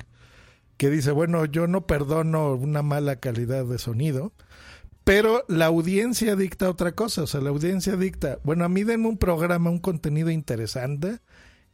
Que 0.78 0.90
dice, 0.90 1.12
bueno, 1.12 1.44
yo 1.46 1.68
no 1.68 1.86
perdono 1.88 2.54
una 2.54 2.82
mala 2.82 3.18
calidad 3.18 3.66
de 3.66 3.78
sonido, 3.80 4.32
pero 5.10 5.44
la 5.48 5.66
audiencia 5.66 6.36
dicta 6.36 6.70
otra 6.70 6.92
cosa. 6.92 7.24
O 7.24 7.28
sea, 7.28 7.42
la 7.42 7.50
audiencia 7.50 7.96
dicta, 7.96 8.38
bueno, 8.44 8.64
a 8.64 8.70
mí 8.70 8.84
denme 8.84 9.08
un 9.08 9.18
programa, 9.18 9.72
un 9.72 9.80
contenido 9.80 10.30
interesante 10.30 11.18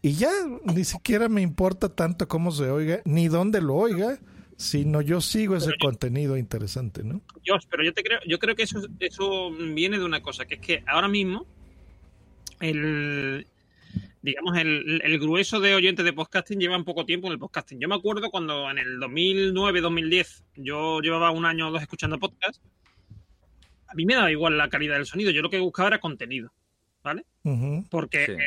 y 0.01 0.13
ya 0.13 0.31
ni 0.63 0.85
siquiera 0.85 1.27
me 1.27 1.41
importa 1.41 1.93
tanto 1.93 2.29
cómo 2.29 2.51
se 2.51 2.69
oiga, 2.69 3.01
ni 3.03 3.27
dónde 3.27 3.59
lo 3.59 3.75
oiga, 3.75 4.19
sino 4.55 5.01
yo 5.01 5.19
sigo 5.19 5.57
ese 5.57 5.73
contenido 5.81 6.37
interesante, 6.37 7.03
¿no? 7.03 7.19
Dios, 7.43 7.67
pero 7.69 7.83
yo 7.83 7.91
te 7.91 8.03
creo, 8.03 8.19
yo 8.25 8.39
creo 8.39 8.55
que 8.55 8.63
eso, 8.63 8.87
eso 9.01 9.51
viene 9.51 9.99
de 9.99 10.05
una 10.05 10.21
cosa, 10.21 10.45
que 10.45 10.55
es 10.55 10.61
que 10.61 10.83
ahora 10.87 11.09
mismo 11.09 11.45
el 12.61 13.45
digamos 14.21 14.57
el, 14.57 15.01
el 15.03 15.19
grueso 15.19 15.59
de 15.59 15.75
oyentes 15.75 16.05
de 16.05 16.13
podcasting 16.13 16.57
llevan 16.57 16.85
poco 16.85 17.05
tiempo 17.05 17.27
en 17.27 17.33
el 17.33 17.39
podcasting. 17.39 17.81
Yo 17.81 17.89
me 17.89 17.95
acuerdo 17.95 18.31
cuando 18.31 18.71
en 18.71 18.77
el 18.77 18.97
2009-2010 18.97 20.43
yo 20.55 21.01
llevaba 21.01 21.31
un 21.31 21.43
año 21.43 21.67
o 21.67 21.71
dos 21.71 21.81
escuchando 21.81 22.17
podcast. 22.17 22.61
A 23.87 23.93
mí 23.93 24.05
me 24.05 24.15
daba 24.15 24.31
igual 24.31 24.57
la 24.57 24.69
calidad 24.69 24.95
del 24.95 25.05
sonido, 25.05 25.31
yo 25.31 25.41
lo 25.41 25.49
que 25.49 25.59
buscaba 25.59 25.89
era 25.89 25.99
contenido, 25.99 26.51
¿vale? 27.03 27.25
Porque 27.89 28.23
eh, 28.23 28.37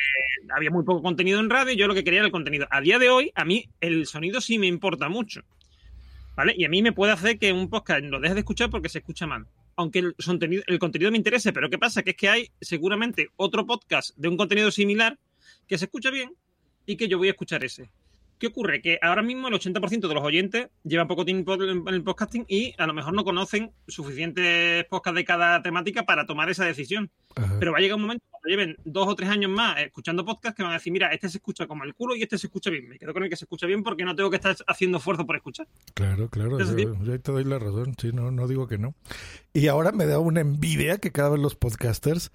había 0.54 0.70
muy 0.70 0.84
poco 0.84 1.02
contenido 1.02 1.38
en 1.40 1.50
radio 1.50 1.72
y 1.72 1.76
yo 1.76 1.86
lo 1.86 1.94
que 1.94 2.04
quería 2.04 2.20
era 2.20 2.26
el 2.26 2.32
contenido. 2.32 2.66
A 2.70 2.80
día 2.80 2.98
de 2.98 3.08
hoy, 3.08 3.30
a 3.34 3.44
mí 3.44 3.68
el 3.80 4.06
sonido 4.06 4.40
sí 4.40 4.58
me 4.58 4.66
importa 4.66 5.08
mucho. 5.08 5.42
¿Vale? 6.36 6.54
Y 6.56 6.64
a 6.64 6.68
mí 6.68 6.82
me 6.82 6.92
puede 6.92 7.12
hacer 7.12 7.38
que 7.38 7.52
un 7.52 7.68
podcast 7.68 8.04
lo 8.04 8.20
deje 8.20 8.34
de 8.34 8.40
escuchar 8.40 8.70
porque 8.70 8.88
se 8.88 8.98
escucha 8.98 9.26
mal. 9.26 9.46
Aunque 9.74 9.98
el, 9.98 10.14
contenido, 10.14 10.62
el 10.66 10.78
contenido 10.78 11.10
me 11.10 11.16
interese, 11.16 11.52
pero 11.52 11.68
¿qué 11.68 11.78
pasa? 11.78 12.02
Que 12.02 12.10
es 12.10 12.16
que 12.16 12.28
hay 12.28 12.50
seguramente 12.60 13.30
otro 13.36 13.66
podcast 13.66 14.16
de 14.16 14.28
un 14.28 14.36
contenido 14.36 14.70
similar 14.70 15.18
que 15.66 15.78
se 15.78 15.86
escucha 15.86 16.10
bien 16.10 16.32
y 16.86 16.96
que 16.96 17.08
yo 17.08 17.18
voy 17.18 17.28
a 17.28 17.32
escuchar 17.32 17.64
ese. 17.64 17.90
¿Qué 18.38 18.46
ocurre? 18.46 18.80
Que 18.80 18.98
ahora 19.02 19.22
mismo 19.22 19.48
el 19.48 19.54
80% 19.54 20.08
de 20.08 20.14
los 20.14 20.22
oyentes 20.22 20.68
llevan 20.84 21.08
poco 21.08 21.24
tiempo 21.24 21.54
en 21.54 21.88
el 21.88 22.02
podcasting 22.02 22.44
y 22.48 22.74
a 22.78 22.86
lo 22.86 22.94
mejor 22.94 23.14
no 23.14 23.24
conocen 23.24 23.72
suficientes 23.86 24.84
podcasts 24.86 25.16
de 25.16 25.24
cada 25.24 25.62
temática 25.62 26.04
para 26.04 26.26
tomar 26.26 26.48
esa 26.48 26.64
decisión. 26.64 27.10
Pero 27.58 27.72
va 27.72 27.78
a 27.78 27.80
llegar 27.80 27.96
un 27.96 28.02
momento 28.02 28.24
cuando 28.30 28.48
lleven 28.48 28.76
dos 28.84 29.08
o 29.08 29.14
tres 29.14 29.28
años 29.28 29.50
más 29.50 29.80
escuchando 29.80 30.24
podcasts 30.24 30.56
que 30.56 30.62
van 30.62 30.72
a 30.72 30.76
decir, 30.76 30.92
mira, 30.92 31.12
este 31.12 31.28
se 31.28 31.38
escucha 31.38 31.66
como 31.66 31.84
el 31.84 31.94
culo 31.94 32.16
y 32.16 32.22
este 32.22 32.38
se 32.38 32.46
escucha 32.46 32.70
bien. 32.70 32.88
Me 32.88 32.98
quedo 32.98 33.12
con 33.12 33.22
el 33.22 33.30
que 33.30 33.36
se 33.36 33.44
escucha 33.44 33.66
bien 33.66 33.82
porque 33.82 34.04
no 34.04 34.14
tengo 34.14 34.30
que 34.30 34.36
estar 34.36 34.56
haciendo 34.66 34.98
esfuerzo 34.98 35.26
por 35.26 35.36
escuchar. 35.36 35.68
Claro, 35.94 36.28
claro, 36.28 36.58
yo, 36.58 37.04
yo 37.04 37.20
te 37.20 37.32
doy 37.32 37.44
la 37.44 37.58
razón, 37.58 37.94
sí, 38.00 38.10
no, 38.12 38.30
no 38.30 38.48
digo 38.48 38.66
que 38.66 38.78
no. 38.78 38.94
Y 39.52 39.68
ahora 39.68 39.92
me 39.92 40.06
da 40.06 40.18
una 40.18 40.40
envidia 40.40 40.98
que 40.98 41.12
cada 41.12 41.30
vez 41.30 41.40
los 41.40 41.56
podcasters 41.56 42.32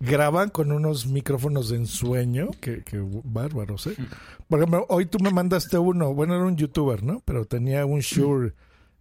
graban 0.00 0.50
con 0.50 0.72
unos 0.72 1.06
micrófonos 1.06 1.68
de 1.70 1.76
ensueño, 1.76 2.50
que, 2.60 2.82
bárbaros, 3.24 3.86
¿eh? 3.86 3.96
Por 4.48 4.58
ejemplo, 4.60 4.86
hoy 4.88 5.06
tú 5.06 5.18
me 5.18 5.30
mandaste 5.30 5.78
uno, 5.78 6.14
bueno, 6.14 6.34
era 6.34 6.44
un 6.44 6.56
youtuber, 6.56 7.02
¿no? 7.02 7.22
Pero 7.24 7.44
tenía 7.44 7.86
un 7.86 8.00
Shure, 8.00 8.52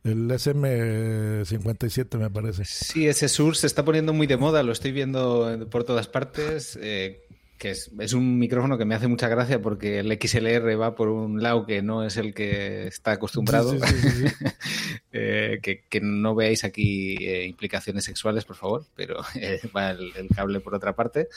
el 0.04 0.30
SM57 0.30 2.18
me 2.18 2.30
parece. 2.30 2.64
Sí, 2.66 3.08
ese 3.08 3.28
sur 3.28 3.56
se 3.56 3.68
está 3.68 3.84
poniendo 3.84 4.14
muy 4.14 4.28
de 4.28 4.38
moda, 4.38 4.64
lo 4.64 4.72
estoy 4.72 4.92
viendo 4.92 5.68
por 5.70 5.84
todas 5.84 6.08
partes. 6.08 6.78
eh, 6.82 7.25
que 7.58 7.72
es, 7.72 7.92
es 8.00 8.14
un 8.14 8.38
micrófono 8.38 8.78
que 8.78 8.86
me 8.86 8.96
hace 8.96 9.08
mucha 9.08 9.28
gracia 9.28 9.62
porque 9.62 10.00
el 10.00 10.12
XLR 10.12 10.80
va 10.80 10.96
por 10.96 11.10
un 11.10 11.42
lado 11.42 11.66
que 11.66 11.82
no 11.82 12.04
es 12.04 12.18
el 12.18 12.34
que 12.34 12.88
está 12.88 13.12
acostumbrado. 13.12 13.72
Sí, 13.72 13.80
sí, 13.80 14.10
sí, 14.10 14.28
sí. 14.30 14.36
Eh, 15.18 15.60
que, 15.62 15.86
que 15.88 16.02
no 16.02 16.36
veáis 16.36 16.66
aquí 16.66 17.16
eh, 17.26 17.46
implicaciones 17.46 18.04
sexuales, 18.04 18.44
por 18.44 18.58
favor, 18.58 18.86
pero 18.96 19.22
eh, 19.36 19.62
va 19.74 19.92
el, 19.92 20.12
el 20.14 20.28
cable 20.28 20.60
por 20.60 20.76
otra 20.76 20.94
parte. 20.94 21.30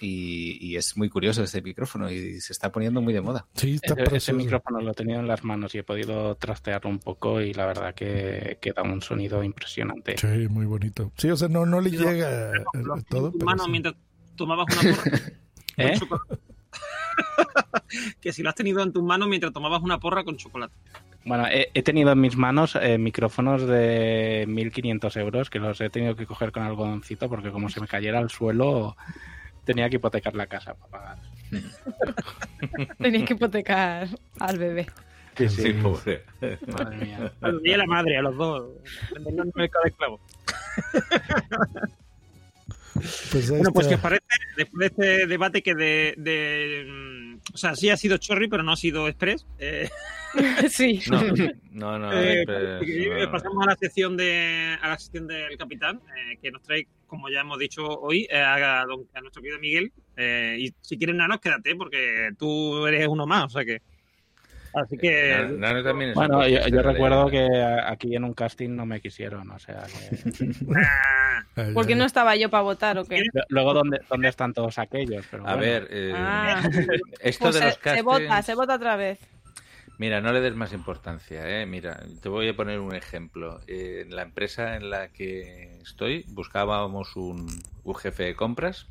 Y, 0.00 0.56
y 0.58 0.76
es 0.76 0.96
muy 0.96 1.10
curioso 1.10 1.44
este 1.44 1.60
micrófono 1.60 2.10
y 2.10 2.40
se 2.40 2.54
está 2.54 2.72
poniendo 2.72 3.02
muy 3.02 3.12
de 3.12 3.20
moda. 3.20 3.46
Sí, 3.54 3.78
Ese, 3.80 4.16
ese 4.16 4.32
micrófono 4.32 4.80
lo 4.80 4.92
he 4.92 4.94
tenido 4.94 5.20
en 5.20 5.28
las 5.28 5.44
manos 5.44 5.74
y 5.74 5.78
he 5.78 5.84
podido 5.84 6.34
trastearlo 6.36 6.88
un 6.88 6.98
poco 6.98 7.42
y 7.42 7.52
la 7.52 7.66
verdad 7.66 7.94
que, 7.94 8.56
que 8.60 8.72
da 8.72 8.82
un 8.82 9.02
sonido 9.02 9.44
impresionante. 9.44 10.16
Sí, 10.16 10.48
muy 10.48 10.64
bonito. 10.64 11.12
Sí, 11.18 11.30
o 11.30 11.36
sea, 11.36 11.48
no, 11.48 11.66
no 11.66 11.80
le 11.82 11.90
llega 11.90 12.52
todo, 13.10 13.32
pero 13.32 13.44
mano 13.44 13.68
mientras 13.68 13.94
tomabas 14.36 14.66
una 14.76 14.94
porra. 14.94 15.18
¿Eh? 15.76 15.88
con 15.90 15.98
chocolate. 15.98 16.38
que 18.20 18.32
si 18.32 18.42
lo 18.42 18.48
has 18.48 18.54
tenido 18.54 18.82
en 18.82 18.92
tus 18.92 19.02
manos 19.02 19.28
mientras 19.28 19.52
tomabas 19.52 19.82
una 19.82 19.98
porra 19.98 20.24
con 20.24 20.36
chocolate. 20.36 20.74
Bueno, 21.24 21.46
he, 21.46 21.70
he 21.74 21.82
tenido 21.82 22.12
en 22.12 22.20
mis 22.20 22.36
manos 22.36 22.76
eh, 22.80 22.98
micrófonos 22.98 23.66
de 23.66 24.44
1.500 24.48 25.20
euros 25.20 25.50
que 25.50 25.60
los 25.60 25.80
he 25.80 25.88
tenido 25.88 26.16
que 26.16 26.26
coger 26.26 26.50
con 26.50 26.64
algodoncito 26.64 27.28
porque 27.28 27.52
como 27.52 27.68
se 27.68 27.80
me 27.80 27.86
cayera 27.86 28.18
al 28.18 28.30
suelo 28.30 28.96
Tenía 29.64 29.88
que 29.88 29.96
hipotecar 29.96 30.34
la 30.34 30.46
casa 30.46 30.74
para 30.74 30.90
pagar. 30.90 31.18
Tenía 32.98 33.24
que 33.24 33.34
hipotecar 33.34 34.08
al 34.40 34.58
bebé. 34.58 34.86
Sí, 35.36 35.48
sí. 35.48 35.62
Sí, 35.62 35.72
pobre. 35.74 36.24
Madre 36.66 36.96
mía. 36.96 37.32
Y 37.62 37.72
a 37.72 37.78
la 37.78 37.86
madre, 37.86 38.18
a 38.18 38.22
los 38.22 38.36
dos. 38.36 38.70
En 39.14 39.38
el 39.38 39.52
mercado 39.54 39.84
de 39.84 39.90
esclavos. 39.90 40.20
Pues 42.94 43.48
Bueno, 43.50 43.72
pues 43.72 43.86
que 43.86 43.94
os 43.94 44.00
parece, 44.00 44.22
después 44.56 44.78
de 44.80 44.86
este 44.86 45.26
debate 45.26 45.62
que 45.62 45.74
de, 45.74 46.14
de, 46.18 46.84
mm, 46.88 47.40
o 47.54 47.56
sea, 47.56 47.74
sí 47.74 47.88
ha 47.90 47.96
sido 47.96 48.18
chorri, 48.18 48.48
pero 48.48 48.62
no 48.62 48.72
ha 48.72 48.76
sido 48.76 49.08
express. 49.08 49.46
eh, 49.58 49.88
sí. 50.68 51.00
No, 51.10 51.20
no, 51.72 51.98
no. 51.98 52.12
eh, 52.12 52.42
pues, 52.46 52.88
eh, 52.88 53.16
no. 53.24 53.32
pasamos 53.32 53.62
a 53.66 53.70
la 53.70 53.76
sección 53.76 54.16
de 54.16 54.76
a 54.80 54.88
la 54.88 54.98
sección 54.98 55.26
del 55.26 55.56
capitán, 55.56 56.00
eh, 56.16 56.38
que 56.40 56.50
nos 56.50 56.62
trae, 56.62 56.86
como 57.06 57.28
ya 57.30 57.40
hemos 57.40 57.58
dicho 57.58 57.86
hoy, 57.86 58.26
eh, 58.30 58.36
a, 58.38 58.84
don- 58.86 59.08
a 59.14 59.20
nuestro 59.20 59.42
querido 59.42 59.58
Miguel. 59.60 59.92
Eh, 60.16 60.56
y 60.58 60.74
si 60.82 60.96
quieres, 60.98 61.16
Nanos, 61.16 61.40
quédate, 61.40 61.74
porque 61.76 62.30
tú 62.38 62.86
eres 62.86 63.06
uno 63.08 63.26
más, 63.26 63.44
o 63.44 63.48
sea 63.50 63.64
que. 63.64 63.80
Así 64.74 64.96
que. 64.96 65.34
Nano- 65.36 65.58
Nano 65.58 65.82
también 65.84 66.10
es 66.10 66.14
Bueno, 66.16 66.46
yo, 66.48 66.82
recuerdo 66.82 67.28
leyenda. 67.28 67.84
que 67.86 67.92
aquí 67.92 68.16
en 68.16 68.24
un 68.24 68.34
casting 68.34 68.70
no 68.70 68.86
me 68.86 69.00
quisieron, 69.00 69.50
o 69.50 69.58
sea 69.58 69.84
que... 69.86 70.16
Ay, 71.56 71.74
¿Por 71.74 71.86
qué 71.86 71.94
no 71.94 72.04
estaba 72.04 72.34
yo 72.36 72.48
para 72.50 72.62
votar 72.62 72.96
o 72.98 73.04
qué? 73.04 73.22
Luego, 73.48 73.74
¿dónde, 73.74 74.00
¿dónde 74.08 74.28
están 74.28 74.54
todos 74.54 74.78
aquellos? 74.78 75.26
Pero 75.30 75.42
A 75.46 75.56
bueno. 75.56 75.60
ver, 75.60 75.88
eh, 75.90 76.12
Ah. 76.14 76.62
esto 77.20 77.44
Pues 77.44 77.54
de 77.56 77.60
se, 77.60 77.64
los 77.66 77.74
se 77.74 77.80
castings... 77.80 78.04
vota, 78.04 78.42
se 78.42 78.54
vota 78.54 78.74
otra 78.76 78.96
vez. 78.96 79.18
Mira, 79.98 80.20
no 80.22 80.32
le 80.32 80.40
des 80.40 80.54
más 80.54 80.72
importancia, 80.72 81.46
¿eh? 81.60 81.66
Mira, 81.66 82.00
te 82.22 82.28
voy 82.28 82.48
a 82.48 82.56
poner 82.56 82.80
un 82.80 82.94
ejemplo. 82.94 83.60
Eh, 83.68 84.00
En 84.06 84.16
la 84.16 84.22
empresa 84.22 84.76
en 84.76 84.88
la 84.90 85.08
que 85.08 85.78
estoy 85.82 86.24
buscábamos 86.28 87.14
un, 87.16 87.46
un 87.84 87.94
jefe 87.94 88.24
de 88.24 88.34
compras 88.34 88.88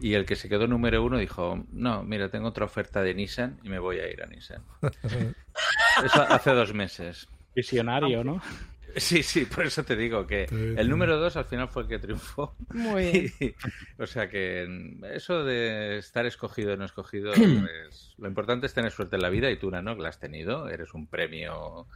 y 0.00 0.14
el 0.14 0.24
que 0.26 0.36
se 0.36 0.48
quedó 0.48 0.66
número 0.66 1.02
uno 1.04 1.18
dijo, 1.18 1.64
no, 1.72 2.02
mira, 2.02 2.28
tengo 2.30 2.48
otra 2.48 2.64
oferta 2.64 3.02
de 3.02 3.14
Nissan 3.14 3.58
y 3.62 3.68
me 3.68 3.78
voy 3.78 3.98
a 3.98 4.08
ir 4.10 4.22
a 4.22 4.26
Nissan. 4.26 4.62
Eso 6.04 6.22
hace 6.22 6.50
dos 6.50 6.72
meses. 6.74 7.28
Visionario, 7.54 8.24
¿no? 8.24 8.40
Sí, 8.96 9.22
sí, 9.22 9.44
por 9.44 9.64
eso 9.64 9.84
te 9.84 9.94
digo 9.94 10.26
que 10.26 10.46
el 10.50 10.90
número 10.90 11.16
dos 11.16 11.36
al 11.36 11.44
final 11.44 11.68
fue 11.68 11.82
el 11.84 11.88
que 11.88 12.00
triunfó. 12.00 12.56
Muy 12.70 13.02
bien. 13.12 13.32
Y- 13.38 14.02
o 14.02 14.06
sea 14.08 14.28
que 14.28 14.66
eso 15.14 15.44
de 15.44 15.98
estar 15.98 16.26
escogido 16.26 16.72
o 16.72 16.76
no 16.76 16.86
escogido, 16.86 17.32
es- 17.88 18.14
lo 18.18 18.26
importante 18.26 18.66
es 18.66 18.74
tener 18.74 18.90
suerte 18.90 19.14
en 19.14 19.22
la 19.22 19.28
vida 19.28 19.48
y 19.48 19.56
tú, 19.58 19.70
¿no? 19.70 19.94
Que 19.94 20.02
la 20.02 20.08
has 20.08 20.18
tenido, 20.18 20.68
eres 20.68 20.92
un 20.92 21.06
premio. 21.06 21.86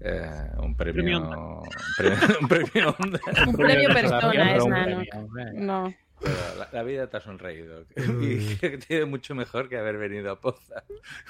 eh, 0.00 0.28
un 0.58 0.76
premio. 0.76 1.04
Premio 1.04 1.20
Un 1.20 1.68
premio, 1.96 2.36
un 2.40 2.48
premio 2.48 2.96
Onda. 2.98 3.20
Un 3.46 3.54
premio 3.56 3.88
de 3.90 3.94
persona 3.94 4.56
es 4.56 4.66
nano. 4.66 5.02
No. 5.54 5.94
Pero 6.24 6.58
la, 6.58 6.68
la 6.72 6.82
vida 6.82 7.06
te 7.06 7.16
ha 7.18 7.20
sonreído. 7.20 7.84
Y 7.96 8.56
creo 8.56 8.72
que 8.72 8.78
te 8.78 8.94
ido 8.96 9.06
mucho 9.06 9.34
mejor 9.34 9.68
que 9.68 9.76
haber 9.76 9.98
venido 9.98 10.32
a 10.32 10.40
Poza. 10.40 10.82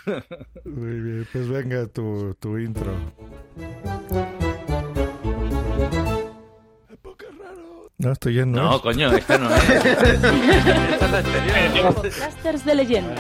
Muy 0.65 1.01
bien, 1.01 1.27
pues 1.33 1.49
venga 1.49 1.87
tu, 1.89 2.35
tu 2.41 2.59
intro. 2.59 2.93
No, 7.99 8.12
esto 8.12 8.29
ya 8.29 8.45
no, 8.45 8.71
No, 8.71 8.83
coño, 8.83 9.11
esta 9.12 9.39
no 9.39 9.55
es. 9.55 9.62
Esta 9.71 10.11
es 10.11 11.11
la 11.11 11.19
anterior. 11.19 11.95
Podcasters 11.95 12.65
de 12.65 12.75
leyenda. 12.75 13.15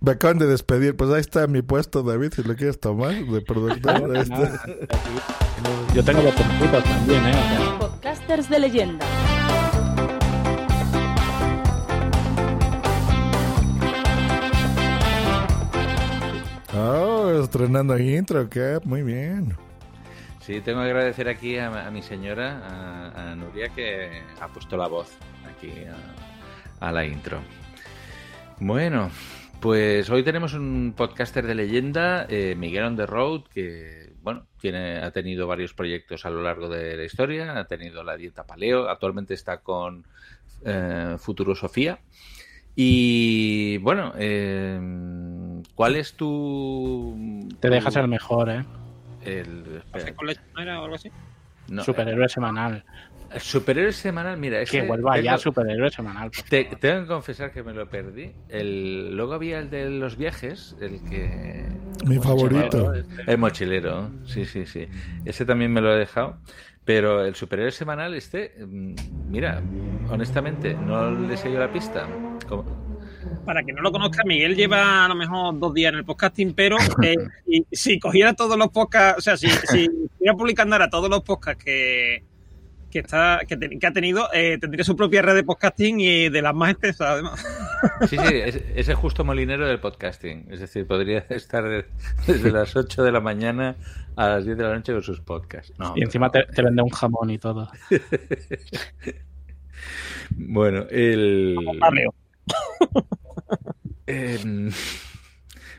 Me 0.00 0.12
acaban 0.12 0.38
de 0.38 0.46
despedir. 0.46 0.96
Pues 0.96 1.10
ahí 1.10 1.20
está 1.20 1.46
mi 1.46 1.62
puesto, 1.62 2.02
David, 2.02 2.32
si 2.34 2.42
lo 2.42 2.56
quieres 2.56 2.78
tomar, 2.80 3.14
de 3.14 3.40
productor. 3.40 4.16
Ahí 4.16 4.22
está. 4.22 4.62
Yo 5.94 6.04
tengo 6.04 6.22
botoncitos 6.22 6.84
también, 6.84 7.26
¿eh? 7.26 7.34
Podcasters 7.78 8.50
de 8.50 8.58
leyenda. 8.58 9.06
Estrenando 17.50 17.98
intro, 17.98 18.48
¿qué? 18.48 18.78
Muy 18.84 19.02
bien. 19.02 19.56
Sí, 20.40 20.60
tengo 20.60 20.82
que 20.82 20.86
agradecer 20.86 21.28
aquí 21.28 21.58
a, 21.58 21.90
mi 21.90 22.00
señora, 22.00 23.10
a, 23.12 23.34
Nuria, 23.34 23.70
que 23.70 24.22
ha 24.40 24.46
puesto 24.46 24.76
la 24.76 24.86
voz 24.86 25.10
aquí 25.52 25.72
a, 26.80 26.86
a 26.86 26.92
la 26.92 27.04
intro. 27.04 27.40
Bueno, 28.60 29.10
pues 29.58 30.08
hoy 30.10 30.22
tenemos 30.22 30.54
un 30.54 30.94
podcaster 30.96 31.44
de 31.44 31.56
leyenda, 31.56 32.24
eh, 32.28 32.54
Miguel 32.56 32.84
on 32.84 32.96
the 32.96 33.06
Road, 33.06 33.42
que 33.52 34.12
bueno, 34.22 34.46
tiene, 34.60 34.98
ha 34.98 35.10
tenido 35.10 35.48
varios 35.48 35.74
proyectos 35.74 36.24
a 36.24 36.30
lo 36.30 36.42
largo 36.42 36.68
de 36.68 36.96
la 36.96 37.04
historia, 37.04 37.58
ha 37.58 37.66
tenido 37.66 38.04
la 38.04 38.16
dieta 38.16 38.46
paleo, 38.46 38.88
actualmente 38.88 39.34
está 39.34 39.58
con 39.58 40.06
eh, 40.64 41.16
Futurosofía. 41.18 41.98
Y 42.76 43.78
bueno, 43.78 44.12
eh, 44.16 44.78
¿cuál 45.74 45.96
es 45.96 46.14
tu... 46.14 47.48
te 47.60 47.68
dejas 47.70 47.96
el 47.96 48.08
mejor, 48.08 48.50
¿eh? 48.50 48.64
el, 49.22 49.64
espera, 49.78 50.14
¿Con 50.14 50.26
no 50.26 50.62
era 50.62 50.80
o 50.80 50.84
algo 50.84 50.96
así? 50.96 51.10
no, 51.68 51.84
Superhéroe 51.84 52.28
semanal. 52.28 52.84
el 53.32 53.40
superhéroe 53.40 53.92
semanal, 53.92 54.36
mira, 54.38 54.60
ese 54.60 54.80
Que 54.80 54.86
vuelva 54.88 55.12
tengo- 55.14 55.24
ya 55.24 55.38
superhéroe 55.38 55.90
semanal. 55.90 56.30
te- 56.48 56.64
tengo 56.64 57.02
que 57.02 57.06
confesar 57.06 57.52
que 57.52 57.62
me 57.62 57.72
lo 57.72 57.88
perdí. 57.88 58.32
El, 58.48 59.14
luego 59.16 59.34
había 59.34 59.58
el 59.60 59.70
de 59.70 59.88
los 59.90 60.16
viajes, 60.16 60.74
el 60.80 61.00
que... 61.08 61.66
Mi 62.06 62.18
favorito. 62.18 62.92
El 63.26 63.38
mochilero, 63.38 64.10
sí, 64.24 64.46
sí, 64.46 64.64
sí. 64.66 64.88
Ese 65.24 65.44
también 65.44 65.72
me 65.72 65.80
lo 65.80 65.94
he 65.94 65.98
dejado. 65.98 66.38
Pero 66.84 67.24
el 67.24 67.34
superhéroe 67.34 67.70
semanal, 67.72 68.14
este, 68.14 68.54
mm, 68.66 68.94
mira, 69.28 69.60
honestamente, 70.08 70.74
no 70.74 71.10
le 71.12 71.36
seguido 71.36 71.60
la 71.60 71.70
pista. 71.70 72.08
Como- 72.48 72.64
Para 73.44 73.62
que 73.62 73.72
no 73.72 73.82
lo 73.82 73.92
conozca, 73.92 74.22
Miguel 74.24 74.54
lleva 74.56 75.04
a 75.04 75.08
lo 75.08 75.14
mejor 75.14 75.58
dos 75.58 75.74
días 75.74 75.92
en 75.92 75.98
el 75.98 76.04
podcasting, 76.04 76.54
pero 76.54 76.76
eh, 77.02 77.14
si, 77.46 77.66
si 77.72 77.98
cogiera 77.98 78.34
todos 78.34 78.56
los 78.58 78.68
podcasts, 78.68 79.18
o 79.18 79.20
sea, 79.22 79.36
si, 79.36 79.48
si 79.48 79.84
estuviera 79.84 80.34
publicando 80.36 80.74
ahora 80.76 80.88
todos 80.90 81.08
los 81.10 81.22
podcasts 81.22 81.62
que, 81.64 82.22
que, 82.90 82.98
está, 83.00 83.40
que, 83.46 83.56
te- 83.56 83.78
que 83.78 83.86
ha 83.86 83.92
tenido, 83.92 84.28
eh, 84.32 84.58
tendría 84.60 84.84
su 84.84 84.96
propia 84.96 85.22
red 85.22 85.34
de 85.34 85.44
podcasting 85.44 86.00
y 86.00 86.28
de 86.28 86.42
las 86.42 86.54
más 86.54 86.72
extensas, 86.72 87.08
además. 87.08 87.46
Sí, 88.08 88.16
sí, 88.18 88.24
es, 88.44 88.62
es 88.74 88.88
el 88.88 88.94
justo 88.96 89.24
molinero 89.24 89.66
del 89.66 89.80
podcasting. 89.80 90.46
Es 90.50 90.60
decir, 90.60 90.86
podría 90.86 91.18
estar 91.30 91.68
de- 91.68 91.86
desde 92.26 92.50
las 92.50 92.74
8 92.76 93.02
de 93.02 93.12
la 93.12 93.20
mañana 93.20 93.76
a 94.16 94.28
las 94.28 94.44
10 94.44 94.56
de 94.58 94.64
la 94.64 94.74
noche 94.74 94.92
con 94.92 95.02
sus 95.02 95.20
podcasts. 95.20 95.72
No, 95.78 95.92
Y 95.96 96.02
encima 96.02 96.30
te, 96.30 96.44
te 96.44 96.62
vende 96.62 96.82
un 96.82 96.90
jamón 96.90 97.30
y 97.30 97.38
todo. 97.38 97.70
Bueno, 100.36 100.86
el. 100.90 101.56
Paleo. 101.78 102.14
Em, 104.06 104.70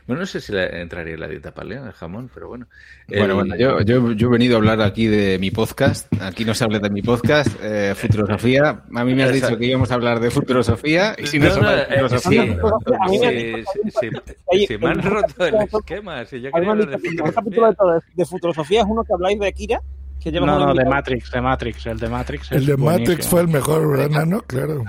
bueno, 0.06 0.20
no 0.20 0.26
sé 0.26 0.40
si 0.40 0.52
la- 0.52 0.66
entraría 0.66 1.14
en 1.14 1.20
la 1.20 1.28
dieta 1.28 1.52
paleo, 1.52 1.84
el 1.86 1.92
jamón, 1.92 2.30
pero 2.32 2.48
bueno. 2.48 2.66
Bueno, 3.08 3.34
bueno, 3.34 3.56
yo, 3.56 3.80
yo, 3.82 4.12
yo 4.12 4.28
he 4.28 4.30
venido 4.30 4.54
a 4.56 4.58
hablar 4.58 4.80
aquí 4.80 5.06
de 5.06 5.38
mi 5.38 5.50
podcast. 5.50 6.12
Aquí 6.20 6.44
no 6.44 6.54
se 6.54 6.64
habla 6.64 6.78
de 6.78 6.88
mi 6.90 7.02
podcast, 7.02 7.48
eh, 7.62 7.94
Futurosofía. 7.94 8.84
A 8.94 9.04
mí 9.04 9.14
me 9.14 9.24
has 9.24 9.32
dicho 9.32 9.56
que 9.58 9.66
íbamos 9.66 9.90
a 9.90 9.94
hablar 9.94 10.18
de 10.20 10.30
Futurosofía 10.30 11.14
y 11.18 11.26
si 11.26 11.38
no, 11.38 11.54
No, 11.56 11.70
de 11.70 11.82
eh, 11.82 11.86
Futurosofía. 12.00 12.44
me 12.46 12.54
sí, 12.54 13.62
sí, 13.84 13.90
sí, 14.00 14.10
Oye, 14.46 14.66
sí, 14.66 14.78
me 14.78 14.88
han 14.88 15.02
roto 15.02 15.46
el 15.46 15.54
esquema. 15.56 16.24
Si 16.24 16.40
yo 16.40 16.50
quería 16.50 16.70
hablar 16.70 16.88
de 16.88 17.08
el 17.08 17.32
capítulo 17.34 17.68
de, 17.70 18.00
de 18.14 18.24
Futurosofía 18.24 18.80
es 18.80 18.86
uno 18.88 19.04
que 19.04 19.12
habláis 19.12 19.38
de 19.38 19.52
Kira, 19.52 19.78
que 19.78 19.82
lleva 19.82 20.01
No, 20.30 20.58
no, 20.58 20.74
de. 20.74 20.84
Matrix, 20.84 21.30
de 21.30 21.40
Matrix. 21.40 21.86
El 21.86 21.98
de 21.98 22.08
Matrix 22.08 22.52
El 22.52 22.66
de 22.66 22.76
Matrix 22.76 23.06
buenísimo. 23.08 23.30
fue 23.30 23.40
el 23.40 23.48
mejor, 23.48 23.88
¿verdad, 23.90 24.10
Nano? 24.10 24.42
Claro. 24.46 24.84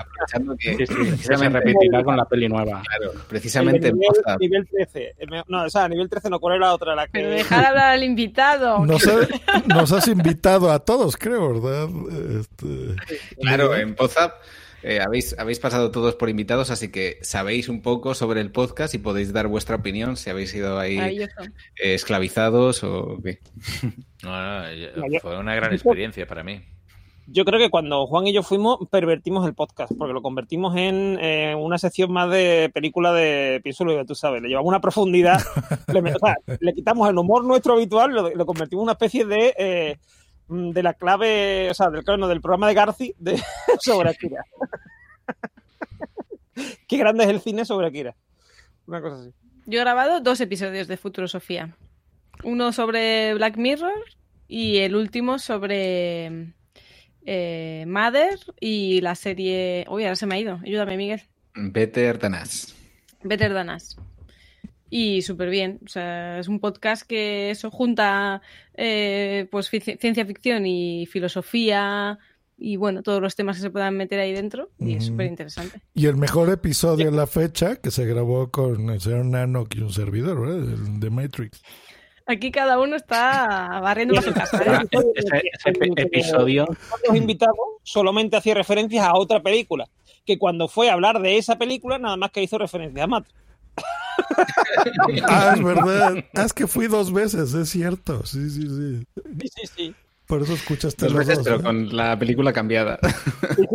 Que 0.60 0.76
Sí, 0.76 0.78
sí, 0.78 0.78
que 0.78 0.86
se 0.86 0.94
precisamente, 0.94 1.60
repetirá 1.60 2.04
con 2.04 2.18
la 2.18 2.26
peli 2.26 2.48
nueva. 2.50 2.82
claro, 2.86 3.12
El 3.14 3.20
precisamente 3.28 3.88
en 3.90 3.96
nivel, 3.98 4.14
nivel 4.40 4.68
13. 4.70 5.16
El 5.18 5.30
me- 5.30 5.44
No, 5.48 5.64
o 5.64 5.70
sea, 5.70 5.88
nivel 5.90 6.10
13 6.10 6.30
no, 6.30 6.40
¿cuál 6.40 6.56
era 6.58 6.68
la 6.68 6.74
otra? 6.74 6.96
La 6.96 7.06
que... 7.06 7.12
Pero 7.14 7.30
dejar 7.30 7.66
hablar 7.66 7.90
al 7.92 8.04
invitado. 8.04 8.86
Nos, 8.86 9.06
ha- 9.08 9.28
nos 9.68 9.92
has 9.92 10.08
invitado 10.08 10.72
a 10.72 10.80
todos, 10.80 11.18
creo, 11.18 11.60
¿verdad? 11.62 11.90
Este, 12.40 12.96
Claro, 13.42 13.76
en 13.76 13.96
Poza 13.96 14.34
eh, 14.84 15.00
habéis, 15.02 15.36
habéis 15.40 15.60
pasado 15.60 15.90
todos 15.92 16.16
por 16.16 16.30
invitados, 16.30 16.70
así 16.70 16.92
que 16.92 17.18
sabéis 17.22 17.70
un 17.70 17.82
poco 17.82 18.14
sobre 18.16 18.42
el 18.42 18.52
podcast 18.52 18.94
y 18.94 18.98
podéis 19.00 19.34
dar 19.34 19.48
vuestra 19.48 19.78
opinión 19.78 20.18
si 20.18 20.30
habéis 20.30 20.52
sido 20.52 20.78
ahí 20.80 20.98
eh, 21.00 21.94
esclavizados 21.94 22.84
o 22.84 23.18
qué. 23.24 23.40
No, 24.24 24.32
no, 24.32 25.20
fue 25.22 25.38
una 25.38 25.54
gran 25.56 25.74
experiencia 25.74 26.26
para 26.26 26.44
mí. 26.44 26.62
Yo 27.28 27.46
creo 27.46 27.58
que 27.60 27.70
cuando 27.70 28.06
Juan 28.08 28.28
y 28.28 28.34
yo 28.34 28.44
fuimos, 28.44 28.80
pervertimos 28.90 29.46
el 29.48 29.54
podcast, 29.54 29.92
porque 29.98 30.14
lo 30.14 30.22
convertimos 30.22 30.76
en 30.78 31.18
eh, 31.22 31.56
una 31.56 31.78
sección 31.78 32.12
más 32.12 32.30
de 32.30 32.70
película 32.74 33.14
de 33.14 33.60
pienso 33.64 33.84
lo 33.86 33.98
que 33.98 34.06
tú 34.06 34.14
sabes. 34.16 34.42
Le 34.42 34.50
llevamos 34.50 34.68
una 34.70 34.82
profundidad, 34.82 35.42
le, 35.94 36.02
me- 36.02 36.14
o 36.14 36.20
sea, 36.20 36.36
le 36.60 36.74
quitamos 36.74 37.10
el 37.10 37.18
humor 37.18 37.46
nuestro 37.46 37.74
habitual, 37.74 38.12
lo, 38.12 38.30
lo 38.30 38.46
convertimos 38.46 38.82
en 38.82 38.84
una 38.84 38.92
especie 38.94 39.26
de 39.26 39.54
eh, 39.58 39.98
de 40.54 40.84
la 40.84 40.94
clave, 40.94 41.70
o 41.70 41.74
sea, 41.74 41.90
del, 41.90 42.04
no, 42.06 42.28
del 42.28 42.42
programa 42.42 42.68
de 42.68 42.74
Garci 42.74 43.14
de, 43.18 43.42
sobre 43.80 44.10
Akira. 44.10 44.44
Qué 46.88 46.98
grande 46.98 47.24
es 47.24 47.30
el 47.30 47.42
cine 47.42 47.66
sobre 47.66 47.88
Akira. 47.88 48.16
Una 48.86 49.02
cosa 49.02 49.22
así. 49.22 49.34
Yo 49.66 49.80
he 49.80 49.84
grabado 49.84 50.20
dos 50.20 50.40
episodios 50.42 50.88
de 50.88 50.98
Futurosofía. 50.98 51.76
Uno 52.44 52.74
sobre 52.74 53.34
Black 53.34 53.58
Mirror 53.58 54.04
y 54.48 54.80
el 54.80 54.96
último 54.96 55.40
sobre 55.40 56.54
eh, 57.26 57.86
Mother 57.88 58.38
y 58.60 59.02
la 59.02 59.16
serie... 59.16 59.86
Uy, 59.90 60.04
ahora 60.04 60.16
se 60.16 60.26
me 60.26 60.36
ha 60.36 60.40
ido. 60.40 60.60
Ayúdame, 60.64 60.98
Miguel. 60.98 61.22
Better 61.56 62.18
Than 62.18 62.34
Us. 62.34 62.76
Better 63.24 63.54
Than 63.54 63.70
Us. 63.70 63.98
Y 64.96 65.24
súper 65.24 65.50
bien. 65.50 65.80
O 65.84 65.88
sea, 65.88 66.38
es 66.38 66.48
un 66.48 66.60
podcast 66.60 67.02
que 67.02 67.50
eso 67.50 67.72
junta 67.72 68.44
eh, 68.76 69.48
pues 69.50 69.68
ciencia 69.68 70.24
ficción 70.24 70.68
y 70.68 71.08
filosofía 71.08 72.20
y 72.60 72.76
bueno, 72.76 73.02
todos 73.02 73.20
los 73.20 73.36
temas 73.36 73.56
que 73.56 73.64
se 73.64 73.72
puedan 73.72 73.98
meter 73.98 74.20
ahí 74.20 74.34
dentro. 74.34 74.70
Y 74.78 74.94
es 74.98 75.06
súper 75.08 75.26
interesante. 75.26 75.82
Y 75.96 76.06
el 76.06 76.16
mejor 76.16 76.52
episodio 76.52 77.08
en 77.08 77.16
la 77.16 77.26
fecha 77.26 77.78
que 77.78 77.90
se 77.90 78.06
grabó 78.06 78.52
con 78.52 78.92
el 78.92 79.02
señor 79.02 79.26
Nano 79.26 79.66
y 79.76 79.82
un 79.82 79.92
servidor, 79.92 80.42
¿verdad? 80.42 80.60
El 80.60 81.00
de 81.00 81.10
Matrix. 81.10 81.64
Aquí 82.28 82.52
cada 82.52 82.80
uno 82.80 82.96
está 82.96 83.80
barriendo 83.82 84.14
para 84.14 84.28
su 84.28 84.34
casa. 84.36 84.62
¿eh? 84.64 84.88
Ese, 85.16 85.42
ese 85.54 85.70
epi- 85.72 86.00
episodio 86.00 86.68
Los 87.08 87.18
invitados 87.18 87.58
solamente 87.82 88.38
hacía 88.38 88.54
referencias 88.54 89.04
a 89.04 89.16
otra 89.16 89.42
película. 89.42 89.90
Que 90.24 90.38
cuando 90.38 90.68
fue 90.68 90.92
a 90.92 90.94
hablar 90.94 91.20
de 91.20 91.40
esa 91.40 91.58
película, 91.58 91.98
nada 91.98 92.16
más 92.16 92.30
que 92.30 92.44
hizo 92.44 92.60
referencia 92.60 93.06
a 93.06 93.08
Matrix. 93.08 93.36
Ah, 95.28 95.54
es 95.56 95.64
verdad. 95.64 96.16
Ah, 96.36 96.44
es 96.44 96.54
que 96.54 96.68
fui 96.68 96.88
dos 96.88 97.12
veces, 97.12 97.54
es 97.54 97.70
cierto. 97.70 98.26
Sí, 98.26 98.50
sí, 98.50 98.62
sí. 98.68 99.06
Sí, 99.42 99.48
sí, 99.56 99.68
sí. 99.76 99.96
Por 100.26 100.42
eso 100.42 100.54
escuchaste 100.54 101.06
Dos 101.06 101.14
veces, 101.16 101.38
dos. 101.40 101.44
pero 101.46 101.60
¿eh? 101.60 101.64
con 101.64 101.96
la 101.96 102.18
película 102.18 102.54
cambiada. 102.54 102.98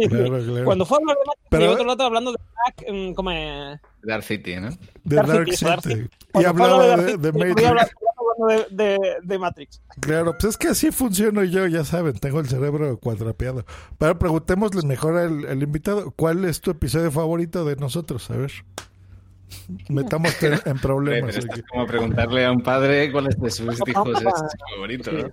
Claro, 0.08 0.42
claro. 0.44 0.64
Cuando 0.64 0.84
fue 0.86 0.96
a 0.96 1.00
hablar 1.00 1.16
de 1.16 1.22
Matrix, 1.26 1.46
Pero- 1.50 1.64
y 1.64 1.68
otro 1.68 1.84
lado 1.84 2.04
hablando 2.04 2.32
de 2.32 2.38
Black, 2.38 2.92
mm, 2.92 3.14
¿cómo 3.14 3.30
es? 3.30 3.80
Dark 4.02 4.22
City, 4.24 4.56
¿no? 4.56 4.70
De 5.04 5.16
Dark 5.16 5.28
Dark 5.28 5.52
City, 5.52 5.64
Dark. 5.64 6.10
Y 6.34 6.44
hablaba 6.44 6.82
de, 6.82 6.88
Dark 6.88 7.20
de 7.20 7.32
City, 7.32 7.38
Matrix. 7.38 7.68
hablando 7.68 8.66
de, 8.70 8.84
de- 8.84 9.16
de 9.22 9.38
Matrix. 9.38 9.82
Claro, 10.00 10.32
pues 10.32 10.44
es 10.44 10.56
que 10.56 10.68
así 10.68 10.90
funciono 10.90 11.44
yo, 11.44 11.66
ya 11.66 11.84
saben, 11.84 12.14
tengo 12.18 12.40
el 12.40 12.48
cerebro 12.48 12.98
cuadrapeado. 12.98 13.64
Pero 13.98 14.18
preguntémosle 14.18 14.82
mejor 14.82 15.16
al, 15.16 15.46
al 15.46 15.62
invitado, 15.62 16.10
¿cuál 16.12 16.44
es 16.44 16.60
tu 16.60 16.70
episodio 16.70 17.10
favorito 17.12 17.64
de 17.64 17.76
nosotros? 17.76 18.30
A 18.30 18.36
ver. 18.36 18.52
Metamos 19.88 20.42
en, 20.42 20.78
problemas. 20.78 21.34
Pero 21.36 21.54
es 21.54 21.62
como 21.70 21.86
preguntarle 21.86 22.44
a 22.44 22.52
un 22.52 22.60
padre 22.62 23.10
cuál 23.12 23.28
es 23.28 23.40
de 23.40 23.50
sus 23.50 23.80
hijos 23.88 24.20
es 24.22 24.34
favorito, 24.74 25.12
¿no? 25.12 25.28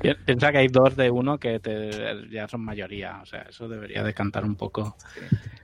Pi- 0.00 0.14
Piensa 0.24 0.50
que 0.50 0.58
hay 0.58 0.68
dos 0.68 0.96
de 0.96 1.10
uno 1.10 1.38
que 1.38 1.60
te- 1.60 2.26
ya 2.30 2.48
son 2.48 2.64
mayoría, 2.64 3.20
o 3.22 3.26
sea, 3.26 3.42
eso 3.42 3.68
debería 3.68 4.02
decantar 4.02 4.44
un 4.44 4.56
poco. 4.56 4.96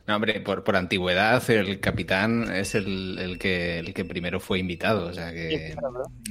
No, 0.07 0.15
hombre, 0.17 0.41
por, 0.41 0.63
por 0.63 0.77
antigüedad, 0.77 1.43
el 1.51 1.81
capitán 1.81 2.55
es 2.55 2.75
el, 2.75 3.19
el 3.19 3.39
que, 3.39 3.79
el 3.81 3.93
que 3.95 4.05
primero 4.05 4.39
fue 4.39 4.59
invitado, 4.61 5.07
o 5.09 5.13
sea 5.13 5.33
que 5.33 5.75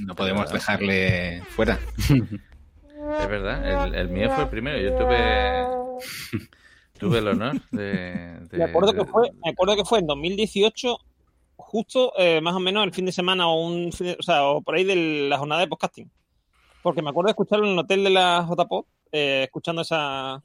no 0.06 0.14
podemos 0.14 0.50
dejarle 0.52 1.42
fuera. 1.50 1.78
Es 3.20 3.28
verdad, 3.28 3.86
el, 3.88 3.94
el 3.94 4.08
mío 4.08 4.30
fue 4.30 4.44
el 4.44 4.50
primero. 4.50 4.78
Yo 4.80 4.94
tuve 4.96 5.66
tuve 6.98 7.18
el 7.18 7.28
honor 7.28 7.60
de. 7.72 8.38
de- 8.50 8.58
Me 8.58 8.64
acuerdo 8.64 8.92
que 8.92 9.04
fue, 9.04 9.30
me 9.44 9.50
acuerdo 9.50 9.76
que 9.76 9.84
fue 9.84 9.98
en 9.98 10.06
2018, 10.06 10.98
justo 11.70 12.12
eh, 12.18 12.40
más 12.40 12.54
o 12.54 12.60
menos 12.60 12.82
el 12.84 12.92
fin 12.92 13.04
de 13.06 13.12
semana 13.12 13.46
o 13.48 13.60
un 13.66 13.92
fin 13.92 14.08
de- 14.08 14.16
o 14.18 14.22
sea, 14.22 14.44
o 14.44 14.62
por 14.62 14.74
ahí 14.74 14.84
de 14.84 15.28
la 15.28 15.38
jornada 15.38 15.60
de 15.60 15.68
podcasting. 15.68 16.10
Porque 16.82 17.02
me 17.02 17.10
acuerdo 17.10 17.26
de 17.28 17.32
escucharlo 17.32 17.66
en 17.66 17.72
el 17.72 17.78
hotel 17.78 18.04
de 18.04 18.10
la 18.10 18.46
JPod, 18.48 18.84
eh, 19.12 19.42
escuchando 19.44 19.82
esa 19.82 20.42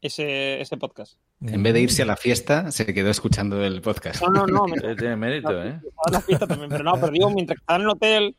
ese, 0.00 0.60
ese 0.60 0.76
podcast. 0.76 1.14
En 1.40 1.62
vez 1.62 1.72
de 1.74 1.80
irse 1.80 2.02
a 2.02 2.06
la 2.06 2.16
fiesta, 2.16 2.70
se 2.70 2.86
quedó 2.94 3.10
escuchando 3.10 3.64
el 3.64 3.80
podcast. 3.80 4.22
No, 4.22 4.28
no, 4.30 4.46
no. 4.46 4.64
me- 4.66 4.94
Tiene 4.96 5.16
mérito, 5.16 5.60
¿eh? 5.62 5.80
la 6.12 6.20
fiesta 6.20 6.46
también, 6.46 6.68
pero 6.70 6.84
no, 6.84 6.92
pero 6.94 7.10
digo, 7.10 7.30
mientras 7.30 7.58
estaba 7.58 7.76
en 7.78 7.82
el 7.82 7.88
hotel, 7.90 8.36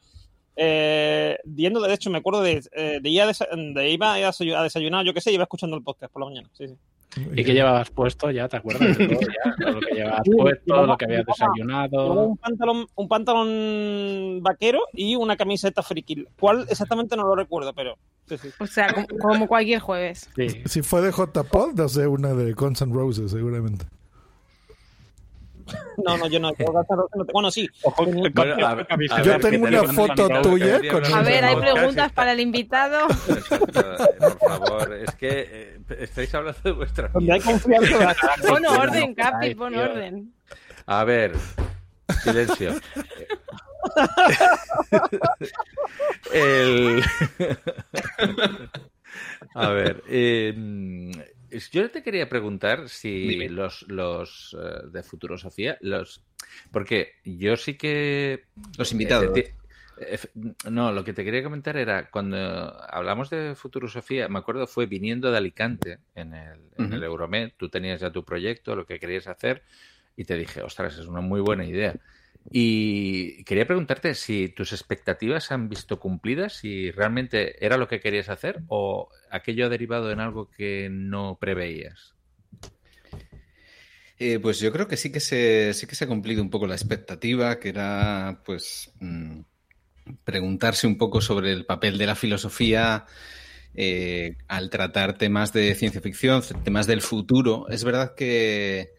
eh, 0.56 1.38
yendo, 1.56 1.82
de 1.82 1.94
hecho, 1.94 2.10
me 2.10 2.20
acuerdo 2.20 2.42
de, 2.42 2.62
eh, 2.74 3.00
de, 3.02 3.10
ir 3.10 3.22
a 3.22 3.28
de 3.28 3.90
iba 3.90 4.14
a 4.14 4.64
desayunar, 4.64 5.06
yo 5.06 5.14
qué 5.14 5.22
sé, 5.22 5.32
iba 5.32 5.44
escuchando 5.44 5.76
el 5.78 5.84
podcast 5.84 6.12
por 6.14 6.22
la 6.22 6.28
mañana. 6.30 6.50
Sí, 6.54 6.68
sí. 6.68 6.76
¿Y 7.16 7.44
qué 7.44 7.54
llevabas 7.54 7.90
puesto? 7.90 8.30
Ya 8.30 8.48
te 8.48 8.58
acuerdas 8.58 8.98
de 8.98 9.08
todo, 9.08 9.20
ya, 9.20 9.56
todo 9.58 9.72
lo 9.72 9.82
que 9.82 9.96
llevabas 9.96 10.22
Sí, 10.24 10.32
puesto, 10.32 10.86
lo 10.86 10.98
que 10.98 11.06
habías 11.06 11.26
desayunado. 11.26 12.14
Un 12.14 12.38
pantalón, 12.38 12.88
un 12.96 13.08
pantalón 13.08 14.44
vaquero 14.44 14.80
y 14.94 15.16
una 15.16 15.36
camiseta 15.36 15.82
friki. 15.82 16.28
¿Cuál 16.40 16.66
exactamente 16.70 17.16
no 17.16 17.24
lo 17.24 17.36
recuerdo, 17.36 17.74
pero 17.74 17.98
sí, 18.28 18.38
sí. 18.38 18.50
O 18.60 18.68
sea, 18.68 18.94
como, 18.94 19.08
como 19.20 19.48
cualquier 19.48 19.80
jueves. 19.80 20.30
Si 20.66 20.82
fue 20.82 21.02
de 21.02 21.12
J-Pod, 21.12 21.74
no 21.74 21.90
sé, 21.90 22.08
una 22.08 22.34
de 22.34 22.54
Guns 22.54 22.82
N' 22.82 22.94
Roses, 22.94 23.32
seguramente. 23.32 23.86
No, 26.06 26.18
no, 26.18 26.28
yo 26.28 26.40
no. 26.40 26.52
yo 26.58 26.66
no 26.74 26.84
tengo- 26.86 27.10
Bueno, 27.34 27.52
sí. 27.52 27.68
Bueno, 28.34 28.68
a- 28.68 28.72
a 28.72 29.22
Yo 29.24 29.32
ver, 29.32 29.42
tengo 29.42 29.68
una 29.68 29.84
foto 29.94 30.28
tuya 30.42 30.80
con. 30.92 31.06
A 31.06 31.22
ver, 31.24 31.44
hay 31.46 31.56
preguntas 31.56 32.12
para 32.14 32.32
el 32.34 32.40
invitado. 32.40 33.08
Por 34.20 34.40
favor, 34.40 34.94
es 34.94 35.16
que 35.16 35.30
eh, 35.30 35.80
estáis 36.00 36.34
hablando 36.36 36.60
de 36.64 36.72
vuestra 36.72 37.08
Donde 37.10 37.34
hay 37.34 37.40
confianza. 37.42 38.16
Pon 38.48 38.66
orden, 38.66 39.14
Capi, 39.16 39.56
pon 39.56 39.76
orden. 39.76 40.34
A 40.86 41.04
ver, 41.04 41.34
silencio. 42.24 42.74
El... 46.34 47.04
A 49.56 49.70
ver, 49.70 50.04
eh, 50.08 50.54
yo 51.72 51.90
te 51.92 52.04
quería 52.04 52.30
preguntar 52.30 52.90
si 52.90 53.28
Dime. 53.28 53.50
los, 53.50 53.86
los 53.88 54.56
eh, 54.60 54.88
de 54.92 55.04
Futurosofía, 55.04 55.78
los... 55.82 56.22
Porque 56.72 57.14
yo 57.24 57.58
sí 57.58 57.76
que... 57.76 58.46
Los 58.78 58.92
invitados. 58.92 59.38
Efecti- 59.38 59.54
ef- 59.98 60.30
No, 60.70 60.92
lo 60.92 61.04
que 61.04 61.14
te 61.14 61.24
quería 61.24 61.44
comentar 61.44 61.78
era 61.78 62.10
cuando 62.10 62.38
hablamos 62.92 63.30
de 63.30 63.56
Futurosofía, 63.56 64.30
me 64.30 64.40
acuerdo 64.40 64.68
fue 64.68 64.86
viniendo 64.86 65.32
de 65.32 65.38
Alicante 65.38 66.00
en 66.16 66.34
el, 66.34 66.60
en 66.78 66.94
el 66.94 67.04
Euromed, 67.04 67.52
tú 67.58 67.70
tenías 67.70 68.00
ya 68.02 68.12
tu 68.12 68.24
proyecto, 68.24 68.76
lo 68.76 68.86
que 68.86 69.00
querías 69.00 69.28
hacer, 69.28 69.64
y 70.16 70.26
te 70.26 70.36
dije, 70.36 70.62
ostras, 70.62 70.98
es 70.98 71.06
una 71.08 71.22
muy 71.22 71.42
buena 71.42 71.66
idea. 71.66 71.96
Y 72.52 73.44
quería 73.44 73.68
preguntarte 73.68 74.16
si 74.16 74.50
tus 74.50 74.72
expectativas 74.72 75.44
se 75.44 75.54
han 75.54 75.70
visto 75.70 76.00
cumplidas, 76.00 76.54
si 76.54 76.90
realmente 76.92 77.64
era 77.64 77.78
lo 77.78 77.88
que 77.88 78.00
querías 78.00 78.30
hacer 78.30 78.62
o 78.68 79.10
aquello 79.30 79.66
ha 79.66 79.70
derivado 79.70 80.12
en 80.12 80.20
algo 80.20 80.50
que 80.50 80.90
no 80.90 81.38
preveías. 81.40 82.16
Eh, 84.18 84.40
pues 84.40 84.60
yo 84.60 84.72
creo 84.72 84.88
que 84.88 84.98
sí 84.98 85.12
que 85.12 85.20
se, 85.20 85.74
sí 85.74 85.88
que 85.88 85.96
se 85.96 86.04
ha 86.04 86.08
cumplido 86.08 86.42
un 86.42 86.50
poco 86.50 86.68
la 86.68 86.76
expectativa, 86.76 87.60
que 87.60 87.70
era 87.70 88.42
pues 88.46 88.92
mm, 89.00 89.42
preguntarse 90.24 90.88
un 90.88 90.98
poco 90.98 91.22
sobre 91.22 91.52
el 91.52 91.66
papel 91.66 91.98
de 91.98 92.06
la 92.06 92.16
filosofía 92.16 93.06
eh, 93.76 94.36
al 94.48 94.70
tratar 94.70 95.18
temas 95.18 95.54
de 95.54 95.74
ciencia 95.76 96.02
ficción, 96.02 96.42
temas 96.64 96.88
del 96.88 97.02
futuro. 97.02 97.68
Es 97.70 97.84
verdad 97.84 98.14
que, 98.16 98.94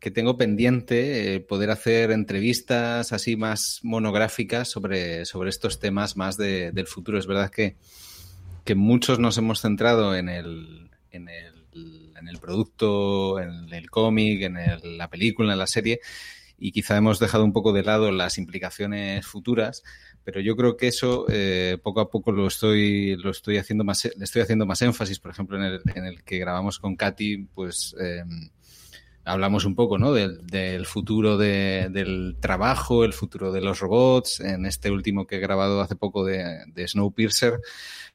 que 0.00 0.10
tengo 0.10 0.36
pendiente 0.36 1.34
eh, 1.34 1.40
poder 1.40 1.70
hacer 1.70 2.10
entrevistas 2.10 3.12
así 3.12 3.36
más 3.36 3.80
monográficas 3.82 4.68
sobre, 4.68 5.24
sobre 5.24 5.50
estos 5.50 5.78
temas 5.80 6.16
más 6.16 6.36
de- 6.36 6.70
del 6.72 6.86
futuro. 6.86 7.18
Es 7.18 7.26
verdad 7.26 7.50
que, 7.50 7.76
que 8.64 8.74
muchos 8.74 9.18
nos 9.18 9.38
hemos 9.38 9.60
centrado 9.60 10.14
en 10.14 10.28
el, 10.28 10.90
en 11.10 11.28
el, 11.28 12.12
en 12.18 12.28
el 12.28 12.38
producto, 12.38 13.40
en 13.40 13.72
el 13.72 13.90
cómic, 13.90 14.42
en 14.42 14.56
el- 14.58 14.98
la 14.98 15.08
película, 15.08 15.52
en 15.54 15.58
la 15.58 15.66
serie, 15.66 16.00
y 16.58 16.72
quizá 16.72 16.96
hemos 16.96 17.18
dejado 17.18 17.44
un 17.44 17.52
poco 17.52 17.72
de 17.72 17.82
lado 17.82 18.10
las 18.12 18.38
implicaciones 18.38 19.26
futuras, 19.26 19.82
pero 20.24 20.40
yo 20.40 20.56
creo 20.56 20.76
que 20.76 20.88
eso 20.88 21.26
eh, 21.28 21.78
poco 21.82 22.00
a 22.00 22.10
poco 22.10 22.32
lo 22.32 22.46
estoy, 22.46 23.16
lo 23.16 23.30
estoy 23.30 23.58
haciendo 23.58 23.84
más, 23.84 24.04
le 24.16 24.24
estoy 24.24 24.42
haciendo 24.42 24.66
más 24.66 24.80
énfasis, 24.82 25.20
por 25.20 25.30
ejemplo, 25.30 25.56
en 25.58 25.64
el, 25.64 25.80
en 25.94 26.04
el 26.06 26.22
que 26.22 26.38
grabamos 26.38 26.78
con 26.78 26.96
Katy, 26.96 27.46
pues 27.54 27.94
eh, 28.00 28.22
hablamos 29.26 29.64
un 29.64 29.74
poco 29.74 29.98
¿no? 29.98 30.12
del, 30.12 30.46
del 30.46 30.86
futuro 30.86 31.36
de- 31.36 31.88
del 31.90 32.36
trabajo, 32.40 33.04
el 33.04 33.12
futuro 33.12 33.52
de 33.52 33.60
los 33.60 33.80
robots. 33.80 34.40
En 34.40 34.64
este 34.66 34.90
último 34.90 35.26
que 35.26 35.36
he 35.36 35.40
grabado 35.40 35.80
hace 35.80 35.96
poco 35.96 36.24
de, 36.24 36.64
de 36.72 36.88
Snowpiercer, 36.88 37.60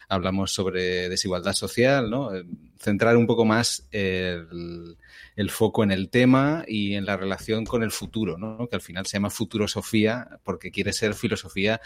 hablamos 0.09 0.51
sobre 0.53 1.07
desigualdad 1.09 1.53
social, 1.53 2.09
¿no? 2.09 2.33
Eh, 2.35 2.43
centrar 2.79 3.15
un 3.15 3.27
poco 3.27 3.45
más 3.45 3.87
el, 3.91 4.97
el 5.35 5.49
foco 5.51 5.83
en 5.83 5.91
el 5.91 6.09
tema 6.09 6.65
y 6.67 6.95
en 6.95 7.05
la 7.05 7.15
relación 7.15 7.63
con 7.63 7.83
el 7.83 7.91
futuro, 7.91 8.37
¿no? 8.39 8.67
que 8.67 8.75
al 8.75 8.81
final 8.81 9.05
se 9.05 9.13
llama 9.17 9.29
futurosofía 9.29 10.39
porque 10.43 10.71
quiere 10.71 10.91
ser 10.91 11.13
filosofía 11.13 11.79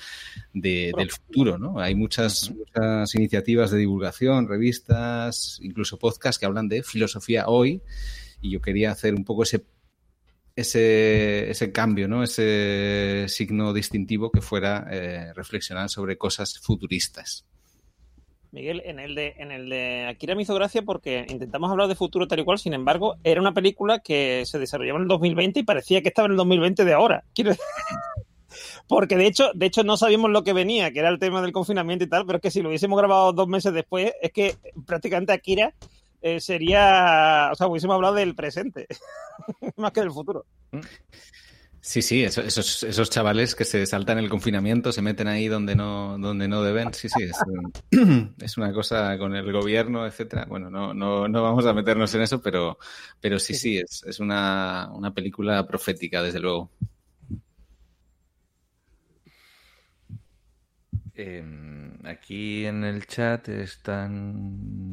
de- 0.53 0.93
del 0.97 1.11
futuro. 1.11 1.57
¿no? 1.57 1.79
Hay 1.79 1.95
muchas, 1.95 2.49
muchas 2.51 3.13
iniciativas 3.15 3.71
de 3.71 3.77
divulgación, 3.79 4.47
revistas, 4.47 5.59
incluso 5.61 5.99
podcasts 5.99 6.39
que 6.39 6.45
hablan 6.45 6.69
de 6.69 6.81
filosofía 6.81 7.47
hoy 7.47 7.81
y 8.41 8.51
yo 8.51 8.61
quería 8.61 8.91
hacer 8.91 9.15
un 9.15 9.23
poco 9.23 9.43
ese 9.43 9.63
ese, 10.55 11.49
ese 11.49 11.71
cambio, 11.71 12.07
¿no? 12.07 12.23
ese 12.23 13.25
signo 13.27 13.73
distintivo 13.73 14.31
que 14.31 14.41
fuera 14.41 14.87
eh, 14.89 15.33
reflexionar 15.33 15.89
sobre 15.89 16.17
cosas 16.17 16.59
futuristas. 16.59 17.45
Miguel, 18.51 18.81
en 18.85 18.99
el 18.99 19.15
de 19.15 19.35
en 19.37 19.51
el 19.51 19.67
de 19.67 20.05
Akira 20.07 20.33
me 20.33 20.43
hizo 20.43 20.55
gracia 20.55 20.81
porque 20.81 21.25
intentamos 21.27 21.69
hablar 21.69 21.89
de 21.89 21.95
futuro 21.95 22.25
tal 22.25 22.39
y 22.39 22.45
cual, 22.45 22.57
sin 22.57 22.73
embargo, 22.73 23.17
era 23.25 23.41
una 23.41 23.53
película 23.53 23.99
que 23.99 24.43
se 24.45 24.59
desarrollaba 24.59 24.97
en 24.97 25.03
el 25.03 25.09
2020 25.09 25.59
y 25.59 25.63
parecía 25.63 26.01
que 26.01 26.07
estaba 26.07 26.27
en 26.27 26.31
el 26.31 26.37
2020 26.37 26.85
de 26.85 26.93
ahora. 26.93 27.25
Quiero 27.33 27.51
Porque 28.87 29.17
de 29.17 29.27
hecho, 29.27 29.51
de 29.53 29.65
hecho 29.65 29.83
no 29.83 29.97
sabíamos 29.97 30.31
lo 30.31 30.45
que 30.45 30.53
venía, 30.53 30.91
que 30.91 30.99
era 30.99 31.09
el 31.09 31.19
tema 31.19 31.41
del 31.41 31.51
confinamiento 31.51 32.05
y 32.05 32.07
tal, 32.07 32.25
pero 32.25 32.37
es 32.37 32.41
que 32.41 32.51
si 32.51 32.61
lo 32.61 32.69
hubiésemos 32.69 32.97
grabado 32.97 33.33
dos 33.33 33.49
meses 33.49 33.73
después, 33.73 34.13
es 34.21 34.31
que 34.31 34.55
prácticamente 34.85 35.33
Akira 35.33 35.73
eh, 36.21 36.39
sería, 36.39 37.49
o 37.51 37.55
sea, 37.55 37.67
hubiésemos 37.67 37.95
hablado 37.95 38.15
del 38.15 38.35
presente, 38.35 38.87
más 39.77 39.91
que 39.91 40.01
del 40.01 40.11
futuro. 40.11 40.45
Sí, 41.81 42.01
sí, 42.01 42.23
eso- 42.23 42.41
esos, 42.41 42.81
esos 42.81 43.09
chavales 43.11 43.53
que 43.53 43.63
se 43.63 43.85
saltan 43.85 44.17
el 44.17 44.27
confinamiento, 44.27 44.91
se 44.91 45.03
meten 45.03 45.27
ahí 45.27 45.47
donde 45.47 45.75
no, 45.75 46.17
donde 46.17 46.47
no 46.47 46.63
deben. 46.63 46.91
Sí, 46.95 47.09
sí, 47.09 47.21
es, 47.21 47.37
es 48.41 48.57
una 48.57 48.73
cosa 48.73 49.15
con 49.19 49.35
el 49.35 49.51
gobierno, 49.51 50.05
etcétera. 50.07 50.45
Bueno, 50.49 50.71
no, 50.71 50.95
no, 50.95 51.27
no 51.27 51.43
vamos 51.43 51.63
a 51.67 51.73
meternos 51.73 52.13
en 52.15 52.23
eso, 52.23 52.41
pero, 52.41 52.79
pero 53.21 53.37
sí, 53.37 53.53
sí, 53.53 53.77
es, 53.77 54.01
es 54.03 54.19
una, 54.19 54.89
una 54.93 55.13
película 55.13 55.67
profética, 55.67 56.23
desde 56.23 56.39
luego. 56.39 56.71
Eh, 61.17 61.43
aquí 62.03 62.65
en 62.65 62.83
el 62.83 63.05
chat 63.07 63.47
están. 63.49 64.33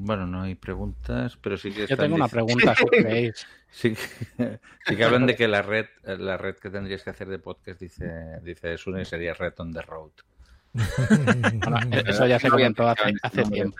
Bueno, 0.05 0.27
no 0.27 0.43
hay 0.43 0.55
preguntas, 0.55 1.37
pero 1.43 1.57
sí 1.57 1.71
que 1.71 1.79
Yo 1.79 1.85
están 1.85 1.99
tengo 1.99 2.15
una 2.17 2.29
pregunta, 2.29 2.75
si 2.77 2.85
queréis. 2.91 3.47
Sí, 3.71 3.95
que- 3.95 4.59
sí 4.87 4.97
que 4.97 5.05
hablan 5.05 5.27
de 5.27 5.35
que 5.35 5.49
la 5.49 5.63
red, 5.63 5.87
la 6.05 6.37
red 6.37 6.57
que 6.57 6.71
tendrías 6.71 7.03
que 7.03 7.11
hacer 7.11 7.29
de 7.29 7.39
podcast, 7.39 7.81
dice, 7.81 8.39
dice 8.43 8.77
Sune, 8.79 9.05
sería 9.05 9.35
Red 9.35 9.55
on 9.59 9.73
the 9.73 9.83
Road. 9.83 10.11
Bueno, 10.73 11.79
eso 12.07 12.27
ya 12.27 12.39
se 12.39 12.49
comentó 12.51 12.87
hace, 12.89 13.13
hace 13.23 13.43
tiempo. 13.45 13.77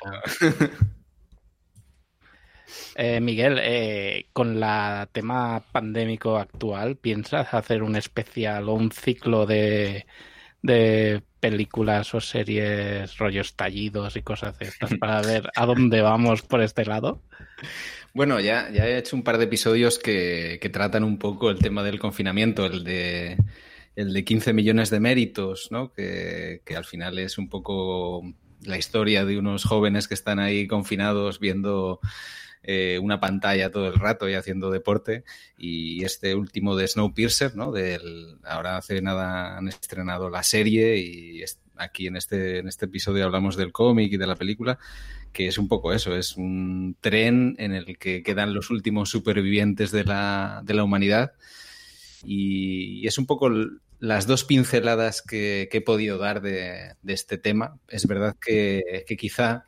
Eh, 2.95 3.21
Miguel, 3.21 3.59
eh, 3.63 4.27
con 4.33 4.59
la 4.61 5.09
tema 5.13 5.63
pandémico 5.73 6.39
actual, 6.39 6.97
¿piensas 6.97 7.53
hacer 7.55 7.83
un 7.83 7.97
especial 7.97 8.69
o 8.69 8.75
un 8.75 8.91
ciclo 8.93 9.47
de, 9.47 10.07
de 10.63 11.23
películas 11.43 12.15
o 12.15 12.21
series, 12.21 13.19
rollos 13.19 13.49
estallidos 13.49 14.15
y 14.15 14.23
cosas 14.23 14.55
estas 14.61 14.95
para 15.01 15.21
ver 15.23 15.51
a 15.57 15.67
dónde 15.67 16.01
vamos 16.01 16.43
por 16.43 16.63
este 16.63 16.85
lado? 16.85 17.21
Bueno, 18.15 18.39
ya, 18.39 18.71
ya 18.71 18.87
he 18.87 18.97
hecho 18.97 19.17
un 19.17 19.25
par 19.25 19.39
de 19.39 19.45
episodios 19.45 19.99
que, 19.99 20.61
que 20.63 20.69
tratan 20.69 21.03
un 21.03 21.19
poco 21.19 21.51
el 21.51 21.59
tema 21.59 21.83
del 21.83 21.99
confinamiento, 21.99 22.65
el 22.65 22.85
de, 22.85 23.39
el 23.97 24.13
de 24.13 24.25
15 24.25 24.53
millones 24.53 24.91
de 24.91 25.01
méritos, 25.01 25.73
¿no? 25.73 25.93
Que, 25.93 26.63
que 26.65 26.77
al 26.77 26.85
final 26.85 27.19
es 27.19 27.39
un 27.39 27.49
poco 27.49 28.23
la 28.63 28.79
historia 28.79 29.25
de 29.25 29.37
unos 29.37 29.65
jóvenes 29.65 30.07
que 30.07 30.15
están 30.15 30.39
ahí 30.39 30.69
confinados 30.69 31.41
viendo 31.41 31.99
eh, 32.65 33.01
una 33.03 33.19
pantalla 33.19 33.71
todo 33.71 33.89
el 33.89 33.99
rato 33.99 34.29
y 34.29 34.35
haciendo 34.35 34.71
deporte. 34.71 35.25
Y 35.59 36.05
este 36.05 36.35
último 36.35 36.77
de 36.77 36.87
Snowpiercer, 36.87 37.57
¿no? 37.57 37.73
Del, 37.73 38.37
ahora 38.45 38.77
hace 38.77 39.03
nada 39.03 39.57
han 39.59 39.69
estrenado 39.69 40.31
la 40.31 40.43
serie 40.43 40.99
y 40.99 41.43
aquí 41.77 42.07
en 42.07 42.17
este, 42.17 42.59
en 42.59 42.69
este 42.69 42.87
episodio 42.87 43.25
hablamos 43.25 43.57
del 43.57 43.73
cómic 43.73 44.13
y 44.13 44.17
de 44.17 44.27
la 44.27 44.37
película, 44.37 44.79
que 45.33 45.49
es 45.49 45.59
un 45.59 45.69
poco 45.69 45.93
eso, 45.93 46.15
es 46.17 46.37
un 46.37 46.97
tren 47.01 47.57
en 47.59 47.73
el 47.73 47.99
que 47.99 48.23
quedan 48.23 48.55
los 48.55 48.71
últimos 48.71 49.11
supervivientes 49.11 49.91
de 49.91 50.05
la, 50.05 50.63
de 50.65 50.75
la 50.75 50.85
humanidad. 50.85 51.33
Y, 52.25 53.07
es 53.07 53.19
un 53.19 53.27
poco 53.27 53.51
las 53.99 54.27
dos 54.27 54.45
pinceladas 54.45 55.23
que, 55.23 55.69
que 55.71 55.79
he 55.79 55.81
podido 55.81 56.19
dar 56.19 56.41
de, 56.41 56.95
de 57.03 57.13
este 57.13 57.39
tema. 57.39 57.79
Es 57.89 58.07
verdad 58.07 58.37
que, 58.41 59.05
que 59.07 59.17
quizá 59.17 59.65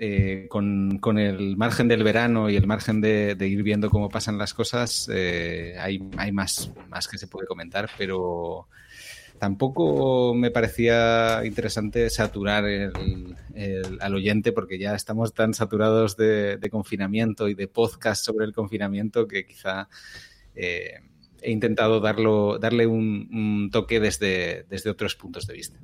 eh, 0.00 0.46
con, 0.48 1.18
el 1.18 1.56
margen 1.56 1.88
del 1.88 2.04
verano 2.04 2.48
y 2.48 2.54
el 2.54 2.68
margen 2.68 3.00
de, 3.00 3.36
ir 3.40 3.62
viendo 3.64 3.90
cómo 3.90 4.08
pasan 4.08 4.38
las 4.38 4.54
cosas, 4.54 5.10
eh, 5.12 5.74
hay, 5.78 5.98
más, 6.32 6.70
que 7.10 7.18
se 7.18 7.26
puede 7.26 7.48
comentar, 7.48 7.90
pero 7.98 8.68
tampoco 9.40 10.34
me 10.34 10.52
parecía 10.52 11.42
interesante 11.44 12.10
saturar 12.10 12.64
al 14.00 14.14
oyente 14.14 14.52
porque 14.52 14.78
ya 14.78 14.94
estamos 14.94 15.34
tan 15.34 15.52
saturados 15.52 16.16
de, 16.16 16.60
confinamiento 16.70 17.48
y 17.48 17.54
de 17.54 17.66
podcast 17.66 18.24
sobre 18.24 18.46
el 18.46 18.52
confinamiento 18.52 19.26
que 19.26 19.46
quizá 19.46 19.88
eh, 20.54 21.00
he 21.42 21.50
intentado 21.50 21.98
darlo, 21.98 22.58
darle 22.60 22.86
un, 22.86 23.68
toque 23.72 23.98
desde 23.98 24.90
otros 24.90 25.16
puntos 25.16 25.48
de 25.48 25.54
vista. 25.54 25.80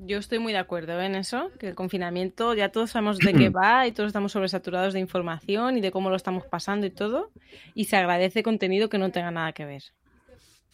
Yo 0.00 0.18
estoy 0.18 0.38
muy 0.38 0.52
de 0.52 0.60
acuerdo 0.60 1.00
en 1.00 1.16
eso, 1.16 1.50
que 1.58 1.66
el 1.68 1.74
confinamiento 1.74 2.54
ya 2.54 2.70
todos 2.70 2.90
sabemos 2.90 3.18
de 3.18 3.32
qué 3.32 3.48
va 3.50 3.86
y 3.86 3.92
todos 3.92 4.06
estamos 4.06 4.30
sobresaturados 4.30 4.94
de 4.94 5.00
información 5.00 5.76
y 5.76 5.80
de 5.80 5.90
cómo 5.90 6.08
lo 6.08 6.14
estamos 6.14 6.46
pasando 6.46 6.86
y 6.86 6.90
todo. 6.90 7.32
Y 7.74 7.86
se 7.86 7.96
agradece 7.96 8.44
contenido 8.44 8.88
que 8.88 8.98
no 8.98 9.10
tenga 9.10 9.32
nada 9.32 9.52
que 9.52 9.64
ver. 9.64 9.82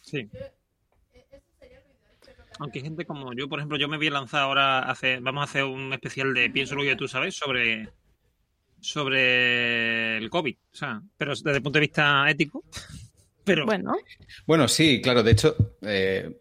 Sí. 0.01 0.29
Aunque 2.59 2.79
hay 2.79 2.85
gente 2.85 3.05
como 3.05 3.33
yo, 3.33 3.49
por 3.49 3.59
ejemplo, 3.59 3.77
yo 3.79 3.89
me 3.89 3.97
voy 3.97 4.07
a 4.07 4.11
lanzar 4.11 4.43
ahora, 4.43 4.79
a 4.79 4.91
hacer, 4.91 5.21
vamos 5.21 5.41
a 5.41 5.45
hacer 5.45 5.63
un 5.63 5.91
especial 5.91 6.33
de 6.33 6.49
Pienso 6.51 6.75
lo 6.75 6.83
que 6.83 6.95
tú 6.95 7.07
sabes 7.07 7.35
sobre, 7.35 7.89
sobre 8.79 10.17
el 10.17 10.29
COVID. 10.29 10.55
O 10.71 10.75
sea, 10.75 11.01
pero 11.17 11.31
desde 11.31 11.57
el 11.57 11.63
punto 11.63 11.79
de 11.79 11.85
vista 11.85 12.29
ético. 12.29 12.63
Pero 13.43 13.63
bueno, 13.63 13.93
Bueno, 14.47 14.67
sí, 14.67 14.99
claro. 15.03 15.21
De 15.21 15.31
hecho, 15.33 15.55
eh, 15.83 16.35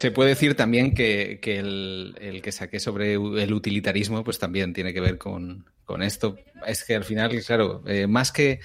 se 0.00 0.10
puede 0.10 0.30
decir 0.30 0.54
también 0.54 0.94
que, 0.94 1.38
el 1.42 2.40
que 2.42 2.52
saqué 2.52 2.80
sobre 2.80 3.14
el 3.14 3.52
utilitarismo, 3.52 4.24
pues 4.24 4.38
también 4.38 4.72
tiene 4.72 4.94
que 4.94 5.00
ver 5.00 5.18
con, 5.18 5.66
con 5.84 6.02
esto. 6.02 6.38
Es 6.66 6.84
que 6.84 6.94
al 6.94 7.04
final, 7.04 7.38
claro, 7.44 7.82
eh, 7.86 8.06
más 8.06 8.32
que 8.32 8.60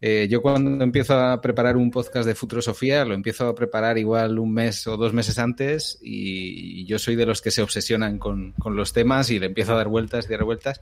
eh, 0.00 0.28
yo 0.30 0.40
cuando 0.40 0.84
empiezo 0.84 1.18
a 1.18 1.40
preparar 1.40 1.76
un 1.76 1.90
podcast 1.90 2.24
de 2.24 2.36
Futurosofía, 2.36 3.04
lo 3.04 3.14
empiezo 3.14 3.48
a 3.48 3.54
preparar 3.56 3.98
igual 3.98 4.38
un 4.38 4.54
mes 4.54 4.86
o 4.86 4.96
dos 4.96 5.12
meses 5.12 5.40
antes 5.40 5.98
y, 6.00 6.82
y 6.82 6.84
yo 6.86 7.00
soy 7.00 7.16
de 7.16 7.26
los 7.26 7.42
que 7.42 7.50
se 7.50 7.62
obsesionan 7.62 8.18
con, 8.18 8.52
con 8.52 8.76
los 8.76 8.92
temas 8.92 9.28
y 9.30 9.40
le 9.40 9.46
empiezo 9.46 9.72
a 9.72 9.76
dar 9.76 9.88
vueltas 9.88 10.26
y 10.26 10.32
dar 10.32 10.44
vueltas 10.44 10.80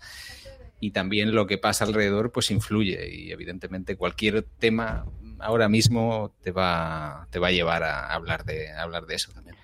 y 0.80 0.90
también 0.90 1.34
lo 1.34 1.46
que 1.46 1.58
pasa 1.58 1.84
alrededor 1.84 2.30
pues 2.30 2.50
influye 2.50 3.08
y 3.12 3.32
evidentemente 3.32 3.96
cualquier 3.96 4.42
tema 4.58 5.06
ahora 5.40 5.68
mismo 5.68 6.34
te 6.42 6.52
va, 6.52 7.26
te 7.30 7.38
va 7.38 7.48
a 7.48 7.52
llevar 7.52 7.82
a 7.82 8.12
hablar 8.12 8.44
de, 8.44 8.70
a 8.70 8.82
hablar 8.82 9.06
de 9.06 9.14
eso 9.16 9.32
también. 9.32 9.57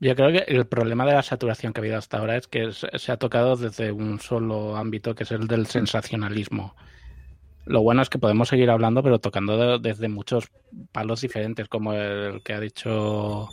Yo 0.00 0.16
creo 0.16 0.32
que 0.32 0.44
el 0.48 0.66
problema 0.66 1.04
de 1.04 1.12
la 1.12 1.22
saturación 1.22 1.72
que 1.72 1.80
ha 1.80 1.82
habido 1.82 1.98
hasta 1.98 2.18
ahora 2.18 2.36
es 2.36 2.48
que 2.48 2.72
se 2.72 3.12
ha 3.12 3.18
tocado 3.18 3.56
desde 3.56 3.92
un 3.92 4.18
solo 4.18 4.76
ámbito, 4.76 5.14
que 5.14 5.24
es 5.24 5.30
el 5.30 5.46
del 5.46 5.66
sensacionalismo. 5.66 6.74
Lo 7.66 7.82
bueno 7.82 8.00
es 8.00 8.08
que 8.08 8.18
podemos 8.18 8.48
seguir 8.48 8.70
hablando, 8.70 9.02
pero 9.02 9.18
tocando 9.18 9.58
de- 9.58 9.78
desde 9.78 10.08
muchos 10.08 10.48
palos 10.90 11.20
diferentes, 11.20 11.68
como 11.68 11.92
el 11.92 12.42
que 12.42 12.54
ha 12.54 12.60
dicho 12.60 13.48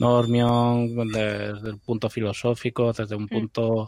Normion, 0.00 0.88
desde 1.12 1.70
el 1.70 1.78
punto 1.78 2.10
filosófico, 2.10 2.92
desde 2.92 3.14
un 3.14 3.28
punto 3.28 3.86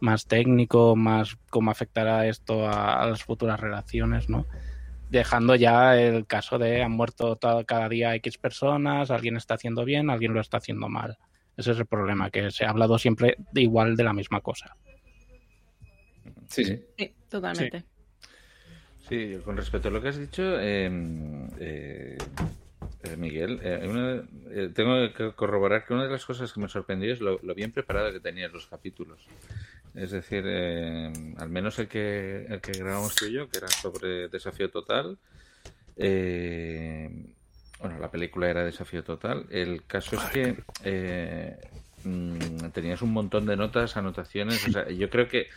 más 0.00 0.26
técnico, 0.26 0.94
más 0.94 1.36
cómo 1.50 1.72
afectará 1.72 2.26
esto 2.28 2.68
a, 2.68 3.02
a 3.02 3.06
las 3.10 3.24
futuras 3.24 3.58
relaciones, 3.58 4.28
¿no? 4.28 4.46
Dejando 5.10 5.56
ya 5.56 5.98
el 6.00 6.24
caso 6.26 6.58
de 6.58 6.82
han 6.82 6.92
muerto 6.92 7.36
cada 7.66 7.88
día 7.88 8.14
X 8.14 8.38
personas, 8.38 9.10
alguien 9.10 9.36
está 9.36 9.54
haciendo 9.54 9.84
bien, 9.84 10.08
alguien 10.08 10.34
lo 10.34 10.40
está 10.40 10.58
haciendo 10.58 10.88
mal. 10.88 11.18
Ese 11.58 11.72
es 11.72 11.78
el 11.78 11.86
problema, 11.86 12.30
que 12.30 12.50
se 12.52 12.64
ha 12.64 12.70
hablado 12.70 12.96
siempre 12.98 13.36
de 13.52 13.60
igual 13.62 13.96
de 13.96 14.04
la 14.04 14.12
misma 14.12 14.40
cosa. 14.40 14.74
Sí, 16.48 16.64
sí. 16.64 16.84
Sí, 16.96 17.14
totalmente. 17.28 17.84
Sí, 19.08 19.38
con 19.44 19.56
respecto 19.56 19.88
a 19.88 19.90
lo 19.90 20.00
que 20.00 20.08
has 20.08 20.18
dicho, 20.18 20.42
eh, 20.60 20.88
eh, 21.58 22.18
eh, 23.02 23.16
Miguel, 23.16 23.58
eh, 23.62 23.88
una- 23.88 24.22
eh, 24.50 24.70
tengo 24.74 25.12
que 25.14 25.32
corroborar 25.32 25.84
que 25.84 25.94
una 25.94 26.04
de 26.04 26.10
las 26.12 26.24
cosas 26.24 26.52
que 26.52 26.60
me 26.60 26.68
sorprendió 26.68 27.12
es 27.12 27.20
lo, 27.20 27.40
lo 27.42 27.54
bien 27.54 27.72
preparado 27.72 28.12
que 28.12 28.20
tenías 28.20 28.52
los 28.52 28.66
capítulos. 28.66 29.18
Es 29.94 30.10
decir, 30.12 30.44
eh, 30.46 31.10
al 31.38 31.48
menos 31.48 31.78
el 31.80 31.88
que, 31.88 32.46
el 32.48 32.60
que 32.60 32.72
grabamos 32.74 33.16
tú 33.16 33.24
y 33.26 33.32
yo, 33.32 33.48
que 33.50 33.56
era 33.56 33.68
sobre 33.68 34.28
Desafío 34.28 34.70
Total. 34.70 35.18
eh, 35.96 37.10
bueno, 37.78 37.98
la 37.98 38.10
película 38.10 38.48
era 38.50 38.64
Desafío 38.64 39.04
Total. 39.04 39.46
El 39.50 39.86
caso 39.86 40.16
es 40.16 40.26
que 40.26 40.64
eh, 40.82 41.56
mm, 42.02 42.70
tenías 42.72 43.02
un 43.02 43.12
montón 43.12 43.46
de 43.46 43.56
notas, 43.56 43.96
anotaciones. 43.96 44.64
O 44.64 44.70
sea, 44.70 44.88
yo 44.90 45.10
creo 45.10 45.28
que 45.28 45.48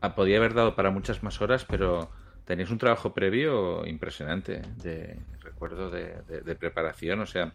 ah, 0.00 0.14
podía 0.14 0.38
haber 0.38 0.54
dado 0.54 0.76
para 0.76 0.90
muchas 0.90 1.22
más 1.22 1.40
horas, 1.40 1.64
pero 1.66 2.12
tenías 2.44 2.70
un 2.70 2.78
trabajo 2.78 3.14
previo 3.14 3.86
impresionante, 3.86 4.62
de 4.76 5.26
recuerdo 5.40 5.90
de, 5.90 6.22
de- 6.24 6.42
de 6.42 6.56
preparación. 6.56 7.20
O 7.20 7.26
sea, 7.26 7.54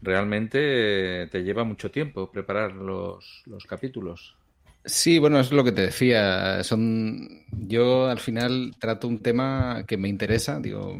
realmente 0.00 1.28
te 1.32 1.42
lleva 1.44 1.64
mucho 1.64 1.90
tiempo 1.90 2.30
preparar 2.32 2.72
los, 2.74 3.42
los 3.46 3.66
capítulos. 3.66 4.38
Sí, 4.84 5.18
bueno, 5.18 5.38
es 5.40 5.52
lo 5.52 5.64
que 5.64 5.72
te 5.72 5.82
decía. 5.82 6.62
Son, 6.64 7.28
yo 7.50 8.06
al 8.08 8.20
final 8.20 8.74
trato 8.78 9.06
un 9.08 9.22
tema 9.22 9.84
que 9.86 9.96
me 9.98 10.08
interesa. 10.08 10.60
Digo, 10.60 10.98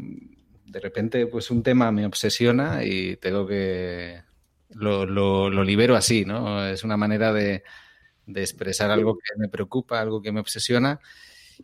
de 0.71 0.79
repente, 0.79 1.27
pues 1.27 1.49
un 1.51 1.63
tema 1.63 1.91
me 1.91 2.05
obsesiona 2.05 2.83
y 2.83 3.15
tengo 3.17 3.45
que 3.47 4.21
lo, 4.71 5.05
lo- 5.05 5.49
libero 5.63 5.95
así, 5.95 6.25
¿no? 6.25 6.65
Es 6.67 6.83
una 6.83 6.97
manera 6.97 7.33
de, 7.33 7.63
de 8.25 8.41
expresar 8.41 8.89
algo 8.91 9.17
que 9.17 9.37
me 9.37 9.49
preocupa, 9.49 9.99
algo 9.99 10.21
que 10.21 10.31
me 10.31 10.39
obsesiona. 10.39 10.99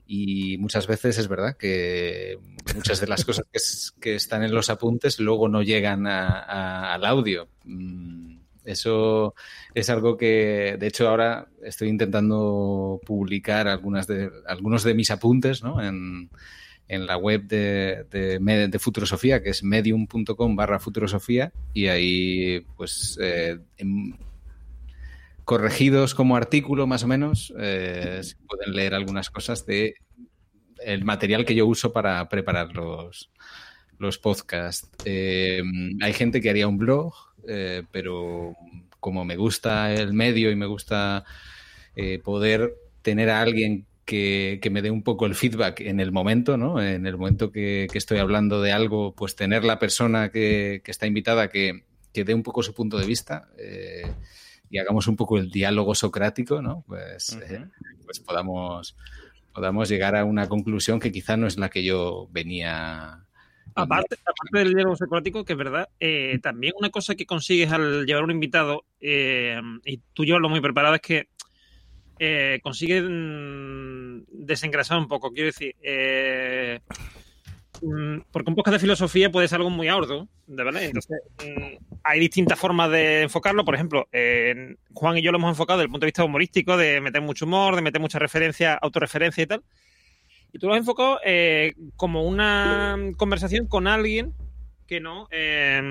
Y 0.06 0.58
muchas 0.58 0.88
veces 0.88 1.18
es 1.18 1.28
verdad 1.30 1.56
que 1.56 2.38
muchas 2.76 3.00
de 3.00 3.08
las 3.08 3.24
cosas 3.24 3.46
que, 3.52 3.60
que 4.02 4.16
están 4.16 4.44
en 4.44 4.54
los 4.54 4.70
apuntes 4.70 5.20
luego 5.20 5.48
no 5.48 5.62
llegan 5.62 6.06
a- 6.08 6.94
al 6.94 7.06
audio. 7.06 7.48
Mm, 7.64 8.36
Eso 8.66 9.36
es 9.76 9.90
algo 9.92 10.18
que, 10.18 10.76
de 10.80 10.88
hecho, 10.88 11.08
ahora 11.08 11.48
estoy 11.64 11.88
intentando 11.90 13.00
publicar 13.06 13.68
algunas 13.68 14.08
de, 14.08 14.32
algunos 14.48 14.84
de 14.84 14.96
mis 14.96 15.12
apuntes 15.12 15.62
¿no? 15.64 15.80
En 16.88 17.08
la 17.08 17.18
web 17.18 17.44
de, 17.44 18.06
de, 18.12 18.68
de 18.68 18.80
Futurosofía, 18.80 19.42
que 19.42 19.50
es 19.50 19.64
medium.com 19.64 20.56
barra 20.56 20.80
Futurosofía, 20.80 21.52
y 21.74 21.88
ahí, 21.88 22.66
pues, 22.78 23.18
eh, 23.22 23.58
corregidos 25.44 26.14
como 26.14 26.36
artículo, 26.36 26.88
más 26.88 27.04
o 27.04 27.08
menos, 27.08 27.54
eh, 27.60 28.20
se 28.22 28.36
pueden 28.48 28.76
leer 28.76 28.94
algunas 28.94 29.30
cosas 29.30 29.66
de 29.66 29.96
el 30.84 31.04
material 31.06 31.46
que 31.46 31.56
yo 31.56 31.66
uso 31.66 31.92
para 31.92 32.28
preparar 32.30 32.76
los, 32.76 33.32
los 33.98 34.18
podcasts. 34.20 34.90
Eh, 35.06 35.62
hay 36.02 36.14
gente 36.14 36.42
que 36.42 36.50
haría 36.50 36.68
un 36.68 36.78
blog, 36.78 37.14
pero 37.92 38.56
como 39.00 39.24
me 39.24 39.38
gusta 39.38 39.94
el 39.94 40.14
medio 40.14 40.52
y 40.52 40.56
me 40.56 40.66
gusta 40.66 41.24
poder 42.24 42.74
tener 43.04 43.30
a 43.30 43.42
alguien 43.42 43.86
que, 44.06 44.60
que 44.62 44.70
me 44.70 44.82
dé 44.82 44.92
un 44.92 45.04
poco 45.04 45.26
el 45.26 45.36
feedback 45.36 45.82
en 45.82 46.00
el 46.00 46.12
momento, 46.12 46.58
¿no? 46.58 46.82
En 46.82 47.06
el 47.06 47.18
momento 47.18 47.52
que, 47.52 47.88
que 47.92 47.98
estoy 47.98 48.20
hablando 48.20 48.62
de 48.62 48.72
algo, 48.72 49.14
pues 49.16 49.36
tener 49.36 49.64
la 49.64 49.80
persona 49.80 50.30
que, 50.30 50.82
que 50.84 50.92
está 50.92 51.08
invitada 51.08 51.50
que, 51.50 51.84
que 52.14 52.24
dé 52.24 52.34
un 52.34 52.44
poco 52.44 52.64
su 52.64 52.74
punto 52.74 52.98
de 52.98 53.06
vista 53.06 53.50
eh, 53.58 54.12
y 54.70 54.78
hagamos 54.78 55.08
un 55.08 55.16
poco 55.16 55.38
el 55.38 55.50
diálogo 55.50 55.96
socrático, 55.96 56.62
¿no? 56.62 56.84
Pues, 56.88 57.38
eh, 57.50 57.66
pues 58.06 58.20
podamos, 58.20 58.96
podamos 59.54 59.90
llegar 59.90 60.16
a 60.16 60.24
una 60.24 60.48
conclusión 60.48 61.00
que 61.00 61.12
quizá 61.12 61.36
no 61.36 61.48
es 61.48 61.58
la 61.58 61.70
que 61.70 61.84
yo 61.84 62.28
venía 62.32 63.26
Aparte, 63.78 64.16
aparte 64.22 64.60
del 64.60 64.74
diálogo 64.74 64.96
socrático, 64.96 65.44
que 65.44 65.54
es 65.54 65.60
verdad, 65.60 65.90
eh, 66.00 66.40
también 66.42 66.74
una 66.80 66.92
cosa 66.92 67.16
que 67.16 67.26
consigues 67.26 67.74
al 67.74 68.06
llevar 68.06 68.24
un 68.24 68.32
invitado, 68.32 68.86
eh, 69.02 69.60
y 69.84 70.00
tú 70.14 70.24
llevarlo 70.24 70.48
muy 70.48 70.62
preparado, 70.62 70.96
es 70.96 71.02
que 71.02 71.28
eh, 72.20 72.60
consigues 72.64 73.04
mm, 73.04 74.24
desengrasar 74.30 74.98
un 74.98 75.08
poco. 75.08 75.32
Quiero 75.32 75.48
decir, 75.48 75.76
eh, 75.82 76.80
mm, 77.82 78.20
porque 78.32 78.50
un 78.50 78.56
podcast 78.56 78.74
de 78.74 78.80
filosofía 78.80 79.32
puede 79.32 79.48
ser 79.48 79.58
algo 79.58 79.70
muy 79.70 79.88
arduo, 79.88 80.28
de 80.48 80.64
verdad. 80.64 80.84
Entonces, 80.84 81.20
mm, 81.44 81.98
hay 82.04 82.20
distintas 82.20 82.60
formas 82.60 82.90
de 82.92 83.24
enfocarlo. 83.24 83.66
Por 83.66 83.76
ejemplo, 83.76 84.08
Juan 84.94 85.18
y 85.18 85.22
yo 85.22 85.32
lo 85.32 85.38
hemos 85.38 85.50
enfocado 85.50 85.80
desde 85.80 85.86
el 85.86 85.92
punto 85.92 86.06
de 86.06 86.10
vista 86.10 86.24
humorístico, 86.24 86.78
de 86.78 87.02
meter 87.02 87.22
mucho 87.22 87.46
humor, 87.46 87.76
de 87.76 87.82
meter 87.82 88.02
mucha 88.02 88.20
referencia, 88.20 88.76
autorreferencia 88.76 89.44
y 89.44 89.48
tal. 89.48 89.64
Y 90.56 90.58
tú 90.58 90.68
lo 90.68 90.74
has 90.74 90.80
enfocado 90.80 91.20
eh, 91.26 91.74
como 91.98 92.24
una 92.24 92.98
conversación 93.18 93.68
con 93.68 93.88
alguien 93.88 94.34
que 94.88 95.02
no, 95.02 95.28
eh, 95.30 95.82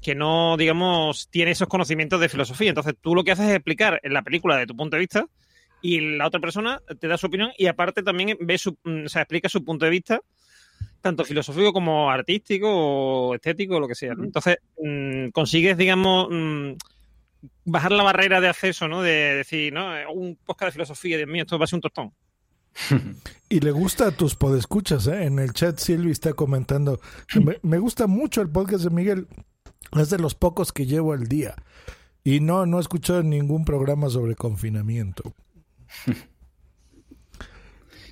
que 0.00 0.14
no, 0.14 0.56
digamos, 0.56 1.28
tiene 1.28 1.50
esos 1.50 1.66
conocimientos 1.66 2.20
de 2.20 2.28
filosofía. 2.28 2.68
Entonces 2.68 2.94
tú 3.00 3.16
lo 3.16 3.24
que 3.24 3.32
haces 3.32 3.48
es 3.48 3.56
explicar 3.56 3.98
en 4.04 4.12
la 4.12 4.22
película 4.22 4.56
de 4.58 4.66
tu 4.66 4.76
punto 4.76 4.94
de 4.94 5.00
vista 5.00 5.26
y 5.82 6.16
la 6.16 6.26
otra 6.26 6.40
persona 6.40 6.80
te 6.98 7.08
da 7.08 7.18
su 7.18 7.26
opinión 7.26 7.50
y 7.56 7.66
aparte 7.66 8.02
también 8.02 8.36
ve 8.40 8.58
su, 8.58 8.76
mm, 8.84 9.06
o 9.06 9.08
sea, 9.08 9.22
explica 9.22 9.48
su 9.48 9.64
punto 9.64 9.84
de 9.84 9.90
vista, 9.90 10.20
tanto 11.00 11.24
filosófico 11.24 11.72
como 11.72 12.10
artístico 12.10 12.68
o 12.68 13.34
estético 13.34 13.76
o 13.76 13.80
lo 13.80 13.88
que 13.88 13.94
sea. 13.94 14.14
¿no? 14.14 14.24
Entonces 14.24 14.58
mm, 14.82 15.28
consigues, 15.28 15.76
digamos, 15.76 16.28
mm, 16.30 16.72
bajar 17.64 17.92
la 17.92 18.02
barrera 18.02 18.40
de 18.40 18.48
acceso, 18.48 18.88
¿no? 18.88 19.02
De 19.02 19.34
decir, 19.34 19.72
¿no? 19.72 19.92
Un 20.12 20.36
podcast 20.36 20.68
de 20.68 20.72
filosofía, 20.72 21.16
Dios 21.16 21.28
mío, 21.28 21.42
esto 21.42 21.58
va 21.58 21.64
a 21.64 21.68
ser 21.68 21.76
un 21.76 21.82
tostón. 21.82 22.12
Y 23.48 23.60
le 23.60 23.70
gusta 23.70 24.08
a 24.08 24.10
tus 24.10 24.34
podescuchas, 24.34 25.06
¿eh? 25.06 25.22
En 25.22 25.38
el 25.38 25.52
chat 25.52 25.78
Silvi 25.78 26.10
está 26.10 26.32
comentando, 26.32 26.98
me, 27.40 27.58
me 27.62 27.78
gusta 27.78 28.08
mucho 28.08 28.42
el 28.42 28.50
podcast 28.50 28.82
de 28.82 28.90
Miguel, 28.90 29.28
es 29.92 30.10
de 30.10 30.18
los 30.18 30.34
pocos 30.34 30.72
que 30.72 30.84
llevo 30.84 31.12
al 31.12 31.28
día. 31.28 31.54
Y 32.24 32.40
no, 32.40 32.66
no 32.66 32.78
he 32.78 32.80
escuchado 32.80 33.22
ningún 33.22 33.64
programa 33.64 34.10
sobre 34.10 34.34
confinamiento. 34.34 35.32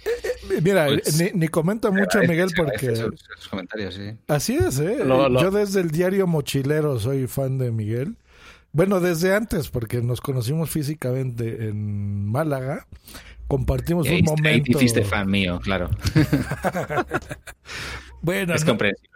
Eh, 0.06 0.61
Mira, 0.62 0.86
Pues, 0.86 1.19
ni, 1.20 1.31
ni 1.39 1.48
comenta 1.48 1.90
mucho 1.90 2.19
Miguel 2.20 2.51
porque... 2.56 2.94
sus- 2.94 3.20
sus 3.36 3.48
comentarios, 3.48 3.94
sí. 3.94 4.12
Así 4.28 4.56
es, 4.56 4.78
¿eh? 4.78 4.98
Lo- 5.05 5.28
lo- 5.28 5.40
Yo 5.40 5.51
desde 5.51 5.81
el 5.81 5.90
diario 5.90 6.27
Mochilero 6.27 6.98
soy 7.01 7.27
fan 7.27 7.59
de 7.59 7.70
Miguel. 7.70 8.16
Bueno, 8.73 9.01
desde 9.01 9.35
antes, 9.35 9.69
porque 9.69 10.02
nos 10.02 10.20
conocimos 10.20 10.69
físicamente 10.70 11.69
en 11.69 12.27
Málaga. 12.27 12.86
Compartimos 13.47 14.06
Y 14.06 14.11
ahí, 14.11 14.15
un 14.23 14.28
ahí 14.28 14.35
te 14.35 14.43
momento... 14.43 14.78
hiciste 14.78 15.05
fan 15.05 15.31
mío, 15.31 15.61
claro. 15.62 15.90
Bueno, 18.23 18.55
es 18.55 18.65
no- 18.65 18.73
comprensible. 18.73 19.11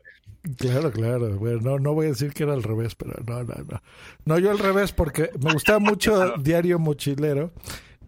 Claro, 0.57 0.91
claro. 0.93 1.37
Bueno, 1.39 1.61
no, 1.63 1.79
no 1.79 1.95
voy 1.95 2.07
a 2.07 2.09
decir 2.11 2.33
que 2.33 2.43
era 2.45 2.53
al 2.55 2.63
revés, 2.63 2.95
pero 2.95 3.15
no, 3.27 3.43
no, 3.43 3.55
no. 3.69 3.83
No, 4.25 4.39
yo 4.39 4.51
al 4.51 4.59
revés 4.59 4.93
porque 4.93 5.31
me 5.43 5.53
gustaba 5.53 5.79
mucho 5.79 6.37
Diario 6.39 6.79
Mochilero 6.79 7.53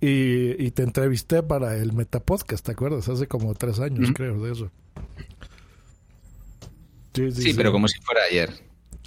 y, 0.01 0.64
y 0.64 0.70
te 0.70 0.82
entrevisté 0.82 1.43
para 1.43 1.77
el 1.77 1.93
Metapodcast, 1.93 2.64
¿te 2.64 2.72
acuerdas? 2.72 3.09
Hace 3.09 3.27
como 3.27 3.55
tres 3.55 3.81
años, 3.81 4.10
creo, 4.14 4.40
de 4.43 4.52
eso. 4.52 4.70
Sí, 7.14 7.31
Sí, 7.32 7.55
pero 7.55 7.72
como 7.72 7.89
si 7.89 8.01
fuera 8.01 8.22
ayer. 8.31 8.51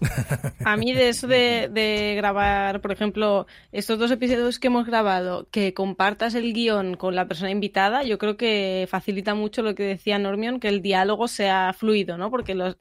A 0.65 0.75
mí 0.77 0.93
de 0.93 1.09
eso 1.09 1.27
de, 1.27 1.69
de 1.71 2.15
grabar, 2.15 2.81
por 2.81 2.91
ejemplo, 2.91 3.47
estos 3.71 3.97
dos 3.97 4.11
episodios 4.11 4.59
que 4.59 4.67
hemos 4.67 4.85
grabado, 4.85 5.47
que 5.51 5.73
compartas 5.73 6.35
el 6.35 6.53
guion 6.53 6.95
con 6.95 7.15
la 7.15 7.27
persona 7.27 7.51
invitada, 7.51 8.03
yo 8.03 8.17
creo 8.17 8.35
que 8.35 8.87
facilita 8.89 9.35
mucho 9.35 9.61
lo 9.61 9.75
que 9.75 9.83
decía 9.83 10.19
Normion, 10.19 10.59
que 10.59 10.67
el 10.67 10.81
diálogo 10.81 11.27
sea 11.27 11.73
fluido, 11.73 12.17
¿no? 12.17 12.29
Porque 12.29 12.55
los, 12.55 12.77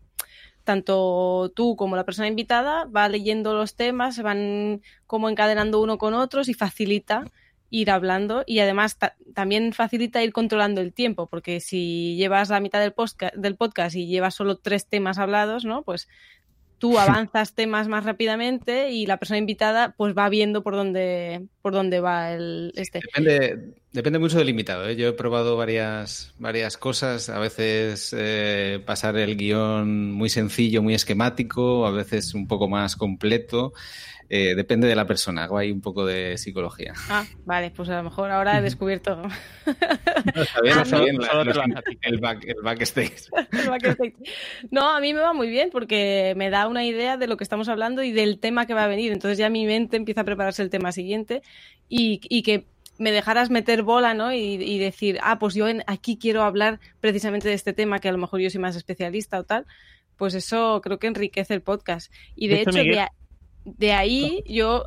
tanto 0.64 1.52
tú 1.54 1.76
como 1.76 1.96
la 1.96 2.04
persona 2.04 2.28
invitada 2.28 2.84
va 2.86 3.08
leyendo 3.08 3.54
los 3.54 3.76
temas, 3.76 4.14
se 4.16 4.22
van 4.22 4.82
como 5.06 5.28
encadenando 5.28 5.80
uno 5.80 5.98
con 5.98 6.14
otros 6.14 6.48
y 6.48 6.54
facilita 6.54 7.24
ir 7.72 7.90
hablando 7.90 8.44
y 8.46 8.60
además 8.60 8.98
ta- 8.98 9.16
también 9.34 9.72
facilita 9.72 10.22
ir 10.22 10.32
controlando 10.32 10.82
el 10.82 10.92
tiempo, 10.92 11.26
porque 11.26 11.58
si 11.58 12.14
llevas 12.16 12.50
la 12.50 12.60
mitad 12.60 12.80
del, 12.80 12.94
del 13.34 13.56
podcast 13.56 13.96
y 13.96 14.06
llevas 14.06 14.34
solo 14.34 14.58
tres 14.58 14.86
temas 14.86 15.18
hablados, 15.18 15.64
¿no? 15.64 15.82
Pues 15.82 16.06
tú 16.76 16.98
avanzas 17.26 17.54
temas 17.54 17.88
más 17.88 18.04
rápidamente 18.04 18.90
y 18.90 19.06
la 19.06 19.16
persona 19.16 19.38
invitada 19.38 19.94
pues 19.96 20.14
va 20.16 20.28
viendo 20.28 20.62
por 20.62 20.76
dónde 20.76 21.46
por 21.62 21.72
dónde 21.72 22.00
va 22.00 22.32
el 22.32 22.72
este. 22.76 23.00
Depende, 23.00 23.74
depende 23.92 24.18
mucho 24.18 24.36
del 24.38 24.48
invitado. 24.48 24.88
¿eh? 24.88 24.96
Yo 24.96 25.08
he 25.08 25.12
probado 25.12 25.56
varias, 25.56 26.34
varias 26.38 26.76
cosas. 26.76 27.28
A 27.28 27.38
veces 27.38 28.14
eh, 28.18 28.82
pasar 28.84 29.16
el 29.16 29.36
guion 29.36 30.12
muy 30.12 30.28
sencillo, 30.28 30.82
muy 30.82 30.94
esquemático, 30.94 31.86
a 31.86 31.90
veces 31.92 32.34
un 32.34 32.46
poco 32.48 32.68
más 32.68 32.96
completo. 32.96 33.72
Eh, 34.34 34.54
depende 34.54 34.86
de 34.88 34.94
la 34.96 35.06
persona. 35.06 35.44
Hago 35.44 35.58
ahí 35.58 35.70
un 35.70 35.82
poco 35.82 36.06
de 36.06 36.38
psicología. 36.38 36.94
Ah, 37.10 37.22
vale, 37.44 37.70
pues 37.70 37.90
a 37.90 37.98
lo 37.98 38.04
mejor 38.04 38.30
ahora 38.30 38.58
he 38.58 38.62
descubierto 38.62 39.20
Está 40.34 40.60
bien, 40.62 40.78
está 40.78 40.96
no, 40.96 41.04
bien 41.04 41.18
la- 41.18 41.26
solo 41.28 41.44
los- 41.44 41.58
te 41.84 41.98
el, 42.08 42.18
back, 42.18 42.44
el 42.46 42.56
backstage. 42.62 43.28
el 43.52 43.68
backstage. 43.68 44.14
No, 44.70 44.88
a 44.96 45.00
mí 45.00 45.12
me 45.12 45.20
va 45.20 45.34
muy 45.34 45.48
bien 45.50 45.68
porque 45.70 46.32
me 46.36 46.48
da 46.48 46.66
una 46.66 46.82
idea 46.84 47.18
de 47.18 47.26
lo 47.26 47.36
que 47.36 47.44
estamos 47.44 47.68
hablando 47.68 48.02
y 48.02 48.12
del 48.12 48.38
tema 48.38 48.64
que 48.66 48.72
va 48.72 48.84
a 48.84 48.88
venir. 48.88 49.12
Entonces 49.12 49.36
ya 49.36 49.50
mi 49.50 49.66
mente 49.66 49.98
empieza 49.98 50.22
a 50.22 50.24
prepararse 50.24 50.62
el 50.62 50.70
tema 50.70 50.92
siguiente 50.92 51.42
y, 51.88 52.20
y 52.28 52.42
que 52.42 52.66
me 52.98 53.10
dejaras 53.10 53.50
meter 53.50 53.82
bola, 53.82 54.14
¿no? 54.14 54.32
Y, 54.32 54.38
y 54.38 54.78
decir, 54.78 55.18
ah, 55.22 55.38
pues 55.38 55.54
yo 55.54 55.68
en, 55.68 55.82
aquí 55.86 56.16
quiero 56.16 56.42
hablar 56.42 56.80
precisamente 57.00 57.48
de 57.48 57.54
este 57.54 57.72
tema 57.72 57.98
que 57.98 58.08
a 58.08 58.12
lo 58.12 58.18
mejor 58.18 58.40
yo 58.40 58.50
soy 58.50 58.60
más 58.60 58.76
especialista 58.76 59.38
o 59.38 59.44
tal. 59.44 59.66
Pues 60.16 60.34
eso 60.34 60.80
creo 60.82 60.98
que 60.98 61.08
enriquece 61.08 61.54
el 61.54 61.62
podcast. 61.62 62.12
Y 62.36 62.48
de, 62.48 62.56
De 62.56 62.62
hecho, 62.62 63.10
de, 63.64 63.92
ahí 63.92 64.44
yo 64.46 64.86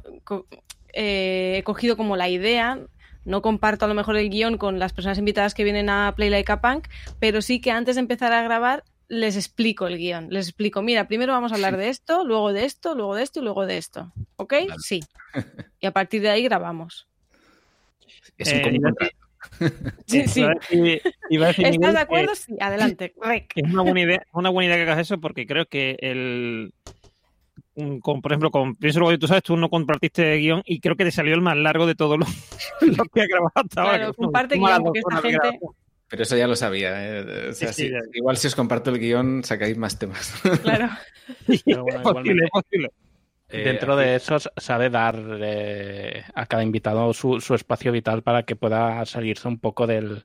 eh, 0.93 1.55
he 1.57 1.63
cogido 1.63 1.97
como 1.97 2.15
la 2.15 2.29
idea. 2.29 2.79
No 3.25 3.41
comparto 3.41 3.85
a 3.85 3.87
lo 3.87 3.95
mejor 3.95 4.17
el 4.17 4.29
guion 4.29 4.57
con 4.57 4.77
las 4.77 4.93
personas 4.93 5.17
invitadas 5.17 5.55
que 5.55 5.63
vienen 5.63 5.89
a 5.89 6.13
Play 6.15 6.29
Like 6.29 6.51
a 6.51 6.61
Punk, 6.61 6.87
pero 7.19 7.41
sí 7.41 7.59
que 7.59 7.71
antes 7.71 7.95
de 7.95 8.01
empezar 8.01 8.31
a 8.33 8.43
grabar 8.43 8.83
les 9.07 9.35
explico 9.35 9.87
el 9.87 9.97
guion. 9.97 10.27
Les 10.29 10.47
explico, 10.47 10.81
mira, 10.81 11.07
primero 11.07 11.33
vamos 11.33 11.51
a 11.51 11.55
hablar 11.55 11.77
de 11.77 11.89
esto, 11.89 12.23
luego 12.25 12.53
de 12.53 12.65
esto, 12.65 12.95
luego 12.95 13.15
de 13.15 13.23
esto 13.23 13.39
y 13.39 13.43
luego 13.43 13.65
de 13.65 13.77
esto. 13.77 14.11
¿Ok? 14.37 14.53
Sí. 14.79 15.01
Y 15.81 15.85
a 15.87 15.91
partir 15.91 16.21
de 16.21 16.29
ahí 16.29 16.43
grabamos. 16.43 17.07
Es 18.37 18.51
un 18.53 18.59
Eh. 18.59 18.79
Sí, 20.07 20.27
sí. 20.27 20.41
Decir- 20.41 21.01
¿Estás 21.29 21.57
Miguel, 21.59 21.79
de 21.81 21.91
que- 21.91 21.97
acuerdo? 21.99 22.35
Sí, 22.35 22.55
adelante. 22.59 23.13
Rec. 23.21 23.51
Es 23.55 23.71
una 23.71 23.83
buena 23.83 24.01
idea, 24.01 24.25
una 24.33 24.49
buena 24.49 24.67
idea 24.73 24.77
que 24.85 24.91
hagas 24.91 24.99
eso 25.05 25.19
porque 25.19 25.45
creo 25.45 25.65
que 25.67 25.97
el 25.99 26.73
con, 28.01 28.21
por 28.21 28.31
ejemplo, 28.31 28.51
con 28.51 28.75
Pienso 28.75 28.99
luego 29.01 29.19
tú 29.19 29.27
sabes, 29.27 29.43
tú 29.43 29.57
no 29.57 29.69
compartiste 29.69 30.37
guion 30.37 30.61
y 30.65 30.79
creo 30.79 30.95
que 30.95 31.03
te 31.03 31.11
salió 31.11 31.35
el 31.35 31.41
más 31.41 31.57
largo 31.57 31.85
de 31.85 31.93
todos 31.95 32.17
los 32.17 32.29
lo 32.81 33.03
que 33.05 33.21
has 33.21 33.27
grabado 33.27 33.51
hasta 33.53 33.81
ahora. 33.81 33.97
Claro, 33.97 34.13
son 34.13 34.23
comparte 34.25 34.55
guion, 34.55 34.83
porque 34.83 34.99
esta 34.99 35.21
gente-. 35.21 35.59
Pero 36.07 36.23
eso 36.23 36.37
ya 36.37 36.47
lo 36.47 36.55
sabía. 36.55 36.91
¿eh? 37.19 37.49
O 37.49 37.53
sea, 37.53 37.69
Sí, 37.69 37.83
sí, 37.83 37.87
si- 37.87 37.91
ya. 37.91 37.99
igual 38.13 38.37
si 38.37 38.47
os 38.47 38.55
comparto 38.55 38.91
el 38.91 38.99
guion, 38.99 39.43
sacáis 39.43 39.77
más 39.77 39.97
temas. 39.97 40.33
Claro. 40.61 40.89
Pero 41.65 41.83
bueno, 41.83 42.03
posible. 42.03 42.91
Eh, 43.49 43.63
dentro 43.63 43.95
de 43.95 44.15
eso 44.15 44.37
sabe 44.57 44.89
dar 44.89 45.19
eh, 45.39 46.23
a 46.33 46.45
cada 46.47 46.63
invitado 46.63 47.13
su, 47.13 47.39
su 47.39 47.53
espacio 47.53 47.91
vital 47.91 48.23
para 48.23 48.43
que 48.43 48.55
pueda 48.55 49.05
salirse 49.05 49.47
un 49.47 49.59
poco 49.59 49.85
del, 49.85 50.23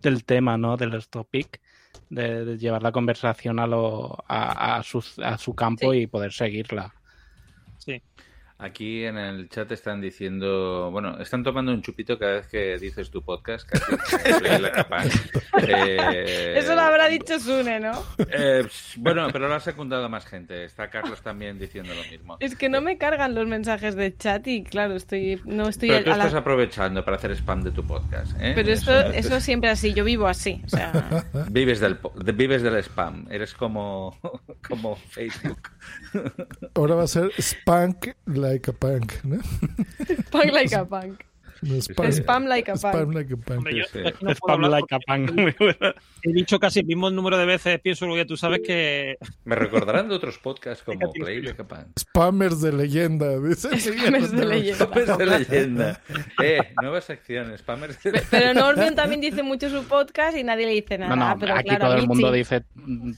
del 0.00 0.24
tema, 0.24 0.56
¿no? 0.56 0.76
Del 0.76 1.06
topic, 1.08 1.60
de, 2.08 2.44
de 2.44 2.58
llevar 2.58 2.82
la 2.82 2.92
conversación 2.92 3.58
a, 3.58 3.66
lo, 3.66 4.16
a, 4.28 4.76
a 4.76 4.82
su, 4.84 5.04
a 5.22 5.36
su 5.36 5.54
campo 5.54 5.94
y 5.94 6.06
poder 6.06 6.32
seguirla. 6.32 6.94
Aquí 8.62 9.04
en 9.04 9.16
el 9.16 9.48
chat 9.48 9.72
están 9.72 10.00
diciendo, 10.02 10.90
bueno, 10.92 11.18
están 11.18 11.42
tomando 11.42 11.72
un 11.72 11.80
chupito 11.80 12.18
cada 12.18 12.32
vez 12.34 12.46
que 12.46 12.76
dices 12.78 13.10
tu 13.10 13.22
podcast, 13.22 13.66
casi 13.68 14.60
la 14.60 14.70
capa. 14.70 15.04
Eh, 15.66 16.54
Eso 16.58 16.74
lo 16.74 16.80
habrá 16.82 17.08
dicho 17.08 17.38
Sune, 17.40 17.80
¿no? 17.80 17.92
eh, 18.30 18.66
bueno, 18.96 19.28
pero 19.32 19.48
lo 19.48 19.54
ha 19.54 19.60
secundado 19.60 20.08
más 20.08 20.26
gente. 20.26 20.64
Está 20.64 20.90
Carlos 20.90 21.22
también 21.22 21.58
diciendo 21.58 21.92
lo 21.94 22.02
mismo. 22.10 22.36
Es 22.40 22.54
que 22.54 22.68
no 22.68 22.80
me 22.80 22.98
cargan 22.98 23.34
los 23.34 23.46
mensajes 23.46 23.94
de 23.96 24.14
chat 24.16 24.46
y 24.46 24.62
claro, 24.62 24.94
estoy 24.94 25.40
no 25.44 25.68
estoy 25.68 25.88
Pero 25.88 26.04
tú 26.04 26.10
a 26.12 26.16
la- 26.18 26.24
estás 26.24 26.38
aprovechando 26.40 27.04
para 27.04 27.16
hacer 27.16 27.30
spam 27.32 27.62
de 27.62 27.70
tu 27.70 27.84
podcast, 27.86 28.32
¿eh? 28.40 28.52
Pero 28.54 28.70
esto, 28.72 28.92
eso 29.12 29.40
siempre 29.40 29.70
así, 29.70 29.94
yo 29.94 30.04
vivo 30.04 30.26
así. 30.26 30.60
O 30.66 30.68
sea, 30.68 31.24
Vives 31.50 31.80
del, 31.80 31.98
vives 32.34 32.62
del 32.62 32.76
spam. 32.82 33.26
Eres 33.30 33.54
como, 33.54 34.18
como 34.68 34.96
Facebook. 34.96 35.70
Ahora 36.74 36.94
va 36.96 37.04
a 37.04 37.06
ser 37.06 37.30
Spank 37.40 38.08
like 38.50 38.66
a 38.66 38.72
punk, 38.72 39.24
¿no? 39.24 39.40
punk 40.30 40.52
like 40.52 40.72
a 40.72 40.84
punk. 40.84 41.24
No, 41.62 41.74
Spam 41.76 42.46
like 42.46 42.70
a 42.70 42.74
punk. 42.74 42.94
Spam 42.94 43.14
like 43.14 43.34
a 43.34 43.36
punk. 43.36 43.58
Hombre, 43.58 43.76
yo 43.76 43.84
Sí. 43.92 43.98
no 44.20 44.30
Spam 44.34 44.68
like 44.70 44.94
a 44.94 44.98
punk. 45.00 45.30
He 46.22 46.32
dicho 46.32 46.58
casi 46.58 46.80
el 46.80 46.86
mismo 46.86 47.10
número 47.10 47.38
de 47.38 47.46
veces, 47.46 47.80
pienso 47.80 48.06
lo 48.06 48.14
que 48.14 48.24
tú 48.24 48.36
sabes 48.36 48.60
que... 48.64 49.16
Me 49.44 49.54
recordarán 49.56 50.08
de 50.08 50.14
otros 50.14 50.38
podcasts 50.38 50.82
como 50.84 51.10
Play 51.12 51.40
Like 51.42 51.62
a 51.62 51.66
Punk. 51.66 51.98
Spammers 51.98 52.60
de 52.60 52.72
leyenda, 52.72 53.38
dice. 53.38 53.78
Spammers 53.78 54.32
de 54.32 54.44
leyenda. 54.46 54.84
Spammers 54.84 55.18
de 55.18 55.26
leyenda. 55.26 56.00
Eh, 56.42 56.58
nueva 56.80 57.00
sección, 57.00 57.56
spammers 57.58 58.02
de 58.02 58.22
Pero 58.30 58.54
Normion 58.54 58.94
también 58.94 59.20
dice 59.20 59.42
mucho 59.42 59.68
su 59.70 59.84
podcast 59.84 60.36
y 60.36 60.44
nadie 60.44 60.66
le 60.66 60.72
dice 60.72 60.98
nada. 60.98 61.16
No, 61.16 61.28
no, 61.30 61.38
pero 61.38 61.54
aquí 61.54 61.68
claro, 61.68 61.86
todo 61.86 61.94
a 61.94 61.98
el 61.98 62.06
mundo 62.06 62.32
sí. 62.32 62.38
dice, 62.38 62.62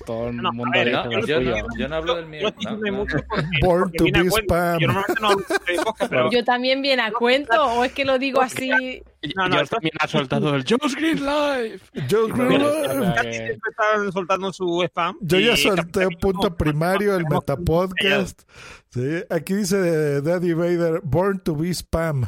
todo 0.06 0.28
el 0.28 0.34
mundo 0.34 0.64
dice 0.72 0.90
No, 0.92 1.04
lo 1.04 1.26
yo, 1.26 1.40
no, 1.40 1.56
yo 1.76 1.88
no 1.88 1.96
hablo 1.96 2.14
del 2.16 2.26
mío. 2.26 2.40
Yo 2.42 2.48
estoy 2.48 2.64
no, 2.64 2.70
diciendo 2.76 2.86
no. 2.92 2.98
mucho 2.98 3.16
porque, 3.28 3.46
Born 3.62 3.92
porque 3.96 4.12
to 4.12 4.24
be 4.24 4.30
spam. 4.30 4.78
Yo 4.80 4.86
normalmente 4.86 5.20
no 5.20 5.28
hablo 5.28 5.44
de 5.66 5.74
podcast, 5.84 6.10
pero... 6.10 6.30
Yo 6.30 6.44
también 6.44 6.82
viene 6.82 7.02
a 7.02 7.12
cuento, 7.12 7.62
o 7.64 7.84
es 7.84 7.92
que 7.92 8.04
lo 8.04 8.18
digo 8.18 8.31
así. 8.40 9.02
No, 9.36 9.48
no, 9.48 9.56
Yo 9.56 9.62
esto- 9.62 9.76
también 9.76 9.92
ha 10.00 10.08
soltado 10.08 10.54
el 10.54 10.64
Joe's 10.68 10.94
Green 10.96 11.20
Life. 11.24 11.84
Yo, 12.08 12.28
Casi 12.28 13.32
siempre 13.32 13.70
están 13.70 14.12
soltando 14.12 14.52
su 14.52 14.82
spam. 14.84 15.16
yo 15.20 15.38
ya 15.38 15.56
solté 15.56 16.06
un 16.06 16.14
punto 16.20 16.56
primario, 16.56 17.14
el 17.16 17.24
Metapodcast. 17.28 18.42
Sí, 18.90 19.22
aquí 19.30 19.54
dice 19.54 20.20
Daddy 20.22 20.52
Vader, 20.52 21.00
Born 21.02 21.38
to 21.40 21.56
be 21.56 21.70
Spam. 21.72 22.26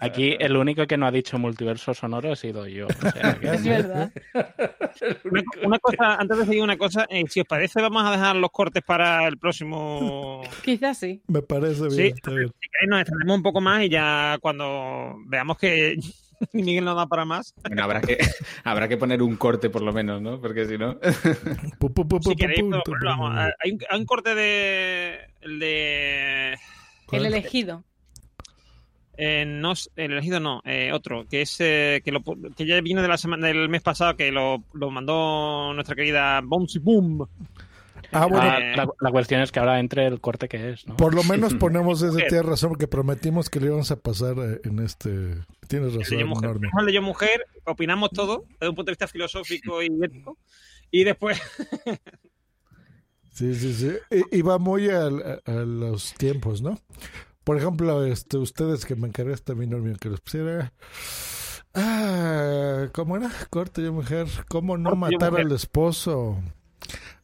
Aquí 0.00 0.36
el 0.38 0.56
único 0.56 0.86
que 0.86 0.96
no 0.96 1.06
ha 1.06 1.10
dicho 1.10 1.38
multiverso 1.38 1.94
sonoro 1.94 2.32
he 2.32 2.36
sido 2.36 2.66
yo. 2.66 2.86
o 2.86 3.10
sea 3.10 3.34
que- 3.40 3.48
Es 3.50 3.64
verdad. 3.64 4.12
Una, 5.24 5.42
una 5.64 5.78
cosa, 5.78 6.14
antes 6.16 6.38
de 6.38 6.46
seguir 6.46 6.62
una 6.62 6.76
cosa, 6.76 7.06
eh, 7.08 7.24
si 7.28 7.40
os 7.40 7.46
parece, 7.46 7.80
vamos 7.80 8.04
a 8.04 8.10
dejar 8.12 8.36
los 8.36 8.50
cortes 8.50 8.82
para 8.84 9.26
el 9.28 9.38
próximo. 9.38 10.42
Quizás 10.64 10.98
sí. 10.98 11.22
Me 11.28 11.42
parece 11.42 11.82
bien. 11.82 11.90
Sí, 11.92 12.02
está 12.14 12.30
bien. 12.30 12.48
si 12.60 12.68
queréis, 12.68 12.90
nos 12.90 13.00
extendemos 13.00 13.36
un 13.36 13.42
poco 13.42 13.60
más 13.60 13.82
y 13.82 13.88
ya 13.88 14.38
cuando 14.40 15.16
veamos 15.26 15.58
que 15.58 15.96
Miguel 16.52 16.84
no 16.84 16.94
da 16.94 17.06
para 17.06 17.24
más. 17.24 17.54
Bueno, 17.62 17.84
habrá 17.84 18.00
que, 18.00 18.18
habrá 18.64 18.88
que 18.88 18.96
poner 18.96 19.22
un 19.22 19.36
corte 19.36 19.70
por 19.70 19.82
lo 19.82 19.92
menos, 19.92 20.20
¿no? 20.20 20.40
Porque 20.40 20.66
si 20.66 20.76
no... 20.76 20.98
Si 21.02 22.34
queréis, 22.36 22.62
pero- 22.68 22.82
pero 22.84 22.98
vamos, 23.04 23.32
hay, 23.62 23.72
un, 23.72 23.78
hay 23.88 24.00
un 24.00 24.06
corte 24.06 24.34
de. 24.34 25.18
El 25.40 25.58
de. 25.58 26.58
El 27.12 27.26
elegido. 27.26 27.84
Eh, 29.16 29.44
no, 29.46 29.72
el 29.96 30.12
elegido 30.12 30.40
no, 30.40 30.62
eh, 30.64 30.90
otro, 30.92 31.26
que 31.28 31.42
es 31.42 31.56
eh, 31.60 32.00
que, 32.04 32.12
lo, 32.12 32.20
pu- 32.20 32.54
que 32.54 32.66
ya 32.66 32.80
viene 32.80 33.02
de 33.02 33.08
la 33.08 33.18
semana, 33.18 33.46
del 33.48 33.68
mes 33.68 33.82
pasado, 33.82 34.16
que 34.16 34.30
lo, 34.32 34.64
lo 34.72 34.90
mandó 34.90 35.72
nuestra 35.74 35.94
querida 35.94 36.40
Bouncy 36.42 36.78
Boom. 36.78 37.26
Ah, 38.14 38.26
bueno, 38.26 38.46
Ah, 38.50 38.58
la, 38.76 38.88
la 39.00 39.10
cuestión 39.10 39.40
es 39.40 39.50
que 39.52 39.58
ahora 39.60 39.80
entre 39.80 40.06
el 40.06 40.20
corte 40.20 40.46
que 40.48 40.70
es, 40.72 40.86
¿no? 40.86 40.96
por 40.96 41.14
lo 41.14 41.22
menos 41.24 41.54
ponemos 41.60 42.02
ese, 42.02 42.12
Mujer. 42.12 42.28
tienes 42.28 42.46
razón, 42.46 42.70
porque 42.70 42.86
prometimos 42.88 43.48
que 43.48 43.60
le 43.60 43.66
íbamos 43.66 43.90
a 43.90 43.96
pasar 43.96 44.34
eh, 44.38 44.60
en 44.64 44.80
este... 44.80 45.36
Tienes 45.68 45.94
razón, 45.94 46.28
Mujer. 46.28 46.50
El 46.78 46.86
de 46.86 46.92
Yo 46.92 47.00
Mujer, 47.02 47.46
opinamos 47.64 48.10
todo 48.10 48.44
desde 48.60 48.68
un 48.68 48.74
punto 48.74 48.90
de 48.90 48.92
vista 48.92 49.08
filosófico 49.08 49.82
y 49.82 49.86
ético. 50.02 50.36
Y 50.90 51.04
después, 51.04 51.40
Sí, 53.32 53.54
sí, 53.54 53.72
sí. 53.72 53.92
Y, 54.30 54.38
y 54.38 54.42
va 54.42 54.58
muy 54.58 54.90
al- 54.90 55.40
a, 55.46 55.50
a 55.50 55.54
los 55.64 56.12
tiempos, 56.14 56.60
¿no? 56.60 56.78
Por 57.44 57.56
ejemplo, 57.56 58.04
este, 58.04 58.36
ustedes 58.38 58.84
que 58.86 58.94
me 58.96 59.08
encargaste 59.08 59.52
a 59.52 59.54
mí, 59.54 59.66
Normio, 59.66 59.96
que 59.96 60.08
los 60.08 60.20
pusiera. 60.20 60.72
Ah, 61.74 62.88
¿cómo 62.92 63.16
era? 63.16 63.30
Corte 63.50 63.82
yo 63.82 63.92
mujer. 63.92 64.26
¿Cómo 64.48 64.76
no 64.76 64.90
Corte 64.90 65.16
matar 65.16 65.40
al 65.40 65.52
esposo? 65.52 66.40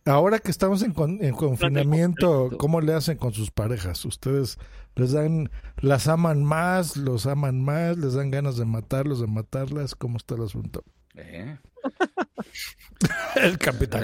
Ahora 0.04 0.38
que 0.38 0.50
estamos 0.50 0.82
en, 0.82 0.92
con- 0.92 1.22
en 1.22 1.34
confinamiento, 1.34 2.50
¿cómo 2.58 2.80
le 2.80 2.94
hacen 2.94 3.18
con 3.18 3.34
sus 3.34 3.50
parejas? 3.50 4.04
¿Ustedes 4.06 4.58
les 4.94 5.12
dan, 5.12 5.50
las 5.76 6.08
aman 6.08 6.42
más, 6.42 6.96
los 6.96 7.26
aman 7.26 7.62
más, 7.62 7.98
les 7.98 8.14
dan 8.14 8.30
ganas 8.30 8.56
de 8.56 8.64
matarlos, 8.64 9.20
de 9.20 9.26
matarlas? 9.26 9.94
¿Cómo 9.94 10.16
está 10.16 10.34
el 10.36 10.44
asunto? 10.44 10.82
¿Eh? 11.14 11.58
El 13.36 13.58
capitán. 13.58 14.02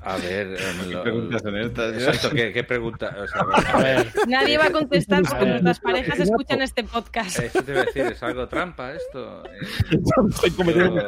Eh, 0.00 0.08
a 0.08 0.16
ver, 0.16 0.46
eh, 0.54 0.58
lo- 0.90 1.02
preguntas 1.02 1.42
son 1.42 1.56
estas? 1.58 1.94
Exacto, 1.94 2.30
¿qué, 2.34 2.52
qué 2.52 2.64
pregunta? 2.64 3.14
O 3.22 3.26
sea, 3.26 3.72
A 3.74 3.78
ver, 3.82 4.12
Nadie 4.28 4.56
va 4.58 4.66
a 4.66 4.70
contestar 4.70 5.22
porque 5.28 5.44
nuestras 5.46 5.80
parejas 5.80 6.20
escuchan 6.20 6.62
este 6.62 6.84
podcast. 6.84 7.38
Eso 7.38 7.62
te 7.62 7.72
iba 7.72 7.80
a 7.82 7.84
decir, 7.84 8.02
¿es 8.06 8.22
algo 8.22 8.48
trampa 8.48 8.92
esto? 8.92 9.42
Eh, 9.90 9.98
estoy 10.30 10.50
cometiendo- 10.52 11.00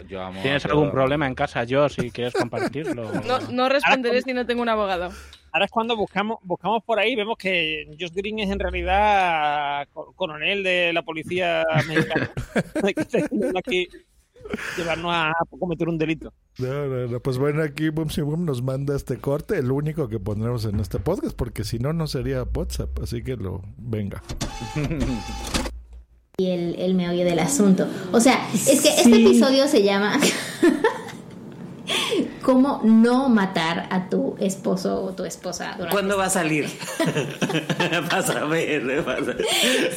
yo, 0.00 0.08
yo 0.08 0.22
amo 0.22 0.40
¿tienes 0.42 0.64
algún 0.66 0.90
problema 0.90 1.26
en 1.26 1.34
casa, 1.34 1.64
yo, 1.64 1.88
si 1.88 2.10
quieres 2.10 2.34
compartirlo? 2.34 3.10
No, 3.26 3.40
no 3.50 3.68
responderé 3.68 4.22
si 4.22 4.32
no 4.32 4.46
tengo 4.46 4.62
un 4.62 4.68
abogado. 4.68 5.10
ahora 5.52 5.64
es 5.64 5.70
cuando 5.70 5.96
buscamos 5.96 6.38
buscamos 6.42 6.82
por 6.84 6.98
ahí, 6.98 7.16
vemos 7.16 7.36
que 7.38 7.86
Josh 7.98 8.12
Green 8.12 8.38
es 8.40 8.50
en 8.50 8.58
realidad 8.58 9.86
co- 9.92 10.12
coronel 10.14 10.62
de 10.62 10.92
la 10.92 11.02
policía 11.02 11.64
mexicana. 11.86 12.30
aquí 13.56 13.88
llevarnos 14.76 15.12
a 15.14 15.32
cometer 15.58 15.88
un 15.88 15.98
delito. 15.98 16.32
No, 16.58 16.86
no, 16.86 17.06
no, 17.06 17.20
Pues 17.20 17.38
bueno, 17.38 17.62
aquí 17.62 17.88
Boom 17.88 18.10
Si 18.10 18.20
Boom 18.20 18.44
nos 18.44 18.62
manda 18.62 18.96
este 18.96 19.18
corte, 19.18 19.58
el 19.58 19.70
único 19.70 20.08
que 20.08 20.18
pondremos 20.18 20.64
en 20.64 20.80
este 20.80 20.98
podcast, 20.98 21.36
porque 21.36 21.64
si 21.64 21.78
no, 21.78 21.92
no 21.92 22.06
sería 22.06 22.42
WhatsApp. 22.42 22.98
Así 23.02 23.22
que 23.22 23.36
lo 23.36 23.62
venga. 23.76 24.22
y 26.36 26.50
el, 26.50 26.74
el 26.76 26.94
meollo 26.94 27.24
del 27.24 27.38
asunto. 27.38 27.86
O 28.12 28.20
sea, 28.20 28.48
es 28.52 28.80
que 28.80 28.88
este 28.88 29.10
episodio 29.10 29.68
se 29.68 29.82
llama 29.82 30.18
¿Cómo 32.42 32.80
no 32.84 33.28
matar 33.28 33.88
a 33.90 34.08
tu 34.08 34.36
esposo 34.40 35.02
o 35.02 35.12
tu 35.12 35.24
esposa 35.24 35.72
durante 35.76 35.92
¿Cuándo 35.92 36.16
va 36.16 36.24
a 36.24 36.26
este 36.26 36.38
salir? 36.38 36.70
vas 38.10 38.30
a 38.30 38.44
ver, 38.44 38.90
eh, 38.90 39.00
vas 39.00 39.18
a 39.18 39.20
ver. 39.22 39.44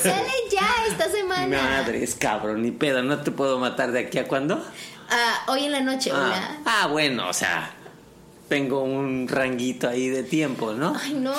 Sale 0.01 0.31
ya 0.51 0.67
esta 0.87 1.09
semana. 1.09 1.61
Madres, 1.61 2.15
cabrón, 2.15 2.61
ni 2.61 2.71
pedo, 2.71 3.03
no 3.03 3.19
te 3.19 3.31
puedo 3.31 3.59
matar 3.59 3.91
de 3.91 3.99
aquí 3.99 4.19
a 4.19 4.27
cuándo? 4.27 4.63
Ah, 5.09 5.43
hoy 5.47 5.65
en 5.65 5.71
la 5.71 5.81
noche, 5.81 6.11
ah. 6.13 6.57
Ah, 6.65 6.87
bueno, 6.87 7.27
o 7.29 7.33
sea, 7.33 7.73
tengo 8.47 8.83
un 8.83 9.27
ranguito 9.27 9.87
ahí 9.87 10.09
de 10.09 10.23
tiempo, 10.23 10.73
¿no? 10.73 10.93
Ay, 11.01 11.13
no. 11.13 11.33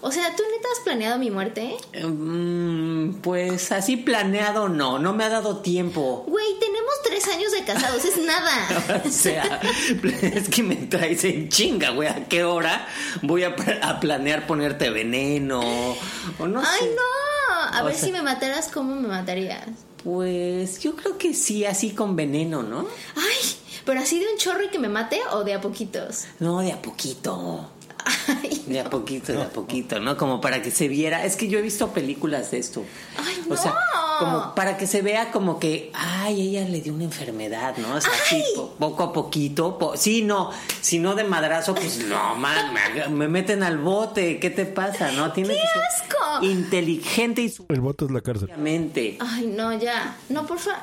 O 0.00 0.12
sea, 0.12 0.36
¿tú 0.36 0.42
neta 0.54 0.68
has 0.72 0.80
planeado 0.84 1.18
mi 1.18 1.30
muerte? 1.30 1.76
Um, 2.04 3.14
pues 3.20 3.72
así 3.72 3.96
planeado 3.96 4.68
no, 4.68 4.98
no 4.98 5.12
me 5.12 5.24
ha 5.24 5.28
dado 5.28 5.58
tiempo. 5.58 6.24
Güey, 6.28 6.58
te 6.60 6.67
años 7.28 7.52
de 7.52 7.64
casados, 7.64 8.04
es 8.04 8.18
nada. 8.18 9.02
o 9.06 9.10
sea, 9.10 9.60
es 10.22 10.48
que 10.48 10.62
me 10.62 10.76
traes 10.76 11.24
en 11.24 11.48
chinga, 11.48 11.90
güey. 11.90 12.08
¿A 12.08 12.26
qué 12.26 12.44
hora 12.44 12.86
voy 13.22 13.44
a, 13.44 13.54
planear 14.00 14.46
ponerte 14.46 14.90
veneno? 14.90 15.60
O 16.38 16.46
no 16.46 16.60
¡Ay, 16.60 16.90
no! 16.94 17.78
A 17.78 17.82
ver 17.82 17.94
si 17.94 18.12
me 18.12 18.22
mataras, 18.22 18.68
¿cómo 18.68 18.94
me 18.94 19.08
matarías? 19.08 19.66
Pues 20.02 20.80
yo 20.80 20.94
creo 20.96 21.18
que 21.18 21.34
sí, 21.34 21.64
así 21.64 21.90
con 21.90 22.16
veneno, 22.16 22.62
¿no? 22.62 22.86
¡Ay! 23.16 23.56
¿Pero 23.84 24.00
así 24.00 24.18
de 24.18 24.26
un 24.30 24.38
chorro 24.38 24.64
y 24.64 24.68
que 24.68 24.78
me 24.78 24.88
mate 24.88 25.20
o 25.32 25.44
de 25.44 25.54
a 25.54 25.60
poquitos? 25.60 26.26
No, 26.40 26.60
de 26.60 26.72
a 26.72 26.80
poquito. 26.80 27.70
Ay, 28.26 28.62
de 28.66 28.80
a 28.80 28.90
poquito, 28.90 29.32
de 29.32 29.42
a 29.42 29.48
poquito, 29.48 29.98
¿no? 30.00 30.16
Como 30.16 30.40
para 30.40 30.62
que 30.62 30.70
se 30.70 30.88
viera. 30.88 31.24
Es 31.24 31.36
que 31.36 31.48
yo 31.48 31.58
he 31.58 31.62
visto 31.62 31.88
películas 31.92 32.50
de 32.50 32.58
esto. 32.58 32.84
Ay, 33.16 33.42
no 33.48 33.56
como 34.18 34.54
para 34.54 34.76
que 34.76 34.86
se 34.86 35.02
vea 35.02 35.30
como 35.30 35.58
que, 35.58 35.90
ay, 35.94 36.48
ella 36.48 36.68
le 36.68 36.80
dio 36.80 36.92
una 36.94 37.04
enfermedad, 37.04 37.76
¿no? 37.78 37.94
O 37.94 38.00
sea, 38.00 38.12
así, 38.12 38.42
po- 38.56 38.74
poco 38.78 39.02
a 39.04 39.12
poquito. 39.12 39.78
po- 39.78 39.96
sí, 39.96 40.22
no, 40.22 40.50
si 40.80 40.98
no 40.98 41.14
de 41.14 41.24
madrazo, 41.24 41.74
pues 41.74 41.98
no, 42.06 42.34
man, 42.36 42.72
me, 42.72 43.08
me 43.08 43.28
meten 43.28 43.62
al 43.62 43.78
bote. 43.78 44.38
¿Qué 44.38 44.50
te 44.50 44.66
pasa, 44.66 45.12
no? 45.12 45.32
Tiene 45.32 45.54
¡Qué 45.54 45.60
que 45.60 45.66
ser 45.66 45.82
asco! 45.82 46.44
inteligente 46.44 47.42
y 47.42 47.54
El 47.68 47.80
voto 47.80 48.06
es 48.06 48.10
la 48.10 48.20
cárcel. 48.20 48.48
suavemente. 48.48 49.18
Ay, 49.20 49.46
no, 49.46 49.72
ya. 49.72 50.16
No, 50.28 50.46
por 50.46 50.58
favor. 50.58 50.80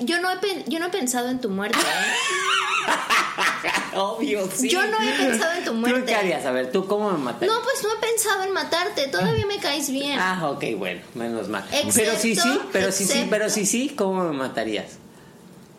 Yo 0.00 0.20
no, 0.20 0.30
he 0.30 0.36
pen- 0.38 0.64
yo 0.66 0.78
no 0.78 0.86
he 0.86 0.90
pensado 0.90 1.28
en 1.28 1.40
tu 1.40 1.50
muerte. 1.50 1.78
¿eh? 1.78 2.88
Obvio, 3.94 4.48
sí. 4.54 4.68
Yo 4.68 4.86
no 4.86 4.96
he 5.00 5.12
pensado 5.12 5.52
en 5.54 5.64
tu 5.64 5.70
¿Tú 5.72 5.76
muerte. 5.76 6.04
qué 6.06 6.14
harías? 6.14 6.44
A 6.46 6.50
ver, 6.52 6.70
¿tú 6.70 6.86
cómo 6.86 7.10
me 7.10 7.18
matarías? 7.18 7.54
No, 7.54 7.62
pues 7.62 7.82
no 7.82 7.88
he 7.94 8.06
pensado 8.10 8.42
en 8.44 8.52
matarte. 8.52 9.08
Todavía 9.08 9.46
me 9.46 9.58
caes 9.58 9.90
bien. 9.90 10.18
Ah, 10.18 10.48
ok, 10.50 10.64
bueno, 10.76 11.00
menos 11.14 11.48
mal. 11.48 11.64
Excepto- 11.72 11.92
pero 11.96 12.12
sí, 12.18 12.36
sí, 12.36 12.60
pero 12.78 12.92
sí, 12.92 13.04
sí, 13.04 13.26
pero 13.28 13.50
sí, 13.50 13.66
sí, 13.66 13.90
¿cómo 13.96 14.24
me 14.24 14.36
matarías? 14.36 14.98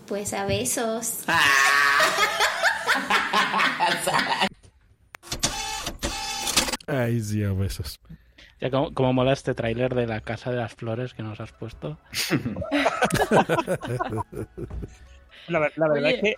Pues 0.07 0.34
a 0.34 0.45
besos. 0.45 1.23
Ay, 6.88 7.21
sí, 7.21 7.43
a 7.43 7.53
besos. 7.53 7.99
Ya 8.59 8.69
como, 8.71 8.93
como 8.93 9.13
mola 9.13 9.34
este 9.34 9.53
tráiler 9.53 9.95
de 9.95 10.07
la 10.07 10.19
Casa 10.21 10.51
de 10.51 10.57
las 10.57 10.73
Flores 10.73 11.13
que 11.13 11.23
nos 11.23 11.39
has 11.39 11.51
puesto. 11.53 11.97
La, 15.47 15.59
la 15.76 15.88
verdad 15.88 16.09
Oye. 16.09 16.15
es 16.15 16.21
que 16.21 16.35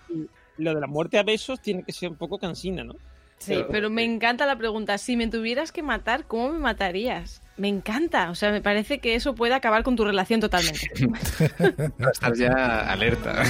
lo 0.58 0.74
de 0.74 0.80
la 0.80 0.86
muerte 0.86 1.18
a 1.18 1.22
besos 1.22 1.60
tiene 1.60 1.82
que 1.82 1.92
ser 1.92 2.08
un 2.10 2.16
poco 2.16 2.38
cansina, 2.38 2.84
¿no? 2.84 2.94
Sí, 3.38 3.64
pero 3.70 3.90
me 3.90 4.04
encanta 4.04 4.46
la 4.46 4.56
pregunta. 4.56 4.96
Si 4.98 5.16
me 5.16 5.26
tuvieras 5.26 5.72
que 5.72 5.82
matar, 5.82 6.26
¿cómo 6.26 6.52
me 6.52 6.60
matarías? 6.60 7.41
Me 7.56 7.68
encanta. 7.68 8.30
O 8.30 8.34
sea, 8.34 8.50
me 8.50 8.60
parece 8.62 8.98
que 8.98 9.14
eso 9.14 9.34
puede 9.34 9.54
acabar 9.54 9.82
con 9.82 9.94
tu 9.96 10.04
relación 10.04 10.40
totalmente. 10.40 10.90
Estás 12.12 12.38
ya 12.38 12.90
alerta. 12.90 13.44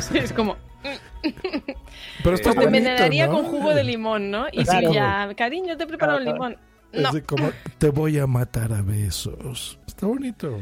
Sí, 0.00 0.18
es 0.18 0.32
como. 0.32 0.56
Pero 1.22 1.32
está 1.32 1.74
Pues 2.22 2.42
te 2.42 2.48
bonito, 2.50 2.66
envenenaría 2.66 3.26
¿no? 3.26 3.32
con 3.32 3.44
jugo 3.46 3.74
de 3.74 3.84
limón, 3.84 4.30
¿no? 4.30 4.46
Y 4.52 4.64
Claro. 4.64 4.88
si 4.88 4.94
ya, 4.94 5.28
cariño, 5.36 5.76
te 5.76 5.84
he 5.84 5.86
preparado 5.86 6.18
Claro, 6.18 6.30
un 6.30 6.34
limón. 6.36 6.56
Es 6.92 7.02
No. 7.02 7.12
de 7.12 7.22
como, 7.22 7.50
te 7.78 7.90
voy 7.90 8.18
a 8.18 8.26
matar 8.26 8.72
a 8.72 8.80
besos. 8.82 9.78
Está 9.86 10.06
bonito. 10.06 10.60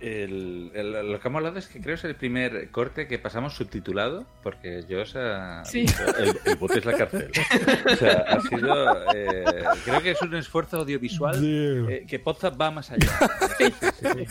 El, 0.00 0.70
el- 0.74 1.12
lo 1.12 1.20
que 1.20 1.28
hemos 1.28 1.38
hablado 1.40 1.58
es 1.58 1.66
que 1.68 1.80
creo 1.80 1.94
es 1.94 2.04
el 2.04 2.14
primer 2.16 2.70
corte 2.70 3.06
que 3.06 3.18
pasamos 3.18 3.54
subtitulado, 3.54 4.26
porque 4.42 4.82
yo, 4.88 5.02
o 5.02 5.06
sea, 5.06 5.62
Sí. 5.66 5.84
el, 6.18 6.38
el 6.46 6.56
bote 6.56 6.78
es 6.78 6.84
la 6.86 6.96
cárcel. 6.96 7.30
O 7.92 7.96
sea, 7.96 8.24
ha 8.28 8.40
sido, 8.40 9.12
eh, 9.14 9.44
creo 9.84 10.00
que 10.02 10.12
es 10.12 10.22
un 10.22 10.34
esfuerzo 10.36 10.78
audiovisual 10.78 11.38
eh, 11.44 12.04
que 12.08 12.18
Podzap 12.18 12.58
va 12.58 12.70
más 12.70 12.90
allá. 12.90 13.08
Sí, 13.58 13.64
sí, 13.80 14.24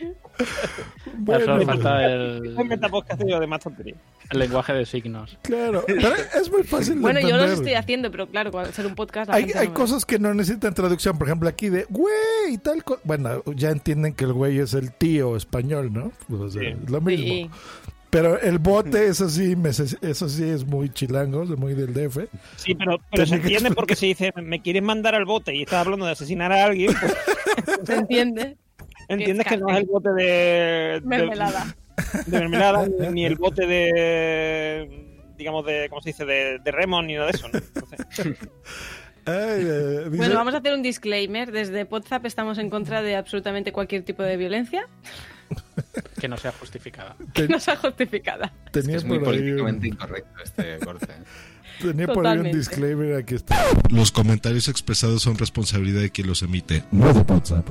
Solo 1.44 1.64
falta 1.66 2.04
el, 2.06 2.54
Un 2.56 2.68
metapodcast 2.68 3.20
de 3.20 3.46
más 3.46 3.60
tontería. 3.60 3.94
el 4.30 4.38
lenguaje 4.38 4.72
de 4.72 4.86
signos. 4.86 5.36
Claro, 5.42 5.84
pero 5.86 6.08
es 6.40 6.50
muy 6.50 6.62
fácil 6.64 6.94
de 6.96 7.00
Bueno, 7.00 7.20
yo 7.20 7.36
los 7.36 7.50
estoy 7.50 7.74
haciendo, 7.74 8.10
pero 8.10 8.26
claro, 8.26 8.56
al 8.58 8.72
ser 8.72 8.86
un 8.86 8.94
podcast. 8.94 9.28
la 9.30 9.36
Hay, 9.36 9.44
gente 9.44 9.58
hay 9.58 9.66
no 9.68 9.72
ve. 9.74 9.76
cosas 9.80 10.04
que 10.04 10.18
no 10.18 10.32
necesitan 10.34 10.74
traducción. 10.74 11.18
Por 11.18 11.26
ejemplo, 11.28 11.48
aquí 11.48 11.68
de 11.68 11.86
güey 11.88 12.14
y 12.52 12.58
tal. 12.58 12.82
co- 12.84 13.00
Bueno, 13.04 13.42
ya 13.54 13.70
entienden 13.70 14.14
que 14.14 14.24
el 14.24 14.32
güey 14.32 14.58
es 14.58 14.74
el 14.74 14.92
tío 14.92 15.36
español, 15.36 15.92
¿no? 15.92 16.12
O 16.36 16.48
sea, 16.48 16.62
es 16.62 16.90
lo 16.90 17.00
mismo. 17.00 17.26
Sí. 17.26 17.50
Pero 18.10 18.40
el 18.40 18.58
bote, 18.58 19.06
eso 19.06 19.28
sí, 19.28 19.54
me- 19.54 19.68
eso 19.68 20.28
sí 20.28 20.42
es 20.44 20.66
muy 20.66 20.88
chilango, 20.90 21.44
es 21.44 21.50
muy 21.50 21.74
del 21.74 21.94
DF. 21.94 22.26
Sí, 22.56 22.74
pero, 22.74 22.98
pero 23.10 23.24
se 23.24 23.30
Tenía 23.36 23.42
que 23.42 23.54
entiende 23.54 23.70
porque 23.76 23.94
se 23.94 24.06
dice, 24.06 24.32
me 24.42 24.60
quieres 24.60 24.82
mandar 24.82 25.14
al 25.14 25.26
bote 25.26 25.54
y 25.54 25.62
estás 25.62 25.84
hablando 25.86 26.06
de 26.06 26.12
asesinar 26.12 26.50
a 26.50 26.64
alguien, 26.64 26.92
pues 27.00 27.14
¿Se 27.86 27.94
entiende? 27.94 28.56
Entiendes 29.14 29.46
que 29.46 29.56
no 29.56 29.68
es 29.70 29.76
el 29.78 29.86
bote 29.86 30.10
de... 30.10 31.00
Mermelada. 31.04 31.76
De, 32.26 32.38
mermelada, 32.40 32.86
ni, 33.12 33.24
el 33.26 33.36
bote 33.36 33.66
de... 33.66 35.28
digamos, 35.36 35.64
de... 35.66 35.86
¿cómo 35.88 36.00
se 36.02 36.10
dice? 36.10 36.24
De, 36.24 36.58
de 36.58 36.70
Remon 36.72 37.06
ni 37.06 37.14
nada 37.14 37.26
de 37.26 37.32
eso, 37.32 37.48
¿no? 37.48 37.58
Entonces, 37.58 38.06
Ay, 39.26 39.34
eh, 39.36 40.04
dice- 40.06 40.16
Bueno, 40.16 40.34
vamos 40.34 40.54
a 40.54 40.58
hacer 40.58 40.72
un 40.74 40.82
disclaimer. 40.82 41.52
Desde 41.52 41.84
WhatsApp 41.84 42.24
estamos 42.26 42.56
en 42.58 42.70
contra 42.70 43.02
de 43.02 43.16
absolutamente 43.16 43.70
cualquier 43.70 44.02
tipo 44.02 44.22
de 44.22 44.36
violencia 44.38 44.86
Que 46.18 46.26
no 46.26 46.36
sea 46.38 46.52
justificada. 46.52 47.16
que 47.34 47.46
no 47.46 47.60
sea 47.60 47.76
justificada. 47.76 48.52
Tenía 48.72 48.96
Es 48.96 49.04
muy 49.04 49.18
por 49.18 49.28
ahí 49.34 49.34
un- 49.40 49.44
políticamente 49.44 49.88
incorrecto 49.88 50.42
este 50.42 50.78
corte. 50.78 51.08
Tenía 51.82 52.06
por 52.08 52.26
ahí 52.26 52.38
un 52.38 52.50
disclaimer, 52.50 53.14
aquí 53.16 53.34
está. 53.34 53.62
Los 53.90 54.10
comentarios 54.12 54.68
expresados 54.68 55.22
son 55.22 55.36
responsabilidad 55.38 56.00
de 56.00 56.10
quien 56.10 56.26
los 56.26 56.42
emite, 56.42 56.82
no 56.90 57.12
de 57.12 57.20
WhatsApp. 57.20 57.68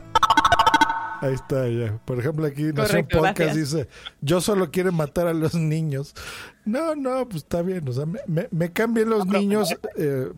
Ahí 1.21 1.33
está 1.33 1.67
ya. 1.67 1.97
Por 2.05 2.19
ejemplo, 2.19 2.45
aquí 2.45 2.63
Nación 2.73 3.07
Podcast 3.11 3.37
gracias. 3.39 3.71
dice, 3.71 3.87
yo 4.21 4.39
solo 4.41 4.71
quiero 4.71 4.91
matar 4.91 5.27
a 5.27 5.33
los 5.33 5.53
niños. 5.53 6.13
No, 6.65 6.95
no, 6.95 7.27
pues 7.27 7.43
está 7.43 7.61
bien. 7.61 7.87
O 7.87 7.91
sea, 7.93 8.05
me, 8.05 8.19
me, 8.27 8.47
me 8.51 8.71
cambian 8.71 9.09
los 9.09 9.25
niños 9.25 9.75
eh, 9.97 10.29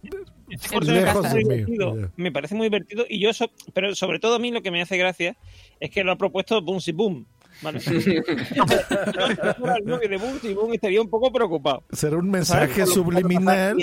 Este 0.49 0.79
lejos 0.81 1.21
parece 1.21 1.37
de 1.37 1.45
muy 1.45 1.65
mí. 1.65 1.77
Ya. 1.77 2.11
Me 2.17 2.31
parece 2.31 2.55
muy 2.55 2.65
divertido 2.65 3.05
y 3.07 3.19
yo, 3.19 3.31
so- 3.33 3.51
pero 3.73 3.93
sobre 3.95 4.19
todo 4.19 4.35
a 4.35 4.39
mí 4.39 4.51
lo 4.51 4.61
que 4.61 4.71
me 4.71 4.81
hace 4.81 4.97
gracia 4.97 5.37
es 5.79 5.91
que 5.91 6.03
lo 6.03 6.11
ha 6.11 6.17
propuesto 6.17 6.61
Boom. 6.61 6.79
si 6.79 6.91
fuera 6.93 7.25
novio 9.85 10.09
de 10.09 10.17
Boomsy 10.17 10.53
Boom 10.53 10.73
estaría 10.73 11.01
un 11.01 11.09
poco 11.09 11.31
preocupado. 11.31 11.83
Será 11.91 12.17
un 12.17 12.29
mensaje 12.29 12.85
subliminal. 12.85 13.77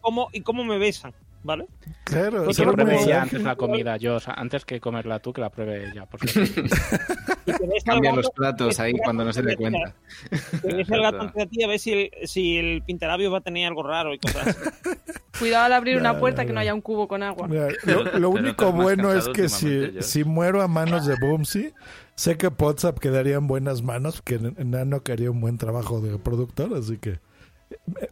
Cómo, 0.00 0.28
y 0.32 0.40
cómo 0.40 0.64
me 0.64 0.78
besan, 0.78 1.12
¿vale? 1.42 1.66
Claro, 2.04 2.50
Y 2.50 2.62
un 2.62 2.72
pruebe 2.74 2.92
ella 2.94 3.00
mensaje. 3.04 3.20
antes 3.20 3.42
la 3.42 3.56
comida, 3.56 3.96
yo, 3.98 4.16
o 4.16 4.20
sea, 4.20 4.34
antes 4.34 4.64
que 4.64 4.80
comerla 4.80 5.18
tú, 5.20 5.32
que 5.32 5.40
la 5.40 5.50
pruebe 5.50 5.90
ella. 5.90 6.06
Por 6.06 6.20
Cambia 7.84 8.12
los 8.12 8.30
platos 8.30 8.78
ahí 8.80 8.94
cuando 9.04 9.24
no 9.24 9.32
se 9.32 9.42
dé 9.42 9.56
cuenta. 9.56 9.94
Que 10.62 10.74
ves 10.74 10.90
el 10.90 11.02
gato 11.02 11.20
ante 11.20 11.46
ti 11.46 11.62
a 11.62 11.68
ver 11.68 11.78
si 11.78 11.92
el, 11.92 12.10
si 12.28 12.56
el 12.56 12.82
pintalabios 12.82 13.32
va 13.32 13.38
a 13.38 13.40
tener 13.40 13.66
algo 13.66 13.82
raro 13.82 14.14
y 14.14 14.18
cosas 14.18 14.48
así. 14.48 14.90
Cuidado 15.38 15.66
al 15.66 15.72
abrir 15.72 15.96
una 15.96 16.18
puerta 16.18 16.44
que 16.44 16.52
no 16.52 16.60
haya 16.60 16.74
un 16.74 16.80
cubo 16.80 17.06
con 17.06 17.22
agua. 17.22 17.46
Mira, 17.46 17.68
lo, 17.84 18.18
lo 18.18 18.30
único 18.30 18.72
bueno 18.72 19.12
es 19.12 19.28
que 19.28 19.48
si, 19.48 19.92
yo. 19.92 20.02
si 20.02 20.24
muero 20.24 20.62
a 20.62 20.68
manos 20.68 21.06
de 21.06 21.14
Boomsy, 21.14 21.72
sé 22.16 22.36
que 22.36 22.48
WhatsApp 22.48 22.98
quedaría 22.98 23.36
en 23.36 23.46
buenas 23.46 23.82
manos, 23.82 24.20
que 24.20 24.38
Nano 24.38 25.02
que 25.02 25.12
haría 25.12 25.30
un 25.30 25.40
buen 25.40 25.56
trabajo 25.56 26.00
de 26.00 26.18
productor, 26.18 26.74
así 26.74 26.98
que 26.98 27.20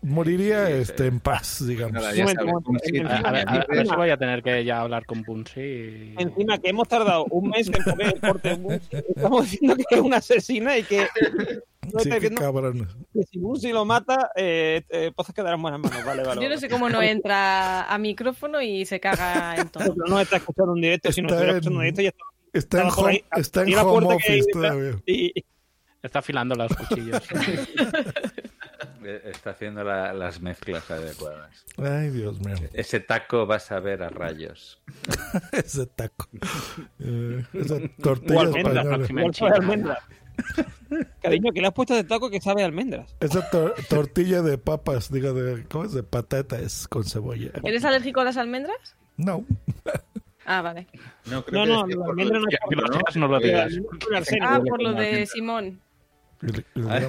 moriría 0.02 0.68
este 0.70 1.06
en 1.06 1.20
paz, 1.20 1.66
digamos. 1.66 1.94
Nada, 1.94 2.08
A, 2.08 2.12
a 2.12 3.32
ver, 3.32 3.48
a 3.48 3.52
ver- 3.52 3.66
a 3.70 3.74
ver 3.74 3.86
si 3.86 3.94
voy 3.94 4.10
a 4.10 4.16
tener 4.16 4.42
que 4.42 4.64
ya 4.64 4.80
hablar 4.80 5.04
con 5.06 5.22
Punsi. 5.24 5.60
y- 5.60 6.14
Encima 6.18 6.58
que 6.58 6.68
hemos 6.70 6.88
tardado 6.88 7.24
un 7.30 7.50
mes 7.50 7.68
en 7.68 7.84
poner 7.84 8.14
el 8.14 8.20
corte 8.20 8.56
de 8.56 8.80
estamos 9.16 9.50
diciendo 9.50 9.76
que 9.76 9.94
es 9.94 10.00
una 10.00 10.16
asesina 10.18 10.76
y 10.78 10.82
que, 10.82 11.06
no 11.92 12.00
Sí, 12.00 12.08
está 12.08 12.20
qué 12.20 12.34
cabrón. 12.34 12.88
que 13.14 13.22
si 13.24 13.38
Boomsy 13.38 13.70
lo 13.72 13.84
mata, 13.84 14.30
eh, 14.34 14.82
eh, 14.90 15.12
Pozas 15.14 15.34
quedará 15.34 15.54
en 15.54 15.62
buenas 15.62 15.80
manos. 15.80 16.04
Vale, 16.04 16.22
vale. 16.24 16.42
Yo 16.42 16.48
no 16.48 16.58
sé 16.58 16.68
cómo 16.68 16.88
no 16.88 17.00
entra 17.02 17.84
a 17.84 17.98
micrófono 17.98 18.60
y 18.60 18.84
se 18.86 18.98
caga 19.00 19.56
en 19.56 19.68
todo. 19.68 19.94
No 20.08 20.20
está 20.20 20.36
escuchando 20.38 20.72
un 20.72 20.80
directo, 20.80 21.12
si 21.12 21.22
no 21.22 21.28
Está 21.28 21.46
escuchando 21.48 21.78
un 21.78 21.84
directo 21.84 22.02
ya 22.02 22.08
estaba, 22.08 22.30
Está 22.52 22.80
en 22.82 22.88
home, 22.96 23.10
ahí, 23.12 23.24
está 23.40 23.62
en 23.62 23.74
home 23.78 24.08
que 24.08 24.14
office 24.14 24.32
detrás 24.32 24.52
todavía. 24.72 25.02
y- 25.06 25.32
Está 26.02 26.20
afilando 26.20 26.54
los 26.54 26.72
cuchillos. 26.76 27.20
Eh, 29.08 29.22
Está 29.30 29.50
haciendo 29.50 29.84
la- 29.84 30.12
las 30.12 30.40
mezclas 30.40 30.90
adecuadas. 30.90 31.64
Ay, 31.78 32.10
Dios 32.10 32.40
mío. 32.40 32.56
Ese 32.72 32.98
taco 33.00 33.46
vas 33.46 33.70
a 33.70 33.78
ver 33.80 34.02
a 34.02 34.08
rayos. 34.08 34.82
Ese 35.52 35.86
taco. 35.86 36.28
Eh, 36.98 37.44
esa 37.52 37.74
o 37.76 37.80
tortilla 38.02 38.40
almendras, 38.40 38.84
española. 38.84 39.06
igual 39.20 39.34
sabe 39.34 39.50
a 39.52 39.54
almendras. 39.54 39.98
Cariño, 41.22 41.52
que 41.52 41.60
le 41.60 41.66
has 41.68 41.72
puesto 41.72 41.94
de 41.94 42.04
taco 42.04 42.28
que 42.30 42.40
sabe 42.40 42.62
a 42.62 42.66
almendras. 42.66 43.14
Esa 43.20 43.48
tor- 43.50 43.74
tortilla 43.88 44.42
de 44.42 44.58
papas, 44.58 45.10
digo, 45.10 45.32
de, 45.32 45.64
¿cómo 45.64 45.84
es? 45.84 45.92
De 45.92 46.02
patatas 46.02 46.88
con 46.88 47.04
cebolla. 47.04 47.50
¿Eres 47.62 47.84
alérgico 47.84 48.20
a 48.20 48.24
las 48.24 48.36
almendras? 48.36 48.96
No. 49.16 49.44
Ah, 50.48 50.62
vale. 50.62 50.86
No, 51.28 51.44
creo 51.44 51.66
No, 51.66 51.84
que 51.88 51.96
no, 51.96 52.04
la 52.04 52.10
almendra 52.10 52.38
no 52.38 52.44
¿no? 53.28 53.38
digas, 53.40 53.72
no. 53.72 53.88
Ah, 54.42 54.60
por 54.64 54.80
lo 54.80 54.92
de 54.92 54.98
almendra. 55.08 55.26
Simón. 55.26 55.80
El, 56.42 56.64
el 56.74 56.88
Ah. 56.88 57.08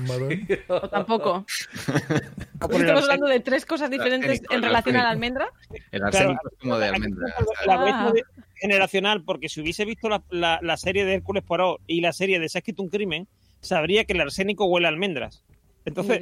O 0.67 0.89
tampoco. 0.89 1.45
el 1.87 2.71
Estamos 2.81 3.03
hablando 3.03 3.27
de 3.27 3.39
tres 3.41 3.65
cosas 3.65 3.89
diferentes 3.89 4.39
en 4.39 4.45
el 4.55 4.63
relación 4.63 4.95
a 4.97 5.03
la 5.03 5.09
almendra. 5.09 5.49
El 5.91 5.99
Claro, 6.01 6.07
arsénico 6.07 6.49
es 6.51 6.59
como 6.59 6.77
de 6.77 6.87
almendra. 6.87 7.33
Ah. 7.67 8.13
generacional, 8.55 9.23
porque 9.23 9.49
si 9.49 9.61
hubiese 9.61 9.85
visto 9.85 10.09
la, 10.09 10.23
la- 10.29 10.59
la 10.61 10.77
serie 10.77 11.05
de 11.05 11.15
Hércules 11.15 11.43
Poirot 11.43 11.81
y 11.87 12.01
la 12.01 12.13
serie 12.13 12.39
de 12.39 12.49
Se 12.49 12.57
ha 12.57 12.59
escrito 12.59 12.81
un 12.83 12.89
crimen, 12.89 13.27
sabría 13.61 14.05
que 14.05 14.13
el 14.13 14.21
arsénico 14.21 14.65
huele 14.65 14.87
a 14.87 14.89
almendras. 14.89 15.43
Entonces, 15.85 16.19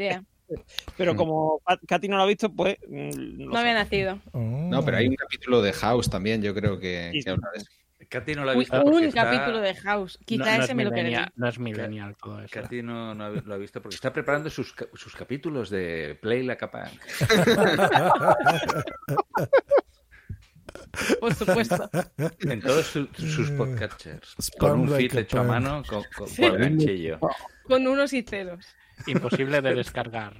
pero 0.97 1.15
como 1.15 1.61
Katy 1.87 2.07
no 2.07 2.17
lo 2.17 2.23
ha 2.23 2.27
visto, 2.27 2.51
pues 2.51 2.77
mm, 2.87 3.45
No 3.49 3.57
había 3.57 3.73
nacido. 3.73 4.19
Oh. 4.31 4.39
No, 4.39 4.83
pero 4.83 4.97
hay 4.97 5.07
un 5.07 5.15
capítulo 5.15 5.61
de 5.61 5.73
House 5.73 6.09
también, 6.09 6.41
yo 6.41 6.53
creo 6.53 6.79
que, 6.79 7.09
Sí, 7.11 7.17
que 7.19 7.23
sí. 7.23 7.29
habla 7.29 7.47
de 7.53 7.59
eso. 7.59 7.67
Katy 8.09 8.35
no 8.35 8.45
lo 8.45 8.51
ha 8.51 8.55
visto 8.55 8.81
porque 8.81 8.97
un 8.97 9.03
está... 9.03 9.23
capítulo 9.23 9.59
de 9.59 9.75
House. 9.75 10.19
Quizá 10.25 10.45
no, 10.45 10.57
no 10.57 10.63
ese 10.63 10.71
es 10.71 10.75
me 10.75 10.83
lo 10.85 10.91
millennial, 10.91 11.23
quedaría. 11.25 11.33
no 11.35 11.47
es 11.47 11.59
millennial 11.59 12.15
todo 12.21 12.41
eso. 12.41 12.49
Katy 12.53 12.81
no, 12.83 13.13
lo 13.13 13.53
ha 13.53 13.57
visto 13.57 13.81
porque 13.81 13.95
está 13.95 14.13
preparando 14.13 14.49
sus, 14.49 14.73
sus 14.93 15.15
capítulos 15.15 15.69
de 15.69 16.17
Play 16.21 16.43
la 16.43 16.55
capa. 16.57 16.89
Por 21.19 21.33
supuesto. 21.33 21.89
En 22.39 22.61
todos 22.61 22.85
su- 22.87 23.07
sus 23.17 23.51
podcatchers. 23.51 24.35
Con 24.57 24.81
un 24.81 24.89
feed 24.89 25.15
hecho 25.17 25.39
a 25.39 25.43
mano 25.43 25.83
con, 25.87 26.03
con, 26.15 26.27
Sí. 26.27 26.41
con 26.41 26.57
ganchillo. 26.57 27.19
Con 27.63 27.85
unos 27.87 28.13
y 28.13 28.21
ceros. 28.23 28.65
Imposible 29.07 29.61
de 29.61 29.75
descargar. 29.75 30.33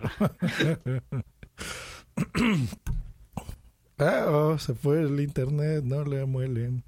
Ah, 3.97 4.25
oh, 4.27 4.57
se 4.57 4.73
fue 4.73 4.99
el 5.01 5.17
internet, 5.21 5.81
no 5.85 6.03
le 6.03 6.25
muelen. 6.25 6.83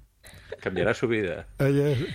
Cambiará 0.60 0.94
su 0.94 1.06
vida. 1.08 1.46
Ya, 1.58 1.66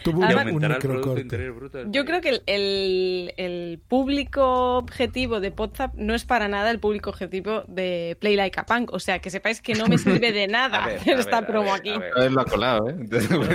tuvo 0.03 0.21
Y 0.21 0.25
un, 0.25 0.31
un 0.33 0.39
aumentará 0.39 0.75
el 0.75 0.79
Producto 0.81 0.89
microcorte. 1.15 1.21
Interior 1.21 1.53
Bruto. 1.53 1.77
del 1.77 1.87
Yo 1.91 2.03
país. 2.03 2.05
creo 2.07 2.21
que 2.21 2.29
el, 2.29 2.43
el- 2.47 3.33
el 3.37 3.79
público 3.87 4.77
objetivo 4.77 5.39
de 5.39 5.49
WhatsApp 5.49 5.93
no 5.95 6.13
es 6.15 6.25
para 6.25 6.47
nada 6.47 6.71
el 6.71 6.79
público 6.79 7.09
objetivo 7.09 7.63
de 7.67 8.17
Play 8.19 8.35
Like 8.35 8.59
a 8.59 8.65
Punk. 8.65 8.91
O 8.93 8.99
sea, 8.99 9.19
que 9.19 9.29
sepáis 9.29 9.61
que 9.61 9.73
no 9.75 9.87
me 9.87 9.97
sirve 9.97 10.31
de 10.31 10.47
nada 10.47 10.85
ver, 10.85 10.97
hacer 10.97 11.19
esta 11.19 11.41
ver, 11.41 11.43
a 11.43 11.47
promo 11.47 11.71
ver, 11.71 11.79
aquí. 11.79 11.89
a 11.91 11.97
ver. 11.99 12.13
A 12.17 12.29
lo 12.29 12.41
ha 12.41 12.45
colado, 12.45 12.89
¿eh? 12.89 12.95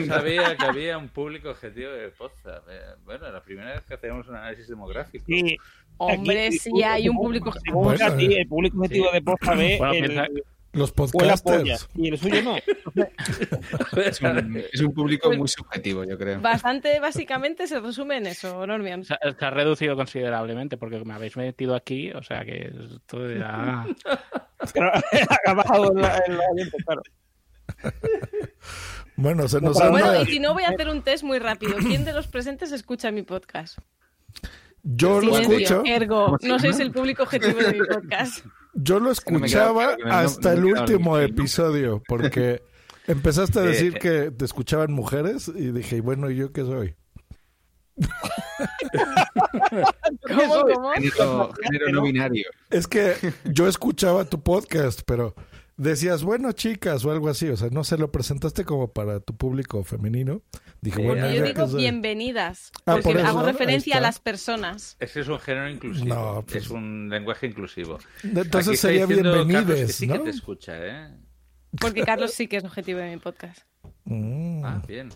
Sabía 0.07 0.57
que 0.57 0.65
había 0.65 0.99
un 0.99 1.09
público 1.09 1.51
objetivo 1.51 1.91
de 1.91 2.09
Poza. 2.09 2.63
Bueno, 3.05 3.31
la 3.31 3.43
primera 3.43 3.73
vez 3.73 3.83
que 3.83 3.95
hacemos 3.95 4.29
un 4.29 4.37
análisis 4.37 4.69
demográfico. 4.69 5.25
Sí. 5.27 5.57
Hombre, 6.01 6.53
sí 6.53 6.71
hay 6.85 7.09
un 7.09 7.17
público 7.17 7.53
Bueno, 7.73 8.07
eh. 8.19 8.37
el 8.41 8.47
público 8.47 8.77
objetivo 8.79 9.07
Sí. 9.09 9.13
de 9.15 9.21
Bueno, 9.21 9.93
el- 9.93 10.05
piensa, 10.07 10.27
Los 10.73 10.93
podcasters. 10.93 11.89
Y 11.95 12.09
el 12.09 12.19
suyo 12.19 12.43
no. 12.43 12.57
Es 14.05 14.21
un, 14.21 14.63
es 14.73 14.81
un 14.81 14.93
público 14.93 15.33
muy 15.33 15.49
subjetivo, 15.49 16.05
yo 16.05 16.19
creo. 16.19 16.41
Bastante, 16.41 17.01
básicamente, 17.01 17.67
se 17.67 17.81
resume 17.81 18.19
en 18.19 18.27
eso, 18.27 18.67
Normion. 18.67 19.05
Se, 19.05 19.15
se 19.39 19.45
ha 19.45 19.51
reducido 19.51 19.97
considerablemente 19.97 20.77
porque 20.77 21.03
me 21.05 21.15
habéis 21.15 21.37
metido 21.37 21.75
aquí, 21.75 22.11
o 22.13 22.23
sea 22.23 22.45
que 22.45 22.71
esto 22.95 23.31
ya... 23.31 23.87
Ha 25.47 25.55
bajado 25.55 25.93
el, 25.93 25.99
el 25.99 26.41
oyente, 26.53 26.77
claro. 26.85 27.03
Bueno, 29.17 29.49
se 29.49 29.61
nos 29.61 29.77
Bueno, 29.79 30.07
anda. 30.07 30.23
y 30.23 30.27
si 30.27 30.39
no, 30.41 30.53
voy 30.55 30.65
a 30.65 30.69
hacer 30.71 30.89
un 30.89 31.03
test 31.03 31.25
muy 31.25 31.39
rápido. 31.39 31.77
¿Quién 31.79 32.05
de 32.05 32.13
los 32.13 32.27
presentes 32.29 32.73
escucha 32.73 33.11
mi 33.11 33.23
podcast? 33.23 33.79
Yo 34.83 35.21
lo 35.21 35.39
escucho. 35.39 35.83
Ergo, 35.85 36.37
no 36.43 36.59
sois 36.59 36.79
el 36.81 36.93
público 36.93 37.25
objetivo 37.25 37.59
de 37.59 37.73
mi 37.73 37.87
podcast. 37.87 38.45
Yo 38.75 39.01
lo 39.01 39.11
escuchaba 39.11 39.97
hasta 40.05 40.53
el 40.53 40.65
último 40.65 41.19
episodio, 41.19 42.01
porque 42.07 42.63
empezaste 43.09 43.59
a 43.59 43.63
decir 43.63 43.97
eh. 43.97 43.99
que 43.99 44.31
te 44.31 44.45
escuchaban 44.45 44.93
mujeres 44.93 45.49
y 45.49 45.73
dije, 45.73 45.97
"Y 45.97 46.01
bueno, 46.01 46.31
¿y 46.31 46.37
yo 46.37 46.53
qué 46.53 46.63
soy? 46.63 46.95
¿Cómo, 50.27 50.65
cómo? 50.69 50.93
Género, 50.95 51.53
género 51.63 51.93
no 51.93 52.03
binario. 52.03 52.47
Es 52.71 52.87
que 52.87 53.15
yo 53.45 53.67
escuchaba 53.67 54.25
tu 54.25 54.41
podcast, 54.43 55.01
pero 55.05 55.35
decías, 55.79 56.23
bueno, 56.23 56.53
chicas, 56.53 57.05
o 57.07 57.11
algo 57.11 57.29
así. 57.31 57.49
O 57.49 57.57
sea, 57.57 57.71
no 57.71 57.85
se 57.85 57.97
lo 57.97 58.13
presentaste 58.13 58.65
como 58.65 58.93
para 58.93 59.21
tu 59.21 59.35
público 59.35 59.83
femenino. 59.85 60.43
Dije, 60.83 61.03
bueno, 61.03 61.23
Porque 61.23 61.37
¿yo 61.37 61.43
digo 61.45 61.67
bienvenidas. 61.69 62.71
Ah, 62.85 62.93
porque 62.93 63.03
por 63.05 63.17
eso, 63.17 63.27
hago 63.27 63.43
referencia 63.43 63.97
a 63.97 64.01
las 64.01 64.19
personas. 64.21 64.97
Es 65.01 65.13
que 65.13 65.21
es 65.21 65.29
un 65.29 65.39
género 65.41 65.71
inclusivo. 65.71 66.15
No, 66.15 66.43
pues- 66.47 66.65
Es 66.65 66.71
un 66.71 67.09
lenguaje 67.09 67.47
inclusivo. 67.47 67.99
Entonces 68.23 68.69
Aquí 68.69 68.77
sería 68.77 69.07
bienvenides, 69.07 69.87
que 69.87 69.93
sí 69.93 70.07
¿no? 70.07 70.15
que 70.15 70.19
te 70.21 70.31
escucha, 70.31 70.75
¿eh? 70.77 71.17
Porque 71.81 72.03
Carlos 72.03 72.33
sí 72.33 72.47
que 72.49 72.59
es 72.59 72.65
objetivo 72.65 72.99
de 73.01 73.11
mi 73.11 73.17
podcast. 73.19 73.63
Mm. 74.05 74.65
Ah, 74.65 74.83
bien. 74.87 75.11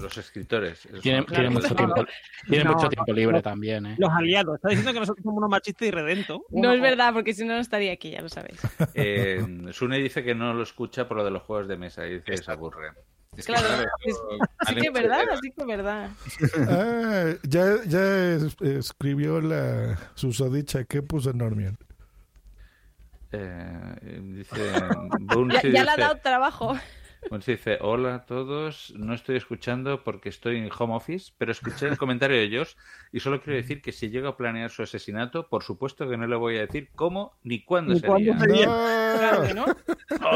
Los 0.00 0.16
escritores. 0.16 0.88
Tiene, 1.02 1.18
Son- 1.18 1.26
tiene 1.26 1.50
mucho 1.50 1.74
tiempo, 1.74 2.04
tiene 2.48 2.64
No, 2.64 2.70
mucho 2.72 2.84
no, 2.84 2.88
tiempo 2.88 3.12
libre 3.12 3.36
no. 3.36 3.42
también, 3.42 3.84
¿eh? 3.86 3.96
Los 3.98 4.10
aliados. 4.10 4.54
Está 4.56 4.68
diciendo 4.70 4.92
que 4.94 5.00
nosotros 5.00 5.22
somos 5.22 5.38
unos 5.38 5.50
machistas 5.50 5.88
y 5.88 5.90
redentos. 5.90 6.40
No 6.50 6.72
es 6.72 6.80
verdad, 6.80 7.12
porque 7.12 7.34
si 7.34 7.44
no, 7.44 7.54
no 7.54 7.60
estaría 7.60 7.92
aquí, 7.92 8.10
ya 8.10 8.22
lo 8.22 8.28
sabéis. 8.30 8.58
Eh, 8.94 9.44
Sune 9.72 9.98
dice 9.98 10.24
que 10.24 10.34
no 10.34 10.54
lo 10.54 10.62
escucha 10.62 11.06
por 11.06 11.18
lo 11.18 11.24
de 11.24 11.30
los 11.30 11.42
juegos 11.42 11.68
de 11.68 11.76
mesa 11.76 12.06
y 12.06 12.14
dice 12.14 12.24
que 12.24 12.36
se 12.38 12.50
aburre. 12.50 12.92
Es 13.36 13.46
que, 13.46 13.52
Claro, 13.52 13.66
claro, 13.68 13.90
es- 14.04 14.20
sí 14.68 14.74
que 14.74 14.86
es 14.88 14.92
verdad, 14.92 15.22
sí 15.42 15.50
que 15.50 15.60
es 15.62 15.66
verdad. 15.66 16.10
Ah, 16.68 17.24
ya, 17.42 17.76
ya 17.86 18.34
es- 18.34 18.56
escribió 18.60 19.40
la 19.40 19.98
susodicha. 20.14 20.84
¿Qué 20.84 21.02
puso 21.02 21.32
Normion? 21.32 21.76
Eh, 23.32 24.20
dice. 24.22 24.56
Ya, 25.72 25.84
le 25.84 25.90
ha 25.90 25.96
dado 25.96 26.16
trabajo. 26.16 26.76
Bunsi 27.30 27.52
dice: 27.52 27.78
Hola 27.80 28.16
a 28.16 28.26
todos. 28.26 28.92
No 28.96 29.14
estoy 29.14 29.36
escuchando 29.36 30.02
porque 30.04 30.28
estoy 30.28 30.58
en 30.58 30.68
home 30.76 30.94
office, 30.94 31.32
pero 31.38 31.52
escuché 31.52 31.86
el 31.86 31.96
comentario 31.96 32.36
de 32.36 32.42
ellos 32.42 32.76
y 33.12 33.20
solo 33.20 33.40
quiero 33.40 33.56
decir 33.56 33.80
que 33.80 33.92
si 33.92 34.10
llego 34.10 34.28
a 34.28 34.36
planear 34.36 34.70
su 34.70 34.82
asesinato, 34.82 35.48
por 35.48 35.62
supuesto 35.62 36.08
que 36.08 36.16
no 36.16 36.26
le 36.26 36.36
voy 36.36 36.58
a 36.58 36.62
decir 36.62 36.90
cómo 36.94 37.34
ni 37.42 37.62
cuándo 37.62 37.94
Ni 37.94 38.00
sería. 38.00 38.36
cuándo 38.36 38.44
sería. 38.44 38.64
Claro 38.66 39.42
que 39.46 39.54
no. 39.54 39.66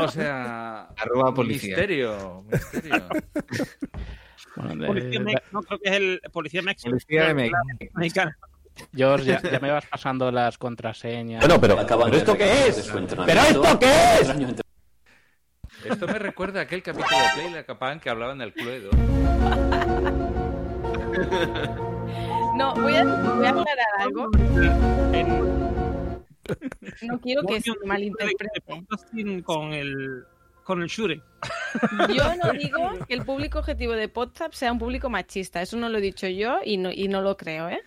O 0.02 0.08
sea. 0.08 0.82
Arroba 0.96 1.34
policía. 1.34 1.76
Misterio. 1.76 2.44
Misterio. 2.50 3.08
Bueno, 4.56 4.76
de- 4.82 4.86
Policía 4.86 5.20
Mex, 5.20 5.42
no 5.52 5.62
creo 5.62 5.78
que 5.78 5.88
es 5.90 5.96
el 5.96 6.20
policía 6.32 6.62
Mex. 6.62 6.82
Policía 6.84 7.24
de 7.26 7.34
Mex. 7.34 7.52
Mexicano. 7.94 8.30
George, 8.94 9.24
ya, 9.26 9.42
ya 9.42 9.58
me 9.60 9.70
vas 9.70 9.86
pasando 9.86 10.30
las 10.30 10.56
contraseñas. 10.58 11.40
Bueno, 11.46 11.60
pero, 11.60 11.76
¿pero 11.86 12.06
esto 12.16 12.36
qué 12.36 12.68
es? 12.68 12.90
¿Pero 13.26 13.40
esto 13.40 13.78
qué 13.78 13.92
es? 14.20 14.34
Esto 15.90 16.06
me 16.06 16.18
recuerda 16.18 16.60
a 16.60 16.62
aquel 16.64 16.82
capítulo 16.82 17.16
de 17.16 17.24
Play 17.34 17.50
la 17.52 17.64
Capán 17.64 18.00
que 18.00 18.10
hablaban 18.10 18.38
del 18.38 18.52
Cluedo. 18.52 18.90
No, 22.56 22.74
voy 22.74 22.96
a, 22.96 23.04
voy 23.04 23.44
a 23.44 23.50
aclarar 23.50 23.86
algo. 23.98 24.30
No 27.02 27.20
quiero 27.20 27.42
que 27.42 27.60
se 27.60 27.72
malinterprete. 27.84 28.62
Con 29.44 29.74
el, 29.74 30.24
con 30.64 30.80
el 30.80 30.88
Shure. 30.88 31.20
Yo 32.14 32.34
no 32.42 32.52
digo 32.52 32.92
que 33.06 33.12
el 33.12 33.26
público 33.26 33.58
objetivo 33.58 33.92
de 33.92 34.10
WhatsApp 34.14 34.54
sea 34.54 34.72
un 34.72 34.78
público 34.78 35.10
machista. 35.10 35.60
Eso 35.60 35.76
no 35.76 35.90
lo 35.90 35.98
he 35.98 36.00
dicho 36.00 36.26
yo 36.28 36.60
y 36.64 36.78
no, 36.78 36.90
y 36.90 37.08
no 37.08 37.20
lo 37.20 37.36
creo, 37.36 37.68
¿eh? 37.68 37.82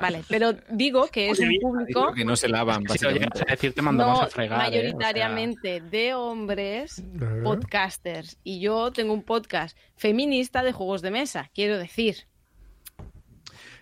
Vale, 0.00 0.22
pero 0.28 0.52
digo 0.70 1.06
que 1.08 1.30
es 1.30 1.38
un 1.38 1.50
público 1.60 2.12
que 2.14 2.24
no 2.24 2.34
se 2.34 2.48
lavan, 2.48 2.76
Si 2.80 2.82
lo 2.84 2.88
básicamente. 2.88 3.20
llegas 3.38 3.42
a 3.48 3.50
decir, 3.52 3.74
te 3.74 3.82
mandamos 3.82 4.18
no 4.20 4.24
a 4.24 4.28
fregar. 4.28 4.58
¿eh? 4.60 4.62
O 4.62 4.70
sea, 4.70 4.70
mayoritariamente 4.70 5.80
de 5.80 6.14
hombres 6.14 7.02
podcasters. 7.42 8.38
Y 8.42 8.60
yo 8.60 8.90
tengo 8.92 9.12
un 9.12 9.22
podcast 9.22 9.76
feminista 9.96 10.62
de 10.62 10.72
juegos 10.72 11.02
de 11.02 11.10
mesa, 11.10 11.50
quiero 11.54 11.78
decir. 11.78 12.26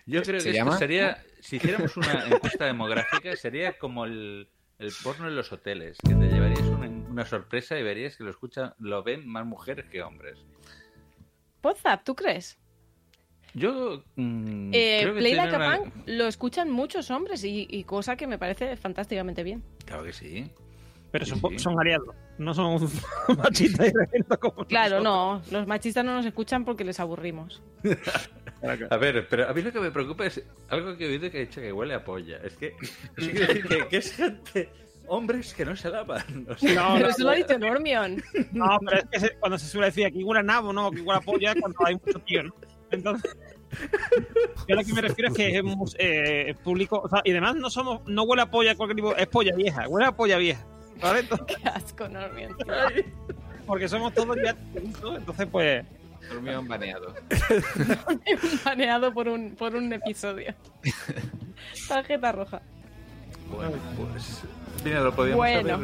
Yo 0.05 0.21
creo 0.23 0.39
¿Se 0.39 0.51
que 0.51 0.57
esto 0.57 0.77
sería, 0.77 1.23
si 1.39 1.55
hiciéramos 1.57 1.95
una 1.95 2.25
encuesta 2.27 2.65
demográfica, 2.65 3.35
sería 3.35 3.77
como 3.77 4.05
el, 4.05 4.49
el 4.79 4.91
porno 5.03 5.27
en 5.27 5.35
los 5.35 5.51
hoteles, 5.51 5.97
que 6.05 6.13
te 6.15 6.27
llevarías 6.27 6.61
una, 6.61 6.87
una 6.87 7.25
sorpresa 7.25 7.77
y 7.77 7.83
verías 7.83 8.17
que 8.17 8.23
lo 8.23 8.31
escuchan, 8.31 8.73
lo 8.79 9.03
ven 9.03 9.27
más 9.27 9.45
mujeres 9.45 9.85
que 9.89 10.01
hombres. 10.01 10.39
WhatsApp, 11.63 12.03
¿tú 12.03 12.15
crees? 12.15 12.57
Yo 13.53 14.03
mm, 14.15 14.71
Eh, 14.73 14.99
creo 15.01 15.13
que 15.13 15.19
Play 15.19 15.33
tiene 15.33 15.49
Like 15.51 15.55
a 15.55 15.67
una- 15.67 15.77
Punk 15.79 15.93
lo 16.07 16.27
escuchan 16.27 16.69
muchos 16.71 17.11
hombres 17.11 17.43
y, 17.43 17.67
y 17.69 17.83
cosa 17.83 18.15
que 18.15 18.27
me 18.27 18.37
parece 18.37 18.75
fantásticamente 18.77 19.43
bien. 19.43 19.63
Claro 19.85 20.03
que 20.03 20.13
sí. 20.13 20.49
Pero 21.11 21.25
Sí, 21.25 21.31
son, 21.37 21.51
sí. 21.51 21.59
son 21.59 21.79
aliados. 21.79 22.15
No 22.37 22.53
son 22.53 22.79
machistas 23.37 23.89
y 23.89 23.91
redentos 23.93 24.37
como 24.37 24.65
Claro, 24.65 25.01
nosotros. 25.03 25.51
no, 25.51 25.57
los 25.59 25.67
machistas 25.67 26.05
no 26.05 26.13
nos 26.15 26.25
escuchan 26.25 26.63
porque 26.63 26.83
les 26.85 26.99
aburrimos. 26.99 27.61
A 28.91 28.97
ver, 28.97 29.27
pero 29.27 29.49
a 29.49 29.53
mí 29.53 29.61
lo 29.63 29.71
que 29.71 29.79
me 29.79 29.89
preocupa 29.89 30.25
es 30.27 30.41
algo 30.69 30.95
que 30.95 31.05
he 31.05 31.09
oído 31.09 31.31
que 31.31 31.37
ha 31.39 31.41
dicho 31.41 31.59
que 31.59 31.73
huele 31.73 31.95
a 31.95 32.03
polla. 32.03 32.37
Es 32.43 32.55
que, 32.57 32.75
decir 33.17 33.67
que, 33.67 33.87
que 33.87 33.97
es 33.97 34.13
gente, 34.15 34.69
hombres 35.07 35.53
que 35.55 35.65
no 35.65 35.75
se 35.75 35.89
lavan. 35.89 36.45
O 36.47 36.55
sea, 36.55 36.73
No, 36.75 36.93
Pero 36.93 37.05
no, 37.07 37.09
eso 37.09 37.23
lo 37.23 37.29
ha 37.31 37.35
dicho 37.35 37.57
Normion. 37.57 38.23
No, 38.51 38.77
pero 38.85 38.97
es 38.99 39.05
que 39.11 39.19
se- 39.19 39.35
cuando 39.39 39.57
se 39.57 39.65
suele 39.65 39.87
decir 39.87 40.05
aquí 40.05 40.23
huele 40.23 40.41
a 40.41 40.43
nabo, 40.43 40.71
no, 40.71 40.91
que 40.91 41.01
huele 41.01 41.17
a 41.17 41.21
polla, 41.21 41.51
es 41.53 41.59
cuando 41.59 41.77
hay 41.85 41.95
mucho 41.95 42.19
tío, 42.19 42.43
¿no? 42.43 42.55
Entonces, 42.91 43.35
yo 44.67 44.75
lo 44.75 44.83
que 44.83 44.93
me 44.93 45.01
refiero 45.01 45.29
es 45.29 45.35
que 45.35 45.57
es 45.57 45.63
eh, 45.97 46.55
público, 46.63 47.01
o 47.03 47.09
sea, 47.09 47.21
y 47.23 47.31
además 47.31 47.55
no 47.55 47.69
somos, 47.69 48.01
no 48.07 48.23
huele 48.23 48.43
a 48.43 48.51
polla 48.51 48.75
cualquier 48.75 48.95
tipo, 48.97 49.15
es 49.15 49.27
polla 49.27 49.55
vieja, 49.55 49.87
huele 49.87 50.07
a 50.07 50.11
polla 50.11 50.37
vieja, 50.37 50.65
¿vale? 51.01 51.21
Entonces, 51.21 51.57
Qué 51.57 51.69
asco, 51.69 52.07
Normion. 52.09 52.55
porque 53.65 53.87
somos 53.87 54.13
todos 54.13 54.37
ya 54.43 54.55
entonces 54.75 55.47
pues, 55.51 55.85
Dormido 56.29 56.63
baneado. 56.63 57.13
Baneado 58.63 59.13
por 59.13 59.27
un, 59.27 59.55
por 59.55 59.75
un 59.75 59.91
episodio. 59.91 60.53
Tarjeta 61.87 62.31
roja. 62.31 62.61
Bueno, 63.49 63.73
pues. 63.97 64.41
Mira, 64.83 65.01
lo 65.01 65.13
podíamos 65.13 65.37
Bueno. 65.37 65.79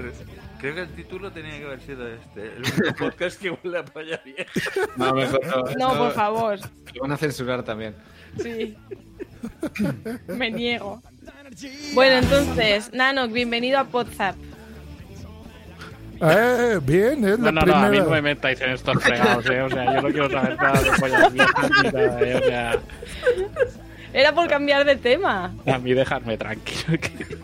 Creo 0.60 0.74
que 0.76 0.82
el 0.82 0.90
título 0.96 1.32
tenía 1.32 1.58
que 1.60 1.66
haber 1.66 1.82
sido 1.82 2.08
este: 2.08 2.42
el 2.56 2.64
único 2.64 2.96
podcast 3.00 3.40
que 3.40 3.52
huele 3.52 3.78
a 3.80 3.86
polla 3.86 4.20
vieja. 4.26 4.52
No, 4.96 5.14
mejor 5.14 5.46
no. 5.46 5.64
No, 5.94 5.98
por 5.98 6.12
favor. 6.14 6.60
Lo 6.94 7.02
van 7.02 7.12
a 7.12 7.18
censurar 7.18 7.64
también. 7.64 7.96
Sí. 8.42 8.76
Me 10.28 10.50
niego. 10.52 11.02
Bueno, 11.94 12.18
entonces, 12.18 12.92
Nano, 12.94 13.28
bienvenido 13.28 13.80
a 13.80 13.84
WhatsApp. 13.84 14.36
Eh, 16.20 16.80
bien, 16.82 17.24
es 17.26 17.40
la 17.40 17.52
No, 17.52 17.62
no, 17.62 17.66
no, 17.68 17.76
a 17.76 17.90
mí 17.90 18.00
no 18.00 18.10
me 18.10 18.22
metáis 18.24 18.60
en 18.62 18.72
estos 18.72 19.04
fregados, 19.04 19.46
¿eh? 19.52 19.62
O 19.62 19.70
sea, 19.70 19.94
yo 19.94 20.02
no 20.02 20.08
quiero 20.10 20.30
saber 20.32 20.58
nada 20.58 20.82
de 20.82 20.92
pollas 21.00 21.32
viejas 21.34 21.70
ni 21.84 21.92
nada, 21.92 22.22
¿eh? 22.22 22.36
O 22.36 22.44
sea, 22.44 22.80
Era 24.14 24.34
por 24.34 24.48
cambiar 24.48 24.84
de 24.84 24.96
tema. 24.96 25.54
a 25.68 25.78
mí 25.78 25.94
dejarme 25.94 26.36
tranquilo. 26.38 27.00
que- 27.00 27.38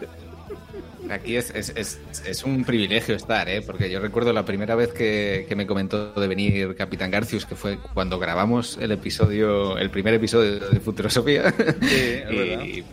Aquí 1.10 1.36
es, 1.36 1.52
es, 1.52 1.74
es, 1.76 2.00
es 2.26 2.44
un 2.44 2.64
privilegio 2.64 3.16
estar, 3.16 3.50
¿eh? 3.50 3.62
porque 3.62 3.90
yo 3.90 4.00
recuerdo 4.00 4.34
la 4.34 4.46
primera 4.46 4.76
vez 4.76 4.94
que, 4.94 5.46
que 5.48 5.56
me 5.56 5.68
comentó 5.68 6.14
de 6.14 6.28
venir 6.28 6.76
Capitán 6.76 7.12
Garcius, 7.12 7.46
que 7.46 7.56
fue 7.56 7.78
cuando 7.94 8.20
grabamos 8.20 8.78
el 8.82 8.92
episodio, 8.92 9.78
el 9.78 9.90
primer 9.90 10.14
episodio 10.14 10.60
de 10.60 10.80
Futurosofía. 10.80 11.52
Sí, 11.52 11.86
es 11.90 12.30
verdad. 12.30 12.66
y 12.66 12.84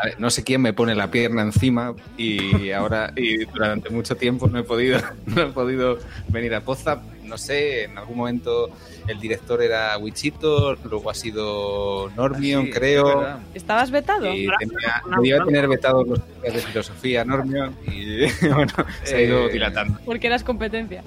a 0.00 0.06
ver, 0.06 0.20
no 0.20 0.30
sé 0.30 0.44
quién 0.44 0.60
me 0.62 0.72
pone 0.72 0.94
la 0.94 1.10
pierna 1.10 1.42
encima 1.42 1.94
y 2.16 2.70
ahora 2.70 3.12
y 3.16 3.44
durante 3.44 3.90
mucho 3.90 4.16
tiempo 4.16 4.46
no 4.48 4.58
he 4.60 4.62
podido 4.62 5.00
no 5.26 5.42
he 5.42 5.46
podido 5.46 5.98
venir 6.28 6.54
a 6.54 6.60
Pozap. 6.62 7.02
No 7.24 7.38
sé, 7.38 7.84
en 7.84 7.96
algún 7.96 8.16
momento 8.16 8.70
el 9.06 9.20
director 9.20 9.62
era 9.62 9.96
Wichito, 9.98 10.74
luego 10.74 11.10
ha 11.10 11.14
sido 11.14 12.10
Normion, 12.16 12.62
Ah, 12.62 12.66
sí, 12.66 12.70
creo. 12.72 13.38
¿Estabas 13.54 13.90
vetado? 13.92 14.32
Y 14.34 14.48
tenía, 14.58 15.02
debía 15.16 15.44
tener 15.44 15.68
vetados 15.68 16.08
los 16.08 16.18
podcasts 16.18 16.54
de 16.54 16.60
filosofía, 16.60 17.24
Normion, 17.24 17.76
y 17.86 18.22
bueno, 18.52 18.72
se 19.04 19.14
ha 19.16 19.20
ido 19.22 19.48
Eh, 19.48 19.52
dilatando. 19.52 20.00
Porque 20.04 20.26
eras 20.26 20.42
competencia. 20.42 21.04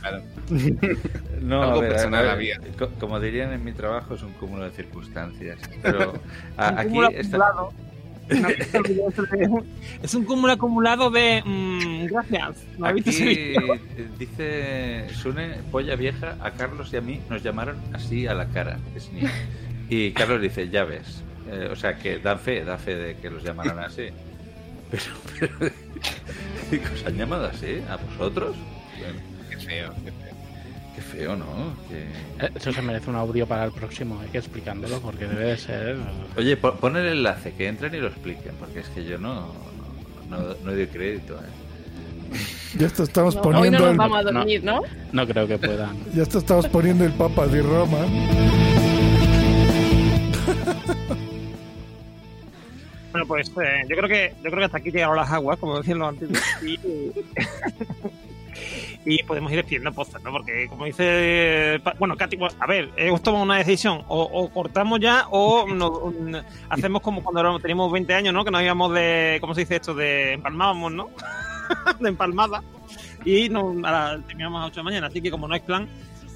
Claro. 0.00 0.22
No, 1.40 1.62
Algo 1.62 1.78
a 1.78 1.80
ver, 1.80 1.92
personal 1.92 2.28
a 2.28 2.34
ver, 2.34 2.60
Como 3.00 3.18
dirían 3.18 3.52
en 3.52 3.64
mi 3.64 3.72
trabajo, 3.72 4.14
es 4.14 4.22
un 4.22 4.32
cúmulo 4.34 4.64
de 4.64 4.70
circunstancias. 4.72 5.58
Pero 5.82 6.12
a- 6.58 6.80
aquí 6.80 6.98
está-. 7.14 7.38
Una 8.30 8.48
es 10.02 10.14
un 10.14 10.24
cúmulo 10.24 10.52
acumulado 10.52 11.10
de. 11.10 11.42
mm, 11.44 12.06
gracias. 12.06 12.64
¿No 12.78 12.86
has 12.86 12.94
visto 12.94 13.10
ese 13.10 13.22
Aquí 13.22 13.38
eh, 13.96 14.08
dice 14.18 15.06
Sune, 15.14 15.54
polla 15.70 15.96
vieja, 15.96 16.36
a 16.40 16.52
Carlos 16.52 16.92
y 16.92 16.96
a 16.96 17.00
mí 17.00 17.20
nos 17.28 17.42
llamaron 17.42 17.76
así 17.92 18.26
a 18.26 18.34
la 18.34 18.46
cara. 18.48 18.78
es 18.94 19.12
niño. 19.12 19.28
Y 19.88 20.12
Carlos 20.12 20.40
dice, 20.40 20.68
ya 20.68 20.84
ves. 20.84 21.22
Eh, 21.48 21.68
o 21.72 21.76
sea, 21.76 21.96
que 21.96 22.18
dan 22.18 22.38
fe, 22.38 22.64
da 22.64 22.78
fe 22.78 22.94
de 22.94 23.16
que 23.16 23.30
los 23.30 23.42
llamaron 23.42 23.78
así. 23.80 24.08
Pero, 24.90 25.04
pero 25.38 25.72
¿os 26.94 27.06
han 27.06 27.16
llamado 27.16 27.46
así? 27.46 27.80
¿A 27.88 27.94
vosotros? 27.96 28.56
Bueno, 28.98 29.20
Qué 29.48 29.56
feo, 29.56 29.94
qué 30.04 30.10
feo. 30.10 30.34
Qué 30.94 31.00
feo, 31.02 31.36
¿no? 31.36 31.44
Eh, 31.92 32.50
Eso 32.54 32.72
se 32.72 32.82
merece 32.82 33.10
un 33.10 33.16
audio 33.16 33.46
para 33.46 33.64
el 33.64 33.72
próximo, 33.72 34.18
hay 34.20 34.28
que 34.28 34.38
explicándolo 34.38 35.00
porque 35.00 35.26
debe 35.26 35.44
de 35.50 35.56
ser. 35.56 35.96
Oye, 36.36 36.56
po- 36.56 36.74
pon 36.74 36.96
el 36.96 37.06
enlace, 37.06 37.52
que 37.52 37.68
entren 37.68 37.94
y 37.94 37.98
lo 37.98 38.08
expliquen, 38.08 38.52
porque 38.58 38.80
es 38.80 38.88
que 38.88 39.04
yo 39.04 39.18
no, 39.18 39.52
no, 40.28 40.38
no 40.64 40.72
doy 40.72 40.86
crédito. 40.86 41.34
¿eh? 41.36 42.38
Ya 42.78 42.86
esto 42.86 43.02
estamos 43.02 43.34
No, 43.34 43.42
poniendo 43.42 43.66
hoy 43.66 43.70
no 43.72 43.78
nos 43.80 43.90
el, 43.92 43.96
vamos 43.98 44.18
a 44.18 44.22
dormir, 44.22 44.62
¿no? 44.64 44.82
No 45.12 45.26
creo 45.26 45.46
que 45.48 45.58
puedan. 45.58 45.96
ya 46.14 46.22
esto 46.22 46.38
estamos 46.38 46.68
poniendo 46.68 47.04
el 47.04 47.12
Papa 47.12 47.46
de 47.46 47.60
Roma. 47.62 47.98
Bueno, 53.12 53.26
pues 53.26 53.48
eh, 53.48 53.82
yo 53.88 53.96
creo 53.96 54.08
que 54.08 54.32
yo 54.36 54.50
creo 54.50 54.58
que 54.58 54.64
hasta 54.66 54.78
aquí 54.78 54.90
llegaron 54.92 55.16
las 55.16 55.30
aguas, 55.30 55.58
como 55.58 55.78
decían 55.78 55.98
los 55.98 56.08
antiguos. 56.10 56.38
Y, 56.62 56.78
y 59.04 59.22
podemos 59.22 59.50
ir 59.50 59.56
despidiendo 59.58 59.92
postas, 59.92 60.22
¿no? 60.22 60.30
Porque 60.30 60.66
como 60.68 60.84
dice. 60.84 61.80
Pa- 61.82 61.94
Bueno, 61.98 62.16
Katy, 62.16 62.36
bueno, 62.36 62.54
a 62.60 62.66
ver, 62.66 62.90
hemos 62.96 63.22
tomado 63.22 63.44
una 63.44 63.56
decisión. 63.58 64.02
O, 64.08 64.22
o 64.22 64.50
cortamos 64.50 65.00
ya 65.00 65.26
o 65.30 65.66
nos- 65.74 66.44
hacemos 66.68 67.00
como 67.00 67.22
cuando 67.22 67.58
teníamos 67.60 67.90
20 67.90 68.14
años, 68.14 68.34
¿no? 68.34 68.44
Que 68.44 68.50
nos 68.50 68.62
íbamos 68.62 68.92
de. 68.92 69.38
¿Cómo 69.40 69.54
se 69.54 69.60
dice 69.62 69.76
esto? 69.76 69.94
De 69.94 70.34
empalmábamos, 70.34 70.92
¿no? 70.92 71.08
de 72.00 72.08
empalmada. 72.08 72.62
Y 73.24 73.48
nos, 73.48 73.76
a 73.84 73.90
la- 73.90 74.20
terminamos 74.26 74.58
a 74.58 74.62
las 74.64 74.68
8 74.72 74.74
de 74.74 74.80
la 74.80 74.84
mañana. 74.84 75.06
Así 75.06 75.22
que 75.22 75.30
como 75.30 75.48
no 75.48 75.54
hay 75.54 75.60
plan, 75.60 75.88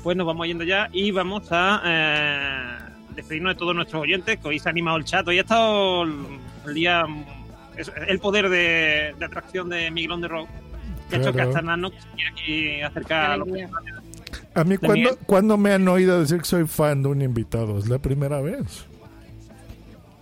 pues 0.03 0.16
nos 0.16 0.27
vamos 0.27 0.47
yendo 0.47 0.65
ya 0.65 0.89
y 0.93 1.11
vamos 1.11 1.47
a. 1.51 1.82
eh, 1.85 2.78
despedirnos 3.15 3.55
de 3.55 3.59
todos 3.59 3.74
nuestros 3.77 4.03
oyentes, 4.03 4.39
que 4.41 4.49
hoy 4.49 4.59
se 4.59 4.69
ha 4.69 4.70
animado 4.70 4.97
el 4.97 5.05
chat. 5.05 5.27
Hoy 5.28 5.39
ha 5.39 5.43
estado 5.43 6.03
el, 6.05 6.74
día. 6.74 7.05
el 8.09 8.19
poder 8.20 8.49
de, 8.49 9.15
de 9.19 9.24
atracción 9.24 9.69
de 9.69 9.91
Miguel 9.91 10.12
on 10.12 10.20
the 10.23 10.28
Que 11.10 11.20
que 11.20 11.32
Claro. 11.32 11.48
hasta 11.51 11.62
Nano 11.62 11.90
se 11.90 11.97
quiera 12.14 12.31
aquí 12.31 12.81
acercar 12.82 13.31
a 13.32 13.36
los 13.36 13.48
A 14.55 14.64
mí, 14.64 14.76
¿cuándo. 14.78 15.18
¿cuándo 15.26 15.56
me 15.59 15.72
han 15.72 15.86
oído 15.89 16.20
decir 16.20 16.39
que 16.39 16.44
soy 16.44 16.66
fan 16.66 17.02
de 17.02 17.09
un 17.09 17.22
invitado? 17.22 17.78
Es 17.78 17.89
la 17.89 17.98
primera 17.98 18.40
vez. 18.40 18.86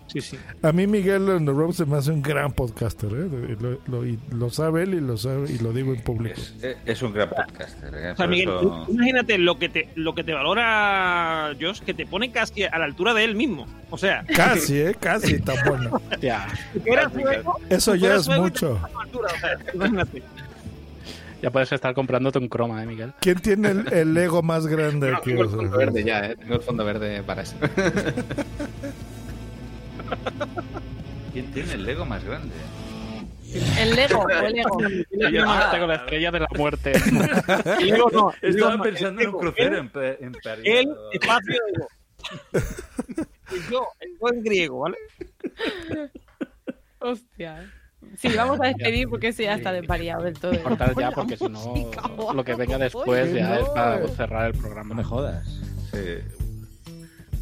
Sí, 0.09 0.21
sí. 0.21 0.39
A 0.63 0.73
mí 0.73 0.87
Miguel 0.87 1.27
on 1.31 1.47
the 1.47 1.53
Road 1.53 1.73
se 1.73 1.87
me 1.87 1.97
hace 1.97 2.11
un 2.11 2.21
gran 2.21 2.53
podcaster, 2.53 3.09
¿eh? 3.13 3.57
Lo, 3.59 3.79
lo- 3.87 4.05
y 4.07 4.19
lo 4.31 4.51
sabe 4.51 4.83
él 4.83 4.93
y 4.93 5.01
lo 5.01 5.17
sabe 5.17 5.51
y 5.51 5.57
lo 5.57 5.73
digo 5.73 5.95
en 5.95 6.03
público. 6.03 6.39
Es, 6.39 6.77
es 6.85 7.01
un 7.03 7.15
gran 7.15 7.31
podcaster. 7.31 7.95
¿eh? 7.95 8.11
O 8.11 8.17
sea, 8.17 8.27
Miguel, 8.27 8.51
eso- 8.51 8.87
imagínate 8.91 9.39
lo 9.39 9.59
que 9.59 9.71
te 9.71 9.89
lo 9.95 10.15
que 10.15 10.23
te 10.23 10.35
valora 10.35 11.53
Josh, 11.59 11.81
que 11.81 11.95
te 11.95 12.05
pone 12.05 12.31
casi 12.31 12.65
a 12.65 12.77
la 12.79 12.85
altura 12.85 13.15
de 13.15 13.25
él 13.25 13.37
mismo. 13.37 13.67
O 13.89 13.97
sea, 13.97 14.23
Casi, 14.37 14.81
¿eh? 14.83 14.95
Casi 15.01 15.39
tan 15.41 15.57
bueno. 15.67 15.99
Ya. 16.21 16.47
que 16.75 16.93
sueco, 17.23 17.59
Eso 17.71 17.95
ya 17.95 18.17
es 18.17 18.29
mucho. 18.29 18.79
altura, 19.01 19.29
o 19.35 19.39
sea, 19.41 19.59
imagínate. 19.73 20.23
Ya 21.43 21.51
puedes 21.51 21.73
estar 21.73 21.93
comprándote 21.95 22.39
un 22.39 22.49
croma, 22.49 22.83
¿eh, 22.83 22.87
Miguel? 22.87 23.13
¿Quién 23.21 23.41
tiene 23.41 23.71
el, 23.71 23.93
el 23.93 24.17
ego 24.17 24.43
más 24.43 24.67
grande 24.67 25.11
No, 25.11 25.17
aquí? 25.19 25.31
tengo 25.31 25.43
el 25.43 25.51
fondo 25.51 25.77
verde 25.77 26.05
ya, 26.05 26.27
¿eh? 26.27 26.37
Tengo 26.37 26.55
el 26.55 26.63
fondo 26.63 26.85
verde 26.85 27.23
para 27.25 27.43
eso. 27.43 27.57
¿Quién 31.33 31.51
tiene 31.53 31.73
el 31.73 31.85
Lego 31.87 32.05
más 32.05 32.23
grande? 32.25 32.55
El 33.79 33.95
Lego, 33.97 34.29
el 34.47 34.59
Ego. 34.59 34.79
Yo 35.31 35.45
no 35.47 35.71
tengo 35.71 35.87
la 35.87 35.95
estrella 35.97 36.31
de 36.31 36.41
la 36.41 36.49
muerte. 36.57 36.93
Y 37.81 37.89
luego 37.91 38.11
no, 38.11 38.33
Estaba 38.43 38.77
no, 38.77 38.83
pensando 38.83 39.21
en 39.23 39.29
un 39.29 39.35
el- 39.35 39.41
crucero 39.41 39.77
el- 39.79 39.91
en, 40.21 40.25
en 40.27 40.33
París. 40.43 40.65
El 40.67 40.95
espacio 41.13 41.55
Ego. 41.75 41.89
Y 43.51 43.71
yo, 43.71 43.87
el 44.01 44.19
go 44.19 44.31
en 44.33 44.43
griego, 44.45 44.79
¿vale? 44.81 44.97
Hostia. 47.01 47.71
Sí, 48.19 48.29
vamos 48.37 48.61
a 48.61 48.67
despedir 48.67 49.09
porque 49.09 49.29
ese 49.29 49.45
ya 49.45 49.55
está 49.55 49.73
desvariado 49.73 50.23
del 50.25 50.39
todo. 50.39 50.61
Cortar 50.63 50.95
ya 50.99 51.11
porque 51.11 51.37
si 51.37 51.49
no 51.49 52.33
lo 52.35 52.45
que 52.45 52.55
venga 52.55 52.79
después 52.79 53.33
ya 53.33 53.59
es 53.59 53.69
para 53.71 54.07
cerrar 54.09 54.47
el 54.49 54.59
programa. 54.59 54.91
No 54.91 54.95
me 54.97 55.05
jodas. 55.05 55.47
Sí. 55.91 55.99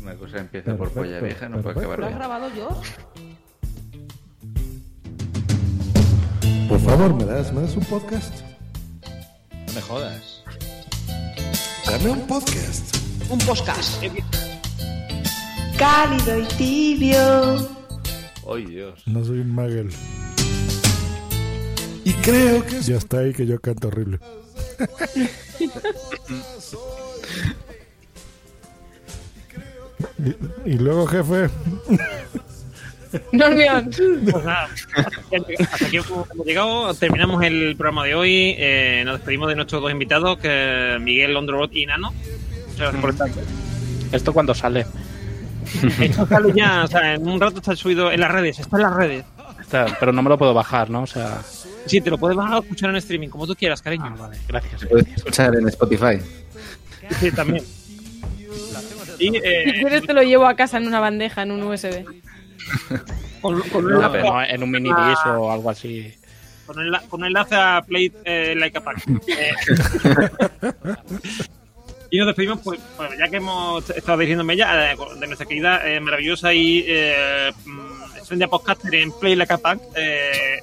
Una 0.02 0.14
cosa 0.14 0.38
empieza 0.38 0.76
por 0.76 0.90
polla 0.92 1.20
vieja, 1.20 1.48
no 1.48 1.60
puede 1.60 1.78
acabar 1.78 1.98
¿Lo 1.98 2.06
has 2.06 2.14
grabado 2.14 2.48
yo? 2.56 2.68
Por 6.68 6.80
favor, 6.80 7.14
¿me 7.14 7.24
das, 7.24 7.52
¿me 7.52 7.62
das 7.62 7.76
un 7.76 7.84
podcast? 7.84 8.34
No 9.66 9.72
me 9.74 9.80
jodas. 9.82 10.44
Dame 11.84 12.10
un 12.10 12.26
podcast. 12.26 12.96
Un 13.28 13.38
podcast. 13.40 14.02
Cálido 15.76 16.38
y 16.38 16.44
tibio. 16.56 17.68
¡Ay, 18.48 18.66
Dios! 18.66 19.06
No 19.06 19.24
soy 19.24 19.40
un 19.40 19.54
magel. 19.54 19.90
Y 22.04 22.12
creo 22.14 22.64
que 22.64 22.80
Ya 22.80 22.96
está 22.96 23.18
ahí 23.18 23.32
que 23.32 23.46
yo 23.46 23.60
canto 23.60 23.88
horrible. 23.88 24.18
y, 30.18 30.70
y 30.72 30.78
luego, 30.78 31.06
jefe. 31.06 31.48
Pues 33.10 33.24
nada, 33.32 34.68
hasta 34.96 35.86
aquí 35.86 35.96
hemos 35.96 36.28
llegado. 36.44 36.94
Terminamos 36.94 37.42
el 37.42 37.74
programa 37.76 38.04
de 38.04 38.14
hoy. 38.14 38.54
Eh, 38.56 39.02
nos 39.04 39.16
despedimos 39.16 39.48
de 39.48 39.56
nuestros 39.56 39.82
dos 39.82 39.90
invitados, 39.90 40.38
que 40.38 40.96
Miguel 41.00 41.34
Londrot 41.34 41.74
y 41.74 41.86
Nano. 41.86 42.12
Muchas 42.12 42.78
gracias 42.78 43.00
por 43.00 43.10
estar 43.10 43.28
aquí. 43.28 43.40
¿Esto 44.12 44.32
cuando 44.32 44.54
sale? 44.54 44.86
Esto 46.00 46.26
sale 46.26 46.52
ya, 46.54 46.84
o 46.84 46.86
sea, 46.86 47.14
en 47.14 47.26
un 47.28 47.40
rato 47.40 47.56
está 47.58 47.74
subido 47.76 48.10
en 48.12 48.20
las 48.20 48.30
redes, 48.30 48.58
está 48.60 48.76
en 48.76 48.82
las 48.84 48.94
redes. 48.94 49.24
Está, 49.60 49.86
pero 50.00 50.12
no 50.12 50.22
me 50.22 50.28
lo 50.28 50.38
puedo 50.38 50.54
bajar, 50.54 50.88
¿no? 50.90 51.02
O 51.02 51.06
sea, 51.06 51.42
Sí, 51.86 52.00
te 52.00 52.10
lo 52.10 52.18
puedes 52.18 52.36
bajar 52.36 52.56
o 52.56 52.60
escuchar 52.62 52.90
en 52.90 52.96
streaming, 52.96 53.28
como 53.28 53.46
tú 53.46 53.54
quieras, 53.56 53.80
cariño. 53.82 54.04
ah, 54.06 54.16
vale, 54.18 54.38
gracias. 54.48 54.80
Se 54.80 54.86
puede 54.86 55.10
escuchar 55.14 55.54
en 55.56 55.68
Spotify. 55.68 56.18
Sí, 57.20 57.30
también. 57.32 57.64
Y 59.18 59.36
eh, 59.36 59.64
Si 59.66 59.72
quieres 59.80 60.02
te 60.06 60.12
lo 60.12 60.22
llevo 60.22 60.46
a 60.46 60.54
casa 60.54 60.78
en 60.78 60.86
una 60.86 61.00
bandeja, 61.00 61.42
en 61.42 61.50
un 61.52 61.62
USB. 61.64 62.04
con, 63.42 63.60
con 63.70 63.84
un 63.86 63.90
No, 63.92 63.96
enlace, 63.96 64.12
pero 64.18 64.32
no 64.34 64.42
en 64.44 64.62
un 64.62 64.70
mini 64.70 64.88
disc 65.08 65.26
o 65.26 65.50
algo 65.50 65.70
así. 65.70 66.14
con 66.66 66.76
enla- 66.76 67.02
con 67.08 67.20
un 67.20 67.26
enlace 67.26 67.54
a 67.56 67.82
Play 67.86 68.12
eh, 68.24 68.54
Like 68.56 68.78
a 68.78 68.80
Pack. 68.84 69.04
Eh, 69.28 69.52
y 72.10 72.18
nos 72.18 72.26
despedimos, 72.28 72.60
pues, 72.64 72.80
pues, 72.96 73.10
ya 73.18 73.28
que 73.28 73.36
hemos 73.36 73.88
estado 73.90 74.18
dirigiéndome 74.18 74.56
ya 74.56 74.92
eh, 74.92 74.96
de 75.18 75.26
nuestra 75.26 75.46
querida, 75.46 75.88
eh, 75.88 76.00
maravillosa 76.00 76.52
y 76.52 76.84
eh, 76.86 77.52
mm, 77.64 78.40
podcaster 78.48 78.94
en 78.96 79.12
Play 79.12 79.36
Like 79.36 79.52
a 79.52 79.58
Pack, 79.58 79.80
eh, 79.96 80.60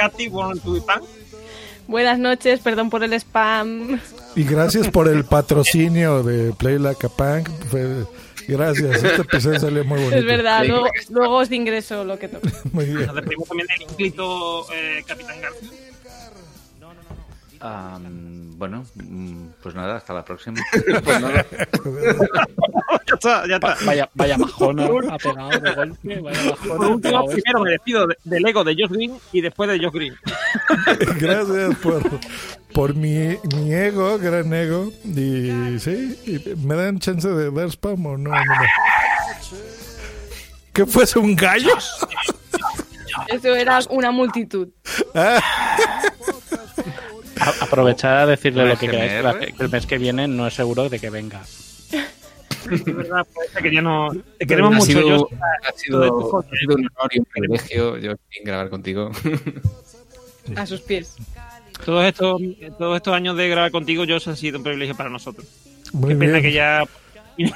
Katy, 0.00 0.30
Punk. 0.30 0.62
Buenas 1.86 2.18
noches, 2.18 2.60
perdón 2.60 2.88
por 2.90 3.02
el 3.04 3.12
spam. 3.14 4.00
y 4.36 4.44
gracias 4.44 4.88
por 4.88 5.08
el 5.08 5.24
patrocinio 5.24 6.22
de 6.22 6.52
Play 6.52 6.78
Like 6.78 7.06
a 7.06 7.08
Punk. 7.08 7.48
Fue- 7.70 8.04
Gracias, 8.48 9.04
este 9.04 9.22
episodio 9.22 9.60
salió 9.60 9.84
muy 9.84 9.98
bonito. 9.98 10.16
Es 10.16 10.24
verdad, 10.24 10.64
luego, 10.66 10.86
luego 11.10 11.36
os 11.36 11.52
ingreso 11.52 12.02
lo 12.04 12.18
que 12.18 12.26
toca. 12.28 12.50
Muy 12.72 12.86
bien. 12.86 13.06
Nos 13.06 13.14
despedimos 13.14 13.46
también 13.48 13.68
del 13.68 13.82
ínclito 13.82 14.66
eh, 14.72 15.04
Capitán 15.06 15.40
García. 15.40 15.70
Am, 17.62 18.58
bueno, 18.58 18.84
mm, 18.94 19.48
pues 19.62 19.74
nada, 19.74 19.96
hasta 19.96 20.14
la 20.14 20.24
próxima. 20.24 20.60
Pues 21.04 21.20
nada. 21.20 21.44
ya 23.06 23.14
está, 23.14 23.46
ya 23.46 23.54
está. 23.56 23.76
Vaya, 23.84 24.08
vaya 24.14 24.38
majona 24.38 24.84
ha 25.10 25.18
pegado 25.18 25.50
de 25.50 25.74
golpe. 25.74 26.20
Vaya 26.20 26.40
Por 26.42 26.50
majona. 26.68 26.84
ha 26.86 26.88
último, 26.88 27.00
pegado 27.00 27.24
esto. 27.24 27.32
primero 27.42 27.60
me 27.64 27.70
despido 27.72 28.06
de- 28.06 28.16
del 28.24 28.46
ego 28.46 28.64
de 28.64 28.74
Josh 28.74 28.90
Green 28.90 29.18
y 29.32 29.40
después 29.42 29.68
de 29.70 29.78
Josh 29.78 29.92
Green. 29.92 30.14
Gracias 31.18 31.74
por, 31.76 32.02
por 32.72 32.94
mi, 32.94 33.36
mi 33.56 33.74
ego, 33.74 34.18
gran 34.18 34.52
ego. 34.54 34.90
Y 35.04 35.78
sí, 35.80 36.18
y 36.26 36.54
¿me 36.66 36.74
dan 36.76 36.98
chance 36.98 37.28
de 37.28 37.50
dar 37.50 37.66
spam 37.70 38.06
o 38.06 38.16
no? 38.16 38.30
No, 38.30 38.36
no. 38.36 38.54
¿Qué 40.72 40.86
fue 40.86 41.04
eso, 41.04 41.20
un 41.20 41.36
gallo? 41.36 41.74
Eso 43.28 43.54
era 43.54 43.80
una 43.90 44.10
multitud. 44.12 44.68
Ah, 45.14 45.40
A- 47.40 47.64
aprovechar 47.64 48.16
a 48.18 48.26
decirle 48.26 48.62
¿Un 48.64 48.68
lo 48.70 48.78
que 48.78 48.88
queráis. 48.88 49.52
El 49.58 49.68
mes 49.68 49.86
que 49.86 49.98
viene 49.98 50.28
no 50.28 50.46
es 50.46 50.54
seguro 50.54 50.88
de 50.88 50.98
que 50.98 51.10
venga. 51.10 51.42
De 52.68 52.92
verdad, 52.92 53.26
puede 53.32 53.48
ser 53.48 53.62
que 53.62 53.74
ya 53.74 53.80
no. 53.82 54.08
Te 54.38 54.46
queremos 54.46 54.72
ha 54.74 54.76
mucho, 54.76 54.86
sido, 54.86 55.28
ha, 55.66 55.72
sido, 55.76 56.02
ha 56.04 56.42
sido 56.56 56.74
un 56.76 56.88
honor 56.96 57.10
y 57.12 57.18
un 57.20 57.24
privilegio 57.24 57.96
yo 57.98 58.12
grabar 58.44 58.68
contigo. 58.68 59.10
A 60.56 60.66
sus 60.66 60.80
pies. 60.80 61.16
Todos 61.84 62.04
estos, 62.04 62.40
todos 62.78 62.96
estos 62.96 63.14
años 63.14 63.36
de 63.36 63.48
grabar 63.48 63.70
contigo, 63.70 64.04
Josh, 64.06 64.28
ha 64.28 64.36
sido 64.36 64.58
un 64.58 64.64
privilegio 64.64 64.94
para 64.96 65.08
nosotros. 65.08 65.46
muy 65.92 66.10
Qué 66.10 66.16
pena 66.16 66.32
bien. 66.32 66.42
que 66.42 66.52
ya. 66.52 66.84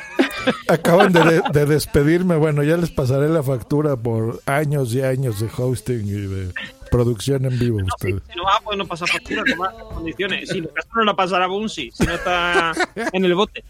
Acaban 0.68 1.12
de, 1.12 1.20
de- 1.24 1.42
de 1.52 1.66
despedirme. 1.66 2.36
Bueno, 2.36 2.62
ya 2.62 2.76
les 2.76 2.90
pasaré 2.90 3.28
la 3.28 3.42
factura 3.42 3.96
por 3.96 4.40
años 4.46 4.94
y 4.94 5.02
años 5.02 5.40
de 5.40 5.48
hosting 5.56 6.06
y 6.06 6.10
de 6.12 6.52
producción 6.94 7.44
en 7.44 7.58
vivo. 7.58 7.78
ustedes. 7.84 8.22
Si 8.30 8.36
no 8.36 8.44
vas 8.44 8.58
a 8.58 8.60
poder 8.60 8.78
no 8.78 8.86
pasar 8.86 9.08
factura 9.08 9.42
más 9.56 9.74
condiciones. 9.74 10.48
Si 10.48 10.60
no, 10.60 10.68
caso 10.68 10.88
no 10.94 11.04
la 11.04 11.16
pasará 11.16 11.46
Bunsi, 11.48 11.90
si 11.90 12.04
no 12.06 12.14
está 12.14 12.72
en 13.12 13.24
el 13.24 13.34
bote. 13.34 13.64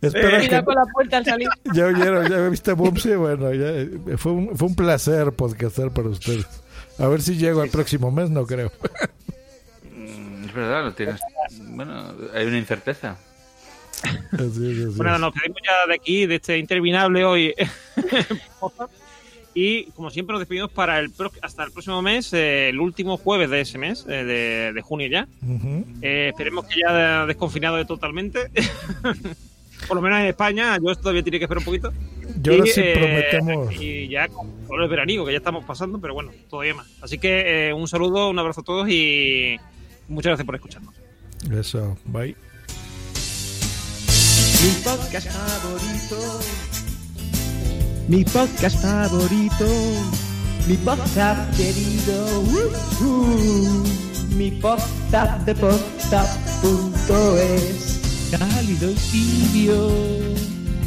Espera 0.00 0.42
Eh, 0.42 0.64
con 0.64 0.74
la 0.74 0.84
puerta 0.92 1.18
al 1.18 1.24
salir. 1.24 1.48
Ya 1.74 1.86
oyeron, 1.86 2.28
ya 2.30 2.48
viste 2.48 2.72
Bumsy. 2.72 3.14
Bueno, 3.14 3.52
ya 3.52 3.68
eh, 3.68 4.16
fue 4.16 4.32
un, 4.32 4.56
fue 4.56 4.68
un 4.68 4.74
placer 4.74 5.32
podcastar 5.32 5.90
para 5.92 6.08
ustedes. 6.08 6.46
A 6.98 7.08
ver 7.08 7.20
si 7.20 7.36
llego 7.36 7.60
al 7.60 7.68
próximo 7.68 8.10
mes, 8.10 8.30
no 8.30 8.46
creo. 8.46 8.72
Mm, 9.94 10.44
Es 10.44 10.54
verdad, 10.54 10.84
lo 10.84 10.92
tienes. 10.94 11.20
Bueno, 11.60 12.14
hay 12.34 12.46
una 12.46 12.58
incerteza. 12.58 13.16
Así 14.32 14.70
es, 14.70 14.86
así 14.88 14.96
Bueno, 14.96 15.18
nos 15.18 15.32
despedimos 15.34 15.60
ya 15.64 15.86
de 15.88 15.94
aquí, 15.94 16.26
de 16.26 16.34
este 16.36 16.58
interminable 16.58 17.24
hoy. 17.24 17.54
y 19.54 19.84
como 19.92 20.10
siempre, 20.10 20.32
nos 20.32 20.40
despedimos 20.40 20.70
para 20.70 20.98
el 20.98 21.10
pro- 21.10 21.30
hasta 21.42 21.64
el 21.64 21.72
próximo 21.72 22.00
mes, 22.02 22.32
eh, 22.32 22.68
el 22.70 22.80
último 22.80 23.16
jueves 23.16 23.50
de 23.50 23.60
ese 23.60 23.78
mes, 23.78 24.06
eh, 24.08 24.24
de, 24.24 24.72
de 24.72 24.82
junio 24.82 25.08
ya. 25.08 25.28
Eh, 26.00 26.28
esperemos 26.30 26.64
que 26.66 26.80
ya 26.80 27.26
desconfinado 27.26 27.76
de 27.76 27.84
totalmente. 27.84 28.50
Por 29.88 29.96
lo 29.96 30.00
menos 30.02 30.20
en 30.20 30.26
España, 30.26 30.78
yo 30.80 30.94
todavía 30.94 31.22
tiene 31.24 31.38
que 31.38 31.44
esperar 31.46 31.58
un 31.58 31.64
poquito. 31.64 31.92
Y 32.44 32.48
ahora 32.50 32.64
sí 32.66 32.82
prometemos. 32.94 33.74
Y 33.74 34.08
ya 34.08 34.28
con, 34.28 34.48
con 34.66 34.80
el 34.80 34.88
veraniego 34.88 35.26
que 35.26 35.32
ya 35.32 35.38
estamos 35.38 35.64
pasando, 35.64 36.00
pero 36.00 36.14
bueno, 36.14 36.30
todavía 36.48 36.74
más. 36.74 36.86
Así 37.02 37.18
que 37.18 37.68
eh, 37.68 37.72
un 37.72 37.88
saludo, 37.88 38.30
un 38.30 38.38
abrazo 38.38 38.60
a 38.60 38.64
todos 38.64 38.88
y 38.88 39.56
muchas 40.08 40.30
gracias 40.30 40.46
por 40.46 40.54
escucharnos. 40.54 40.94
Eso, 41.50 41.98
bye. 42.04 42.36
Mi 44.62 44.70
podcast 44.84 45.28
favorito. 45.28 46.71
Mi 48.08 48.24
podcast 48.24 48.82
favorito. 48.82 49.66
Mi 50.66 50.76
podcast 50.76 51.56
querido. 51.56 52.42
Uh, 52.42 52.68
uh. 53.04 53.84
Mi 54.36 54.50
podcast 54.50 55.46
de 55.46 55.54
podcast.es. 55.54 56.98
Cálido 58.30 58.90
y 58.90 58.94
tibio. 58.94 59.90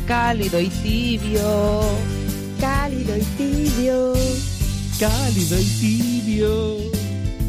Cálido 0.06 0.60
y 0.60 0.68
tibio. 0.68 1.82
Cálido 2.60 3.16
y 3.18 3.24
tibio. 3.38 4.14
Cálido 5.00 5.58
y 5.60 5.66
tibio. 5.80 6.78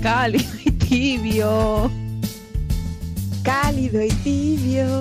Cálido 0.03 0.49
y 0.65 0.71
tibio. 0.71 1.91
Cálido 3.43 4.03
y 4.03 4.11
tibio. 4.11 5.01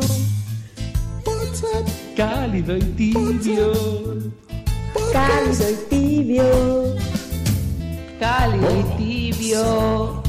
Cálido 2.15 2.77
y 2.77 2.81
tibio. 2.81 4.44
Cálido 5.13 5.69
y 5.69 5.75
tibio. 5.89 6.95
Cálido 8.19 8.79
y 8.79 8.83
tibio. 8.97 10.23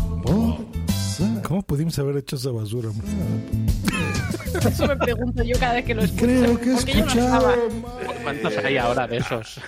¿Cómo 1.44 1.62
pudimos 1.62 1.98
haber 1.98 2.18
hecho 2.18 2.36
esa 2.36 2.50
basura? 2.50 2.90
hombre? 2.90 3.06
Eso 4.68 4.86
me 4.86 4.96
pregunto 4.96 5.42
yo 5.44 5.58
cada 5.58 5.74
vez 5.74 5.84
que 5.84 5.94
lo 5.94 6.02
escucho. 6.02 6.24
Creo 6.24 6.58
que 6.60 6.66
no 6.66 6.78
escuchado 6.78 7.54
estaba. 7.54 8.14
¿Cuántos 8.22 8.56
hay 8.58 8.76
ahora 8.78 9.06
de 9.06 9.18
esos? 9.18 9.60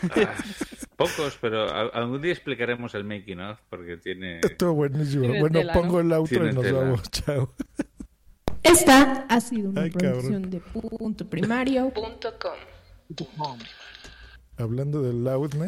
Pocos, 0.97 1.39
pero 1.41 1.71
algún 1.95 2.21
día 2.21 2.33
explicaremos 2.33 2.95
el 2.95 3.05
making 3.05 3.41
of 3.41 3.59
porque 3.71 3.97
tiene. 3.99 4.41
Estuvo 4.43 4.75
buenísimo. 4.75 5.23
Tiene 5.23 5.41
Bueno, 5.41 5.59
tela, 5.61 5.73
pongo 5.73 6.03
¿no? 6.03 6.09
el 6.09 6.13
outro 6.13 6.39
Tiene 6.39 6.51
y 6.51 6.55
nos 6.55 6.65
tela. 6.65 6.79
vamos. 6.81 7.03
Chao. 7.11 7.55
Esta 8.63 9.25
ha 9.29 9.41
sido 9.41 9.71
una 9.71 9.83
Ay, 9.83 9.91
producción 9.91 10.43
cabrón. 10.43 10.51
de 10.51 10.61
punto 10.61 11.31
primario.com. 11.31 13.59
Hablando 14.59 15.03
del 15.03 15.23
loudness. 15.23 15.67